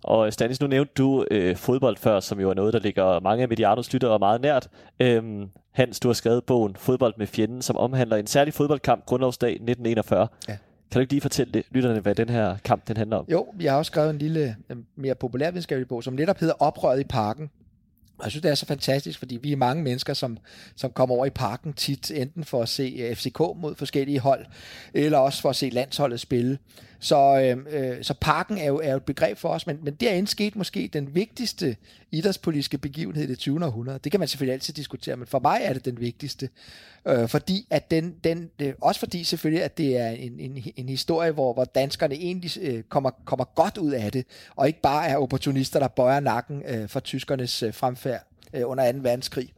Og 0.03 0.33
Stanis, 0.33 0.61
nu 0.61 0.67
nævnte 0.67 0.93
du 0.97 1.25
øh, 1.31 1.55
fodbold 1.55 1.97
før, 1.97 2.19
som 2.19 2.39
jo 2.39 2.49
er 2.49 2.53
noget, 2.53 2.73
der 2.73 2.79
ligger 2.79 3.19
mange 3.19 3.41
af 3.43 3.49
Medianos 3.49 3.93
lyttere 3.93 4.19
meget 4.19 4.41
nært. 4.41 4.69
Øhm, 4.99 5.49
Hans, 5.71 5.99
du 5.99 6.07
har 6.07 6.13
skrevet 6.13 6.43
bogen 6.43 6.75
Fodbold 6.75 7.13
med 7.17 7.27
fjenden, 7.27 7.61
som 7.61 7.77
omhandler 7.77 8.17
en 8.17 8.27
særlig 8.27 8.53
fodboldkamp, 8.53 9.05
grundlovsdag 9.05 9.49
1941. 9.49 10.27
Ja. 10.47 10.57
Kan 10.91 10.99
du 10.99 11.01
ikke 11.01 11.13
lige 11.13 11.21
fortælle 11.21 11.63
lytterne, 11.71 11.99
hvad 11.99 12.15
den 12.15 12.29
her 12.29 12.57
kamp 12.57 12.87
den 12.87 12.97
handler 12.97 13.17
om? 13.17 13.25
Jo, 13.31 13.47
jeg 13.59 13.71
har 13.71 13.77
også 13.77 13.89
skrevet 13.89 14.09
en 14.09 14.17
lille, 14.17 14.55
øh, 14.69 14.77
mere 14.95 15.15
populærvidenskabelig 15.15 15.87
bog, 15.87 16.03
som 16.03 16.13
netop 16.13 16.39
hedder 16.39 16.53
Oprøret 16.53 16.99
i 16.99 17.03
parken. 17.03 17.49
Og 18.17 18.25
jeg 18.25 18.31
synes, 18.31 18.41
det 18.41 18.51
er 18.51 18.55
så 18.55 18.65
fantastisk, 18.65 19.19
fordi 19.19 19.39
vi 19.41 19.51
er 19.51 19.57
mange 19.57 19.83
mennesker, 19.83 20.13
som, 20.13 20.37
som 20.75 20.91
kommer 20.91 21.15
over 21.15 21.25
i 21.25 21.29
parken 21.29 21.73
tit, 21.73 22.11
enten 22.11 22.43
for 22.43 22.61
at 22.61 22.69
se 22.69 22.95
øh, 22.99 23.15
FCK 23.15 23.39
mod 23.39 23.75
forskellige 23.75 24.19
hold, 24.19 24.45
eller 24.93 25.17
også 25.17 25.41
for 25.41 25.49
at 25.49 25.55
se 25.55 25.69
landsholdet 25.69 26.19
spille. 26.19 26.57
Så, 27.03 27.41
øh, 27.41 27.57
øh, 27.69 28.03
så 28.03 28.13
parken 28.21 28.57
er 28.57 28.65
jo, 28.65 28.79
er 28.79 28.91
jo 28.91 28.97
et 28.97 29.03
begreb 29.03 29.37
for 29.37 29.49
os, 29.49 29.67
men, 29.67 29.79
men 29.83 29.93
derinde 29.93 30.27
skete 30.27 30.57
måske 30.57 30.89
den 30.93 31.15
vigtigste 31.15 31.75
idrætspolitiske 32.11 32.77
begivenhed 32.77 33.23
i 33.23 33.27
det 33.27 33.39
20. 33.39 33.65
århundrede. 33.65 33.99
Det 34.03 34.11
kan 34.11 34.19
man 34.19 34.27
selvfølgelig 34.27 34.53
altid 34.53 34.73
diskutere, 34.73 35.15
men 35.15 35.27
for 35.27 35.39
mig 35.39 35.59
er 35.63 35.73
det 35.73 35.85
den 35.85 35.99
vigtigste. 35.99 36.49
Øh, 37.07 37.29
fordi 37.29 37.67
at 37.69 37.91
den, 37.91 38.15
den, 38.23 38.49
øh, 38.61 38.73
også 38.81 38.99
fordi 38.99 39.23
selvfølgelig, 39.23 39.63
at 39.63 39.77
det 39.77 39.97
er 39.97 40.09
en, 40.09 40.39
en, 40.39 40.63
en 40.75 40.89
historie, 40.89 41.31
hvor, 41.31 41.53
hvor 41.53 41.65
danskerne 41.65 42.15
egentlig 42.15 42.51
øh, 42.61 42.83
kommer, 42.83 43.11
kommer 43.25 43.45
godt 43.55 43.77
ud 43.77 43.91
af 43.91 44.11
det, 44.11 44.25
og 44.55 44.67
ikke 44.67 44.81
bare 44.81 45.07
er 45.07 45.17
opportunister, 45.17 45.79
der 45.79 45.87
bøjer 45.87 46.19
nakken 46.19 46.63
øh, 46.67 46.89
for 46.89 46.99
tyskernes 46.99 47.63
øh, 47.63 47.73
fremfærd 47.73 48.27
øh, 48.53 48.61
under 48.65 48.91
2. 48.91 48.97
verdenskrig. 49.01 49.53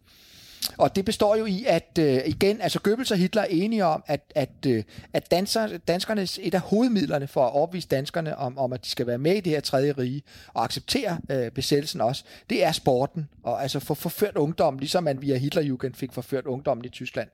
Og 0.78 0.96
det 0.96 1.06
består 1.06 1.36
jo 1.36 1.46
i, 1.46 1.66
at 1.68 1.98
øh, 2.00 2.22
igen, 2.26 2.62
altså 2.62 2.80
Goebbels 2.80 3.12
og 3.12 3.18
Hitler 3.18 3.42
er 3.42 3.48
enige 3.50 3.86
om, 3.86 4.04
at, 4.08 4.22
at, 4.36 4.50
øh, 4.68 4.84
at 5.14 5.32
danser, 5.32 5.78
danskernes, 5.78 6.40
et 6.42 6.54
af 6.54 6.62
hovedmidlerne 6.62 7.28
for 7.28 7.46
at 7.46 7.52
overbevise 7.52 7.88
danskerne 7.88 8.38
om, 8.38 8.58
om, 8.58 8.74
at 8.74 8.86
de 8.86 8.90
skal 8.90 9.08
være 9.08 9.18
med 9.18 9.36
i 9.36 9.40
det 9.40 9.52
her 9.52 9.60
tredje 9.60 9.92
rige 9.92 10.24
og 10.54 10.64
acceptere 10.64 11.18
øh, 11.30 11.52
besættelsen 11.52 12.02
også, 12.02 12.24
det 12.50 12.64
er 12.64 12.72
sporten. 12.72 13.30
Og 13.44 13.62
altså 13.62 13.80
få 13.80 13.94
forført 13.94 14.36
ungdom, 14.36 14.78
ligesom 14.78 15.04
man 15.04 15.22
via 15.22 15.38
Hitlerjugend 15.38 15.94
fik 15.94 16.14
forført 16.14 16.46
ungdommen 16.46 16.86
i 16.86 16.90
Tyskland. 16.90 17.30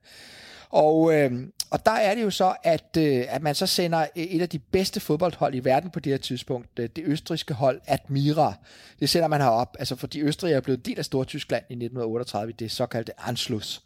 Og, 0.70 1.14
øh, 1.14 1.32
og 1.72 1.86
der 1.86 1.92
er 1.92 2.16
det 2.16 2.24
jo 2.24 2.30
så, 2.30 2.56
at, 2.64 2.98
øh, 2.98 3.26
at 3.28 3.42
man 3.42 3.56
så 3.56 3.68
sender 3.68 4.06
et 4.16 4.42
af 4.42 4.50
de 4.50 4.60
bedste 4.60 5.00
fodboldhold 5.00 5.56
i 5.56 5.60
verden 5.60 5.90
på 5.90 6.00
det 6.00 6.12
her 6.12 6.18
tidspunkt, 6.18 6.80
øh, 6.80 6.90
det 6.96 7.04
østriske 7.06 7.54
hold 7.54 7.82
Admira. 7.88 8.54
Det 9.00 9.10
sender 9.10 9.28
man 9.28 9.42
herop, 9.42 9.76
altså 9.80 9.96
fordi 9.96 10.22
Østrig 10.22 10.54
er 10.54 10.62
blevet 10.62 10.86
del 10.86 10.98
af 10.98 11.06
Stortyskland 11.06 11.64
i 11.70 11.74
1938, 11.74 12.54
det 12.60 12.72
såkaldte 12.72 13.12
Anschluss. 13.18 13.84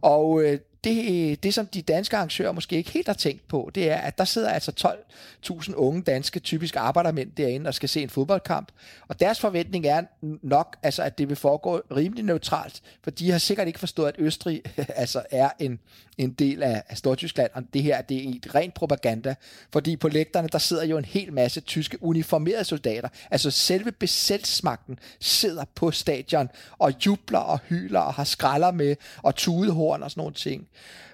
Og 0.00 0.42
øh, 0.42 0.58
det, 0.84 1.30
øh, 1.30 1.36
det, 1.42 1.54
som 1.54 1.66
de 1.66 1.82
danske 1.82 2.16
arrangører 2.16 2.52
måske 2.52 2.76
ikke 2.76 2.90
helt 2.90 3.06
har 3.06 3.14
tænkt 3.14 3.48
på, 3.48 3.70
det 3.74 3.90
er, 3.90 3.96
at 3.96 4.18
der 4.18 4.24
sidder 4.24 4.50
altså 4.50 4.96
12.000 5.48 5.74
unge 5.74 6.02
danske, 6.02 6.40
typisk 6.40 6.76
arbejdermænd 6.76 7.32
derinde 7.36 7.68
og 7.68 7.74
skal 7.74 7.88
se 7.88 8.02
en 8.02 8.10
fodboldkamp. 8.10 8.72
Og 9.08 9.20
deres 9.20 9.40
forventning 9.40 9.86
er 9.86 10.02
nok, 10.42 10.76
altså, 10.82 11.02
at 11.02 11.18
det 11.18 11.28
vil 11.28 11.36
foregå 11.36 11.80
rimelig 11.96 12.24
neutralt, 12.24 12.82
for 13.02 13.10
de 13.10 13.30
har 13.30 13.38
sikkert 13.38 13.66
ikke 13.66 13.78
forstået, 13.78 14.08
at 14.08 14.14
Østrig 14.18 14.62
altså, 15.02 15.22
er 15.30 15.50
en, 15.58 15.78
en 16.18 16.32
del 16.32 16.62
af, 16.62 16.82
af 16.88 16.96
Stortyskland, 16.96 17.50
og 17.54 17.62
det 17.74 17.82
her 17.82 18.02
det 18.02 18.28
er 18.28 18.30
et 18.34 18.54
rent 18.54 18.74
propaganda, 18.74 19.34
fordi 19.72 19.96
på 19.96 20.08
lægterne, 20.08 20.48
der 20.48 20.58
sidder 20.58 20.84
jo 20.84 20.98
en 20.98 21.04
hel 21.04 21.32
masse 21.32 21.60
tyske 21.60 22.02
uniformerede 22.02 22.64
soldater, 22.64 23.08
altså 23.30 23.50
selve 23.50 23.92
besættelsesmagten 23.92 24.98
sidder 25.20 25.64
på 25.74 25.90
stadion 25.90 26.48
og 26.78 26.92
jubler 27.06 27.38
og 27.38 27.58
hyler 27.68 28.00
og 28.00 28.14
har 28.14 28.24
skralder 28.24 28.70
med 28.70 28.96
og 29.22 29.34
tudehorn 29.34 30.02
og 30.02 30.10
sådan 30.10 30.20
nogle 30.20 30.34
ting. 30.34 30.68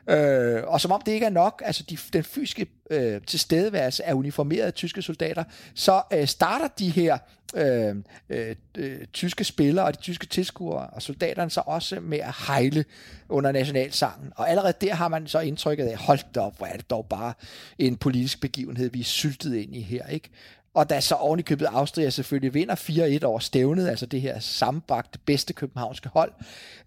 Øh, 0.09 0.62
og 0.66 0.80
som 0.80 0.92
om 0.92 1.02
det 1.06 1.12
ikke 1.12 1.26
er 1.26 1.30
nok, 1.30 1.62
altså 1.64 1.84
de, 1.90 1.98
den 2.12 2.24
fysiske 2.24 2.66
øh, 2.90 3.20
tilstedeværelse 3.26 4.04
af 4.04 4.14
uniformerede 4.14 4.70
tyske 4.70 5.02
soldater, 5.02 5.44
så 5.74 6.02
øh, 6.12 6.26
starter 6.26 6.68
de 6.78 6.90
her 6.90 7.18
øh, 7.54 7.96
øh, 8.30 8.56
øh, 8.78 8.98
tyske 9.12 9.44
spillere 9.44 9.86
og 9.86 9.94
de 9.94 10.00
tyske 10.00 10.26
tilskuere 10.26 10.86
og 10.86 11.02
soldaterne 11.02 11.50
så 11.50 11.62
også 11.66 12.00
med 12.00 12.18
at 12.18 12.34
hejle 12.46 12.84
under 13.28 13.52
nationalsangen. 13.52 14.32
Og 14.36 14.50
allerede 14.50 14.72
der 14.80 14.94
har 14.94 15.09
man 15.09 15.26
så 15.26 15.40
indtrykket 15.40 15.86
af, 15.86 15.96
hold 15.96 16.18
da 16.34 16.40
op, 16.40 16.56
hvor 16.56 16.66
er 16.66 16.76
det 16.76 16.90
dog 16.90 17.06
bare 17.06 17.32
en 17.78 17.96
politisk 17.96 18.40
begivenhed, 18.40 18.90
vi 18.90 19.00
er 19.00 19.04
syltet 19.04 19.54
ind 19.54 19.76
i 19.76 19.80
her, 19.80 20.06
ikke? 20.06 20.30
Og 20.74 20.90
da 20.90 21.00
så 21.00 21.14
ovenikøbet 21.14 21.66
købet 21.66 21.78
Austria 21.78 22.10
selvfølgelig 22.10 22.54
vinder 22.54 23.18
4-1 23.20 23.24
over 23.24 23.38
stævnet, 23.38 23.88
altså 23.88 24.06
det 24.06 24.20
her 24.20 24.40
sammenbragte 24.40 25.18
bedste 25.18 25.52
københavnske 25.52 26.08
hold, 26.08 26.32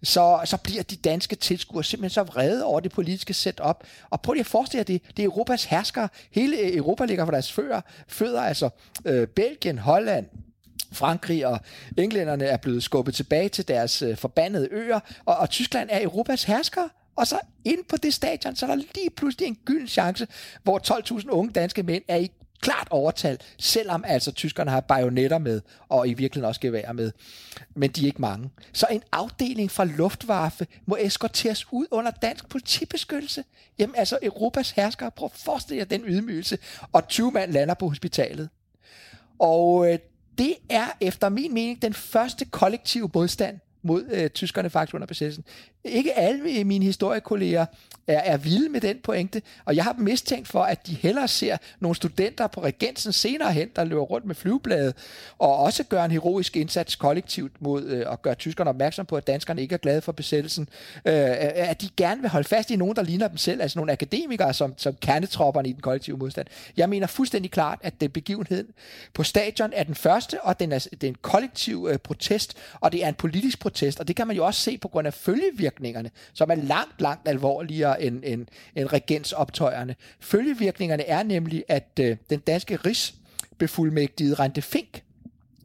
så, 0.02 0.40
så 0.44 0.56
bliver 0.56 0.82
de 0.82 0.96
danske 0.96 1.36
tilskuere 1.36 1.84
simpelthen 1.84 2.14
så 2.14 2.22
vrede 2.22 2.64
over 2.64 2.80
det 2.80 2.92
politiske 2.92 3.34
setup. 3.34 3.84
Og 4.10 4.20
prøv 4.20 4.32
lige 4.32 4.40
at 4.40 4.46
forestille 4.46 4.78
jer 4.78 4.84
det, 4.84 5.16
det 5.16 5.22
er 5.22 5.26
Europas 5.26 5.64
herskere. 5.64 6.08
Hele 6.30 6.76
Europa 6.76 7.04
ligger 7.04 7.24
for 7.24 7.32
deres 7.32 7.52
fødder, 7.52 7.80
fødder 8.08 8.42
altså 8.42 8.70
øh, 9.04 9.26
Belgien, 9.26 9.78
Holland, 9.78 10.26
Frankrig 10.92 11.46
og 11.46 11.60
englænderne 11.98 12.44
er 12.44 12.56
blevet 12.56 12.82
skubbet 12.82 13.14
tilbage 13.14 13.48
til 13.48 13.68
deres 13.68 14.02
øh, 14.02 14.16
forbandede 14.16 14.68
øer, 14.70 15.00
og, 15.24 15.36
og 15.36 15.50
Tyskland 15.50 15.88
er 15.92 16.02
Europas 16.02 16.44
herskere. 16.44 16.88
Og 17.16 17.26
så 17.26 17.38
ind 17.64 17.84
på 17.88 17.96
det 17.96 18.14
stadion, 18.14 18.56
så 18.56 18.66
er 18.66 18.70
der 18.70 18.76
lige 18.76 19.10
pludselig 19.16 19.46
en 19.48 19.58
gylden 19.64 19.88
chance, 19.88 20.26
hvor 20.62 20.80
12.000 21.18 21.28
unge 21.30 21.52
danske 21.52 21.82
mænd 21.82 22.02
er 22.08 22.16
i 22.16 22.30
klart 22.62 22.88
overtal, 22.90 23.38
selvom 23.58 24.04
altså 24.06 24.32
tyskerne 24.32 24.70
har 24.70 24.80
bajonetter 24.80 25.38
med, 25.38 25.60
og 25.88 26.08
i 26.08 26.14
virkeligheden 26.14 26.48
også 26.48 26.60
geværer 26.60 26.92
med. 26.92 27.12
Men 27.74 27.90
de 27.90 28.02
er 28.02 28.06
ikke 28.06 28.20
mange. 28.20 28.50
Så 28.72 28.86
en 28.90 29.02
afdeling 29.12 29.70
fra 29.70 29.84
Luftwaffe 29.84 30.66
må 30.86 30.96
eskorteres 31.00 31.66
ud 31.72 31.86
under 31.90 32.10
dansk 32.10 32.48
politibeskyttelse. 32.48 33.44
Jamen 33.78 33.96
altså 33.96 34.18
Europas 34.22 34.70
herskere, 34.70 35.10
prøv 35.10 35.26
at 35.34 35.40
forestille 35.44 35.78
jer 35.78 35.84
den 35.84 36.02
ydmygelse, 36.06 36.58
og 36.92 37.08
20 37.08 37.32
mand 37.32 37.52
lander 37.52 37.74
på 37.74 37.88
hospitalet. 37.88 38.48
Og 39.38 39.92
øh, 39.92 39.98
det 40.38 40.54
er 40.70 40.86
efter 41.00 41.28
min 41.28 41.54
mening 41.54 41.82
den 41.82 41.94
første 41.94 42.44
kollektive 42.44 43.10
modstand 43.14 43.58
mod 43.82 44.04
øh, 44.10 44.30
tyskerne 44.30 44.70
faktisk 44.70 44.94
under 44.94 45.06
besættelsen. 45.06 45.44
Ikke 45.84 46.18
alle 46.18 46.58
øh, 46.58 46.66
mine 46.66 46.84
historiekolleger 46.84 47.66
er, 48.06 48.18
er 48.18 48.36
vilde 48.36 48.68
med 48.68 48.80
den 48.80 48.98
pointe, 49.02 49.42
og 49.64 49.76
jeg 49.76 49.84
har 49.84 49.92
dem 49.92 50.04
mistænkt 50.04 50.48
for, 50.48 50.62
at 50.62 50.86
de 50.86 50.94
hellere 50.94 51.28
ser 51.28 51.56
nogle 51.80 51.96
studenter 51.96 52.46
på 52.46 52.62
regensen 52.62 53.12
senere 53.12 53.52
hen, 53.52 53.68
der 53.76 53.84
løber 53.84 54.02
rundt 54.02 54.26
med 54.26 54.34
flyvebladet, 54.34 54.94
og 55.38 55.56
også 55.56 55.84
gør 55.84 56.04
en 56.04 56.10
heroisk 56.10 56.56
indsats 56.56 56.96
kollektivt 56.96 57.52
mod 57.62 57.84
øh, 57.84 58.12
at 58.12 58.22
gøre 58.22 58.34
tyskerne 58.34 58.70
opmærksom 58.70 59.06
på, 59.06 59.16
at 59.16 59.26
danskerne 59.26 59.62
ikke 59.62 59.74
er 59.74 59.78
glade 59.78 60.00
for 60.00 60.12
besættelsen. 60.12 60.68
Øh, 61.04 61.14
øh, 61.14 61.30
at 61.54 61.80
de 61.80 61.88
gerne 61.96 62.20
vil 62.20 62.30
holde 62.30 62.48
fast 62.48 62.70
i 62.70 62.76
nogen, 62.76 62.96
der 62.96 63.02
ligner 63.02 63.28
dem 63.28 63.36
selv, 63.36 63.62
altså 63.62 63.78
nogle 63.78 63.92
akademikere 63.92 64.54
som, 64.54 64.74
som 64.76 64.94
kernetropperne 65.00 65.68
i 65.68 65.72
den 65.72 65.80
kollektive 65.80 66.16
modstand. 66.16 66.46
Jeg 66.76 66.88
mener 66.88 67.06
fuldstændig 67.06 67.50
klart, 67.50 67.78
at 67.82 68.00
den 68.00 68.10
begivenhed 68.10 68.68
på 69.14 69.22
stadion 69.22 69.70
er 69.74 69.82
den 69.82 69.94
første, 69.94 70.42
og 70.42 70.60
den 70.60 70.72
er, 70.72 70.78
den 70.78 70.98
er 71.02 71.08
en 71.08 71.16
kollektiv 71.22 71.88
øh, 71.90 71.98
protest, 71.98 72.56
og 72.80 72.92
det 72.92 73.04
er 73.04 73.08
en 73.08 73.14
politisk 73.14 73.60
protest, 73.60 74.00
og 74.00 74.08
det 74.08 74.16
kan 74.16 74.26
man 74.26 74.36
jo 74.36 74.46
også 74.46 74.60
se 74.60 74.78
på 74.78 74.88
grund 74.88 75.06
af 75.06 75.14
følgevirkningerne, 75.72 76.10
som 76.32 76.50
er 76.50 76.54
langt, 76.54 77.00
langt 77.00 77.28
alvorligere 77.28 78.02
end, 78.02 78.22
end, 78.24 78.46
end 78.76 78.92
regensoptøjerne. 78.92 79.96
Følgevirkningerne 80.20 81.06
er 81.06 81.22
nemlig, 81.22 81.64
at 81.68 81.88
øh, 82.00 82.16
den 82.30 82.40
danske 82.40 82.76
rigsbefuldmægtige 82.76 84.34
Rente 84.34 84.62
Fink, 84.62 85.02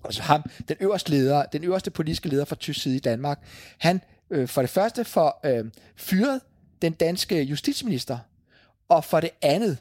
altså 0.05 0.21
ham, 0.21 0.43
den 0.67 0.77
øverste 0.79 1.11
leder, 1.11 1.45
den 1.45 1.63
øverste 1.63 1.91
politiske 1.91 2.29
leder 2.29 2.45
fra 2.45 2.55
tysk 2.55 2.81
side 2.81 2.95
i 2.95 2.99
Danmark, 2.99 3.39
han 3.77 4.01
øh, 4.29 4.47
for 4.47 4.61
det 4.61 4.69
første 4.69 5.05
får 5.05 5.39
øh, 5.45 5.65
fyret 5.95 6.41
den 6.81 6.93
danske 6.93 7.43
justitsminister, 7.43 8.17
og 8.89 9.03
for 9.03 9.19
det 9.19 9.29
andet 9.41 9.77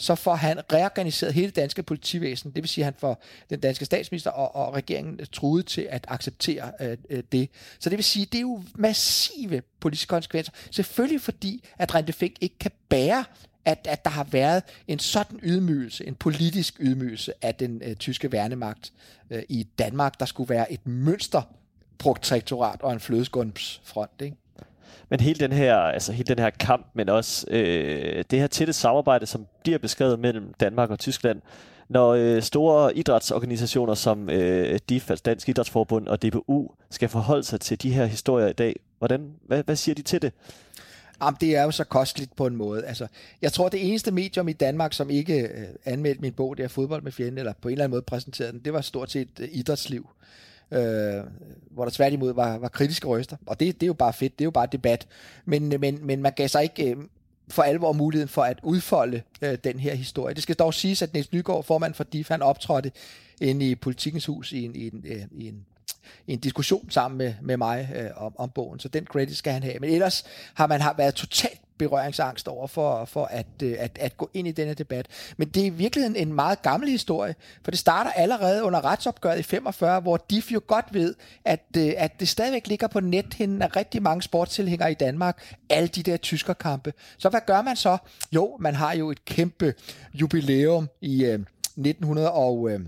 så 0.00 0.14
får 0.14 0.34
han 0.34 0.60
reorganiseret 0.72 1.34
hele 1.34 1.46
det 1.46 1.56
danske 1.56 1.82
politivæsen. 1.82 2.50
Det 2.50 2.62
vil 2.62 2.68
sige, 2.68 2.82
at 2.82 2.86
han 2.86 2.94
får 2.98 3.22
den 3.50 3.60
danske 3.60 3.84
statsminister 3.84 4.30
og, 4.30 4.66
og 4.66 4.74
regeringen 4.74 5.26
truet 5.32 5.66
til 5.66 5.86
at 5.90 6.04
acceptere 6.08 6.72
øh, 6.80 6.96
øh 7.10 7.22
det. 7.32 7.48
Så 7.78 7.90
det 7.90 7.98
vil 7.98 8.04
sige, 8.04 8.22
at 8.22 8.32
det 8.32 8.38
er 8.38 8.42
jo 8.42 8.62
massive 8.74 9.62
politiske 9.80 10.08
konsekvenser. 10.08 10.52
Selvfølgelig 10.70 11.20
fordi, 11.20 11.64
at 11.78 11.94
Rente 11.94 12.12
Fink 12.12 12.34
ikke 12.40 12.58
kan 12.58 12.70
bære 12.88 13.24
at, 13.64 13.86
at 13.88 14.04
der 14.04 14.10
har 14.10 14.24
været 14.24 14.62
en 14.88 14.98
sådan 14.98 15.40
ydmygelse, 15.42 16.06
en 16.06 16.14
politisk 16.14 16.76
ydmygelse 16.80 17.32
af 17.42 17.54
den 17.54 17.82
øh, 17.84 17.96
tyske 17.96 18.32
værnemagt 18.32 18.92
øh, 19.30 19.42
i 19.48 19.62
Danmark, 19.62 20.20
der 20.20 20.26
skulle 20.26 20.48
være 20.50 20.72
et 20.72 20.86
mønster 20.86 21.42
protektorat 21.98 22.82
og 22.82 22.92
en 22.92 23.00
flødeskundsfront. 23.00 24.10
Ikke? 24.20 24.36
Men 25.08 25.20
hele 25.20 25.40
den 25.40 25.52
her, 25.52 25.76
altså 25.76 26.12
hele 26.12 26.26
den 26.26 26.38
her 26.38 26.50
kamp, 26.50 26.86
men 26.94 27.08
også 27.08 27.46
øh, 27.50 28.24
det 28.30 28.38
her 28.38 28.46
tætte 28.46 28.72
samarbejde, 28.72 29.26
som 29.26 29.46
bliver 29.62 29.78
beskrevet 29.78 30.18
mellem 30.18 30.54
Danmark 30.60 30.90
og 30.90 30.98
Tyskland, 30.98 31.42
når 31.88 32.10
øh, 32.10 32.42
store 32.42 32.96
idrætsorganisationer 32.96 33.94
som 33.94 34.30
øh, 34.30 34.78
DIF, 34.88 35.10
altså 35.10 35.22
Dansk 35.22 35.48
Idrætsforbund 35.48 36.08
og 36.08 36.22
DBU, 36.22 36.70
skal 36.90 37.08
forholde 37.08 37.42
sig 37.42 37.60
til 37.60 37.82
de 37.82 37.92
her 37.92 38.04
historier 38.04 38.46
i 38.46 38.52
dag, 38.52 38.76
hvordan, 38.98 39.32
hvad, 39.46 39.62
hvad 39.62 39.76
siger 39.76 39.94
de 39.94 40.02
til 40.02 40.22
det? 40.22 40.32
Jamen, 41.22 41.36
det 41.40 41.56
er 41.56 41.62
jo 41.62 41.70
så 41.70 41.84
kosteligt 41.84 42.36
på 42.36 42.46
en 42.46 42.56
måde. 42.56 42.84
Altså, 42.84 43.06
jeg 43.42 43.52
tror, 43.52 43.68
det 43.68 43.88
eneste 43.88 44.10
medium 44.10 44.48
i 44.48 44.52
Danmark, 44.52 44.92
som 44.92 45.10
ikke 45.10 45.40
øh, 45.40 45.66
anmeldte 45.84 46.20
min 46.20 46.32
bog, 46.32 46.56
det 46.56 46.64
er 46.64 46.68
fodbold 46.68 47.02
med 47.02 47.12
fjende, 47.12 47.38
eller 47.38 47.52
på 47.62 47.68
en 47.68 47.72
eller 47.72 47.84
anden 47.84 47.94
måde 47.94 48.02
præsenterede 48.02 48.52
den, 48.52 48.60
det 48.64 48.72
var 48.72 48.80
stort 48.80 49.10
set 49.10 49.28
øh, 49.40 49.48
idrætsliv 49.52 50.00
øh, 50.00 50.30
Øh, 50.72 51.24
hvor 51.70 51.84
der 51.84 51.90
tværtimod 51.90 52.34
var, 52.34 52.58
var 52.58 52.68
kritiske 52.68 53.06
røster. 53.06 53.36
Og 53.46 53.60
det, 53.60 53.74
det 53.74 53.82
er 53.82 53.86
jo 53.86 53.92
bare 53.92 54.12
fedt, 54.12 54.38
det 54.38 54.44
er 54.44 54.46
jo 54.46 54.50
bare 54.50 54.68
debat. 54.72 55.06
Men, 55.44 55.74
men, 55.80 56.06
men 56.06 56.22
man 56.22 56.32
gav 56.32 56.48
sig 56.48 56.62
ikke 56.62 56.90
øh, 56.90 56.96
for 57.48 57.62
alvor 57.62 57.92
muligheden 57.92 58.28
for 58.28 58.42
at 58.42 58.58
udfolde 58.62 59.22
øh, 59.42 59.58
den 59.64 59.78
her 59.78 59.94
historie. 59.94 60.34
Det 60.34 60.42
skal 60.42 60.54
dog 60.54 60.74
siges, 60.74 61.02
at 61.02 61.12
Niels 61.12 61.32
Nygaard, 61.32 61.64
formand 61.64 61.94
for 61.94 62.04
DIF, 62.04 62.28
han 62.28 62.42
optrådte 62.42 62.92
inde 63.40 63.70
i 63.70 63.74
Politikens 63.74 64.26
Hus 64.26 64.52
i 64.52 64.64
en, 64.64 64.76
i 64.76 64.86
en, 64.86 65.04
øh, 65.06 65.22
i 65.32 65.48
en 65.48 65.64
en 66.26 66.38
diskussion 66.38 66.90
sammen 66.90 67.18
med, 67.18 67.34
med 67.42 67.56
mig 67.56 67.90
øh, 67.96 68.10
om, 68.16 68.34
om 68.38 68.50
bogen, 68.50 68.80
så 68.80 68.88
den 68.88 69.04
credit 69.04 69.36
skal 69.36 69.52
han 69.52 69.62
have. 69.62 69.78
Men 69.78 69.90
ellers 69.90 70.24
har 70.54 70.66
man 70.66 70.80
har 70.80 70.94
været 70.98 71.14
totalt 71.14 71.60
berøringsangst 71.80 72.48
over 72.48 72.66
for, 72.66 73.04
for 73.04 73.24
at, 73.24 73.46
øh, 73.62 73.76
at, 73.78 73.98
at 74.00 74.16
gå 74.16 74.30
ind 74.34 74.48
i 74.48 74.52
denne 74.52 74.74
debat. 74.74 75.06
Men 75.36 75.48
det 75.48 75.62
er 75.62 75.66
i 75.66 75.70
virkeligheden 75.70 76.16
en 76.16 76.32
meget 76.32 76.62
gammel 76.62 76.88
historie, 76.88 77.34
for 77.64 77.70
det 77.70 77.80
starter 77.80 78.10
allerede 78.10 78.64
under 78.64 78.84
retsopgøret 78.84 79.38
i 79.38 79.42
45, 79.42 80.00
hvor 80.00 80.24
DIF 80.30 80.52
jo 80.52 80.60
godt 80.66 80.86
ved, 80.92 81.14
at, 81.44 81.64
øh, 81.76 81.92
at 81.96 82.20
det 82.20 82.28
stadigvæk 82.28 82.66
ligger 82.66 82.86
på 82.86 83.00
nethinden 83.00 83.62
af 83.62 83.76
rigtig 83.76 84.02
mange 84.02 84.22
sportstilhængere 84.22 84.90
i 84.90 84.94
Danmark, 84.94 85.54
alle 85.70 85.88
de 85.88 86.02
der 86.02 86.16
tyskerkampe. 86.16 86.92
Så 87.18 87.28
hvad 87.28 87.40
gør 87.46 87.62
man 87.62 87.76
så? 87.76 87.98
Jo, 88.32 88.56
man 88.60 88.74
har 88.74 88.92
jo 88.92 89.10
et 89.10 89.24
kæmpe 89.24 89.74
jubilæum 90.14 90.88
i 91.00 91.24
øh, 91.24 91.34
1900 91.34 92.32
og... 92.32 92.70
Øh, 92.70 92.80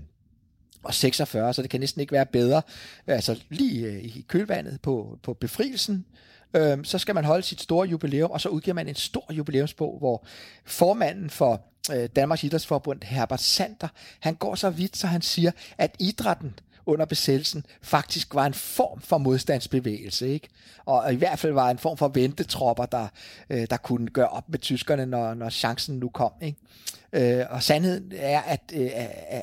og 0.83 0.93
46, 0.93 1.53
så 1.53 1.61
det 1.61 1.69
kan 1.69 1.79
næsten 1.79 2.01
ikke 2.01 2.11
være 2.11 2.25
bedre. 2.25 2.61
Altså 3.07 3.39
lige 3.49 3.87
øh, 3.87 4.03
i 4.03 4.25
kølvandet 4.27 4.81
på, 4.81 5.19
på 5.23 5.33
befrielsen, 5.33 6.05
øh, 6.53 6.77
så 6.83 6.97
skal 6.97 7.15
man 7.15 7.25
holde 7.25 7.43
sit 7.43 7.61
store 7.61 7.87
jubilæum, 7.87 8.31
og 8.31 8.41
så 8.41 8.49
udgiver 8.49 8.75
man 8.75 8.87
en 8.87 8.95
stor 8.95 9.25
jubilæumsbog, 9.33 9.97
hvor 9.99 10.25
formanden 10.65 11.29
for 11.29 11.61
øh, 11.91 12.09
Danmarks 12.15 12.43
Idrætsforbund, 12.43 13.03
Herbert 13.03 13.41
Sander, 13.41 13.87
han 14.19 14.35
går 14.35 14.55
så 14.55 14.69
vidt, 14.69 14.97
så 14.97 15.07
han 15.07 15.21
siger, 15.21 15.51
at 15.77 15.95
idrætten 15.99 16.53
under 16.85 17.05
besættelsen 17.05 17.65
faktisk 17.81 18.35
var 18.35 18.45
en 18.45 18.53
form 18.53 19.01
for 19.01 19.17
modstandsbevægelse, 19.17 20.29
ikke? 20.29 20.49
Og 20.85 21.13
i 21.13 21.15
hvert 21.15 21.39
fald 21.39 21.53
var 21.53 21.69
en 21.69 21.77
form 21.77 21.97
for 21.97 22.07
ventetropper, 22.07 22.85
der, 22.85 23.07
øh, 23.49 23.67
der 23.69 23.77
kunne 23.77 24.07
gøre 24.07 24.29
op 24.29 24.49
med 24.49 24.59
tyskerne, 24.59 25.05
når, 25.05 25.33
når 25.33 25.49
chancen 25.49 25.99
nu 25.99 26.09
kom, 26.09 26.31
ikke? 26.41 26.59
Øh, 27.13 27.45
og 27.49 27.63
sandheden 27.63 28.11
er, 28.15 28.41
at 28.41 28.61
øh, 28.75 28.89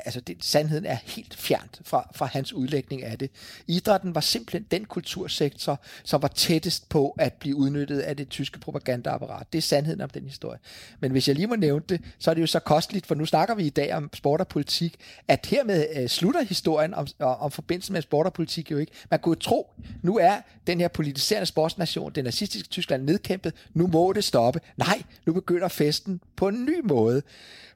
altså 0.05 0.21
det, 0.21 0.37
sandheden 0.43 0.85
er 0.85 0.97
helt 1.05 1.35
fjernt 1.37 1.81
fra, 1.83 2.11
fra 2.15 2.25
hans 2.25 2.53
udlægning 2.53 3.03
af 3.03 3.17
det. 3.17 3.31
Idrætten 3.67 4.15
var 4.15 4.21
simpelthen 4.21 4.65
den 4.71 4.85
kultursektor, 4.85 5.81
som 6.03 6.21
var 6.21 6.27
tættest 6.27 6.89
på 6.89 7.15
at 7.19 7.33
blive 7.33 7.55
udnyttet 7.55 7.99
af 7.99 8.17
det 8.17 8.29
tyske 8.29 8.59
propagandaapparat. 8.59 9.53
Det 9.53 9.57
er 9.57 9.61
sandheden 9.61 10.01
om 10.01 10.09
den 10.09 10.25
historie. 10.25 10.59
Men 10.99 11.11
hvis 11.11 11.27
jeg 11.27 11.35
lige 11.35 11.47
må 11.47 11.55
nævne 11.55 11.83
det, 11.89 12.01
så 12.19 12.29
er 12.29 12.33
det 12.33 12.41
jo 12.41 12.47
så 12.47 12.59
kosteligt, 12.59 13.05
for 13.05 13.15
nu 13.15 13.25
snakker 13.25 13.55
vi 13.55 13.63
i 13.63 13.69
dag 13.69 13.93
om 13.93 14.09
sport 14.13 14.41
og 14.41 14.47
politik, 14.47 14.95
at 15.27 15.45
hermed 15.45 15.85
øh, 15.95 16.07
slutter 16.07 16.43
historien 16.43 16.93
om, 16.93 17.07
om 17.19 17.51
forbindelsen 17.51 17.93
med 17.93 18.01
sport 18.01 18.25
og 18.25 18.33
politik 18.33 18.71
jo 18.71 18.77
ikke. 18.77 18.91
Man 19.11 19.19
kunne 19.19 19.35
tro, 19.35 19.73
nu 20.01 20.17
er 20.17 20.35
den 20.67 20.79
her 20.79 20.87
politiserende 20.87 21.45
sportsnation, 21.45 22.11
den 22.11 22.23
nazistiske 22.23 22.69
Tyskland, 22.69 23.03
nedkæmpet. 23.03 23.53
Nu 23.73 23.87
må 23.87 24.13
det 24.13 24.23
stoppe. 24.23 24.59
Nej, 24.77 25.03
nu 25.25 25.33
begynder 25.33 25.67
festen 25.67 26.21
på 26.35 26.47
en 26.47 26.65
ny 26.65 26.79
måde. 26.83 27.21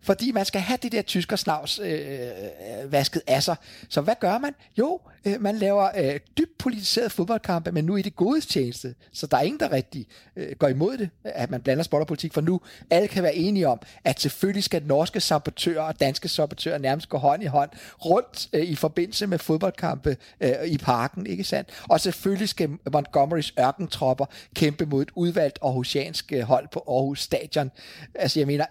Fordi 0.05 0.31
man 0.31 0.45
skal 0.45 0.61
have 0.61 0.77
det 0.81 0.91
der 0.91 1.01
tyskersnavs 1.01 1.79
øh, 1.79 1.91
øh, 1.91 2.91
vasket 2.91 3.21
af 3.27 3.43
sig. 3.43 3.55
Så 3.89 4.01
hvad 4.01 4.15
gør 4.19 4.37
man? 4.37 4.55
Jo, 4.77 4.99
øh, 5.25 5.41
man 5.41 5.55
laver 5.55 5.89
øh, 5.97 6.19
dybt 6.37 6.57
politiseret 6.57 7.11
fodboldkampe, 7.11 7.71
men 7.71 7.85
nu 7.85 7.95
i 7.95 8.01
det 8.01 8.15
gode 8.15 8.41
tjeneste. 8.41 8.95
Så 9.13 9.27
der 9.27 9.37
er 9.37 9.41
ingen, 9.41 9.59
der 9.59 9.71
rigtig 9.71 10.07
øh, 10.35 10.55
går 10.59 10.67
imod 10.67 10.97
det, 10.97 11.09
at 11.23 11.51
man 11.51 11.61
blander 11.61 11.83
sport 11.83 12.01
og 12.01 12.07
politik, 12.07 12.33
for 12.33 12.41
nu 12.41 12.61
alle 12.89 13.07
kan 13.07 13.23
være 13.23 13.35
enige 13.35 13.67
om, 13.67 13.79
at 14.03 14.21
selvfølgelig 14.21 14.63
skal 14.63 14.83
norske 14.85 15.19
sabotører 15.19 15.81
og 15.81 15.99
danske 15.99 16.27
sabotører 16.27 16.77
nærmest 16.77 17.09
gå 17.09 17.17
hånd 17.17 17.43
i 17.43 17.45
hånd 17.45 17.69
rundt 18.05 18.47
øh, 18.53 18.63
i 18.63 18.75
forbindelse 18.75 19.27
med 19.27 19.39
fodboldkampe 19.39 20.17
øh, 20.41 20.51
i 20.65 20.77
parken, 20.77 21.25
ikke 21.25 21.43
sandt? 21.43 21.69
Og 21.89 22.01
selvfølgelig 22.01 22.49
skal 22.49 22.69
Montgomerys 22.91 23.53
ørkentropper 23.59 24.25
kæmpe 24.55 24.85
mod 24.85 25.01
et 25.01 25.11
udvalgt 25.15 25.59
aarhusiansk 25.61 26.31
øh, 26.31 26.41
hold 26.41 26.67
på 26.71 26.83
Aarhus 26.87 27.21
Stadion. 27.21 27.71
Altså 28.15 28.39
jeg 28.39 28.47
mener, 28.47 28.65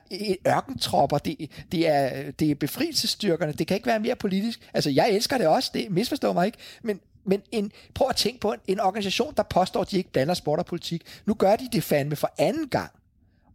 ørkentropper, 0.48 1.18
det, 1.18 1.51
det, 1.72 1.89
er, 1.89 2.31
det 2.31 2.51
er 2.51 2.55
befrielsesstyrkerne, 2.55 3.52
det 3.52 3.66
kan 3.66 3.74
ikke 3.74 3.86
være 3.86 4.01
mere 4.01 4.16
politisk. 4.16 4.70
Altså 4.74 4.90
jeg 4.90 5.10
elsker 5.10 5.39
det 5.39 5.47
også, 5.47 5.70
det 5.74 5.90
misforstår 5.90 6.32
mig 6.32 6.43
ikke, 6.44 6.58
men 6.82 7.00
men 7.26 7.42
en, 7.52 7.72
prøv 7.94 8.08
at 8.10 8.16
tænke 8.16 8.40
på 8.40 8.52
en, 8.52 8.58
en 8.66 8.80
organisation, 8.80 9.34
der 9.36 9.42
påstår, 9.42 9.80
at 9.80 9.90
de 9.90 9.96
ikke 9.96 10.12
blander 10.12 10.34
sport 10.34 10.58
og 10.58 10.66
politik. 10.66 11.02
Nu 11.26 11.34
gør 11.34 11.56
de 11.56 11.68
det 11.72 11.84
fandme 11.84 12.16
for 12.16 12.30
anden 12.38 12.68
gang. 12.68 12.90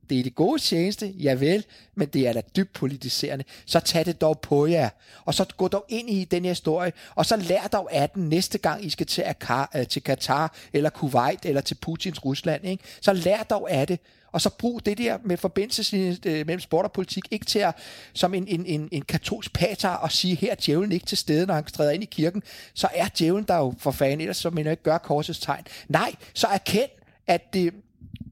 Det 0.10 0.20
er 0.20 0.24
det 0.24 0.36
gode 0.36 0.62
tjeneste, 0.62 1.08
ja 1.08 1.34
vel, 1.34 1.66
men 1.96 2.08
det 2.08 2.28
er 2.28 2.34
da 2.34 2.42
dybt 2.56 2.74
politiserende. 2.74 3.46
Så 3.66 3.80
tag 3.80 4.06
det 4.06 4.22
dog 4.22 4.40
på 4.40 4.66
jer, 4.66 4.90
og 5.26 5.34
så 5.34 5.46
gå 5.58 5.68
dog 5.68 5.86
ind 5.90 6.10
i 6.10 6.24
den 6.24 6.44
her 6.44 6.52
historie, 6.52 6.94
og 7.16 7.26
så 7.26 7.36
lær 7.36 7.68
dog 7.68 7.94
af 7.94 8.10
den 8.10 8.30
næste 8.30 8.58
gang, 8.58 8.86
I 8.86 8.90
skal 8.90 9.06
til, 9.06 9.22
Akar, 9.22 9.72
øh, 9.76 9.88
til 9.88 10.04
Katar, 10.04 10.56
eller 10.74 10.90
Kuwait, 10.90 11.46
eller 11.46 11.62
til 11.62 11.76
Putins 11.76 12.26
Rusland. 12.26 12.66
Ikke? 12.66 12.84
Så 13.02 13.14
lær 13.14 13.44
dog 13.44 13.72
af 13.72 13.88
det, 13.88 14.00
og 14.32 14.42
så 14.42 14.50
brug 14.50 14.86
det 14.86 14.98
der 14.98 15.18
med 15.24 15.38
forbindelse 15.38 16.18
øh, 16.26 16.34
mellem 16.34 16.60
sport 16.60 16.86
og 16.86 16.92
politik, 16.92 17.24
ikke 17.32 17.46
til 17.46 17.60
at, 17.60 17.76
som 18.14 18.34
en, 18.34 18.48
en, 18.48 18.66
en, 18.66 18.90
en 18.92 19.02
katolsk 19.02 19.54
pater 19.54 19.90
og 19.90 20.12
sige, 20.12 20.36
her 20.36 20.52
er 20.52 20.56
djævlen 20.56 20.92
ikke 20.92 21.06
til 21.06 21.18
stede, 21.18 21.46
når 21.46 21.54
han 21.54 21.64
træder 21.64 21.92
ind 21.92 22.04
i 22.04 22.06
kirken, 22.06 22.44
så 22.74 22.88
er 22.94 23.08
djævlen 23.20 23.44
der 23.44 23.58
jo 23.58 23.74
for 23.78 23.92
fanden, 23.92 24.22
ellers 24.22 24.38
så 24.38 24.50
man 24.50 24.68
ikke 24.68 24.84
gør 24.84 24.98
korsets 24.98 25.40
tegn. 25.40 25.64
Nej, 25.88 26.16
så 26.34 26.48
erkend, 26.48 26.90
at 27.28 27.54
det, 27.54 27.74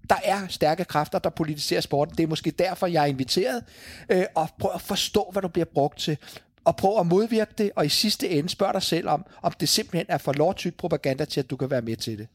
der 0.10 0.16
er 0.24 0.48
stærke 0.48 0.86
kræfter, 0.86 1.20
der 1.20 1.30
politiserer 1.30 1.82
sporten. 1.82 2.16
Det 2.18 2.24
er 2.24 2.28
måske 2.28 2.52
derfor, 2.52 2.88
jeg 2.88 3.04
er 3.04 3.08
inviteret. 3.08 3.64
Øh, 4.10 4.24
og 4.36 4.50
prøv 4.60 4.72
at 4.76 4.82
forstå, 4.82 5.30
hvad 5.32 5.42
du 5.42 5.48
bliver 5.48 5.66
brugt 5.66 6.00
til. 6.00 6.18
Og 6.66 6.76
prøv 6.76 7.00
at 7.00 7.08
modvirke 7.08 7.52
det, 7.58 7.72
og 7.76 7.86
i 7.86 7.90
sidste 7.90 8.30
ende 8.30 8.50
spørg 8.50 8.74
dig 8.74 8.84
selv 8.84 9.08
om, 9.08 9.26
om 9.42 9.52
det 9.60 9.70
simpelthen 9.70 10.06
er 10.10 10.18
for 10.18 10.34
lovtygt 10.34 10.78
propaganda 10.78 11.26
til, 11.26 11.40
at 11.40 11.50
du 11.50 11.56
kan 11.56 11.72
være 11.72 11.82
med 11.82 11.96
til 11.96 12.18
det. 12.18 12.28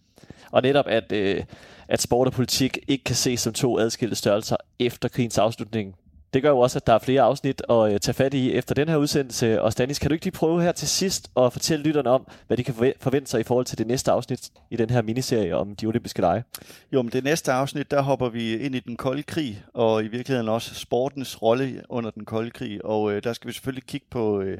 Og 0.51 0.63
netop, 0.63 0.87
at, 0.89 1.13
øh, 1.13 1.45
at 1.93 2.03
sport 2.03 2.29
og 2.29 2.33
politik 2.33 2.79
ikke 2.89 3.05
kan 3.05 3.17
ses 3.17 3.41
som 3.41 3.53
to 3.53 3.79
adskilte 3.79 4.17
størrelser 4.17 4.57
efter 4.79 5.09
krigens 5.09 5.39
afslutning. 5.39 5.95
Det 6.35 6.43
gør 6.43 6.49
jo 6.49 6.59
også, 6.59 6.79
at 6.79 6.87
der 6.87 6.93
er 6.93 6.99
flere 6.99 7.23
afsnit 7.23 7.63
at 7.71 7.93
øh, 7.93 8.01
tage 8.01 8.15
fat 8.15 8.35
i 8.35 8.53
efter 8.53 8.75
den 8.75 8.89
her 8.89 8.97
udsendelse. 8.97 9.63
Og 9.63 9.73
Stanis, 9.73 9.99
kan 9.99 10.11
du 10.11 10.13
ikke 10.15 10.25
lige 10.25 10.33
prøve 10.33 10.63
her 10.63 10.73
til 10.73 10.89
sidst 10.89 11.31
at 11.37 11.53
fortælle 11.53 11.85
lytterne 11.85 12.11
om, 12.11 12.27
hvad 12.47 12.57
de 12.57 12.65
kan 12.65 12.75
forvente 13.01 13.31
sig 13.31 13.41
i 13.41 13.43
forhold 13.43 13.67
til 13.67 13.79
det 13.79 13.87
næste 13.87 14.11
afsnit 14.11 14.51
i 14.71 14.77
den 14.77 14.91
her 14.91 15.03
miniserie 15.03 15.57
om 15.57 15.77
de 15.77 15.87
olympiske 15.87 16.21
lege? 16.21 16.45
Jo, 16.93 17.03
men 17.03 17.13
det 17.13 17.25
næste 17.25 17.53
afsnit, 17.53 17.91
der 17.91 18.03
hopper 18.03 18.29
vi 18.29 18.57
ind 18.57 18.75
i 18.75 18.81
den 18.81 18.97
kolde 18.97 19.23
krig, 19.23 19.65
og 19.75 20.05
i 20.05 20.09
virkeligheden 20.09 20.49
også 20.49 20.75
sportens 20.75 21.43
rolle 21.43 21.83
under 21.89 22.11
den 22.11 22.25
kolde 22.25 22.51
krig. 22.51 22.85
Og 22.85 23.13
øh, 23.13 23.25
der 23.25 23.33
skal 23.33 23.49
vi 23.49 23.53
selvfølgelig 23.53 23.87
kigge 23.87 24.07
på 24.11 24.41
øh, 24.41 24.59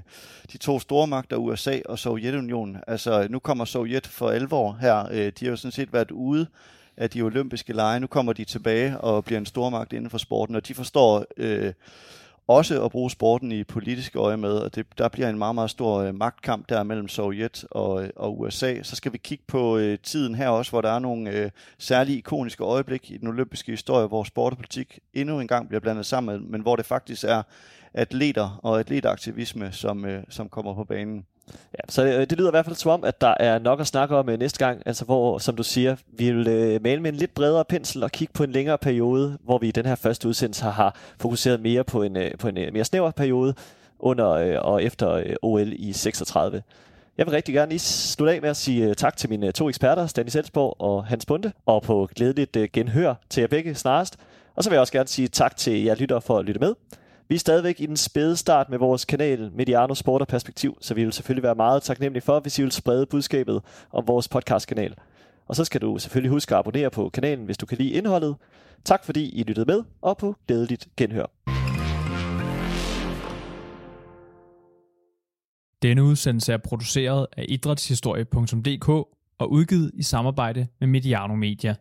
de 0.53 0.59
to 0.59 0.79
store 0.79 1.07
magter, 1.07 1.37
USA 1.37 1.79
og 1.85 1.99
Sovjetunionen. 1.99 2.77
Altså, 2.87 3.27
nu 3.31 3.39
kommer 3.39 3.65
Sovjet 3.65 4.07
for 4.07 4.31
alvor 4.31 4.79
her. 4.81 5.07
Øh, 5.11 5.33
de 5.41 5.45
har 5.45 5.51
jo 5.51 5.57
sådan 5.57 5.73
set 5.73 5.93
været 5.93 6.11
ude 6.11 6.47
af 6.97 7.11
de 7.11 7.23
olympiske 7.23 7.73
lege. 7.73 8.01
Nu 8.01 8.07
kommer 8.07 8.33
de 8.33 8.45
tilbage 8.45 8.99
og 8.99 9.25
bliver 9.25 9.39
en 9.39 9.47
stormagt 9.47 9.93
inden 9.93 10.11
for 10.11 10.19
sporten, 10.19 10.57
og 10.57 10.69
de 10.69 10.75
forstår 10.75 11.25
øh, 11.37 11.73
også 12.47 12.85
at 12.85 12.91
bruge 12.91 13.11
sporten 13.11 13.53
i 13.53 13.65
politiske 13.65 14.19
øje 14.19 14.37
med, 14.37 14.51
og 14.53 14.75
det, 14.75 14.87
der 14.99 15.09
bliver 15.09 15.29
en 15.29 15.39
meget, 15.39 15.55
meget 15.55 15.71
stor 15.71 15.99
øh, 15.99 16.15
magtkamp 16.15 16.69
der 16.69 16.83
mellem 16.83 17.09
Sovjet 17.09 17.65
og, 17.71 18.09
og 18.17 18.41
USA. 18.41 18.83
Så 18.83 18.97
skal 18.97 19.13
vi 19.13 19.19
kigge 19.19 19.45
på 19.47 19.79
øh, 19.79 19.99
tiden 20.03 20.35
her 20.35 20.49
også, 20.49 20.71
hvor 20.71 20.81
der 20.81 20.91
er 20.91 20.99
nogle 20.99 21.31
øh, 21.31 21.51
særlige 21.79 22.19
ikoniske 22.19 22.65
øjeblik 22.65 23.11
i 23.11 23.17
den 23.17 23.29
olympiske 23.29 23.73
historie, 23.73 24.07
hvor 24.07 24.25
sport 24.25 24.53
og 24.53 24.57
politik 24.57 24.99
endnu 25.15 25.41
en 25.41 25.49
gang 25.49 25.69
bliver 25.69 25.81
blandet 25.81 26.07
sammen, 26.07 26.51
men 26.51 26.61
hvor 26.61 26.77
det 26.77 26.87
faktisk 26.87 27.25
er 27.25 27.43
atleter 27.95 28.61
og 28.63 28.81
atletaktivisme, 28.81 29.73
som, 29.73 30.05
øh, 30.05 30.23
som 30.29 30.49
kommer 30.49 30.75
på 30.75 30.85
banen. 30.85 31.27
Ja, 31.49 31.83
så 31.89 32.05
det, 32.05 32.31
det 32.31 32.39
lyder 32.39 32.51
i 32.51 32.51
hvert 32.51 32.65
fald 32.65 32.77
som 32.77 32.91
om, 32.91 33.05
at 33.05 33.21
der 33.21 33.35
er 33.41 33.59
nok 33.59 33.81
at 33.81 33.87
snakke 33.87 34.17
om 34.17 34.29
øh, 34.29 34.39
næste 34.39 34.59
gang, 34.59 34.83
altså 34.87 35.05
hvor, 35.05 35.39
som 35.39 35.57
du 35.57 35.63
siger, 35.63 35.97
vi 36.13 36.33
vil 36.33 36.49
øh, 36.49 36.83
male 36.83 37.01
med 37.01 37.13
en 37.13 37.17
lidt 37.17 37.35
bredere 37.35 37.65
pensel 37.65 38.03
og 38.03 38.13
kigge 38.13 38.33
på 38.33 38.45
en 38.45 38.53
længere 38.53 38.79
periode, 38.79 39.39
hvor 39.45 39.59
vi 39.59 39.69
i 39.69 39.71
den 39.71 39.87
her 39.87 39.95
første 39.95 40.29
udsendelse 40.29 40.65
har, 40.65 40.71
har 40.71 40.97
fokuseret 41.19 41.61
mere 41.61 41.85
på 41.85 42.03
en, 42.03 42.17
øh, 42.17 42.31
på 42.39 42.49
en 42.49 42.59
øh, 42.59 42.73
mere 42.73 42.85
snæver 42.85 43.11
periode 43.11 43.55
under 43.99 44.31
øh, 44.31 44.57
og 44.61 44.83
efter 44.85 45.11
øh, 45.11 45.37
OL 45.43 45.73
i 45.73 45.93
36. 45.93 46.63
Jeg 47.19 47.27
vil 47.27 47.33
rigtig 47.33 47.55
gerne 47.55 47.71
lige 47.71 47.79
slutte 47.79 48.35
af 48.35 48.41
med 48.41 48.51
at 48.51 48.57
sige 48.57 48.89
øh, 48.89 48.95
tak 48.95 49.17
til 49.17 49.31
mine 49.31 49.47
øh, 49.47 49.53
to 49.53 49.69
eksperter, 49.69 50.07
Stanis 50.07 50.37
Elsborg 50.37 50.77
og 50.79 51.05
Hans 51.05 51.27
Bunde, 51.27 51.53
og 51.67 51.83
på 51.83 52.09
glædeligt 52.17 52.57
genhør 52.73 53.15
til 53.31 53.41
jer 53.41 53.49
begge 53.49 53.75
snarest. 53.75 54.17
Og 54.55 54.65
så 54.65 54.71
vil 54.71 54.75
jeg 54.75 54.81
også 54.81 54.93
gerne 54.93 55.09
sige 55.09 55.29
tak 55.29 55.57
til 55.57 55.83
jer 55.83 55.95
lytter 55.95 56.21
for 56.21 56.39
at 56.39 56.45
lytte 56.45 56.61
med. 56.61 56.75
Vi 57.33 57.37
er 57.37 57.41
stadigvæk 57.41 57.81
i 57.81 57.87
den 57.87 57.97
spæde 57.97 58.37
start 58.37 58.69
med 58.71 58.79
vores 58.79 59.05
kanal 59.05 59.51
Mediano 59.55 59.95
Sport 59.95 60.21
og 60.21 60.29
Perspektiv, 60.29 60.79
så 60.81 60.95
vi 60.95 61.05
vil 61.05 61.13
selvfølgelig 61.13 61.43
være 61.43 61.55
meget 61.55 61.83
taknemmelige 61.83 62.23
for, 62.23 62.41
hvis 62.41 62.59
I 62.59 62.63
vil 62.63 62.73
sprede 62.73 63.07
budskabet 63.07 63.63
om 63.93 64.07
vores 64.07 64.29
podcastkanal. 64.29 64.95
Og 65.47 65.57
så 65.57 65.65
skal 65.65 65.81
du 65.81 65.99
selvfølgelig 65.99 66.31
huske 66.31 66.55
at 66.55 66.59
abonnere 66.59 66.91
på 66.91 67.09
kanalen, 67.09 67.45
hvis 67.45 67.59
du 67.59 67.67
kan 67.67 67.79
lide 67.79 67.91
indholdet. 67.91 68.37
Tak 68.85 69.05
fordi 69.05 69.31
I 69.31 69.43
lyttede 69.43 69.67
med, 69.67 69.83
og 70.03 70.17
på 70.17 70.37
glædeligt 70.47 70.89
genhør. 70.97 71.27
Denne 75.83 76.05
udsendelse 76.05 76.53
er 76.53 76.59
produceret 76.59 77.27
af 77.37 77.45
idrætshistorie.dk 77.49 78.89
og 79.39 79.53
udgivet 79.53 79.91
i 79.95 80.03
samarbejde 80.03 80.67
med 80.81 80.89
Mediano 80.89 81.35
Media. 81.35 81.75